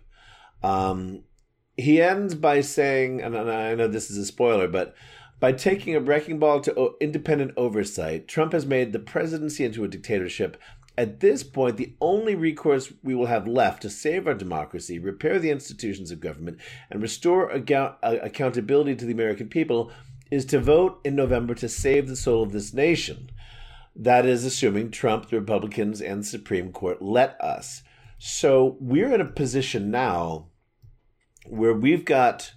Um, 0.63 1.23
he 1.77 2.03
ends 2.03 2.35
by 2.35 2.61
saying, 2.61 3.23
and 3.23 3.37
I 3.37 3.75
know 3.75 3.89
this 3.89 4.11
is 4.11 4.19
a 4.19 4.27
spoiler, 4.27 4.69
but 4.69 4.95
by 5.41 5.53
taking 5.53 5.97
a 5.97 6.01
wrecking 6.01 6.39
ball 6.39 6.61
to 6.61 6.95
independent 7.01 7.53
oversight, 7.57 8.29
Trump 8.29 8.53
has 8.53 8.67
made 8.67 8.93
the 8.93 8.99
presidency 8.99 9.65
into 9.65 9.83
a 9.83 9.89
dictatorship. 9.89 10.59
At 10.99 11.21
this 11.21 11.43
point, 11.43 11.79
the 11.79 11.95
only 12.01 12.35
recourse 12.35 12.93
we 13.03 13.15
will 13.15 13.27
have 13.27 13.49
left 13.49 13.81
to 13.83 13.91
save 13.91 14.27
our 14.27 14.35
democracy, 14.35 14.99
repair 14.99 15.39
the 15.39 15.51
institutions 15.51 16.11
of 16.11 16.21
government, 16.21 16.59
and 16.91 17.01
restore 17.01 17.49
account- 17.49 17.97
uh, 18.03 18.19
accountability 18.21 18.95
to 18.97 19.07
the 19.07 19.13
American 19.13 19.49
people 19.49 19.91
is 20.31 20.45
to 20.47 20.61
vote 20.61 21.01
in 21.05 21.17
November 21.17 21.55
to 21.55 21.69
save 21.69 22.07
the 22.07 22.17
soul 22.17 22.43
of 22.43 22.53
this 22.53 22.75
nation. 22.75 23.31
That 23.97 24.27
is 24.27 24.45
assuming 24.45 24.91
Trump, 24.91 25.31
the 25.31 25.41
Republicans, 25.41 26.03
and 26.03 26.21
the 26.21 26.27
Supreme 26.27 26.71
Court 26.71 27.01
let 27.01 27.41
us. 27.41 27.83
So 28.19 28.77
we're 28.79 29.15
in 29.15 29.21
a 29.21 29.25
position 29.25 29.91
now 29.91 30.49
where 31.47 31.73
we've 31.73 32.05
got 32.05 32.53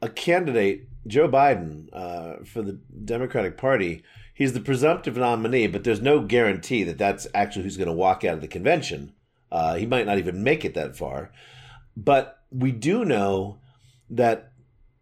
a 0.00 0.08
candidate, 0.08 0.88
Joe 1.06 1.28
Biden, 1.28 1.88
uh, 1.92 2.44
for 2.44 2.62
the 2.62 2.78
Democratic 3.04 3.56
Party. 3.56 4.02
He's 4.34 4.52
the 4.52 4.60
presumptive 4.60 5.16
nominee, 5.16 5.66
but 5.66 5.84
there's 5.84 6.02
no 6.02 6.20
guarantee 6.20 6.82
that 6.84 6.98
that's 6.98 7.26
actually 7.34 7.62
who's 7.62 7.76
going 7.76 7.86
to 7.86 7.92
walk 7.92 8.24
out 8.24 8.34
of 8.34 8.40
the 8.40 8.48
convention. 8.48 9.12
Uh, 9.50 9.76
he 9.76 9.86
might 9.86 10.06
not 10.06 10.18
even 10.18 10.42
make 10.42 10.64
it 10.64 10.74
that 10.74 10.96
far. 10.96 11.30
But 11.96 12.42
we 12.50 12.72
do 12.72 13.04
know 13.04 13.58
that 14.10 14.52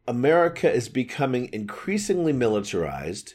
America 0.07 0.71
is 0.71 0.89
becoming 0.89 1.49
increasingly 1.53 2.33
militarized. 2.33 3.35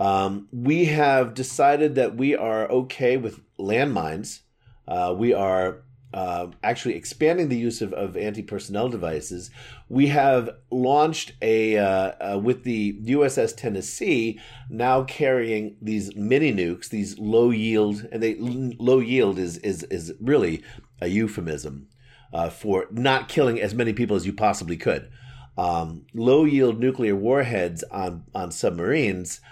Um, 0.00 0.48
we 0.52 0.86
have 0.86 1.34
decided 1.34 1.94
that 1.94 2.16
we 2.16 2.34
are 2.34 2.68
okay 2.70 3.16
with 3.16 3.40
landmines. 3.58 4.40
Uh, 4.88 5.14
we 5.16 5.32
are 5.32 5.82
uh, 6.16 6.50
actually 6.62 6.94
expanding 6.94 7.50
the 7.50 7.58
use 7.58 7.82
of, 7.82 7.92
of 7.92 8.16
anti-personnel 8.16 8.88
devices. 8.88 9.50
We 9.90 10.06
have 10.06 10.48
launched 10.70 11.34
a 11.42 11.76
uh, 11.76 12.12
uh 12.34 12.38
with 12.38 12.64
the 12.64 12.98
USS 13.02 13.54
Tennessee 13.54 14.40
now 14.70 15.04
carrying 15.04 15.76
these 15.82 16.16
mini 16.16 16.54
nukes, 16.54 16.88
these 16.88 17.18
low 17.18 17.50
yield, 17.50 18.08
and 18.10 18.22
they 18.22 18.36
low 18.36 18.98
yield 18.98 19.38
is 19.38 19.58
is 19.58 19.82
is 19.84 20.14
really 20.18 20.62
a 21.02 21.08
euphemism 21.08 21.88
uh, 22.32 22.48
for 22.48 22.86
not 22.90 23.28
killing 23.28 23.60
as 23.60 23.74
many 23.74 23.92
people 23.92 24.16
as 24.16 24.24
you 24.24 24.32
possibly 24.32 24.78
could. 24.78 25.10
Um, 25.58 26.06
low 26.14 26.44
yield 26.44 26.80
nuclear 26.80 27.14
warheads 27.14 27.84
on 27.90 28.24
on 28.34 28.52
submarines, 28.52 29.42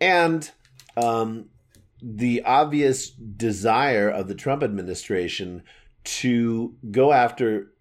and 0.00 0.50
um, 0.96 1.50
the 2.02 2.42
obvious 2.42 3.10
desire 3.10 4.08
of 4.08 4.26
the 4.26 4.34
Trump 4.34 4.64
administration 4.64 5.62
to 6.18 6.74
go 6.90 7.12
after 7.12 7.72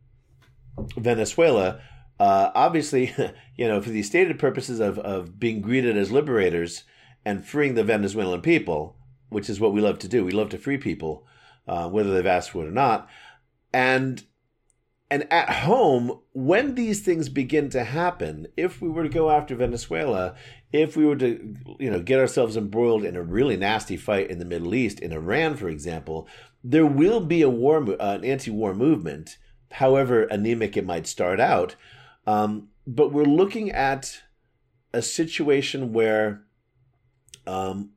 Venezuela, 0.97 1.81
uh, 2.19 2.51
obviously, 2.53 3.14
you 3.56 3.68
know, 3.68 3.81
for 3.81 3.89
the 3.89 4.03
stated 4.03 4.39
purposes 4.39 4.80
of, 4.80 4.99
of 4.99 5.39
being 5.39 5.61
greeted 5.61 5.97
as 5.97 6.11
liberators 6.11 6.84
and 7.26 7.45
freeing 7.45 7.76
the 7.76 7.84
Venezuelan 7.84 8.41
people, 8.41 8.97
which 9.30 9.49
is 9.49 9.60
what 9.60 9.73
we 9.73 9.81
love 9.81 9.99
to 9.99 10.07
do. 10.07 10.23
We 10.23 10.31
love 10.31 10.49
to 10.49 10.57
free 10.57 10.77
people, 10.77 11.26
uh, 11.68 11.89
whether 11.89 12.14
they've 12.14 12.26
asked 12.26 12.51
for 12.51 12.65
it 12.65 12.69
or 12.69 12.72
not. 12.72 13.10
And 13.73 14.23
and 15.11 15.31
at 15.34 15.49
home, 15.49 16.19
when 16.34 16.76
these 16.76 17.01
things 17.01 17.30
begin 17.30 17.69
to 17.72 17.84
happen, 17.84 18.45
if 18.56 18.80
we 18.80 18.89
were 18.89 19.03
to 19.03 19.10
go 19.10 19.31
after 19.31 19.56
Venezuela, 19.56 20.35
if 20.72 20.95
we 20.95 21.03
were 21.03 21.15
to, 21.15 21.56
you 21.80 21.89
know, 21.89 21.99
get 21.99 22.19
ourselves 22.19 22.56
embroiled 22.56 23.03
in 23.03 23.15
a 23.15 23.23
really 23.23 23.57
nasty 23.57 23.97
fight 23.97 24.30
in 24.30 24.38
the 24.38 24.45
Middle 24.45 24.76
East, 24.76 24.99
in 24.99 25.11
Iran, 25.11 25.56
for 25.56 25.68
example, 25.68 26.27
there 26.64 26.86
will 26.86 27.22
be 27.22 27.41
a 27.41 27.49
war, 27.49 27.84
uh, 27.99 28.15
an 28.15 28.26
anti-war 28.26 28.73
movement, 28.73 29.38
however 29.72 30.23
anemic 30.23 30.76
it 30.76 30.86
might 30.86 31.07
start 31.07 31.40
out. 31.40 31.76
Um, 32.27 32.69
but 32.86 33.11
we're 33.11 33.23
looking 33.23 33.72
at 33.72 34.22
a 34.94 35.02
situation 35.02 35.94
where 35.94 36.44
um, 37.45 37.91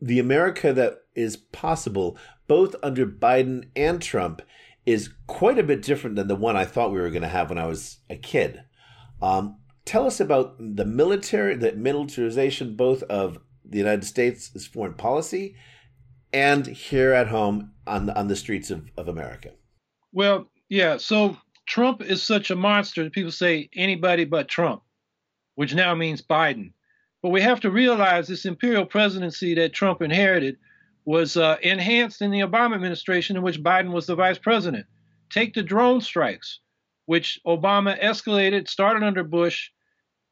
the 0.00 0.18
America 0.18 0.72
that 0.72 0.98
is 1.14 1.36
possible, 1.36 2.18
both 2.46 2.74
under 2.82 3.06
Biden 3.06 3.68
and 3.74 4.02
Trump, 4.02 4.42
is 4.84 5.10
quite 5.26 5.58
a 5.58 5.62
bit 5.62 5.82
different 5.82 6.16
than 6.16 6.28
the 6.28 6.36
one 6.36 6.56
I 6.56 6.64
thought 6.64 6.92
we 6.92 7.00
were 7.00 7.10
going 7.10 7.22
to 7.22 7.28
have 7.28 7.48
when 7.48 7.58
I 7.58 7.66
was 7.66 7.98
a 8.10 8.16
kid. 8.16 8.62
Um, 9.22 9.58
tell 9.84 10.06
us 10.06 10.20
about 10.20 10.56
the 10.58 10.84
military, 10.84 11.54
the 11.54 11.72
militarization 11.72 12.76
both 12.76 13.02
of 13.04 13.38
the 13.64 13.78
United 13.78 14.04
States' 14.04 14.66
foreign 14.66 14.94
policy 14.94 15.56
and 16.32 16.66
here 16.66 17.12
at 17.12 17.28
home 17.28 17.70
on 17.86 18.10
on 18.10 18.28
the 18.28 18.36
streets 18.36 18.70
of, 18.70 18.90
of 18.96 19.08
America. 19.08 19.50
Well, 20.12 20.46
yeah. 20.68 20.96
So 20.96 21.36
Trump 21.66 22.02
is 22.02 22.22
such 22.22 22.50
a 22.50 22.56
monster 22.56 23.04
that 23.04 23.12
people 23.12 23.32
say 23.32 23.68
anybody 23.74 24.24
but 24.24 24.48
Trump, 24.48 24.82
which 25.54 25.74
now 25.74 25.94
means 25.94 26.22
Biden. 26.22 26.72
But 27.22 27.30
we 27.30 27.40
have 27.40 27.60
to 27.60 27.70
realize 27.70 28.28
this 28.28 28.44
imperial 28.44 28.84
presidency 28.84 29.54
that 29.54 29.72
Trump 29.72 30.02
inherited 30.02 30.58
was 31.06 31.36
uh, 31.36 31.56
enhanced 31.62 32.22
in 32.22 32.30
the 32.30 32.40
Obama 32.40 32.74
administration, 32.74 33.36
in 33.36 33.42
which 33.42 33.62
Biden 33.62 33.92
was 33.92 34.06
the 34.06 34.14
vice 34.14 34.38
president. 34.38 34.86
Take 35.30 35.54
the 35.54 35.62
drone 35.62 36.00
strikes, 36.00 36.60
which 37.06 37.40
Obama 37.46 38.00
escalated, 38.02 38.68
started 38.68 39.02
under 39.02 39.24
Bush, 39.24 39.70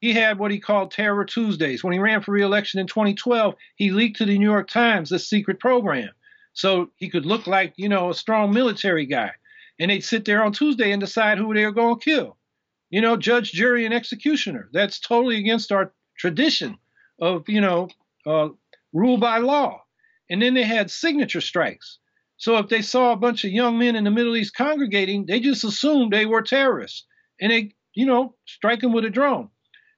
he 0.02 0.12
had 0.12 0.38
what 0.38 0.50
he 0.50 0.58
called 0.58 0.90
Terror 0.90 1.24
Tuesdays. 1.24 1.84
When 1.84 1.92
he 1.92 1.98
ran 2.00 2.22
for 2.22 2.32
reelection 2.32 2.80
in 2.80 2.88
2012, 2.88 3.54
he 3.76 3.90
leaked 3.90 4.18
to 4.18 4.26
the 4.26 4.36
New 4.36 4.50
York 4.50 4.68
Times 4.68 5.10
this 5.10 5.28
secret 5.28 5.60
program 5.60 6.10
so 6.52 6.90
he 6.96 7.08
could 7.08 7.26
look 7.26 7.46
like, 7.46 7.74
you 7.76 7.88
know, 7.88 8.10
a 8.10 8.14
strong 8.14 8.52
military 8.52 9.06
guy. 9.06 9.32
And 9.78 9.90
they'd 9.90 10.04
sit 10.04 10.24
there 10.24 10.44
on 10.44 10.52
Tuesday 10.52 10.92
and 10.92 11.00
decide 11.00 11.38
who 11.38 11.54
they 11.54 11.64
were 11.64 11.72
going 11.72 11.98
to 11.98 12.04
kill. 12.04 12.36
You 12.90 13.00
know, 13.00 13.16
judge, 13.16 13.52
jury, 13.52 13.84
and 13.84 13.94
executioner. 13.94 14.68
That's 14.72 15.00
totally 15.00 15.38
against 15.38 15.72
our 15.72 15.92
tradition 16.18 16.76
of, 17.20 17.48
you 17.48 17.60
know, 17.60 17.88
uh, 18.26 18.48
rule 18.92 19.16
by 19.16 19.38
law. 19.38 19.82
And 20.28 20.42
then 20.42 20.54
they 20.54 20.64
had 20.64 20.90
signature 20.90 21.40
strikes. 21.40 21.98
So 22.36 22.58
if 22.58 22.68
they 22.68 22.82
saw 22.82 23.12
a 23.12 23.16
bunch 23.16 23.44
of 23.44 23.50
young 23.50 23.78
men 23.78 23.96
in 23.96 24.04
the 24.04 24.10
Middle 24.10 24.36
East 24.36 24.54
congregating, 24.56 25.26
they 25.26 25.40
just 25.40 25.64
assumed 25.64 26.12
they 26.12 26.26
were 26.26 26.42
terrorists. 26.42 27.06
And 27.40 27.50
they, 27.50 27.72
you 27.94 28.04
know, 28.04 28.34
strike 28.46 28.80
them 28.80 28.92
with 28.92 29.04
a 29.04 29.10
drone. 29.10 29.48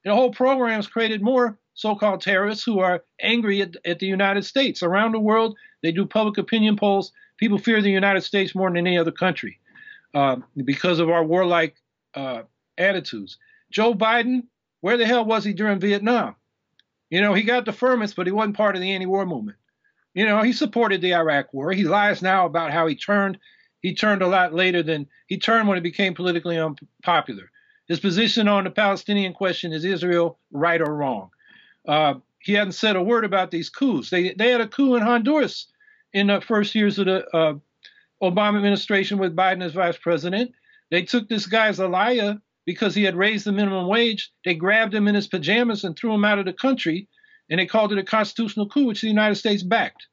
And 0.05 0.13
the 0.13 0.15
whole 0.15 0.31
program 0.31 0.77
has 0.77 0.87
created 0.87 1.23
more 1.23 1.59
so-called 1.75 2.21
terrorists 2.21 2.65
who 2.65 2.79
are 2.79 3.05
angry 3.21 3.61
at, 3.63 3.77
at, 3.85 3.99
the 3.99 4.07
United 4.07 4.45
States. 4.45 4.83
Around 4.83 5.13
the 5.13 5.21
world, 5.21 5.57
they 5.83 5.93
do 5.93 6.07
public 6.07 6.39
opinion 6.39 6.77
polls. 6.77 7.13
People 7.37 7.59
fear 7.59 7.83
the 7.83 7.91
United 7.91 8.23
States 8.23 8.55
more 8.55 8.69
than 8.69 8.77
any 8.77 8.97
other 8.97 9.11
country 9.11 9.59
uh, 10.15 10.37
because 10.65 11.01
of 11.01 11.11
our 11.11 11.25
warlike 11.25 11.77
uh, 12.15 12.43
attitudes. 12.79 13.39
Joe 13.71 13.95
Biden, 13.95 14.45
where 14.81 14.97
the 14.97 15.07
hell 15.07 15.25
was 15.25 15.45
he 15.45 15.53
during 15.53 15.81
Vietnam? 15.81 16.37
You 17.11 17.21
know, 17.21 17.35
he 17.35 17.43
got 17.43 17.67
deferments, 17.67 18.15
but 18.15 18.27
he 18.27 18.33
wasn't 18.33 18.57
part 18.57 18.77
of 18.77 18.83
the 18.83 18.93
anti-war 18.93 19.27
movement. 19.27 19.59
You 20.15 20.25
know, 20.25 20.43
he 20.43 20.53
supported 20.53 21.01
the 21.01 21.15
Iraq 21.15 21.53
War. 21.53 21.73
He 21.73 21.85
lies 21.85 22.23
now 22.23 22.47
about 22.47 22.73
how 22.73 22.87
he 22.87 22.95
turned. 22.95 23.39
He 23.81 23.95
turned 23.95 24.23
a 24.23 24.29
lot 24.29 24.55
later 24.55 24.83
than 24.83 25.09
he 25.27 25.39
turned 25.39 25.69
when 25.69 25.77
it 25.77 25.83
became 25.83 26.15
politically 26.15 26.57
unpopular. 26.57 27.51
His 27.87 28.01
position 28.01 28.49
on 28.49 28.65
the 28.65 28.71
Palestinian 28.71 29.35
question 29.35 29.73
is 29.73 29.85
Israel 29.85 30.39
right 30.53 30.81
or 30.81 30.95
wrong? 30.95 31.31
Uh, 31.87 32.15
he 32.41 32.53
hadn't 32.53 32.73
said 32.73 32.97
a 32.97 33.03
word 33.03 33.25
about 33.25 33.51
these 33.51 33.71
coups. 33.71 34.11
They 34.11 34.35
they 34.35 34.51
had 34.51 34.61
a 34.61 34.69
coup 34.69 34.97
in 34.97 35.03
Honduras 35.03 35.67
in 36.13 36.29
the 36.29 36.41
first 36.41 36.75
years 36.75 36.99
of 36.99 37.07
the 37.07 37.27
uh, 37.37 37.55
Obama 38.23 38.57
administration 38.57 39.19
with 39.19 39.37
Biden 39.37 39.63
as 39.63 39.73
vice 39.73 39.97
president. 39.97 40.53
They 40.91 41.03
took 41.03 41.29
this 41.29 41.47
guy 41.47 41.73
Zelaya 41.73 42.41
because 42.67 42.95
he 42.95 43.03
had 43.03 43.17
raised 43.17 43.47
the 43.47 43.53
minimum 43.53 43.89
wage. 43.89 44.31
They 44.45 44.55
grabbed 44.55 44.95
him 44.95 45.09
in 45.09 45.15
his 45.15 45.27
pajamas 45.27 45.85
and 45.85 45.97
threw 45.97 46.15
him 46.15 46.25
out 46.25 46.39
of 46.39 46.45
the 46.45 46.53
country, 46.53 47.09
and 47.51 47.59
they 47.59 47.67
called 47.67 47.93
it 47.93 47.99
a 47.99 48.05
constitutional 48.05 48.69
coup, 48.69 48.87
which 48.87 49.01
the 49.01 49.09
United 49.09 49.37
States 49.37 49.63
backed. 49.63 50.07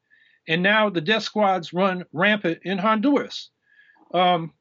And 0.48 0.62
now 0.62 0.90
the 0.90 1.00
death 1.00 1.22
squads 1.22 1.72
run 1.72 2.04
rampant 2.12 2.60
in 2.64 2.78
Honduras. 2.78 3.50
Um, 4.12 4.52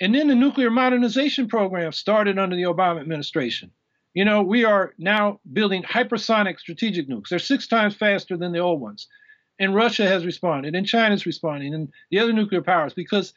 and 0.00 0.14
then 0.14 0.28
the 0.28 0.34
nuclear 0.34 0.70
modernization 0.70 1.48
program 1.48 1.92
started 1.92 2.38
under 2.38 2.56
the 2.56 2.62
Obama 2.62 3.00
administration. 3.00 3.70
You 4.14 4.24
know, 4.24 4.42
we 4.42 4.64
are 4.64 4.94
now 4.96 5.40
building 5.52 5.82
hypersonic 5.82 6.60
strategic 6.60 7.08
nukes. 7.08 7.28
They're 7.28 7.38
six 7.40 7.66
times 7.66 7.96
faster 7.96 8.36
than 8.36 8.52
the 8.52 8.60
old 8.60 8.80
ones. 8.80 9.08
And 9.58 9.74
Russia 9.74 10.06
has 10.06 10.24
responded, 10.24 10.74
and 10.74 10.86
China's 10.86 11.26
responding, 11.26 11.74
and 11.74 11.92
the 12.10 12.20
other 12.20 12.32
nuclear 12.32 12.62
powers, 12.62 12.92
because 12.94 13.34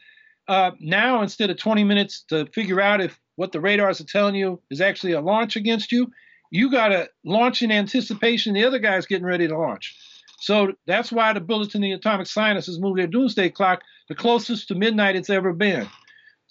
uh, 0.48 0.72
now 0.80 1.22
instead 1.22 1.50
of 1.50 1.58
20 1.58 1.84
minutes 1.84 2.24
to 2.30 2.46
figure 2.48 2.80
out 2.80 3.02
if 3.02 3.20
what 3.36 3.52
the 3.52 3.60
radars 3.60 4.02
are 4.02 4.06
telling 4.06 4.36
you 4.36 4.62
is 4.72 4.82
actually 4.82 5.14
a 5.14 5.22
launch 5.22 5.56
against 5.56 5.92
you, 5.92 6.12
you 6.50 6.72
got 6.72 6.90
to 6.90 7.10
launch 7.26 7.62
in 7.62 7.72
anticipation. 7.72 8.54
The 8.54 8.66
other 8.66 8.80
guy's 8.80 9.06
getting 9.06 9.26
ready 9.26 9.48
to 9.48 9.58
launch. 9.58 9.96
So 10.40 10.74
that's 10.86 11.12
why 11.12 11.34
the 11.34 11.42
Bulletin 11.42 11.84
of 11.84 11.88
the 11.88 11.92
Atomic 11.94 12.28
Scientists 12.28 12.80
moved 12.80 13.00
their 13.00 13.08
doomsday 13.08 13.50
clock 13.50 13.82
the 14.08 14.16
closest 14.16 14.68
to 14.70 14.76
midnight 14.76 15.16
it's 15.16 15.30
ever 15.30 15.54
been. 15.54 15.88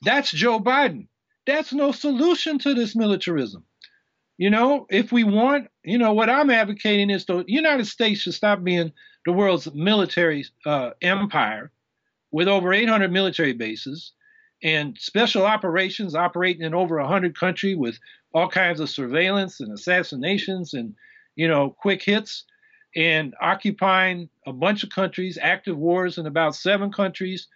That's 0.03 0.31
Joe 0.31 0.61
Biden. 0.61 1.07
That's 1.47 1.73
no 1.73 1.93
solution 1.93 2.59
to 2.59 2.75
this 2.75 2.97
militarism. 2.97 3.65
You 4.39 4.51
know, 4.51 4.87
if 4.91 5.13
we 5.13 5.25
want, 5.25 5.69
you 5.83 5.97
know, 5.99 6.13
what 6.13 6.29
I'm 6.29 6.51
advocating 6.51 7.11
is 7.11 7.25
the 7.25 7.45
United 7.47 7.87
States 7.87 8.21
should 8.21 8.35
stop 8.35 8.63
being 8.63 8.93
the 9.25 9.33
world's 9.33 9.73
military 9.75 10.45
uh, 10.67 10.91
empire 11.01 11.73
with 12.31 12.49
over 12.49 12.73
800 12.73 13.11
military 13.11 13.55
bases 13.55 14.13
and 14.63 14.97
special 14.99 15.45
operations 15.45 16.15
operating 16.15 16.63
in 16.63 16.75
over 16.75 16.99
100 17.01 17.39
countries 17.39 17.77
with 17.77 17.99
all 18.35 18.49
kinds 18.49 18.81
of 18.81 18.91
surveillance 18.91 19.61
and 19.61 19.73
assassinations 19.73 20.75
and, 20.75 20.95
you 21.35 21.49
know, 21.49 21.71
quick 21.71 22.03
hits 22.03 22.45
and 22.95 23.35
occupying 23.41 24.29
a 24.47 24.53
bunch 24.53 24.83
of 24.83 24.91
countries, 24.91 25.39
active 25.41 25.77
wars 25.77 26.19
in 26.19 26.27
about 26.27 26.55
seven 26.55 26.93
countries, 26.93 27.49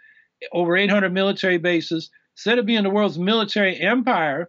over 0.52 0.76
800 0.76 1.12
military 1.12 1.58
bases. 1.58 2.10
Instead 2.34 2.58
of 2.58 2.66
being 2.66 2.84
the 2.84 2.90
world's 2.90 3.18
military 3.18 3.78
empire, 3.78 4.48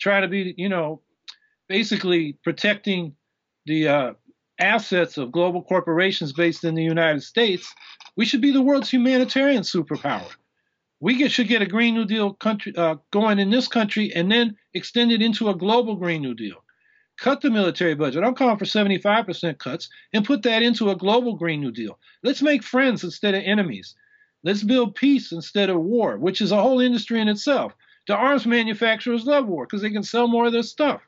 trying 0.00 0.22
to 0.22 0.28
be, 0.28 0.54
you 0.56 0.68
know, 0.68 1.00
basically 1.68 2.38
protecting 2.44 3.14
the 3.66 3.88
uh, 3.88 4.12
assets 4.58 5.18
of 5.18 5.32
global 5.32 5.62
corporations 5.62 6.32
based 6.32 6.64
in 6.64 6.74
the 6.74 6.82
United 6.82 7.22
States, 7.22 7.72
we 8.16 8.24
should 8.24 8.40
be 8.40 8.52
the 8.52 8.62
world's 8.62 8.90
humanitarian 8.90 9.62
superpower. 9.62 10.30
We 11.00 11.16
get, 11.16 11.32
should 11.32 11.48
get 11.48 11.62
a 11.62 11.66
Green 11.66 11.94
New 11.94 12.04
Deal 12.04 12.34
country 12.34 12.74
uh, 12.76 12.96
going 13.10 13.38
in 13.38 13.50
this 13.50 13.66
country 13.66 14.12
and 14.14 14.30
then 14.30 14.56
extend 14.74 15.10
it 15.10 15.20
into 15.20 15.48
a 15.48 15.56
global 15.56 15.96
Green 15.96 16.22
New 16.22 16.34
Deal. 16.34 16.62
Cut 17.18 17.40
the 17.40 17.50
military 17.50 17.94
budget. 17.94 18.24
I'm 18.24 18.34
calling 18.34 18.56
for 18.56 18.64
75% 18.64 19.58
cuts 19.58 19.88
and 20.12 20.24
put 20.24 20.42
that 20.42 20.62
into 20.62 20.90
a 20.90 20.96
global 20.96 21.34
Green 21.34 21.60
New 21.60 21.72
Deal. 21.72 21.98
Let's 22.22 22.42
make 22.42 22.62
friends 22.62 23.04
instead 23.04 23.34
of 23.34 23.42
enemies. 23.44 23.94
Let's 24.44 24.62
build 24.62 24.94
peace 24.94 25.32
instead 25.32 25.70
of 25.70 25.80
war, 25.80 26.18
which 26.18 26.40
is 26.40 26.52
a 26.52 26.60
whole 26.60 26.80
industry 26.80 27.20
in 27.20 27.28
itself. 27.28 27.74
The 28.08 28.16
arms 28.16 28.46
manufacturers 28.46 29.24
love 29.24 29.46
war 29.46 29.66
because 29.66 29.82
they 29.82 29.90
can 29.90 30.02
sell 30.02 30.26
more 30.26 30.46
of 30.46 30.52
their 30.52 30.62
stuff. 30.62 31.02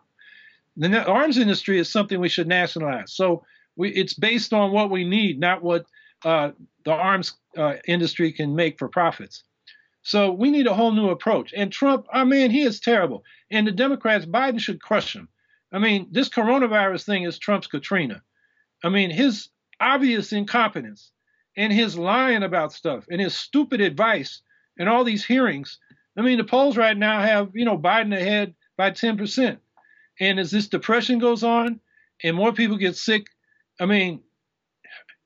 The 0.77 1.05
arms 1.07 1.39
industry 1.39 1.79
is 1.79 1.91
something 1.91 2.21
we 2.21 2.29
should 2.29 2.49
nationalize. 2.49 3.13
So 3.13 3.45
we, 3.77 3.91
it's 3.91 4.15
based 4.15 4.53
on 4.53 4.73
what 4.73 4.91
we 4.91 5.05
need, 5.05 5.39
not 5.39 5.63
what 5.63 5.87
uh, 6.25 6.51
the 6.85 6.93
arms 6.93 7.35
uh, 7.57 7.75
industry 7.87 8.33
can 8.33 8.55
make 8.55 8.79
for 8.79 8.89
profits. 8.89 9.45
So 10.03 10.33
we 10.33 10.51
need 10.51 10.67
a 10.67 10.75
whole 10.75 10.93
new 10.93 11.09
approach. 11.09 11.53
And 11.57 11.73
Trump, 11.73 12.07
I 12.13 12.25
mean, 12.25 12.51
he 12.51 12.63
is 12.63 12.81
terrible. 12.81 13.25
And 13.51 13.67
the 13.67 13.73
Democrats, 13.73 14.27
Biden 14.27 14.61
should 14.61 14.83
crush 14.83 15.15
him. 15.15 15.29
I 15.73 15.79
mean, 15.79 16.09
this 16.11 16.29
coronavirus 16.29 17.05
thing 17.05 17.23
is 17.25 17.39
Trump's 17.39 17.67
Katrina. 17.67 18.23
I 18.85 18.91
mean, 18.91 19.11
his 19.11 19.49
obvious 19.81 20.33
incompetence 20.33 21.11
and 21.57 21.73
his 21.73 21.97
lying 21.97 22.43
about 22.43 22.73
stuff 22.73 23.07
and 23.11 23.21
his 23.21 23.37
stupid 23.37 23.81
advice 23.81 24.43
and 24.79 24.89
all 24.89 25.05
these 25.05 25.25
hearings. 25.25 25.79
I 26.17 26.23
mean, 26.23 26.39
the 26.39 26.45
polls 26.45 26.77
right 26.77 26.97
now 26.97 27.21
have, 27.21 27.51
you 27.55 27.65
know, 27.65 27.79
Biden 27.79 28.15
ahead 28.15 28.55
by 28.77 28.91
10%. 28.91 29.59
And 30.21 30.39
as 30.39 30.51
this 30.51 30.69
depression 30.69 31.19
goes 31.19 31.43
on 31.43 31.81
and 32.23 32.37
more 32.37 32.53
people 32.53 32.77
get 32.77 32.97
sick, 32.97 33.27
I 33.81 33.87
mean, 33.87 34.21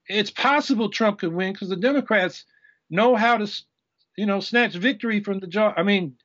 it's 0.06 0.31
possible 0.31 0.89
Trump 0.89 1.19
could 1.19 1.32
win 1.32 1.52
because 1.52 1.69
the 1.69 1.77
Democrats 1.77 2.44
know 2.89 3.15
how 3.15 3.36
to, 3.36 3.62
you 4.16 4.27
know, 4.27 4.40
snatch 4.40 4.74
victory 4.74 5.20
from 5.20 5.40
the 5.40 5.47
jaw. 5.47 5.74
I 5.77 5.82
mean, 5.82 6.16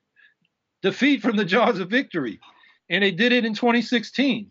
defeat 0.81 1.21
from 1.21 1.35
the 1.35 1.45
jaws 1.45 1.79
of 1.79 1.89
victory, 1.89 2.39
and 2.89 3.03
they 3.03 3.11
did 3.11 3.33
it 3.33 3.45
in 3.45 3.53
2016. 3.53 4.49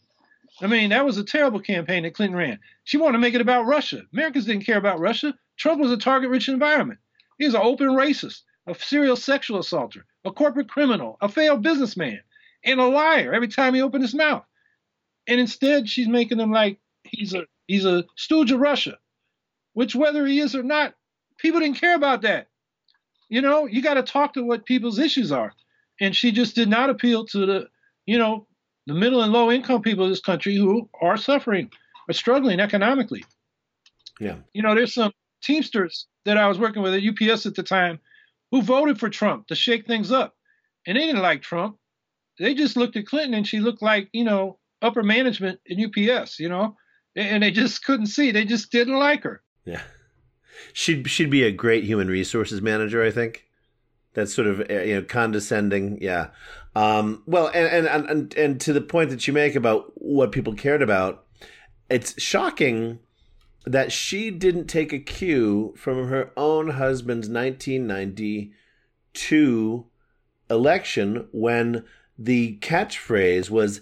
I 0.60 0.66
mean, 0.66 0.90
that 0.90 1.06
was 1.06 1.16
a 1.16 1.24
terrible 1.24 1.60
campaign 1.60 2.02
that 2.02 2.14
Clinton 2.14 2.36
ran. 2.36 2.58
She 2.84 2.98
wanted 2.98 3.12
to 3.12 3.18
make 3.20 3.34
it 3.34 3.40
about 3.40 3.66
Russia. 3.66 4.02
Americans 4.12 4.44
didn't 4.44 4.66
care 4.66 4.76
about 4.76 5.00
Russia. 5.00 5.34
Trump 5.56 5.80
was 5.80 5.90
a 5.90 5.96
target-rich 5.96 6.48
environment. 6.48 7.00
He 7.38 7.46
was 7.46 7.54
an 7.54 7.62
open 7.62 7.88
racist, 7.88 8.42
a 8.66 8.74
serial 8.74 9.16
sexual 9.16 9.60
assaulter, 9.60 10.04
a 10.24 10.30
corporate 10.30 10.68
criminal, 10.68 11.16
a 11.22 11.28
failed 11.28 11.62
businessman, 11.62 12.20
and 12.64 12.80
a 12.80 12.86
liar 12.86 13.32
every 13.32 13.48
time 13.48 13.74
he 13.74 13.82
opened 13.82 14.02
his 14.02 14.14
mouth. 14.14 14.44
And 15.26 15.40
instead, 15.40 15.88
she's 15.88 16.08
making 16.08 16.40
him 16.40 16.50
like 16.50 16.78
he's 17.04 17.34
a 17.34 17.44
he's 17.66 17.84
a 17.84 18.04
stooge 18.16 18.50
of 18.50 18.60
Russia 18.60 18.98
which 19.74 19.94
whether 19.94 20.26
he 20.26 20.40
is 20.40 20.54
or 20.54 20.62
not, 20.62 20.94
people 21.38 21.60
didn't 21.60 21.80
care 21.80 21.94
about 21.94 22.22
that. 22.22 22.48
You 23.28 23.40
know, 23.40 23.66
you 23.66 23.82
got 23.82 23.94
to 23.94 24.02
talk 24.02 24.34
to 24.34 24.44
what 24.44 24.66
people's 24.66 24.98
issues 24.98 25.32
are. 25.32 25.52
And 26.00 26.14
she 26.14 26.32
just 26.32 26.54
did 26.54 26.68
not 26.68 26.90
appeal 26.90 27.24
to 27.26 27.46
the, 27.46 27.68
you 28.06 28.18
know, 28.18 28.46
the 28.86 28.94
middle 28.94 29.22
and 29.22 29.32
low 29.32 29.50
income 29.50 29.82
people 29.82 30.04
of 30.04 30.10
this 30.10 30.20
country 30.20 30.56
who 30.56 30.88
are 31.00 31.16
suffering, 31.16 31.70
are 32.08 32.14
struggling 32.14 32.60
economically. 32.60 33.24
Yeah. 34.20 34.36
You 34.52 34.62
know, 34.62 34.74
there's 34.74 34.94
some 34.94 35.12
Teamsters 35.42 36.06
that 36.24 36.36
I 36.36 36.48
was 36.48 36.58
working 36.58 36.82
with 36.82 36.94
at 36.94 37.02
UPS 37.02 37.46
at 37.46 37.54
the 37.54 37.62
time 37.62 37.98
who 38.50 38.62
voted 38.62 38.98
for 39.00 39.08
Trump 39.08 39.46
to 39.48 39.54
shake 39.54 39.86
things 39.86 40.12
up. 40.12 40.36
And 40.86 40.96
they 40.96 41.06
didn't 41.06 41.22
like 41.22 41.42
Trump. 41.42 41.78
They 42.38 42.54
just 42.54 42.76
looked 42.76 42.96
at 42.96 43.06
Clinton 43.06 43.34
and 43.34 43.46
she 43.46 43.60
looked 43.60 43.82
like, 43.82 44.08
you 44.12 44.24
know, 44.24 44.58
upper 44.80 45.02
management 45.02 45.60
in 45.66 45.84
UPS, 45.84 46.40
you 46.40 46.48
know, 46.48 46.76
and 47.14 47.42
they 47.42 47.50
just 47.50 47.84
couldn't 47.84 48.06
see. 48.06 48.30
They 48.30 48.44
just 48.44 48.72
didn't 48.72 48.98
like 48.98 49.22
her. 49.24 49.42
Yeah. 49.64 49.82
She'd 50.72 51.08
she'd 51.08 51.30
be 51.30 51.44
a 51.44 51.52
great 51.52 51.84
human 51.84 52.08
resources 52.08 52.62
manager, 52.62 53.04
I 53.04 53.10
think. 53.10 53.46
That's 54.14 54.34
sort 54.34 54.46
of 54.46 54.60
eh, 54.70 54.84
you 54.84 54.94
know 54.96 55.02
condescending, 55.02 55.98
yeah. 56.00 56.28
Um, 56.74 57.22
well, 57.26 57.48
and, 57.48 57.86
and 57.86 58.10
and 58.10 58.34
and 58.34 58.60
to 58.62 58.72
the 58.72 58.80
point 58.80 59.10
that 59.10 59.26
you 59.26 59.32
make 59.32 59.54
about 59.54 59.92
what 59.94 60.32
people 60.32 60.54
cared 60.54 60.82
about, 60.82 61.24
it's 61.88 62.20
shocking 62.20 62.98
that 63.64 63.92
she 63.92 64.30
didn't 64.30 64.66
take 64.66 64.92
a 64.92 64.98
cue 64.98 65.72
from 65.76 66.08
her 66.08 66.32
own 66.36 66.70
husband's 66.70 67.28
1992 67.28 69.86
election 70.50 71.28
when 71.32 71.84
the 72.18 72.58
catchphrase 72.60 73.50
was 73.50 73.80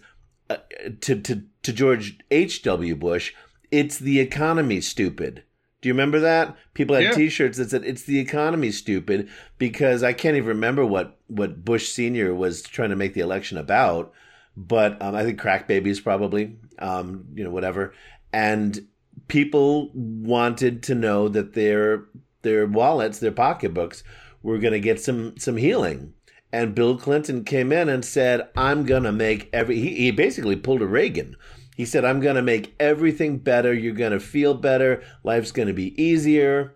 uh, 0.49 0.57
to 1.01 1.21
to 1.21 1.43
to 1.63 1.73
George 1.73 2.19
H. 2.31 2.63
W. 2.63 2.95
Bush, 2.97 3.33
"It's 3.71 3.99
the 3.99 4.21
economy, 4.21 4.81
stupid." 4.81 5.45
Do 5.81 5.89
you 5.89 5.95
remember 5.95 6.21
that? 6.21 6.57
People 6.75 6.95
had 6.95 7.05
yeah. 7.05 7.13
T-shirts 7.13 7.57
that 7.59 7.71
said 7.71 7.85
"It's 7.85 8.03
the 8.03 8.19
economy, 8.19 8.71
stupid," 8.71 9.29
because 9.59 10.03
I 10.03 10.13
can't 10.13 10.37
even 10.37 10.49
remember 10.49 10.85
what 10.85 11.19
what 11.27 11.65
Bush 11.65 11.89
Senior 11.89 12.35
was 12.35 12.63
trying 12.63 12.91
to 12.91 12.97
make 12.97 13.15
the 13.15 13.21
election 13.21 13.57
about. 13.59 14.13
But 14.57 15.01
um, 15.01 15.15
I 15.15 15.23
think 15.23 15.39
crack 15.39 15.69
babies 15.69 16.01
probably, 16.01 16.57
um, 16.79 17.27
you 17.35 17.45
know, 17.45 17.51
whatever. 17.51 17.95
And 18.33 18.89
people 19.29 19.91
wanted 19.95 20.83
to 20.85 20.95
know 20.95 21.29
that 21.29 21.55
their 21.55 22.05
their 22.43 22.67
wallets, 22.67 23.19
their 23.19 23.33
pocketbooks, 23.33 24.03
were 24.43 24.59
going 24.59 24.73
to 24.73 24.81
get 24.81 25.01
some 25.01 25.37
some 25.39 25.57
healing. 25.57 26.15
And 26.53 26.75
Bill 26.75 26.97
Clinton 26.97 27.45
came 27.45 27.73
in 27.73 27.89
and 27.89 28.05
said, 28.05 28.49
"I'm 28.57 28.85
to 29.05 29.13
make 29.13 29.49
every." 29.53 29.81
He, 29.81 29.95
he 29.95 30.11
basically 30.11 30.57
pulled 30.57 30.83
a 30.83 30.87
Reagan 30.87 31.37
he 31.81 31.87
said, 31.87 32.05
I'm 32.05 32.21
to 32.35 32.43
make 32.43 32.75
everything 32.79 33.39
better. 33.39 33.73
You're 33.73 33.95
to 34.13 34.21
feel 34.21 34.53
better. 34.53 35.03
Life's 35.25 35.51
to 35.69 35.73
be 35.73 35.99
easier. 35.99 36.75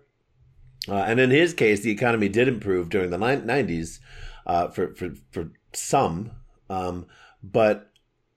Uh, 0.89 0.95
and 0.95 1.19
in 1.19 1.29
his 1.29 1.53
case, 1.53 1.81
the 1.81 1.91
economy 1.91 2.27
did 2.27 2.47
improve 2.47 2.89
during 2.89 3.11
the 3.11 3.17
90s 3.17 3.99
uh, 4.47 4.69
for, 4.69 4.95
for, 4.95 5.11
for 5.29 5.51
some. 5.73 6.31
Um, 6.71 7.05
but 7.43 7.91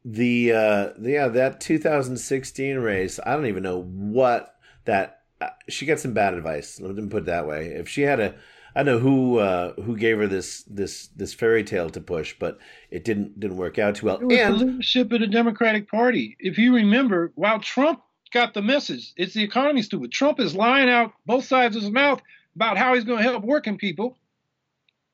the, 0.05 0.53
uh, 0.53 0.89
yeah, 1.01 1.29
that 1.29 1.63
2016 1.63 2.77
race, 2.77 3.19
I 3.25 3.33
don't 3.35 3.47
even 3.47 3.63
know 3.63 3.81
what 3.81 4.55
that, 4.85 5.23
uh, 5.41 5.49
she 5.71 5.87
got 5.87 6.01
some 6.01 6.13
bad 6.13 6.35
advice. 6.35 6.79
Let 6.83 6.97
me 6.97 7.09
put 7.09 7.23
it 7.23 7.27
that 7.27 7.47
way. 7.47 7.69
If 7.69 7.89
she 7.89 8.03
had 8.03 8.21
a, 8.21 8.35
I 8.79 8.85
know 8.85 9.01
who 9.01 9.39
uh, 9.39 9.73
who 9.83 9.97
gave 9.97 10.19
her 10.19 10.29
this 10.29 10.63
this 10.69 11.09
this 11.09 11.35
fairy 11.35 11.65
tale 11.65 11.91
to 11.91 12.01
push, 12.01 12.37
but 12.39 12.59
it 12.93 13.03
didn't 13.03 13.41
didn't 13.41 13.57
work 13.57 13.77
out 13.77 13.97
too 13.97 14.07
well. 14.07 14.21
It 14.21 14.27
was 14.27 14.39
and 14.39 14.55
the 14.55 14.65
leadership 14.67 15.11
of 15.11 15.19
the 15.19 15.27
Democratic 15.27 15.91
Party. 15.91 16.37
If 16.39 16.59
you 16.59 16.73
remember, 16.77 17.33
while 17.35 17.59
Trump 17.59 18.01
got 18.33 18.55
the 18.55 18.63
message, 18.63 19.13
it's 19.17 19.35
the 19.35 19.43
economy 19.43 19.83
stupid. 19.83 20.13
Trump 20.13 20.39
is 20.39 20.55
lying 20.55 20.89
out 20.89 21.13
both 21.27 21.45
sides 21.45 21.75
of 21.75 21.83
his 21.83 21.91
mouth 21.91 22.23
about 22.55 22.79
how 22.79 22.95
he's 22.95 23.03
going 23.03 23.19
to 23.19 23.29
help 23.29 23.43
working 23.43 23.79
people. 23.79 24.17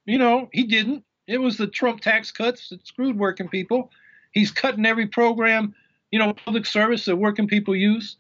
You 0.05 0.19
know, 0.19 0.51
he 0.53 0.65
didn't. 0.65 1.03
It 1.27 1.39
was 1.39 1.57
the 1.57 1.67
Trump 1.67 2.03
tax 2.03 2.31
cuts 2.33 2.69
that 2.69 2.87
screwed 2.87 3.19
working 3.19 3.49
people. 3.49 3.91
He's 4.33 4.51
cutting 4.51 4.85
every 4.85 5.07
program, 5.07 5.75
you 6.11 6.19
know, 6.19 6.35
public 6.35 6.67
service 6.67 7.07
that 7.07 7.17
working 7.17 7.49
people 7.49 7.75
use. 7.75 8.19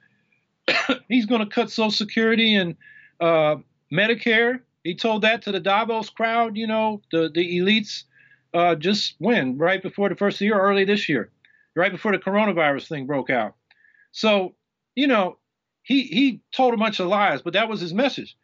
he's 1.10 1.26
going 1.26 1.42
to 1.42 1.54
cut 1.54 1.70
Social 1.70 1.90
Security 1.90 2.54
and 2.54 2.76
uh, 3.20 3.56
Medicare. 3.92 4.60
He 4.84 4.94
told 4.94 5.22
that 5.22 5.42
to 5.42 5.52
the 5.52 5.60
Davos 5.60 6.10
crowd, 6.10 6.56
you 6.56 6.66
know, 6.66 7.00
the, 7.10 7.30
the 7.34 7.58
elites 7.58 8.04
uh, 8.52 8.74
just 8.76 9.16
when? 9.18 9.58
Right 9.58 9.82
before 9.82 10.10
the 10.10 10.14
first 10.14 10.40
year, 10.40 10.60
early 10.60 10.84
this 10.84 11.08
year, 11.08 11.30
right 11.74 11.90
before 11.90 12.12
the 12.12 12.18
coronavirus 12.18 12.86
thing 12.88 13.06
broke 13.06 13.30
out. 13.30 13.54
So, 14.12 14.54
you 14.94 15.06
know, 15.06 15.38
he, 15.82 16.02
he 16.02 16.42
told 16.54 16.74
a 16.74 16.76
bunch 16.76 17.00
of 17.00 17.08
lies, 17.08 17.42
but 17.42 17.54
that 17.54 17.68
was 17.68 17.80
his 17.80 17.94
message. 17.94 18.36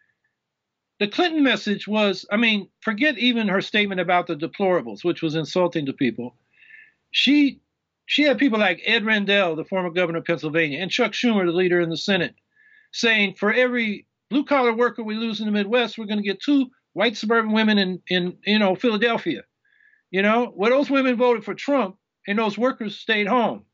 The 0.98 1.08
Clinton 1.08 1.42
message 1.42 1.86
was, 1.86 2.26
I 2.32 2.36
mean, 2.36 2.68
forget 2.80 3.18
even 3.18 3.48
her 3.48 3.60
statement 3.60 4.00
about 4.00 4.26
the 4.26 4.34
deplorables, 4.34 5.04
which 5.04 5.22
was 5.22 5.34
insulting 5.34 5.86
to 5.86 5.92
people. 5.92 6.34
She 7.10 7.60
she 8.06 8.24
had 8.24 8.38
people 8.38 8.58
like 8.58 8.82
Ed 8.84 9.04
Rendell, 9.04 9.54
the 9.54 9.64
former 9.64 9.90
governor 9.90 10.18
of 10.18 10.24
Pennsylvania, 10.24 10.80
and 10.80 10.90
Chuck 10.90 11.12
Schumer, 11.12 11.46
the 11.46 11.52
leader 11.52 11.80
in 11.80 11.90
the 11.90 11.96
Senate, 11.96 12.34
saying 12.92 13.34
for 13.34 13.52
every 13.52 14.06
blue 14.30 14.44
collar 14.44 14.72
worker 14.72 15.02
we 15.02 15.16
lose 15.16 15.40
in 15.40 15.46
the 15.46 15.52
Midwest, 15.52 15.98
we're 15.98 16.06
going 16.06 16.22
to 16.22 16.24
get 16.24 16.40
two 16.40 16.68
white 16.92 17.16
suburban 17.16 17.52
women 17.52 17.78
in, 17.78 18.00
in 18.08 18.38
you 18.46 18.58
know 18.58 18.74
Philadelphia. 18.74 19.42
You 20.10 20.22
know, 20.22 20.52
well, 20.54 20.70
those 20.70 20.90
women 20.90 21.16
voted 21.16 21.44
for 21.44 21.54
Trump 21.54 21.96
and 22.26 22.38
those 22.38 22.58
workers 22.58 22.98
stayed 22.98 23.26
home. 23.26 23.64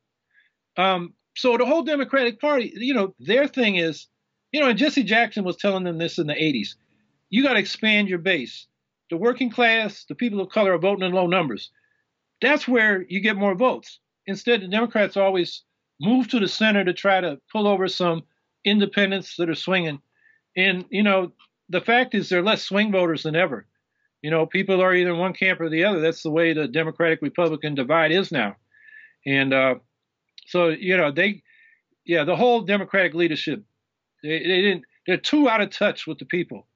Um, 0.76 1.14
so 1.34 1.56
the 1.56 1.66
whole 1.66 1.82
Democratic 1.82 2.40
Party, 2.40 2.72
you 2.76 2.94
know, 2.94 3.14
their 3.18 3.46
thing 3.46 3.76
is, 3.76 4.06
you 4.52 4.60
know, 4.60 4.68
and 4.68 4.78
Jesse 4.78 5.02
Jackson 5.02 5.44
was 5.44 5.56
telling 5.56 5.84
them 5.84 5.98
this 5.98 6.18
in 6.18 6.26
the 6.26 6.34
80s. 6.34 6.74
You 7.30 7.42
got 7.42 7.54
to 7.54 7.58
expand 7.58 8.08
your 8.08 8.18
base. 8.18 8.66
The 9.10 9.16
working 9.16 9.50
class, 9.50 10.04
the 10.08 10.14
people 10.14 10.40
of 10.40 10.50
color 10.50 10.74
are 10.74 10.78
voting 10.78 11.04
in 11.04 11.12
low 11.12 11.26
numbers. 11.26 11.70
That's 12.42 12.68
where 12.68 13.04
you 13.08 13.20
get 13.20 13.36
more 13.36 13.54
votes. 13.54 13.98
Instead, 14.26 14.60
the 14.60 14.68
Democrats 14.68 15.16
always 15.16 15.62
move 16.00 16.28
to 16.28 16.40
the 16.40 16.48
center 16.48 16.84
to 16.84 16.92
try 16.92 17.20
to 17.20 17.38
pull 17.50 17.66
over 17.66 17.88
some 17.88 18.22
independents 18.64 19.36
that 19.36 19.48
are 19.48 19.54
swinging 19.54 20.00
and, 20.56 20.84
you 20.90 21.02
know, 21.02 21.32
the 21.68 21.80
fact 21.80 22.14
is 22.14 22.28
they're 22.28 22.42
less 22.42 22.62
swing 22.62 22.92
voters 22.92 23.24
than 23.24 23.36
ever. 23.36 23.66
You 24.22 24.30
know, 24.30 24.46
people 24.46 24.80
are 24.80 24.94
either 24.94 25.10
in 25.10 25.18
one 25.18 25.34
camp 25.34 25.60
or 25.60 25.68
the 25.68 25.84
other. 25.84 26.00
That's 26.00 26.22
the 26.22 26.30
way 26.30 26.52
the 26.52 26.68
Democratic 26.68 27.20
Republican 27.22 27.74
divide 27.74 28.12
is 28.12 28.32
now. 28.32 28.56
And 29.24 29.52
uh, 29.52 29.74
so, 30.46 30.68
you 30.68 30.96
know, 30.96 31.12
they, 31.12 31.42
yeah, 32.04 32.24
the 32.24 32.36
whole 32.36 32.62
Democratic 32.62 33.14
leadership, 33.14 33.62
they, 34.22 34.38
they 34.38 34.62
didn't, 34.62 34.84
they're 35.06 35.16
too 35.16 35.48
out 35.48 35.60
of 35.60 35.70
touch 35.70 36.06
with 36.06 36.18
the 36.18 36.24
people. 36.24 36.66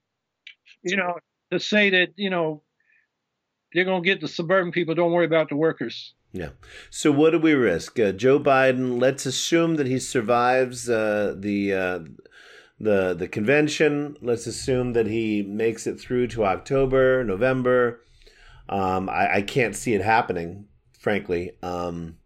You 0.83 0.97
know, 0.97 1.15
to 1.51 1.59
say 1.59 1.89
that 1.91 2.13
you 2.15 2.29
know 2.29 2.63
they're 3.73 3.85
going 3.85 4.03
to 4.03 4.09
get 4.09 4.21
the 4.21 4.27
suburban 4.27 4.71
people. 4.71 4.95
Don't 4.95 5.11
worry 5.11 5.25
about 5.25 5.49
the 5.49 5.55
workers. 5.55 6.13
Yeah. 6.33 6.49
So 6.89 7.11
what 7.11 7.31
do 7.31 7.39
we 7.39 7.53
risk? 7.53 7.99
Uh, 7.99 8.13
Joe 8.13 8.39
Biden. 8.39 8.99
Let's 8.99 9.25
assume 9.25 9.75
that 9.75 9.87
he 9.87 9.99
survives 9.99 10.89
uh, 10.89 11.35
the 11.37 11.73
uh, 11.73 11.99
the 12.81 13.13
the 13.13 13.27
convention. 13.27 14.17
Let's 14.21 14.47
assume 14.47 14.93
that 14.93 15.07
he 15.07 15.43
makes 15.43 15.85
it 15.85 15.99
through 15.99 16.27
to 16.27 16.45
October, 16.45 17.23
November. 17.23 18.01
Um, 18.67 19.09
I, 19.09 19.35
I, 19.35 19.41
can't 19.41 19.75
see 19.75 19.93
it 19.93 20.01
happening, 20.01 20.65
frankly. 20.97 21.51
Um, 21.61 22.17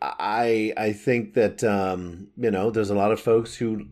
I 0.00 0.72
I 0.76 0.92
think 0.92 1.34
that 1.34 1.64
um, 1.64 2.28
you 2.36 2.50
know 2.50 2.70
there's 2.70 2.90
a 2.90 2.94
lot 2.94 3.12
of 3.12 3.20
folks 3.20 3.54
who 3.56 3.86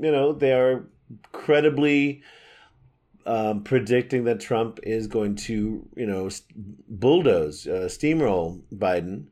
you 0.00 0.12
know 0.12 0.32
they 0.32 0.52
are 0.52 0.88
credibly 1.32 2.22
um, 3.26 3.62
predicting 3.62 4.24
that 4.24 4.40
Trump 4.40 4.80
is 4.82 5.06
going 5.06 5.36
to 5.36 5.86
you 5.96 6.06
know 6.06 6.28
bulldoze 6.88 7.66
uh, 7.66 7.88
steamroll 7.88 8.62
Biden 8.74 9.26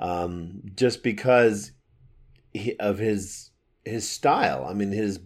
um, 0.00 0.62
just 0.74 1.02
because 1.02 1.72
of 2.78 2.98
his 2.98 3.50
his 3.84 4.08
style. 4.08 4.66
I 4.68 4.74
mean 4.74 4.92
his 4.92 5.20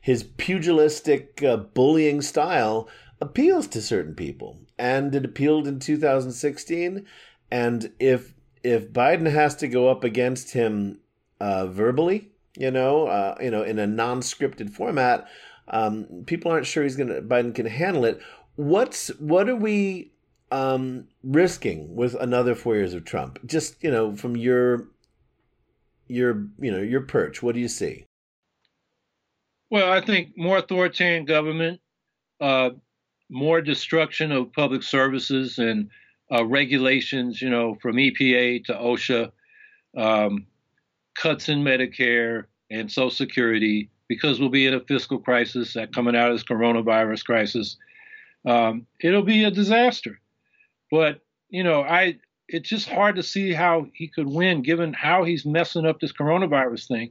his 0.00 0.22
pugilistic 0.22 1.42
uh, 1.42 1.56
bullying 1.56 2.22
style 2.22 2.88
appeals 3.20 3.66
to 3.68 3.82
certain 3.82 4.14
people, 4.14 4.58
and 4.78 5.14
it 5.14 5.24
appealed 5.24 5.66
in 5.66 5.78
2016. 5.78 7.06
And 7.50 7.92
if 7.98 8.34
if 8.62 8.92
Biden 8.92 9.30
has 9.30 9.54
to 9.56 9.68
go 9.68 9.88
up 9.88 10.04
against 10.04 10.52
him 10.52 11.00
uh, 11.40 11.66
verbally, 11.66 12.30
you 12.56 12.70
know, 12.70 13.06
uh, 13.06 13.36
you 13.40 13.50
know, 13.50 13.62
in 13.62 13.78
a 13.78 13.86
non-scripted 13.86 14.70
format, 14.70 15.26
um, 15.68 16.24
people 16.26 16.50
aren't 16.50 16.66
sure 16.66 16.82
he's 16.82 16.96
gonna 16.96 17.22
Biden 17.22 17.54
can 17.54 17.66
handle 17.66 18.04
it. 18.04 18.20
What's 18.56 19.08
what 19.18 19.48
are 19.48 19.56
we 19.56 20.12
um, 20.50 21.08
risking 21.22 21.94
with 21.94 22.14
another 22.14 22.54
four 22.54 22.76
years 22.76 22.94
of 22.94 23.04
Trump? 23.04 23.38
Just 23.46 23.82
you 23.82 23.90
know, 23.90 24.16
from 24.16 24.36
your 24.36 24.88
your 26.08 26.46
you 26.60 26.70
know 26.70 26.80
your 26.80 27.02
perch, 27.02 27.42
what 27.42 27.54
do 27.54 27.60
you 27.60 27.68
see? 27.68 28.06
Well, 29.70 29.90
I 29.90 30.00
think 30.00 30.36
more 30.36 30.58
authoritarian 30.58 31.24
government, 31.24 31.80
uh, 32.40 32.70
more 33.28 33.60
destruction 33.60 34.30
of 34.30 34.52
public 34.52 34.82
services 34.82 35.58
and 35.58 35.90
uh, 36.32 36.44
regulations, 36.44 37.42
you 37.42 37.50
know, 37.50 37.76
from 37.80 37.96
EPA 37.96 38.64
to 38.64 38.74
OSHA, 38.74 39.32
um, 39.96 40.46
cuts 41.16 41.48
in 41.48 41.62
Medicare 41.62 42.44
and 42.70 42.90
Social 42.90 43.10
Security 43.10 43.90
because 44.08 44.38
we'll 44.38 44.48
be 44.48 44.66
in 44.66 44.74
a 44.74 44.80
fiscal 44.80 45.18
crisis 45.18 45.74
that 45.74 45.92
coming 45.92 46.14
out 46.14 46.30
of 46.30 46.36
this 46.36 46.44
coronavirus 46.44 47.24
crisis. 47.24 47.76
Um, 48.46 48.86
it'll 49.00 49.22
be 49.22 49.44
a 49.44 49.50
disaster. 49.50 50.20
But 50.90 51.20
you 51.48 51.64
know, 51.64 51.82
I 51.82 52.18
it's 52.48 52.68
just 52.68 52.88
hard 52.88 53.16
to 53.16 53.22
see 53.22 53.52
how 53.52 53.86
he 53.94 54.08
could 54.08 54.28
win 54.28 54.62
given 54.62 54.92
how 54.92 55.24
he's 55.24 55.44
messing 55.44 55.86
up 55.86 56.00
this 56.00 56.12
coronavirus 56.12 56.88
thing. 56.88 57.10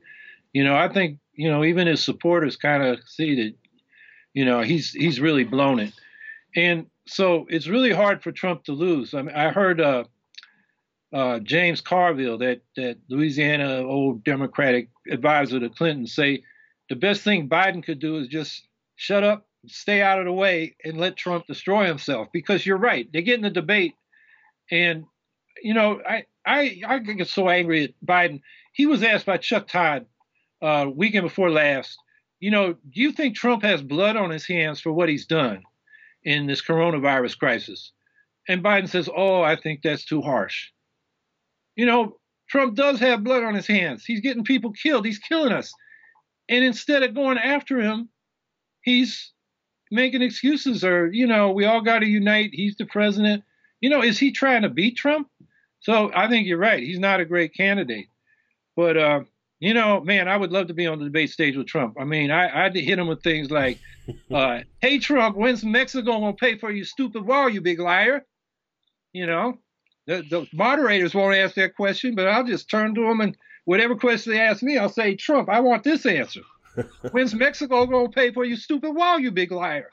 You 0.54 0.64
know, 0.64 0.76
I 0.76 0.88
think 0.88 1.20
you 1.34 1.50
know 1.50 1.64
even 1.64 1.88
his 1.88 2.04
supporters 2.04 2.56
kind 2.56 2.84
of 2.84 3.00
see 3.08 3.36
that 3.36 3.54
you 4.34 4.46
know 4.46 4.62
he's 4.62 4.92
he's 4.92 5.20
really 5.20 5.44
blown 5.44 5.80
it, 5.80 5.94
and 6.56 6.88
so 7.08 7.46
it's 7.50 7.68
really 7.68 7.92
hard 7.92 8.24
for 8.24 8.32
Trump 8.32 8.64
to 8.66 8.72
lose. 8.72 9.14
I 9.14 9.22
mean, 9.22 9.36
I 9.36 9.50
heard 9.50 9.82
uh, 9.82 10.06
uh, 11.14 11.40
James 11.40 11.82
Carville, 11.82 12.38
that 12.40 12.62
that 12.76 12.98
Louisiana 13.10 13.84
old 13.84 14.24
Democratic 14.24 14.90
advisor 15.10 15.60
to 15.60 15.70
Clinton, 15.70 16.08
say 16.08 16.44
the 16.90 16.96
best 16.96 17.22
thing 17.22 17.50
Biden 17.50 17.84
could 17.84 18.00
do 18.00 18.18
is 18.18 18.28
just 18.28 18.68
shut 18.96 19.24
up, 19.24 19.48
stay 19.68 20.02
out 20.02 20.20
of 20.20 20.26
the 20.26 20.34
way, 20.34 20.76
and 20.84 20.98
let 20.98 21.18
Trump 21.18 21.48
destroy 21.48 21.86
himself. 21.86 22.30
Because 22.32 22.66
you're 22.66 22.78
right, 22.78 23.12
they 23.12 23.22
get 23.22 23.36
in 23.36 23.42
the 23.42 23.50
debate, 23.50 23.96
and 24.72 25.06
you 25.62 25.74
know, 25.74 26.02
I 26.08 26.26
I 26.46 26.82
I 26.88 27.00
get 27.00 27.28
so 27.28 27.50
angry 27.50 27.86
at 27.86 27.92
Biden. 28.06 28.42
He 28.74 28.86
was 28.86 29.04
asked 29.04 29.26
by 29.26 29.38
Chuck 29.38 29.68
Todd 29.68 30.06
uh, 30.62 30.88
weekend 30.94 31.24
before 31.24 31.50
last. 31.50 31.98
You 32.40 32.52
know, 32.52 32.74
do 32.74 33.02
you 33.02 33.12
think 33.12 33.36
Trump 33.36 33.64
has 33.64 33.82
blood 33.82 34.18
on 34.18 34.30
his 34.30 34.46
hands 34.46 34.82
for 34.82 34.92
what 34.92 35.10
he's 35.10 35.26
done? 35.26 35.64
in 36.26 36.48
this 36.48 36.62
coronavirus 36.62 37.38
crisis. 37.38 37.92
And 38.48 38.64
Biden 38.64 38.90
says, 38.90 39.08
Oh, 39.16 39.42
I 39.42 39.56
think 39.56 39.82
that's 39.82 40.06
too 40.06 40.22
harsh. 40.22 40.72
You 41.76 41.86
know, 41.86 42.18
Trump 42.50 42.76
does 42.76 43.00
have 43.00 43.24
blood 43.24 43.44
on 43.44 43.56
his 43.56 43.68
hands. 43.68 44.04
He's 44.06 44.20
getting 44.20 44.44
people 44.44 44.72
killed, 44.72 45.06
he's 45.06 45.20
killing 45.20 45.54
us. 45.54 45.72
And 46.50 46.64
instead 46.64 47.04
of 47.04 47.16
going 47.16 47.38
after 47.38 47.80
him, 47.80 48.10
he's 48.82 49.32
making 49.92 50.22
excuses 50.22 50.84
or, 50.84 51.12
you 51.12 51.26
know, 51.26 51.52
we 51.52 51.66
all 51.66 51.82
got 51.82 52.00
to 52.00 52.08
unite. 52.08 52.52
He's 52.54 52.76
the 52.76 52.86
president. 52.86 53.44
You 53.82 53.90
know, 53.90 54.04
is 54.04 54.20
he 54.20 54.32
trying 54.32 54.64
to 54.64 54.70
beat 54.70 54.98
Trump? 54.98 55.28
So 55.86 56.12
I 56.16 56.28
think 56.28 56.48
you're 56.48 56.58
right. 56.58 56.82
He's 56.82 56.98
not 56.98 57.20
a 57.20 57.26
great 57.26 57.54
candidate. 57.54 58.08
But, 58.76 58.98
uh, 58.98 59.20
you 59.60 59.76
know, 59.76 60.02
man, 60.02 60.28
I 60.28 60.36
would 60.36 60.52
love 60.52 60.68
to 60.68 60.74
be 60.74 60.88
on 60.88 60.98
the 60.98 61.06
debate 61.06 61.30
stage 61.30 61.56
with 61.56 61.68
Trump. 61.68 61.98
I 62.00 62.06
mean, 62.06 62.32
I, 62.32 62.66
I'd 62.66 62.76
hit 62.76 62.98
him 62.98 63.06
with 63.06 63.22
things 63.22 63.52
like, 63.52 63.80
uh, 64.34 64.62
"Hey, 64.82 64.98
Trump, 64.98 65.38
when's 65.38 65.64
Mexico 65.64 66.20
gonna 66.20 66.34
pay 66.34 66.58
for 66.58 66.72
your 66.72 66.86
stupid 66.86 67.24
wall, 67.24 67.50
you 67.50 67.62
big 67.62 67.80
liar?" 67.80 68.26
You 69.14 69.28
know, 69.28 69.60
the, 70.08 70.26
the 70.28 70.48
moderators 70.52 71.14
won't 71.14 71.36
ask 71.36 71.54
that 71.56 71.76
question, 71.76 72.16
but 72.16 72.28
I'll 72.28 72.44
just 72.44 72.68
turn 72.68 72.96
to 72.96 73.02
them 73.02 73.22
and 73.22 73.38
whatever 73.66 73.96
question 73.96 74.34
they 74.34 74.42
ask 74.42 74.64
me, 74.64 74.80
I'll 74.80 74.90
say, 74.90 75.16
"Trump, 75.16 75.50
I 75.50 75.60
want 75.60 75.84
this 75.84 76.08
answer. 76.08 76.42
when's 77.12 77.36
Mexico 77.36 77.86
gonna 77.86 78.10
pay 78.10 78.34
for 78.34 78.44
your 78.44 78.58
stupid 78.58 78.92
wall, 78.92 79.20
you 79.20 79.30
big 79.30 79.52
liar?" 79.52 79.92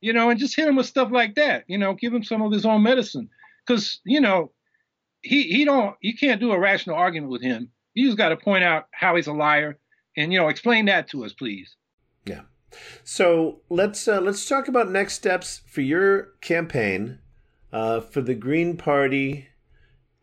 You 0.00 0.14
know, 0.14 0.30
and 0.30 0.40
just 0.40 0.56
hit 0.56 0.68
him 0.68 0.76
with 0.76 0.86
stuff 0.86 1.10
like 1.12 1.34
that. 1.34 1.64
You 1.68 1.76
know, 1.76 1.92
give 1.92 2.14
him 2.14 2.24
some 2.24 2.40
of 2.40 2.50
his 2.50 2.64
own 2.64 2.82
medicine, 2.82 3.28
because 3.66 4.00
you 4.04 4.22
know, 4.22 4.50
he 5.22 5.44
he 5.44 5.64
don't 5.64 5.96
you 6.00 6.16
can't 6.16 6.40
do 6.40 6.52
a 6.52 6.58
rational 6.58 6.96
argument 6.96 7.30
with 7.30 7.42
him 7.42 7.70
you 7.94 8.06
just 8.06 8.18
got 8.18 8.30
to 8.30 8.36
point 8.36 8.64
out 8.64 8.86
how 8.92 9.16
he's 9.16 9.26
a 9.26 9.32
liar, 9.32 9.78
and 10.16 10.32
you 10.32 10.38
know, 10.38 10.48
explain 10.48 10.86
that 10.86 11.08
to 11.10 11.24
us, 11.24 11.32
please. 11.32 11.76
Yeah. 12.24 12.42
So 13.04 13.60
let's 13.68 14.08
uh, 14.08 14.20
let's 14.20 14.48
talk 14.48 14.68
about 14.68 14.90
next 14.90 15.14
steps 15.14 15.60
for 15.66 15.82
your 15.82 16.32
campaign 16.40 17.18
uh, 17.72 18.00
for 18.00 18.22
the 18.22 18.34
Green 18.34 18.76
Party, 18.76 19.48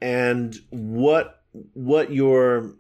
and 0.02 0.56
what 0.70 1.44
what 1.74 2.12
your 2.12 2.76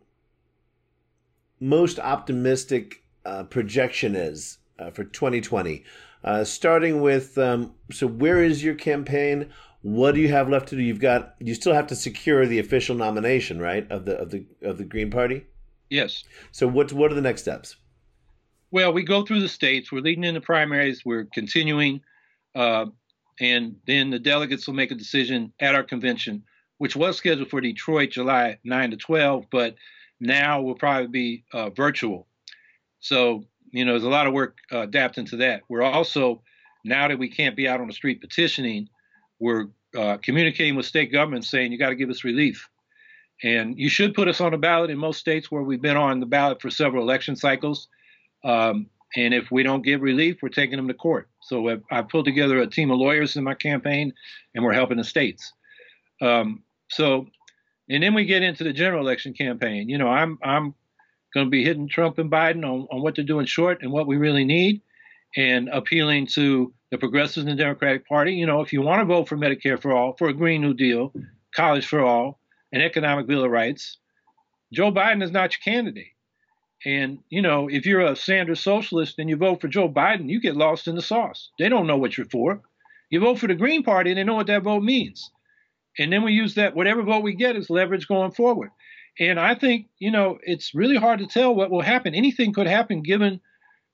most 1.59 1.99
optimistic 1.99 3.03
uh, 3.25 3.43
projection 3.43 4.15
is 4.15 4.57
uh, 4.79 4.89
for 4.91 5.03
2020. 5.03 5.83
Uh, 6.21 6.43
starting 6.43 6.99
with 7.01 7.37
um, 7.37 7.73
so, 7.91 8.07
where 8.07 8.43
is 8.43 8.63
your 8.63 8.75
campaign? 8.75 9.51
What 9.81 10.13
do 10.13 10.21
you 10.21 10.29
have 10.29 10.49
left 10.49 10.69
to 10.69 10.75
do? 10.75 10.81
You've 10.81 10.99
got 10.99 11.35
you 11.39 11.53
still 11.53 11.73
have 11.73 11.87
to 11.87 11.95
secure 11.95 12.45
the 12.45 12.59
official 12.59 12.95
nomination, 12.95 13.59
right, 13.59 13.89
of 13.91 14.05
the 14.05 14.17
of 14.17 14.31
the 14.31 14.45
of 14.61 14.77
the 14.77 14.83
Green 14.83 15.09
Party. 15.09 15.45
Yes. 15.89 16.23
So 16.51 16.67
what 16.67 16.91
what 16.93 17.11
are 17.11 17.15
the 17.15 17.21
next 17.21 17.41
steps? 17.41 17.77
Well, 18.71 18.93
we 18.93 19.03
go 19.03 19.25
through 19.25 19.41
the 19.41 19.49
states. 19.49 19.91
We're 19.91 20.01
leading 20.01 20.23
in 20.23 20.35
the 20.35 20.41
primaries. 20.41 21.03
We're 21.03 21.25
continuing, 21.33 22.01
uh, 22.55 22.87
and 23.39 23.77
then 23.87 24.11
the 24.11 24.19
delegates 24.19 24.67
will 24.67 24.75
make 24.75 24.91
a 24.91 24.95
decision 24.95 25.53
at 25.59 25.73
our 25.73 25.83
convention, 25.83 26.43
which 26.77 26.95
was 26.95 27.17
scheduled 27.17 27.49
for 27.49 27.61
Detroit, 27.61 28.11
July 28.11 28.59
9 28.63 28.91
to 28.91 28.97
12, 28.97 29.45
but 29.49 29.75
now 30.19 30.61
will 30.61 30.75
probably 30.75 31.07
be 31.07 31.45
uh, 31.51 31.71
virtual. 31.71 32.27
So 32.99 33.45
you 33.71 33.85
know, 33.85 33.93
there's 33.93 34.03
a 34.03 34.09
lot 34.09 34.27
of 34.27 34.33
work 34.33 34.57
uh, 34.71 34.79
adapting 34.79 35.25
to 35.27 35.37
that. 35.37 35.63
We're 35.69 35.81
also 35.81 36.41
now 36.83 37.07
that 37.07 37.19
we 37.19 37.29
can't 37.29 37.55
be 37.55 37.67
out 37.67 37.81
on 37.81 37.87
the 37.87 37.93
street 37.93 38.21
petitioning, 38.21 38.89
we're 39.39 39.67
uh, 39.97 40.17
communicating 40.17 40.75
with 40.75 40.85
state 40.85 41.11
governments 41.11 41.49
saying 41.49 41.71
you 41.71 41.77
got 41.77 41.89
to 41.89 41.95
give 41.95 42.09
us 42.09 42.23
relief. 42.23 42.69
And 43.43 43.77
you 43.77 43.89
should 43.89 44.13
put 44.13 44.27
us 44.27 44.41
on 44.41 44.51
the 44.51 44.57
ballot 44.57 44.89
in 44.89 44.97
most 44.97 45.19
states 45.19 45.49
where 45.49 45.63
we've 45.63 45.81
been 45.81 45.97
on 45.97 46.19
the 46.19 46.25
ballot 46.25 46.61
for 46.61 46.69
several 46.69 47.03
election 47.03 47.35
cycles. 47.35 47.87
Um, 48.43 48.87
and 49.15 49.33
if 49.33 49.49
we 49.49 49.63
don't 49.63 49.81
give 49.81 50.01
relief, 50.01 50.37
we're 50.41 50.49
taking 50.49 50.75
them 50.75 50.87
to 50.87 50.93
court. 50.93 51.29
So 51.41 51.69
I've, 51.69 51.83
I've, 51.89 52.09
pulled 52.09 52.25
together 52.25 52.59
a 52.59 52.67
team 52.67 52.91
of 52.91 52.99
lawyers 52.99 53.35
in 53.35 53.43
my 53.43 53.55
campaign, 53.55 54.13
and 54.53 54.63
we're 54.63 54.73
helping 54.73 54.97
the 54.97 55.03
states. 55.03 55.51
Um, 56.21 56.63
so, 56.89 57.27
and 57.89 58.03
then 58.03 58.13
we 58.13 58.25
get 58.25 58.43
into 58.43 58.63
the 58.63 58.73
general 58.73 59.01
election 59.01 59.33
campaign. 59.33 59.89
You 59.89 59.97
know, 59.97 60.09
I'm 60.09 60.37
I'm 60.43 60.75
going 61.33 61.47
to 61.47 61.49
be 61.49 61.63
hitting 61.63 61.87
Trump 61.87 62.19
and 62.19 62.31
Biden 62.31 62.63
on, 62.63 62.87
on 62.91 63.01
what 63.01 63.15
they're 63.15 63.25
doing 63.25 63.45
short 63.45 63.81
and 63.81 63.91
what 63.91 64.05
we 64.05 64.17
really 64.17 64.45
need, 64.45 64.81
and 65.35 65.69
appealing 65.69 66.27
to 66.27 66.73
the 66.91 66.97
progressives 66.97 67.45
in 67.45 67.55
the 67.55 67.63
Democratic 67.63 68.07
Party. 68.07 68.33
You 68.33 68.45
know, 68.45 68.61
if 68.61 68.73
you 68.73 68.81
want 68.81 69.01
to 69.01 69.05
vote 69.05 69.27
for 69.27 69.37
Medicare 69.37 69.81
for 69.81 69.91
all, 69.91 70.13
for 70.17 70.29
a 70.29 70.33
Green 70.33 70.61
New 70.61 70.73
Deal, 70.73 71.13
college 71.55 71.85
for 71.85 72.01
all, 72.01 72.39
an 72.71 72.81
economic 72.81 73.27
bill 73.27 73.43
of 73.43 73.51
rights, 73.51 73.97
Joe 74.73 74.91
Biden 74.91 75.23
is 75.23 75.31
not 75.31 75.53
your 75.53 75.73
candidate. 75.73 76.13
And, 76.85 77.19
you 77.29 77.41
know, 77.41 77.67
if 77.67 77.85
you're 77.85 78.05
a 78.05 78.15
Sanders 78.15 78.61
socialist 78.61 79.19
and 79.19 79.29
you 79.29 79.35
vote 79.35 79.59
for 79.61 79.67
Joe 79.67 79.89
Biden, 79.89 80.29
you 80.29 80.39
get 80.39 80.55
lost 80.55 80.87
in 80.87 80.95
the 80.95 81.01
sauce. 81.01 81.49
They 81.59 81.67
don't 81.67 81.87
know 81.87 81.97
what 81.97 82.17
you're 82.17 82.27
for. 82.27 82.61
You 83.09 83.19
vote 83.19 83.39
for 83.39 83.47
the 83.47 83.55
Green 83.55 83.83
Party 83.83 84.11
and 84.11 84.17
they 84.17 84.23
know 84.23 84.35
what 84.35 84.47
that 84.47 84.63
vote 84.63 84.83
means. 84.83 85.31
And 85.97 86.13
then 86.13 86.23
we 86.23 86.31
use 86.31 86.55
that, 86.55 86.75
whatever 86.75 87.03
vote 87.03 87.23
we 87.23 87.33
get 87.33 87.55
is 87.55 87.69
leverage 87.69 88.07
going 88.07 88.31
forward. 88.31 88.69
And 89.19 89.39
I 89.39 89.55
think, 89.55 89.87
you 89.97 90.11
know, 90.11 90.37
it's 90.43 90.73
really 90.73 90.95
hard 90.95 91.19
to 91.19 91.27
tell 91.27 91.53
what 91.53 91.71
will 91.71 91.81
happen. 91.81 92.15
Anything 92.15 92.53
could 92.53 92.67
happen 92.67 93.01
given 93.01 93.41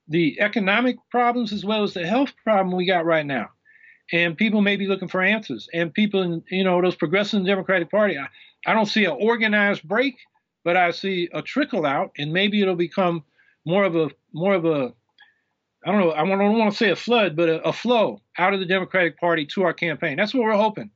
the 0.08 0.40
economic 0.40 0.98
problems 1.10 1.52
as 1.52 1.66
well 1.66 1.84
as 1.84 1.94
the 1.94 2.06
health 2.06 2.32
problem 2.44 2.76
we 2.76 2.86
got 2.86 3.06
right 3.06 3.26
now. 3.26 3.50
And 4.12 4.38
people 4.38 4.62
may 4.62 4.76
be 4.76 4.88
looking 4.88 5.08
for 5.08 5.22
answers. 5.22 5.68
And 5.74 5.94
people 5.94 6.22
in, 6.22 6.44
you 6.50 6.64
know, 6.64 6.82
those 6.82 6.96
progressive 6.96 7.46
Democratic 7.46 7.90
Party, 7.90 8.18
I, 8.18 8.28
I 8.70 8.74
don't 8.74 8.86
see 8.86 9.06
an 9.06 9.18
organized 9.20 9.84
break, 9.84 10.16
but 10.64 10.78
I 10.78 10.92
see 10.92 11.30
a 11.34 11.42
trickle 11.42 11.86
out, 11.86 12.12
and 12.18 12.32
maybe 12.32 12.62
it'll 12.62 12.76
become 12.76 13.24
more 13.66 13.84
of 13.84 13.96
a 13.96 14.10
more 14.34 14.54
of 14.54 14.66
a 14.66 14.94
I 15.86 15.92
don't 15.92 16.00
know, 16.00 16.12
I 16.14 16.26
don't 16.26 16.58
want 16.58 16.72
to 16.72 16.78
say 16.78 16.90
a 16.90 16.96
flood, 16.96 17.36
but 17.36 17.48
a, 17.48 17.62
a 17.68 17.74
flow 17.74 18.22
out 18.40 18.54
of 18.54 18.60
the 18.60 18.66
Democratic 18.66 19.20
Party 19.20 19.46
to 19.54 19.64
our 19.64 19.74
campaign. 19.74 20.18
That's 20.18 20.34
what 20.34 20.44
we're 20.44 20.54
hoping. 20.54 20.90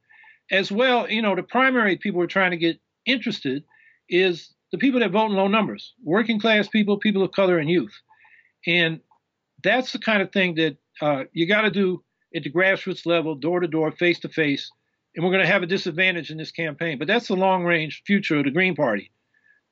As 0.51 0.71
well, 0.71 1.07
you 1.09 1.21
know, 1.21 1.35
the 1.35 1.43
primary 1.43 1.95
people 1.95 2.19
we're 2.19 2.25
trying 2.25 2.51
to 2.51 2.57
get 2.57 2.79
interested 3.05 3.63
is 4.09 4.51
the 4.71 4.79
people 4.79 4.99
that 4.99 5.11
vote 5.11 5.27
in 5.27 5.33
low 5.33 5.47
numbers, 5.47 5.93
working 6.03 6.39
class 6.39 6.67
people, 6.67 6.97
people 6.97 7.21
of 7.21 7.31
color, 7.31 7.59
and 7.59 7.69
youth. 7.69 7.93
And 8.67 8.99
that's 9.63 9.91
the 9.91 9.99
kind 9.99 10.21
of 10.21 10.31
thing 10.31 10.55
that 10.55 10.77
uh, 11.01 11.23
you 11.33 11.47
got 11.47 11.61
to 11.61 11.71
do 11.71 12.03
at 12.35 12.43
the 12.43 12.51
grassroots 12.51 13.05
level, 13.05 13.35
door 13.35 13.59
to 13.59 13.67
door, 13.67 13.91
face 13.91 14.19
to 14.19 14.29
face. 14.29 14.69
And 15.15 15.25
we're 15.25 15.31
going 15.31 15.45
to 15.45 15.51
have 15.51 15.63
a 15.63 15.67
disadvantage 15.67 16.29
in 16.29 16.37
this 16.37 16.51
campaign. 16.51 16.99
But 16.99 17.07
that's 17.07 17.27
the 17.27 17.35
long 17.35 17.65
range 17.65 18.03
future 18.05 18.37
of 18.37 18.45
the 18.45 18.51
Green 18.51 18.75
Party. 18.75 19.11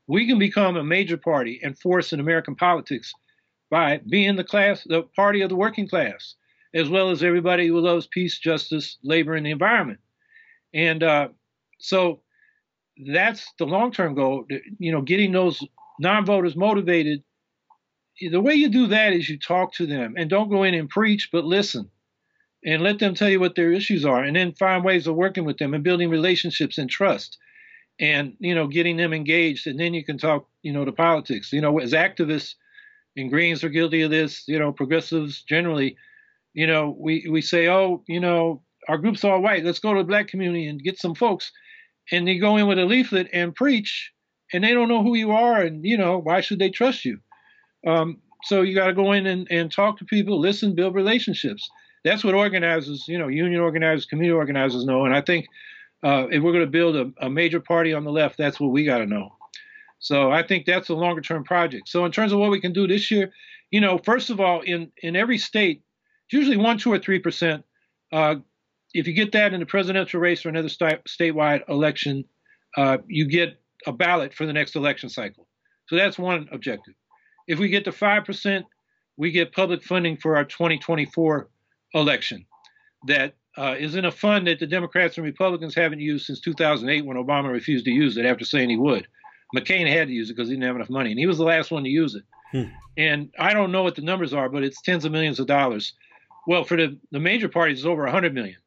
We 0.07 0.27
can 0.27 0.39
become 0.39 0.77
a 0.77 0.83
major 0.83 1.17
party 1.17 1.59
and 1.63 1.77
force 1.77 2.13
in 2.13 2.19
American 2.19 2.55
politics 2.55 3.13
by 3.69 3.99
being 4.09 4.35
the 4.35 4.43
class, 4.43 4.83
the 4.85 5.03
party 5.15 5.41
of 5.41 5.49
the 5.49 5.55
working 5.55 5.87
class, 5.87 6.35
as 6.73 6.89
well 6.89 7.11
as 7.11 7.21
everybody 7.21 7.67
who 7.67 7.79
loves 7.79 8.07
peace, 8.07 8.39
justice, 8.39 8.97
labor, 9.03 9.35
and 9.35 9.45
the 9.45 9.51
environment. 9.51 9.99
And 10.73 11.03
uh, 11.03 11.29
so 11.79 12.21
that's 13.05 13.53
the 13.59 13.65
long-term 13.65 14.15
goal. 14.15 14.45
You 14.79 14.91
know, 14.91 15.01
getting 15.01 15.31
those 15.31 15.63
non-voters 15.99 16.55
motivated. 16.55 17.23
The 18.19 18.41
way 18.41 18.55
you 18.55 18.69
do 18.69 18.87
that 18.87 19.13
is 19.13 19.29
you 19.29 19.37
talk 19.37 19.73
to 19.75 19.85
them 19.85 20.15
and 20.17 20.29
don't 20.29 20.49
go 20.49 20.63
in 20.63 20.73
and 20.73 20.89
preach, 20.89 21.29
but 21.31 21.45
listen 21.45 21.89
and 22.65 22.81
let 22.81 22.99
them 22.99 23.13
tell 23.13 23.29
you 23.29 23.39
what 23.39 23.55
their 23.55 23.71
issues 23.71 24.05
are, 24.05 24.23
and 24.23 24.35
then 24.35 24.53
find 24.53 24.83
ways 24.83 25.07
of 25.07 25.15
working 25.15 25.45
with 25.45 25.57
them 25.57 25.73
and 25.73 25.83
building 25.83 26.09
relationships 26.09 26.77
and 26.77 26.89
trust, 26.89 27.37
and 27.99 28.33
you 28.39 28.55
know, 28.55 28.67
getting 28.67 28.97
them 28.97 29.13
engaged, 29.13 29.67
and 29.67 29.79
then 29.79 29.93
you 29.93 30.03
can 30.03 30.17
talk, 30.17 30.47
you 30.63 30.73
know, 30.73 30.83
to 30.83 30.91
politics. 30.91 31.53
You 31.53 31.61
know, 31.61 31.79
as 31.79 31.93
activists 31.93 32.55
and 33.15 33.29
Greens 33.29 33.63
are 33.63 33.69
guilty 33.69 34.01
of 34.01 34.11
this. 34.11 34.43
You 34.47 34.59
know, 34.59 34.71
progressives 34.71 35.43
generally, 35.43 35.97
you 36.53 36.67
know, 36.67 36.95
we 36.99 37.27
we 37.29 37.41
say, 37.41 37.67
oh, 37.67 38.03
you 38.07 38.19
know, 38.19 38.63
our 38.89 38.97
group's 38.97 39.23
all 39.23 39.41
white. 39.41 39.63
Let's 39.63 39.79
go 39.79 39.93
to 39.93 39.99
the 40.01 40.07
black 40.07 40.27
community 40.27 40.67
and 40.67 40.83
get 40.83 40.99
some 40.99 41.15
folks, 41.15 41.51
and 42.11 42.27
they 42.27 42.37
go 42.37 42.57
in 42.57 42.67
with 42.67 42.79
a 42.79 42.85
leaflet 42.85 43.29
and 43.33 43.55
preach, 43.55 44.11
and 44.51 44.63
they 44.63 44.73
don't 44.73 44.89
know 44.89 45.03
who 45.03 45.15
you 45.15 45.31
are, 45.31 45.61
and 45.61 45.85
you 45.85 45.97
know, 45.97 46.17
why 46.17 46.41
should 46.41 46.59
they 46.59 46.69
trust 46.69 47.05
you? 47.05 47.19
Um, 47.87 48.17
so 48.43 48.61
you 48.61 48.75
got 48.75 48.87
to 48.87 48.93
go 48.93 49.13
in 49.13 49.25
and, 49.25 49.47
and 49.49 49.71
talk 49.71 49.97
to 49.99 50.05
people, 50.05 50.39
listen, 50.39 50.75
build 50.75 50.93
relationships. 50.93 51.69
That's 52.03 52.23
what 52.23 52.35
organizers, 52.35 53.05
you 53.07 53.17
know, 53.17 53.27
union 53.27 53.61
organizers, 53.61 54.05
community 54.05 54.35
organizers 54.35 54.85
know. 54.85 55.05
And 55.05 55.15
I 55.15 55.21
think 55.21 55.47
uh, 56.03 56.27
if 56.29 56.43
we're 56.43 56.51
going 56.51 56.65
to 56.65 56.71
build 56.71 56.95
a, 56.95 57.25
a 57.25 57.29
major 57.29 57.59
party 57.59 57.93
on 57.93 58.03
the 58.03 58.11
left, 58.11 58.37
that's 58.37 58.59
what 58.59 58.71
we 58.71 58.85
got 58.85 58.99
to 58.99 59.05
know. 59.05 59.29
So 59.99 60.31
I 60.31 60.43
think 60.45 60.65
that's 60.65 60.89
a 60.89 60.95
longer 60.95 61.21
term 61.21 61.43
project. 61.43 61.89
So 61.89 62.05
in 62.05 62.11
terms 62.11 62.31
of 62.31 62.39
what 62.39 62.51
we 62.51 62.61
can 62.61 62.73
do 62.73 62.87
this 62.87 63.09
year, 63.09 63.31
you 63.71 63.81
know, 63.81 63.97
first 63.97 64.29
of 64.29 64.39
all, 64.39 64.61
in 64.61 64.91
in 65.01 65.15
every 65.15 65.37
state, 65.37 65.81
it's 66.25 66.33
usually 66.33 66.57
one, 66.57 66.77
two, 66.77 66.93
or 66.93 66.99
three 66.99 67.19
percent. 67.19 67.65
Uh, 68.11 68.35
if 68.93 69.07
you 69.07 69.13
get 69.13 69.31
that 69.31 69.53
in 69.53 69.59
the 69.59 69.65
presidential 69.65 70.19
race 70.19 70.45
or 70.45 70.49
another 70.49 70.69
st- 70.69 71.03
statewide 71.05 71.67
election, 71.67 72.23
uh, 72.77 72.97
you 73.07 73.27
get 73.27 73.59
a 73.85 73.91
ballot 73.91 74.33
for 74.33 74.45
the 74.45 74.53
next 74.53 74.75
election 74.75 75.09
cycle. 75.09 75.47
So 75.87 75.95
that's 75.95 76.17
one 76.17 76.47
objective. 76.51 76.93
If 77.47 77.59
we 77.59 77.69
get 77.69 77.85
to 77.85 77.91
five 77.91 78.25
percent, 78.25 78.65
we 79.17 79.31
get 79.31 79.53
public 79.53 79.83
funding 79.83 80.17
for 80.17 80.35
our 80.35 80.45
2024 80.45 81.49
election. 81.93 82.45
That 83.07 83.35
uh, 83.57 83.75
is 83.77 83.95
in 83.95 84.05
a 84.05 84.11
fund 84.11 84.47
that 84.47 84.59
the 84.59 84.67
Democrats 84.67 85.17
and 85.17 85.25
Republicans 85.25 85.73
haven't 85.73 85.99
used 85.99 86.25
since 86.25 86.39
2008 86.41 87.05
when 87.05 87.17
Obama 87.17 87.51
refused 87.51 87.85
to 87.85 87.91
use 87.91 88.17
it 88.17 88.25
after 88.25 88.45
saying 88.45 88.69
he 88.69 88.77
would. 88.77 89.07
McCain 89.55 89.87
had 89.91 90.07
to 90.07 90.13
use 90.13 90.29
it 90.29 90.35
because 90.35 90.49
he 90.49 90.55
didn't 90.55 90.67
have 90.67 90.75
enough 90.75 90.89
money, 90.89 91.11
and 91.11 91.19
he 91.19 91.25
was 91.25 91.37
the 91.37 91.43
last 91.43 91.71
one 91.71 91.83
to 91.83 91.89
use 91.89 92.15
it. 92.15 92.23
Hmm. 92.51 92.71
And 92.97 93.29
I 93.39 93.53
don't 93.53 93.71
know 93.71 93.83
what 93.83 93.95
the 93.95 94.01
numbers 94.01 94.33
are, 94.33 94.49
but 94.49 94.63
it's 94.63 94.81
tens 94.81 95.05
of 95.05 95.11
millions 95.11 95.39
of 95.39 95.47
dollars. 95.47 95.93
Well, 96.45 96.63
for 96.63 96.77
the, 96.77 96.97
the 97.11 97.19
major 97.19 97.49
parties, 97.49 97.79
it's 97.79 97.85
over 97.85 98.03
100 98.03 98.33
million. 98.33 98.57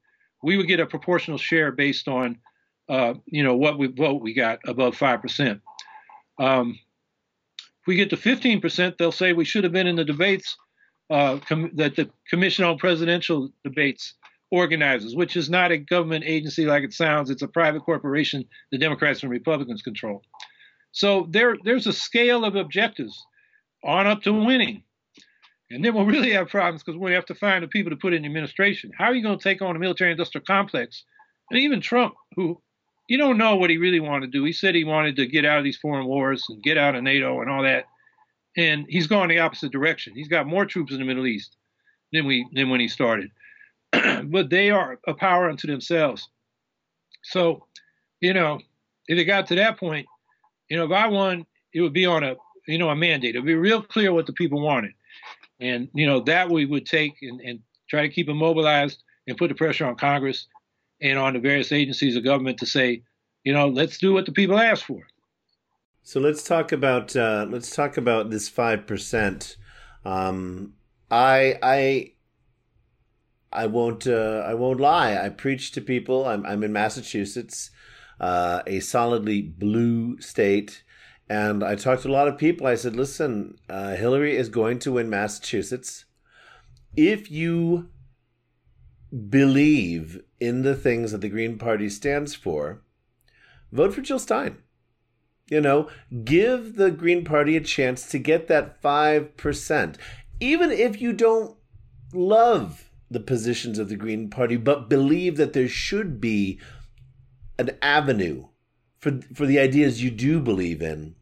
We 0.43 0.57
would 0.57 0.69
get 0.69 0.81
a 0.81 0.86
proportional 0.86 1.39
share 1.39 1.70
based 1.70 2.09
on, 2.09 2.39
uh, 2.89 3.15
you 3.27 3.43
know, 3.43 3.57
what 3.57 3.78
we 3.78 3.89
vote 3.89 4.23
we 4.23 4.35
got 4.35 4.59
above 4.66 4.97
five 4.97 5.20
percent. 5.20 5.61
Um, 6.39 6.78
if 7.82 7.86
we 7.86 7.97
get 7.97 8.11
to 8.11 8.16
15 8.16 8.61
percent, 8.61 8.97
they'll 8.98 9.12
say 9.12 9.32
we 9.32 9.44
should 9.44 9.65
have 9.65 9.73
been 9.73 9.86
in 9.86 9.97
the 9.97 10.05
debates 10.05 10.57
uh, 11.11 11.39
com- 11.39 11.70
that 11.74 11.97
the 11.97 12.09
Commission 12.28 12.65
on 12.65 12.78
Presidential 12.78 13.51
Debates 13.65 14.15
organizes, 14.51 15.15
which 15.15 15.36
is 15.36 15.48
not 15.48 15.70
a 15.70 15.78
government 15.78 16.24
agency 16.27 16.66
like 16.66 16.82
it 16.82 16.93
sounds. 16.93 17.31
It's 17.31 17.43
a 17.43 17.48
private 17.48 17.81
corporation 17.81 18.44
the 18.73 18.78
Democrats 18.78 19.23
and 19.23 19.31
Republicans 19.31 19.82
control. 19.82 20.23
So 20.93 21.27
there, 21.31 21.57
there's 21.65 21.86
a 21.86 21.93
scale 21.93 22.44
of 22.44 22.57
objectives 22.57 23.24
on 23.85 24.07
up 24.07 24.23
to 24.23 24.32
winning. 24.32 24.82
And 25.70 25.85
then 25.85 25.94
we'll 25.94 26.05
really 26.05 26.32
have 26.32 26.48
problems 26.48 26.82
because 26.82 26.98
we 26.98 27.12
have 27.12 27.27
to 27.27 27.35
find 27.35 27.62
the 27.62 27.69
people 27.69 27.90
to 27.90 27.97
put 27.97 28.12
in 28.12 28.23
the 28.23 28.28
administration. 28.28 28.90
How 28.97 29.07
are 29.07 29.15
you 29.15 29.23
going 29.23 29.39
to 29.39 29.43
take 29.43 29.62
on 29.62 29.77
a 29.77 29.78
military 29.78 30.11
industrial 30.11 30.44
complex? 30.44 31.05
And 31.51 31.61
even 31.61 31.81
Trump, 31.81 32.15
who 32.35 32.61
you 33.11 33.19
don't 33.19 33.39
know 33.39 33.57
what 33.57 33.70
he 33.70 33.77
really 33.77 33.99
wanted 33.99 34.31
to 34.31 34.39
do. 34.39 34.45
He 34.45 34.53
said 34.53 34.77
he 34.77 34.85
wanted 34.85 35.16
to 35.16 35.27
get 35.27 35.45
out 35.45 35.59
of 35.59 35.65
these 35.65 35.77
foreign 35.77 36.07
wars 36.07 36.47
and 36.49 36.62
get 36.62 36.78
out 36.78 36.95
of 36.95 37.03
NATO 37.03 37.41
and 37.41 37.51
all 37.51 37.65
that. 37.65 37.87
And 38.57 38.87
he's 38.89 39.09
gone 39.09 39.28
the 39.28 39.41
opposite 39.41 39.73
direction. 39.73 40.15
He's 40.15 40.28
got 40.28 40.47
more 40.47 40.65
troops 40.65 40.93
in 40.93 41.01
the 41.01 41.05
Middle 41.05 41.27
East 41.27 41.57
than 42.12 42.24
we 42.24 42.47
than 42.53 42.70
when 42.70 42.78
he 42.78 42.87
started. 42.87 43.32
but 43.91 44.49
they 44.49 44.70
are 44.70 45.01
a 45.09 45.15
power 45.15 45.51
unto 45.51 45.66
themselves. 45.66 46.28
So, 47.24 47.66
you 48.20 48.32
know, 48.32 48.61
if 49.09 49.19
it 49.19 49.24
got 49.24 49.49
to 49.49 49.57
that 49.57 49.77
point, 49.77 50.07
you 50.69 50.77
know, 50.77 50.85
if 50.85 50.93
I 50.93 51.09
won, 51.09 51.47
it 51.74 51.81
would 51.81 51.93
be 51.93 52.07
on 52.07 52.23
a, 52.23 52.37
you 52.69 52.78
know, 52.78 52.91
a 52.91 52.97
mandate. 52.97 53.35
It 53.35 53.41
would 53.41 53.47
be 53.47 53.55
real 53.57 53.82
clear 53.82 54.12
what 54.12 54.27
the 54.27 54.32
people 54.32 54.61
wanted. 54.61 54.93
And, 55.59 55.89
you 55.95 56.07
know, 56.07 56.20
that 56.20 56.49
we 56.49 56.65
would 56.65 56.87
take 56.87 57.16
and, 57.23 57.41
and 57.41 57.59
try 57.89 58.03
to 58.03 58.09
keep 58.09 58.28
them 58.28 58.37
mobilized 58.37 59.03
and 59.27 59.37
put 59.37 59.49
the 59.49 59.57
pressure 59.57 59.85
on 59.85 59.97
Congress 59.97 60.47
and 61.01 61.19
on 61.19 61.35
the 61.35 61.41
various 61.41 61.73
agencies 61.73 62.17
of 62.17 62.25
government 62.25 62.59
to 62.59 62.67
say, 62.67 63.03
you 63.45 63.53
know, 63.53 63.69
let's 63.69 63.99
do 63.99 64.13
what 64.13 64.27
the 64.27 64.33
people 64.33 64.59
ask 64.59 64.85
for. 64.85 65.03
So 66.03 66.21
let's 66.21 66.43
talk 66.43 66.73
about 66.73 67.15
uh, 67.17 67.47
let's 67.49 67.75
talk 67.75 67.97
about 67.97 68.31
this 68.31 68.49
five 68.49 68.87
percent. 68.87 69.57
Um, 70.05 70.75
I 71.11 71.59
I 71.63 72.13
I 73.53 73.67
won't 73.67 74.07
uh, 74.07 74.45
I 74.47 74.55
won't 74.55 74.81
lie. 74.81 75.17
I 75.17 75.29
preach 75.29 75.73
to 75.73 75.81
people. 75.81 76.27
I'm 76.27 76.45
I'm 76.47 76.63
in 76.63 76.73
Massachusetts 76.73 77.71
uh, 78.21 78.63
a 78.67 78.81
solidly 78.81 79.43
blue 79.43 80.21
state. 80.21 80.85
And 81.29 81.65
I 81.65 81.75
talked 81.75 82.03
to 82.03 82.09
a 82.09 82.13
lot 82.13 82.29
of 82.29 82.39
people. 82.39 82.67
I 82.67 82.75
said, 82.75 82.97
listen, 82.97 83.57
uh, 83.69 83.95
Hillary 83.95 84.37
is 84.37 84.49
going 84.49 84.79
to 84.81 84.93
win 84.93 85.09
Massachusetts. 85.09 86.05
If 86.97 87.31
you 87.31 87.89
believe 89.29 90.21
in 90.41 90.62
the 90.62 90.75
things 90.75 91.12
that 91.12 91.21
the 91.21 91.29
Green 91.29 91.59
Party 91.59 91.89
stands 91.89 92.35
for, 92.35 92.81
vote 93.71 93.95
for 93.95 94.01
Jill 94.01 94.19
Stein. 94.19 94.59
You 95.49 95.61
know, 95.61 95.89
give 96.25 96.77
the 96.77 96.91
Green 96.91 97.25
Party 97.25 97.57
a 97.57 97.61
chance 97.61 98.09
to 98.11 98.19
get 98.19 98.49
that 98.49 98.81
5%. 98.81 99.97
Even 100.39 100.71
if 100.71 101.01
you 101.01 101.12
don't 101.12 101.57
love 102.15 102.91
the 103.11 103.21
positions 103.21 103.79
of 103.79 103.89
the 103.89 103.97
Green 103.97 104.31
Party, 104.31 104.57
but 104.57 104.89
believe 104.89 105.37
that 105.37 105.53
there 105.53 105.69
should 105.69 106.21
be 106.21 106.61
an 107.59 107.71
avenue 107.83 108.47
for 108.99 109.21
for 109.35 109.47
the 109.47 109.59
ideas 109.59 110.03
you 110.03 110.11
do 110.11 110.41
believe 110.41 110.81
in 110.81 111.17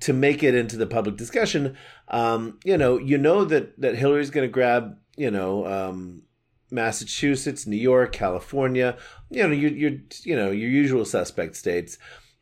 to 0.00 0.12
make 0.12 0.42
it 0.42 0.54
into 0.54 0.76
the 0.76 0.86
public 0.86 1.16
discussion. 1.16 1.76
Um, 2.08 2.58
you 2.64 2.76
know, 2.76 2.98
you 2.98 3.18
know 3.18 3.44
that 3.44 3.78
that 3.80 3.96
Hillary's 3.96 4.30
going 4.30 4.46
to 4.46 4.52
grab 4.52 4.96
you 5.16 5.30
know 5.30 5.66
um, 5.66 6.22
Massachusetts, 6.74 7.66
New 7.66 7.76
York, 7.76 8.12
California. 8.12 8.96
You 9.30 9.44
know, 9.44 9.54
your 9.54 9.70
your 9.70 9.92
you 10.22 10.36
know 10.36 10.50
your 10.50 10.70
usual 10.70 11.04
suspect 11.04 11.56
states. 11.56 11.98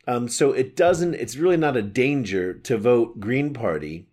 Um, 0.06 0.28
so 0.28 0.52
it 0.52 0.74
doesn't. 0.74 1.14
It's 1.14 1.36
really 1.36 1.56
not 1.56 1.76
a 1.76 1.82
danger 1.82 2.54
to 2.54 2.76
vote 2.76 3.20
Green 3.20 3.54
Party. 3.54 4.08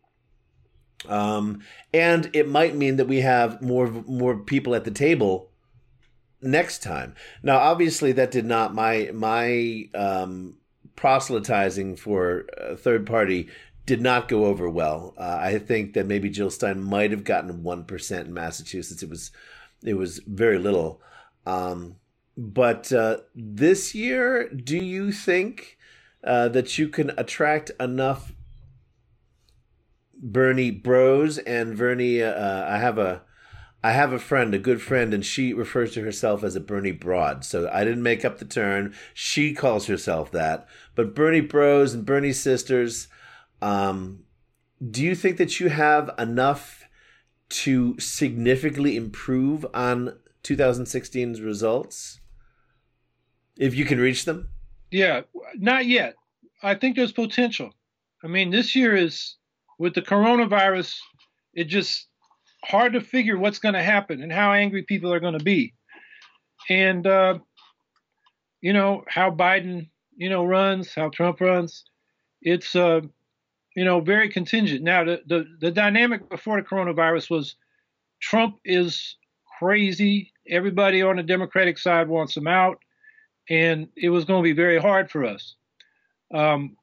Um, 1.08 1.62
and 1.94 2.30
it 2.34 2.48
might 2.48 2.76
mean 2.76 2.98
that 2.98 3.08
we 3.08 3.22
have 3.22 3.62
more 3.62 3.88
more 3.88 4.38
people 4.38 4.76
at 4.76 4.84
the 4.84 4.92
table 4.92 5.50
next 6.42 6.84
time. 6.84 7.16
Now, 7.42 7.58
obviously, 7.58 8.12
that 8.14 8.32
did 8.32 8.46
not 8.46 8.76
my 8.76 9.10
my 9.14 9.90
um, 9.96 10.58
proselytizing 10.96 11.96
for 11.96 12.46
a 12.58 12.76
third 12.76 13.06
party 13.06 13.50
did 13.86 14.02
not 14.02 14.28
go 14.28 14.46
over 14.46 14.70
well. 14.70 15.16
Uh, 15.18 15.38
I 15.42 15.58
think 15.58 15.94
that 15.94 16.06
maybe 16.06 16.30
Jill 16.30 16.52
Stein 16.52 16.84
might 16.84 17.12
have 17.12 17.24
gotten 17.24 17.64
one 17.64 17.86
percent 17.86 18.28
in 18.28 18.34
Massachusetts. 18.34 19.02
It 19.02 19.10
was 19.10 19.32
it 19.84 19.96
was 19.96 20.20
very 20.20 20.58
little. 20.58 21.02
Um, 21.46 21.96
but 22.38 22.92
uh, 22.92 23.18
this 23.36 23.94
year, 23.94 24.50
do 24.50 24.78
you 24.78 25.12
think 25.12 25.78
uh, 26.24 26.50
that 26.50 26.78
you 26.78 26.90
can 26.90 27.12
attract 27.18 27.72
enough 27.80 28.34
Bernie 30.22 30.72
Bros 30.72 31.38
and 31.40 31.78
Bernie. 31.78 32.22
Uh, 32.22 32.66
I 32.66 32.78
have 32.78 32.98
a 32.98 33.22
I 33.82 33.92
have 33.92 34.12
a 34.12 34.20
friend, 34.20 34.54
a 34.54 34.60
good 34.60 34.82
friend, 34.82 35.14
and 35.14 35.26
she 35.26 35.54
refers 35.54 35.94
to 35.94 36.02
herself 36.02 36.44
as 36.44 36.58
a 36.58 36.60
Bernie 36.60 36.92
Broad. 36.92 37.46
So 37.46 37.70
I 37.72 37.86
didn't 37.86 38.04
make 38.04 38.26
up 38.26 38.38
the 38.38 38.46
term. 38.46 38.94
She 39.14 39.54
calls 39.54 39.88
herself 39.88 40.32
that. 40.32 40.68
But 40.96 41.16
Bernie 41.16 41.40
Bros 41.40 41.94
and 41.94 42.06
Bernie 42.06 42.34
Sisters, 42.34 43.08
um, 43.62 44.26
do 44.86 45.02
you 45.02 45.16
think 45.16 45.38
that 45.38 45.62
you 45.62 45.70
have 45.70 46.12
enough 46.20 46.79
to 47.50 48.00
significantly 48.00 48.96
improve 48.96 49.66
on 49.74 50.18
2016's 50.44 51.42
results? 51.42 52.20
If 53.58 53.76
you 53.76 53.86
can 53.86 54.00
reach 54.00 54.26
them? 54.26 54.50
Yeah, 54.92 55.22
not 55.56 55.86
yet. 55.86 56.16
I 56.64 56.76
think 56.76 56.96
there's 56.96 57.12
potential. 57.12 57.72
I 58.24 58.28
mean, 58.28 58.50
this 58.50 58.76
year 58.76 58.96
is 58.96 59.36
with 59.78 59.94
the 59.94 60.02
coronavirus, 60.02 60.96
it 61.54 61.66
just 61.66 62.08
hard 62.64 62.94
to 62.94 63.02
figure 63.02 63.38
what's 63.38 63.60
going 63.60 63.76
to 63.76 63.84
happen 63.84 64.22
and 64.22 64.32
how 64.32 64.52
angry 64.52 64.84
people 64.84 65.14
are 65.14 65.20
going 65.20 65.38
to 65.38 65.44
be. 65.44 65.74
And, 66.70 67.08
uh, 67.08 67.40
you 68.62 68.74
know, 68.74 69.04
how 69.08 69.32
Biden, 69.32 69.90
you 70.18 70.30
know, 70.30 70.46
runs, 70.46 70.94
how 70.94 71.10
Trump 71.10 71.40
runs. 71.40 71.86
It's, 72.42 72.76
uh, 72.76 73.02
you 73.80 73.86
know, 73.86 74.02
very 74.02 74.28
contingent. 74.28 74.84
Now, 74.84 75.06
the, 75.06 75.22
the, 75.26 75.46
the 75.62 75.72
dynamic 75.72 76.30
before 76.30 76.62
the 76.62 76.68
coronavirus 76.68 77.30
was 77.30 77.56
Trump 78.22 78.58
is 78.66 79.16
crazy. 79.58 80.34
Everybody 80.50 81.02
on 81.02 81.16
the 81.16 81.24
Democratic 81.24 81.78
side 81.78 82.10
wants 82.10 82.36
him 82.36 82.46
out. 82.46 82.80
And 83.50 83.88
it 83.96 84.10
was 84.10 84.26
going 84.26 84.44
to 84.44 84.50
be 84.50 84.52
very 84.52 84.80
hard 84.80 85.10
for 85.10 85.24
us. 85.24 85.56
Um, 86.34 86.76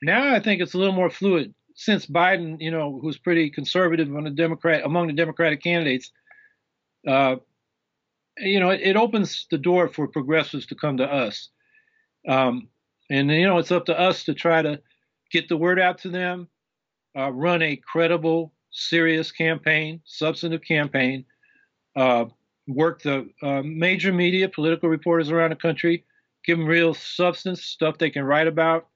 now 0.00 0.32
I 0.32 0.38
think 0.38 0.62
it's 0.62 0.74
a 0.74 0.78
little 0.78 0.94
more 0.94 1.10
fluid 1.10 1.52
since 1.74 2.06
Biden, 2.06 2.58
you 2.60 2.70
know, 2.70 3.00
who's 3.02 3.18
pretty 3.18 3.50
conservative 3.50 4.14
on 4.14 4.22
the 4.22 4.30
Democrat 4.30 4.84
among 4.84 5.08
the 5.08 5.12
Democratic 5.12 5.60
candidates, 5.60 6.12
uh, 7.04 7.34
you 8.38 8.60
know, 8.60 8.70
it, 8.70 8.80
it, 8.80 8.96
opens 8.96 9.48
the 9.50 9.58
door 9.58 9.88
for 9.88 10.06
progressives 10.06 10.66
to 10.66 10.76
come 10.76 10.98
to 10.98 11.04
us, 11.04 11.48
um, 12.28 12.68
and 13.10 13.28
you 13.28 13.44
know, 13.44 13.58
it's 13.58 13.72
up 13.72 13.86
to 13.86 13.98
us 13.98 14.22
to 14.24 14.34
try 14.34 14.62
to 14.62 14.80
get 15.34 15.48
the 15.48 15.56
word 15.56 15.78
out 15.78 15.98
to 15.98 16.08
them, 16.08 16.48
uh, 17.18 17.30
run 17.30 17.60
a 17.60 17.76
credible, 17.76 18.54
serious 18.70 19.30
campaign, 19.30 20.00
substantive 20.04 20.62
campaign, 20.62 21.24
uh, 21.96 22.24
work 22.66 23.02
the 23.02 23.28
uh, 23.42 23.62
major 23.62 24.12
media, 24.12 24.48
political 24.48 24.88
reporters 24.88 25.30
around 25.30 25.50
the 25.50 25.56
country, 25.56 26.04
give 26.44 26.56
them 26.56 26.66
real 26.66 26.94
substance 26.94 27.62
stuff 27.62 27.98
they 27.98 28.10
can 28.10 28.24
write 28.24 28.46
about 28.46 28.88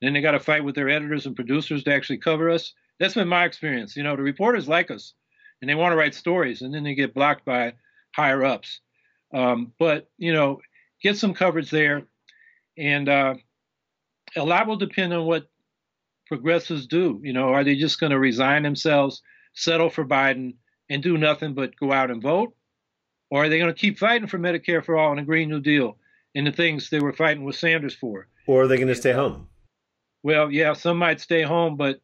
then 0.00 0.12
they 0.12 0.20
got 0.20 0.32
to 0.32 0.40
fight 0.40 0.64
with 0.64 0.74
their 0.74 0.88
editors 0.88 1.26
and 1.26 1.34
producers 1.34 1.82
to 1.84 1.92
actually 1.92 2.18
cover 2.18 2.50
us. 2.50 2.72
That's 3.00 3.14
been 3.14 3.28
my 3.28 3.44
experience. 3.44 3.96
You 3.96 4.02
know, 4.02 4.16
the 4.16 4.22
reporters 4.22 4.68
like 4.68 4.90
us 4.90 5.14
and 5.60 5.68
they 5.68 5.74
want 5.74 5.92
to 5.92 5.96
write 5.96 6.14
stories 6.14 6.62
and 6.62 6.72
then 6.72 6.84
they 6.84 6.94
get 6.94 7.14
blocked 7.14 7.44
by 7.44 7.74
higher 8.14 8.44
ups. 8.44 8.80
Um, 9.32 9.72
but, 9.78 10.08
you 10.16 10.32
know, 10.32 10.60
get 11.02 11.16
some 11.16 11.34
coverage 11.34 11.70
there. 11.70 12.02
And 12.76 13.08
uh, 13.08 13.34
a 14.36 14.44
lot 14.44 14.66
will 14.66 14.76
depend 14.76 15.12
on 15.12 15.24
what 15.24 15.48
progressives 16.26 16.86
do. 16.86 17.20
You 17.22 17.32
know, 17.32 17.48
are 17.48 17.64
they 17.64 17.76
just 17.76 18.00
going 18.00 18.12
to 18.12 18.18
resign 18.18 18.62
themselves, 18.62 19.22
settle 19.54 19.90
for 19.90 20.04
Biden, 20.04 20.54
and 20.90 21.02
do 21.02 21.18
nothing 21.18 21.54
but 21.54 21.76
go 21.76 21.92
out 21.92 22.10
and 22.10 22.22
vote? 22.22 22.54
Or 23.30 23.44
are 23.44 23.48
they 23.48 23.58
going 23.58 23.72
to 23.72 23.78
keep 23.78 23.98
fighting 23.98 24.28
for 24.28 24.38
Medicare 24.38 24.84
for 24.84 24.96
all 24.96 25.10
and 25.10 25.20
a 25.20 25.24
Green 25.24 25.50
New 25.50 25.60
Deal 25.60 25.98
and 26.34 26.46
the 26.46 26.52
things 26.52 26.88
they 26.88 27.00
were 27.00 27.12
fighting 27.12 27.44
with 27.44 27.56
Sanders 27.56 27.94
for? 27.94 28.28
Or 28.46 28.62
are 28.62 28.66
they 28.66 28.76
going 28.76 28.88
to 28.88 28.94
stay 28.94 29.12
home? 29.12 29.48
Well, 30.22 30.50
yeah, 30.50 30.72
some 30.72 30.98
might 30.98 31.20
stay 31.20 31.42
home, 31.42 31.76
but 31.76 32.00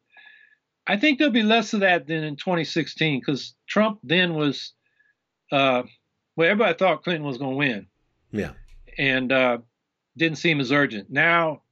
I 0.87 0.97
think 0.97 1.17
there'll 1.17 1.33
be 1.33 1.43
less 1.43 1.73
of 1.73 1.79
that 1.79 2.07
than 2.07 2.23
in 2.23 2.35
2016 2.35 3.19
because 3.19 3.55
Trump 3.67 3.99
then 4.03 4.35
was, 4.35 4.73
uh, 5.51 5.83
well, 6.35 6.49
everybody 6.49 6.77
thought 6.77 7.03
Clinton 7.03 7.25
was 7.25 7.37
going 7.37 7.51
to 7.51 7.57
win. 7.57 7.87
Yeah. 8.31 8.51
And 8.97 9.31
uh, 9.31 9.57
didn't 10.15 10.37
seem 10.37 10.59
as 10.59 10.71
urgent. 10.71 11.09
Now, 11.09 11.63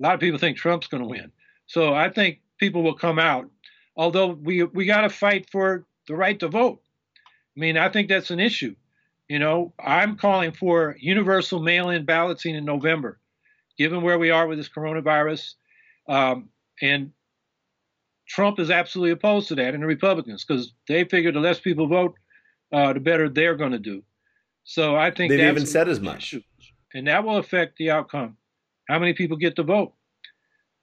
a 0.00 0.02
lot 0.02 0.14
of 0.14 0.20
people 0.20 0.38
think 0.38 0.56
Trump's 0.56 0.86
going 0.86 1.02
to 1.02 1.08
win. 1.08 1.30
So 1.66 1.94
I 1.94 2.08
think 2.08 2.40
people 2.58 2.82
will 2.82 2.94
come 2.94 3.18
out, 3.18 3.48
although 3.96 4.28
we 4.28 4.64
we 4.64 4.86
got 4.86 5.02
to 5.02 5.10
fight 5.10 5.48
for 5.50 5.84
the 6.08 6.16
right 6.16 6.38
to 6.40 6.48
vote. 6.48 6.80
I 7.56 7.60
mean, 7.60 7.76
I 7.76 7.88
think 7.88 8.08
that's 8.08 8.30
an 8.30 8.40
issue. 8.40 8.74
You 9.28 9.38
know, 9.38 9.72
I'm 9.78 10.16
calling 10.16 10.52
for 10.52 10.96
universal 10.98 11.60
mail-in 11.60 12.04
balloting 12.04 12.56
in 12.56 12.64
November, 12.64 13.20
given 13.78 14.02
where 14.02 14.18
we 14.18 14.30
are 14.30 14.46
with 14.48 14.58
this 14.58 14.68
coronavirus 14.68 15.54
um, 16.08 16.48
and 16.82 17.12
Trump 18.26 18.58
is 18.58 18.70
absolutely 18.70 19.12
opposed 19.12 19.48
to 19.48 19.54
that, 19.56 19.74
and 19.74 19.82
the 19.82 19.86
Republicans, 19.86 20.44
because 20.44 20.72
they 20.88 21.04
figure 21.04 21.32
the 21.32 21.40
less 21.40 21.60
people 21.60 21.86
vote, 21.86 22.14
uh, 22.72 22.92
the 22.92 23.00
better 23.00 23.28
they're 23.28 23.56
going 23.56 23.72
to 23.72 23.78
do. 23.78 24.02
So 24.64 24.96
I 24.96 25.10
think 25.10 25.30
they've 25.30 25.40
even 25.40 25.66
said 25.66 25.88
as 25.88 26.00
much, 26.00 26.34
and 26.94 27.06
that 27.06 27.24
will 27.24 27.36
affect 27.36 27.76
the 27.76 27.90
outcome. 27.90 28.36
How 28.90 28.98
many 28.98 29.12
people 29.12 29.36
get 29.36 29.56
to 29.56 29.62
vote? 29.62 29.92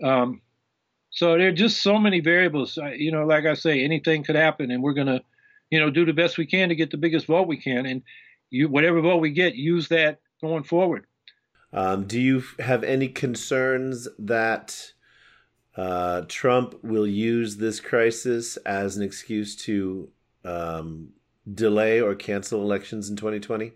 Um, 0.02 0.42
so 1.10 1.38
there 1.38 1.50
are 1.50 1.52
just 1.52 1.84
so 1.84 1.98
many 1.98 2.22
variables. 2.22 2.78
You 2.96 3.12
know, 3.12 3.26
like 3.26 3.46
I 3.46 3.54
say, 3.54 3.84
anything 3.84 4.24
could 4.24 4.36
happen, 4.36 4.72
and 4.72 4.82
we're 4.82 4.94
going 4.94 5.08
to, 5.08 5.22
you 5.70 5.80
know, 5.80 5.90
do 5.90 6.06
the 6.06 6.14
best 6.14 6.38
we 6.38 6.46
can 6.46 6.70
to 6.70 6.76
get 6.76 6.90
the 6.90 6.98
biggest 6.98 7.26
vote 7.26 7.48
we 7.48 7.58
can, 7.58 7.86
and 7.86 8.02
you, 8.50 8.70
whatever 8.70 9.02
vote 9.02 9.18
we 9.18 9.32
get, 9.32 9.56
use 9.56 9.90
that 9.90 10.20
going 10.40 10.64
forward. 10.64 11.06
Um, 11.74 12.08
do 12.08 12.20
you 12.20 12.44
have 12.60 12.84
any 12.84 13.10
concerns 13.10 14.08
that? 14.20 14.94
Uh, 15.76 16.24
Trump 16.28 16.84
will 16.84 17.06
use 17.06 17.58
this 17.58 17.80
crisis 17.80 18.58
as 18.58 18.98
an 18.98 19.04
excuse 19.04 19.56
to 19.56 20.10
um, 20.44 21.10
delay 21.54 22.02
or 22.02 22.16
cancel 22.16 22.64
elections 22.64 23.10
in 23.10 23.16
2020? 23.16 23.74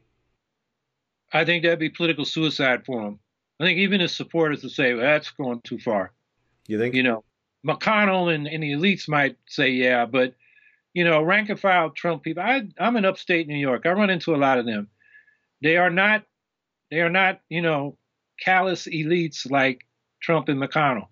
I 1.32 1.46
think 1.46 1.64
that'd 1.64 1.78
be 1.78 1.90
political 1.90 2.26
suicide 2.26 2.88
for 2.88 3.02
him. 3.02 3.20
I 3.62 3.66
think 3.66 3.78
even 3.78 4.02
his 4.02 4.16
supporters 4.16 4.64
would 4.64 4.72
say 4.72 4.94
well, 4.96 5.04
that's 5.04 5.30
going 5.30 5.62
too 5.62 5.78
far. 5.78 6.12
You 6.68 6.80
think? 6.80 6.96
You 6.96 7.04
know, 7.04 7.24
McConnell 7.66 8.34
and, 8.34 8.48
and 8.48 8.64
the 8.64 8.72
elites 8.72 9.08
might 9.08 9.38
say 9.48 9.70
yeah, 9.70 10.08
but 10.08 10.34
you 10.94 11.04
know, 11.04 11.22
rank 11.22 11.50
and 11.50 11.60
file 11.60 11.92
Trump 11.92 12.24
people. 12.24 12.42
I, 12.42 12.64
I'm 12.80 12.98
in 12.98 13.06
upstate 13.06 13.48
New 13.48 13.58
York. 13.58 13.86
I 13.86 13.92
run 13.92 14.10
into 14.10 14.34
a 14.34 14.38
lot 14.38 14.58
of 14.58 14.66
them. 14.66 14.90
They 15.62 15.78
are 15.78 15.92
not, 15.92 16.24
they 16.90 17.02
are 17.02 17.10
not, 17.10 17.40
you 17.50 17.62
know, 17.62 17.98
callous 18.40 18.88
elites 18.88 19.50
like 19.50 19.86
Trump 20.22 20.50
and 20.50 20.60
McConnell. 20.60 21.08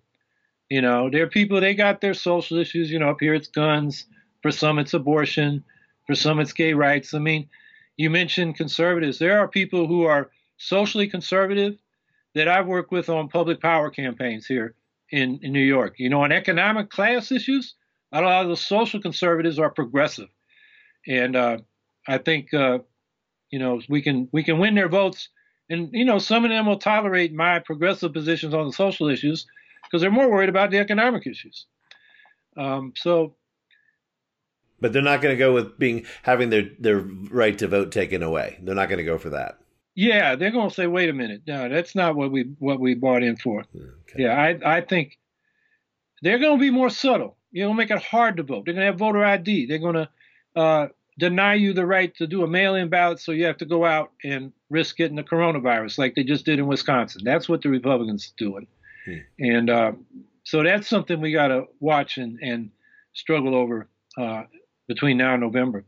You 0.68 0.82
know, 0.82 1.08
they're 1.08 1.28
people, 1.28 1.60
they 1.60 1.74
got 1.74 2.00
their 2.00 2.14
social 2.14 2.58
issues. 2.58 2.90
You 2.90 2.98
know, 2.98 3.10
up 3.10 3.20
here 3.20 3.32
it's 3.32 3.48
guns. 3.48 4.06
For 4.42 4.50
some, 4.50 4.78
it's 4.78 4.92
abortion. 4.92 5.64
For 6.06 6.14
some, 6.14 6.40
it's 6.40 6.52
gay 6.52 6.74
rights. 6.74 7.14
I 7.14 7.20
mean, 7.20 7.48
you 7.96 8.10
mentioned 8.10 8.56
conservatives. 8.56 9.18
There 9.18 9.38
are 9.38 9.48
people 9.48 9.86
who 9.86 10.04
are 10.04 10.30
socially 10.58 11.06
conservative 11.06 11.76
that 12.34 12.48
I've 12.48 12.66
worked 12.66 12.92
with 12.92 13.08
on 13.08 13.28
public 13.28 13.60
power 13.60 13.90
campaigns 13.90 14.46
here 14.46 14.74
in, 15.10 15.40
in 15.42 15.52
New 15.52 15.60
York. 15.60 15.94
You 15.98 16.08
know, 16.08 16.22
on 16.22 16.32
economic 16.32 16.90
class 16.90 17.32
issues, 17.32 17.74
a 18.12 18.20
lot 18.20 18.42
of 18.42 18.48
the 18.48 18.56
social 18.56 19.00
conservatives 19.00 19.58
are 19.58 19.70
progressive. 19.70 20.28
And 21.06 21.36
uh, 21.36 21.58
I 22.06 22.18
think, 22.18 22.52
uh, 22.54 22.80
you 23.50 23.58
know, 23.58 23.80
we 23.88 24.02
can 24.02 24.28
we 24.32 24.42
can 24.42 24.58
win 24.58 24.74
their 24.74 24.88
votes. 24.88 25.28
And, 25.68 25.90
you 25.92 26.04
know, 26.04 26.18
some 26.18 26.44
of 26.44 26.50
them 26.50 26.66
will 26.66 26.78
tolerate 26.78 27.32
my 27.32 27.60
progressive 27.60 28.12
positions 28.12 28.54
on 28.54 28.66
the 28.66 28.72
social 28.72 29.08
issues 29.08 29.46
because 29.84 30.00
they're 30.00 30.10
more 30.10 30.30
worried 30.30 30.48
about 30.48 30.70
the 30.70 30.78
economic 30.78 31.26
issues. 31.26 31.66
Um, 32.56 32.92
so, 32.96 33.36
but 34.80 34.92
they're 34.92 35.02
not 35.02 35.20
going 35.20 35.34
to 35.34 35.38
go 35.38 35.54
with 35.54 35.78
being 35.78 36.06
having 36.22 36.50
their 36.50 36.70
their 36.78 36.98
right 36.98 37.56
to 37.58 37.68
vote 37.68 37.92
taken 37.92 38.22
away. 38.22 38.58
They're 38.62 38.74
not 38.74 38.88
going 38.88 38.98
to 38.98 39.04
go 39.04 39.18
for 39.18 39.30
that. 39.30 39.58
Yeah, 40.00 40.34
they're 40.34 40.50
going 40.50 40.70
to 40.70 40.74
say, 40.74 40.86
"Wait 40.86 41.10
a 41.10 41.12
minute, 41.12 41.42
no, 41.46 41.68
that's 41.68 41.94
not 41.94 42.16
what 42.16 42.32
we 42.32 42.44
what 42.58 42.80
we 42.80 42.94
bought 42.94 43.22
in 43.22 43.36
for." 43.36 43.60
Okay. 43.60 44.22
Yeah, 44.22 44.32
I 44.32 44.78
I 44.78 44.80
think 44.80 45.18
they're 46.22 46.38
going 46.38 46.58
to 46.58 46.60
be 46.60 46.70
more 46.70 46.88
subtle. 46.88 47.36
You 47.52 47.64
know, 47.64 47.74
make 47.74 47.90
it 47.90 48.02
hard 48.02 48.38
to 48.38 48.42
vote. 48.42 48.64
They're 48.64 48.72
going 48.72 48.86
to 48.86 48.92
have 48.92 48.98
voter 48.98 49.22
ID. 49.22 49.66
They're 49.66 49.78
going 49.78 49.96
to 49.96 50.08
uh, 50.56 50.88
deny 51.18 51.52
you 51.54 51.74
the 51.74 51.84
right 51.84 52.14
to 52.16 52.26
do 52.26 52.42
a 52.42 52.46
mail-in 52.46 52.88
ballot, 52.88 53.20
so 53.20 53.32
you 53.32 53.44
have 53.44 53.58
to 53.58 53.66
go 53.66 53.84
out 53.84 54.12
and 54.24 54.54
risk 54.70 54.96
getting 54.96 55.16
the 55.16 55.22
coronavirus, 55.22 55.98
like 55.98 56.14
they 56.14 56.24
just 56.24 56.46
did 56.46 56.58
in 56.58 56.66
Wisconsin. 56.66 57.20
That's 57.22 57.46
what 57.46 57.60
the 57.60 57.68
Republicans 57.68 58.32
are 58.32 58.42
doing. 58.42 58.66
Hmm. 59.04 59.18
And 59.38 59.68
uh, 59.68 59.92
so 60.44 60.62
that's 60.62 60.88
something 60.88 61.20
we 61.20 61.32
got 61.32 61.48
to 61.48 61.66
watch 61.78 62.16
and, 62.16 62.38
and 62.40 62.70
struggle 63.12 63.54
over 63.54 63.86
uh, 64.16 64.44
between 64.88 65.18
now 65.18 65.34
and 65.34 65.42
November. 65.42 65.84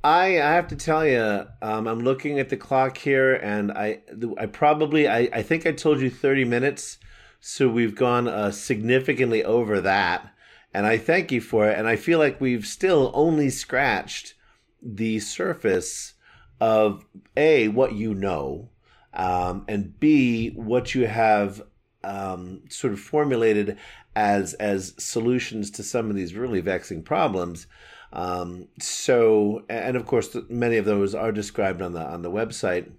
I 0.03 0.41
I 0.41 0.55
have 0.55 0.69
to 0.69 0.77
tell 0.77 1.07
you, 1.07 1.47
um, 1.63 1.87
I'm 1.87 2.01
looking 2.01 2.39
at 2.39 2.49
the 2.49 2.57
clock 2.57 2.99
here, 2.99 3.35
and 3.35 3.73
I 3.73 4.01
I 4.39 4.47
probably 4.47 5.09
I, 5.09 5.29
I 5.33 5.43
think 5.43 5.67
I 5.67 5.73
told 5.73 6.01
you 6.01 6.11
30 6.11 6.45
minutes, 6.45 6.99
so 7.41 7.69
we've 7.69 7.95
gone 7.95 8.29
uh, 8.29 8.51
significantly 8.51 9.45
over 9.45 9.81
that, 9.81 10.33
and 10.73 10.87
I 10.87 10.99
thank 10.99 11.33
you 11.33 11.41
for 11.41 11.69
it. 11.69 11.79
And 11.79 11.89
I 11.89 11.97
feel 11.97 12.19
like 12.19 12.41
we've 12.41 12.67
still 12.67 13.11
only 13.15 13.51
scratched 13.51 14.35
the 14.83 15.21
surface 15.21 16.15
of 16.61 17.05
a 17.37 17.69
what 17.69 17.95
you 17.95 18.15
know, 18.15 18.71
um, 19.15 19.65
and 19.69 19.99
b 19.99 20.51
what 20.51 20.95
you 20.95 21.07
have 21.07 21.63
um, 22.05 22.63
sort 22.69 22.93
of 22.93 23.01
formulated 23.01 23.77
as 24.19 24.55
as 24.55 24.95
solutions 24.99 25.71
to 25.71 25.83
some 25.85 26.11
of 26.11 26.17
these 26.17 26.35
really 26.35 26.61
vexing 26.61 27.05
problems. 27.05 27.69
Um, 28.13 28.67
so, 28.81 29.63
and 29.69 29.97
of 29.97 30.07
course, 30.07 30.37
many 30.49 30.77
of 30.77 30.85
those 30.85 31.15
are 31.15 31.31
described 31.31 31.81
on 31.81 31.93
the 31.93 32.05
on 32.05 32.23
the 32.23 32.31
website. 32.31 32.91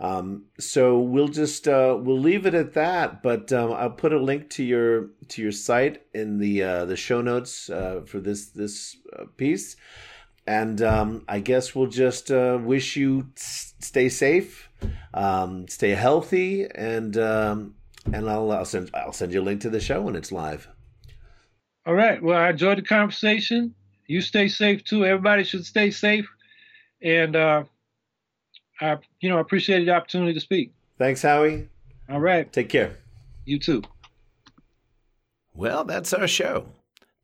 Um, 0.00 0.46
so 0.58 0.98
we'll 0.98 1.28
just 1.28 1.66
uh, 1.66 1.96
we'll 1.98 2.20
leave 2.20 2.44
it 2.44 2.54
at 2.54 2.74
that. 2.74 3.22
But 3.22 3.52
um, 3.52 3.72
I'll 3.72 3.90
put 3.90 4.12
a 4.12 4.18
link 4.18 4.50
to 4.50 4.62
your 4.62 5.10
to 5.28 5.40
your 5.40 5.52
site 5.52 6.02
in 6.12 6.38
the 6.38 6.62
uh, 6.62 6.84
the 6.84 6.96
show 6.96 7.22
notes 7.22 7.70
uh, 7.70 8.02
for 8.06 8.20
this 8.20 8.50
this 8.50 8.96
uh, 9.18 9.24
piece. 9.38 9.76
And 10.46 10.82
um, 10.82 11.24
I 11.28 11.40
guess 11.40 11.74
we'll 11.74 11.86
just 11.86 12.30
uh, 12.30 12.58
wish 12.60 12.96
you 12.96 13.28
stay 13.36 14.08
safe, 14.08 14.68
um, 15.14 15.68
stay 15.68 15.90
healthy, 15.90 16.66
and 16.66 17.16
um, 17.16 17.74
and 18.12 18.28
I'll, 18.28 18.50
I'll 18.50 18.64
send 18.64 18.90
I'll 18.94 19.12
send 19.12 19.32
you 19.32 19.40
a 19.40 19.42
link 19.42 19.60
to 19.62 19.70
the 19.70 19.80
show 19.80 20.00
when 20.02 20.16
it's 20.16 20.32
live. 20.32 20.68
All 21.86 21.94
right. 21.94 22.22
Well, 22.22 22.38
I 22.38 22.50
enjoyed 22.50 22.78
the 22.78 22.82
conversation. 22.82 23.74
You 24.06 24.20
stay 24.20 24.48
safe 24.48 24.84
too. 24.84 25.04
Everybody 25.04 25.44
should 25.44 25.64
stay 25.64 25.90
safe, 25.90 26.28
and 27.02 27.36
uh, 27.36 27.64
I 28.80 28.98
you 29.20 29.28
know 29.28 29.38
I 29.38 29.40
appreciate 29.40 29.84
the 29.84 29.94
opportunity 29.94 30.34
to 30.34 30.40
speak. 30.40 30.72
Thanks, 30.98 31.22
Howie. 31.22 31.68
All 32.08 32.20
right. 32.20 32.52
Take 32.52 32.68
care. 32.68 32.96
You 33.44 33.58
too. 33.58 33.82
Well, 35.54 35.84
that's 35.84 36.12
our 36.12 36.28
show. 36.28 36.66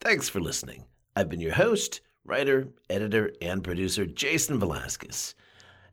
Thanks 0.01 0.29
for 0.29 0.41
listening. 0.41 0.85
I've 1.15 1.29
been 1.29 1.41
your 1.41 1.55
host, 1.55 2.01
writer, 2.25 2.69
editor, 2.91 3.33
and 3.41 3.65
producer 3.65 4.07
Jason 4.07 4.59
Velasquez. 4.59 5.35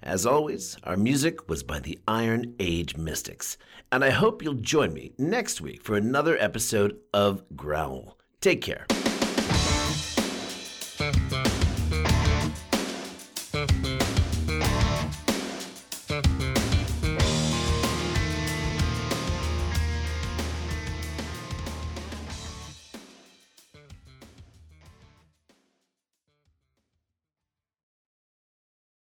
As 0.06 0.26
always, 0.26 0.76
our 0.84 0.98
music 0.98 1.48
was 1.48 1.64
by 1.64 1.80
the 1.80 1.98
Iron 2.10 2.56
Age 2.60 2.98
Mystics, 2.98 3.58
and 3.90 4.04
I 4.04 4.10
hope 4.10 4.44
you'll 4.44 4.56
join 4.56 4.94
me 4.94 5.14
next 5.18 5.62
week 5.62 5.82
for 5.82 5.96
another 5.96 6.38
episode 6.42 7.00
of 7.14 7.42
Growl. 7.56 8.18
Take 8.42 8.62
care. 8.62 8.86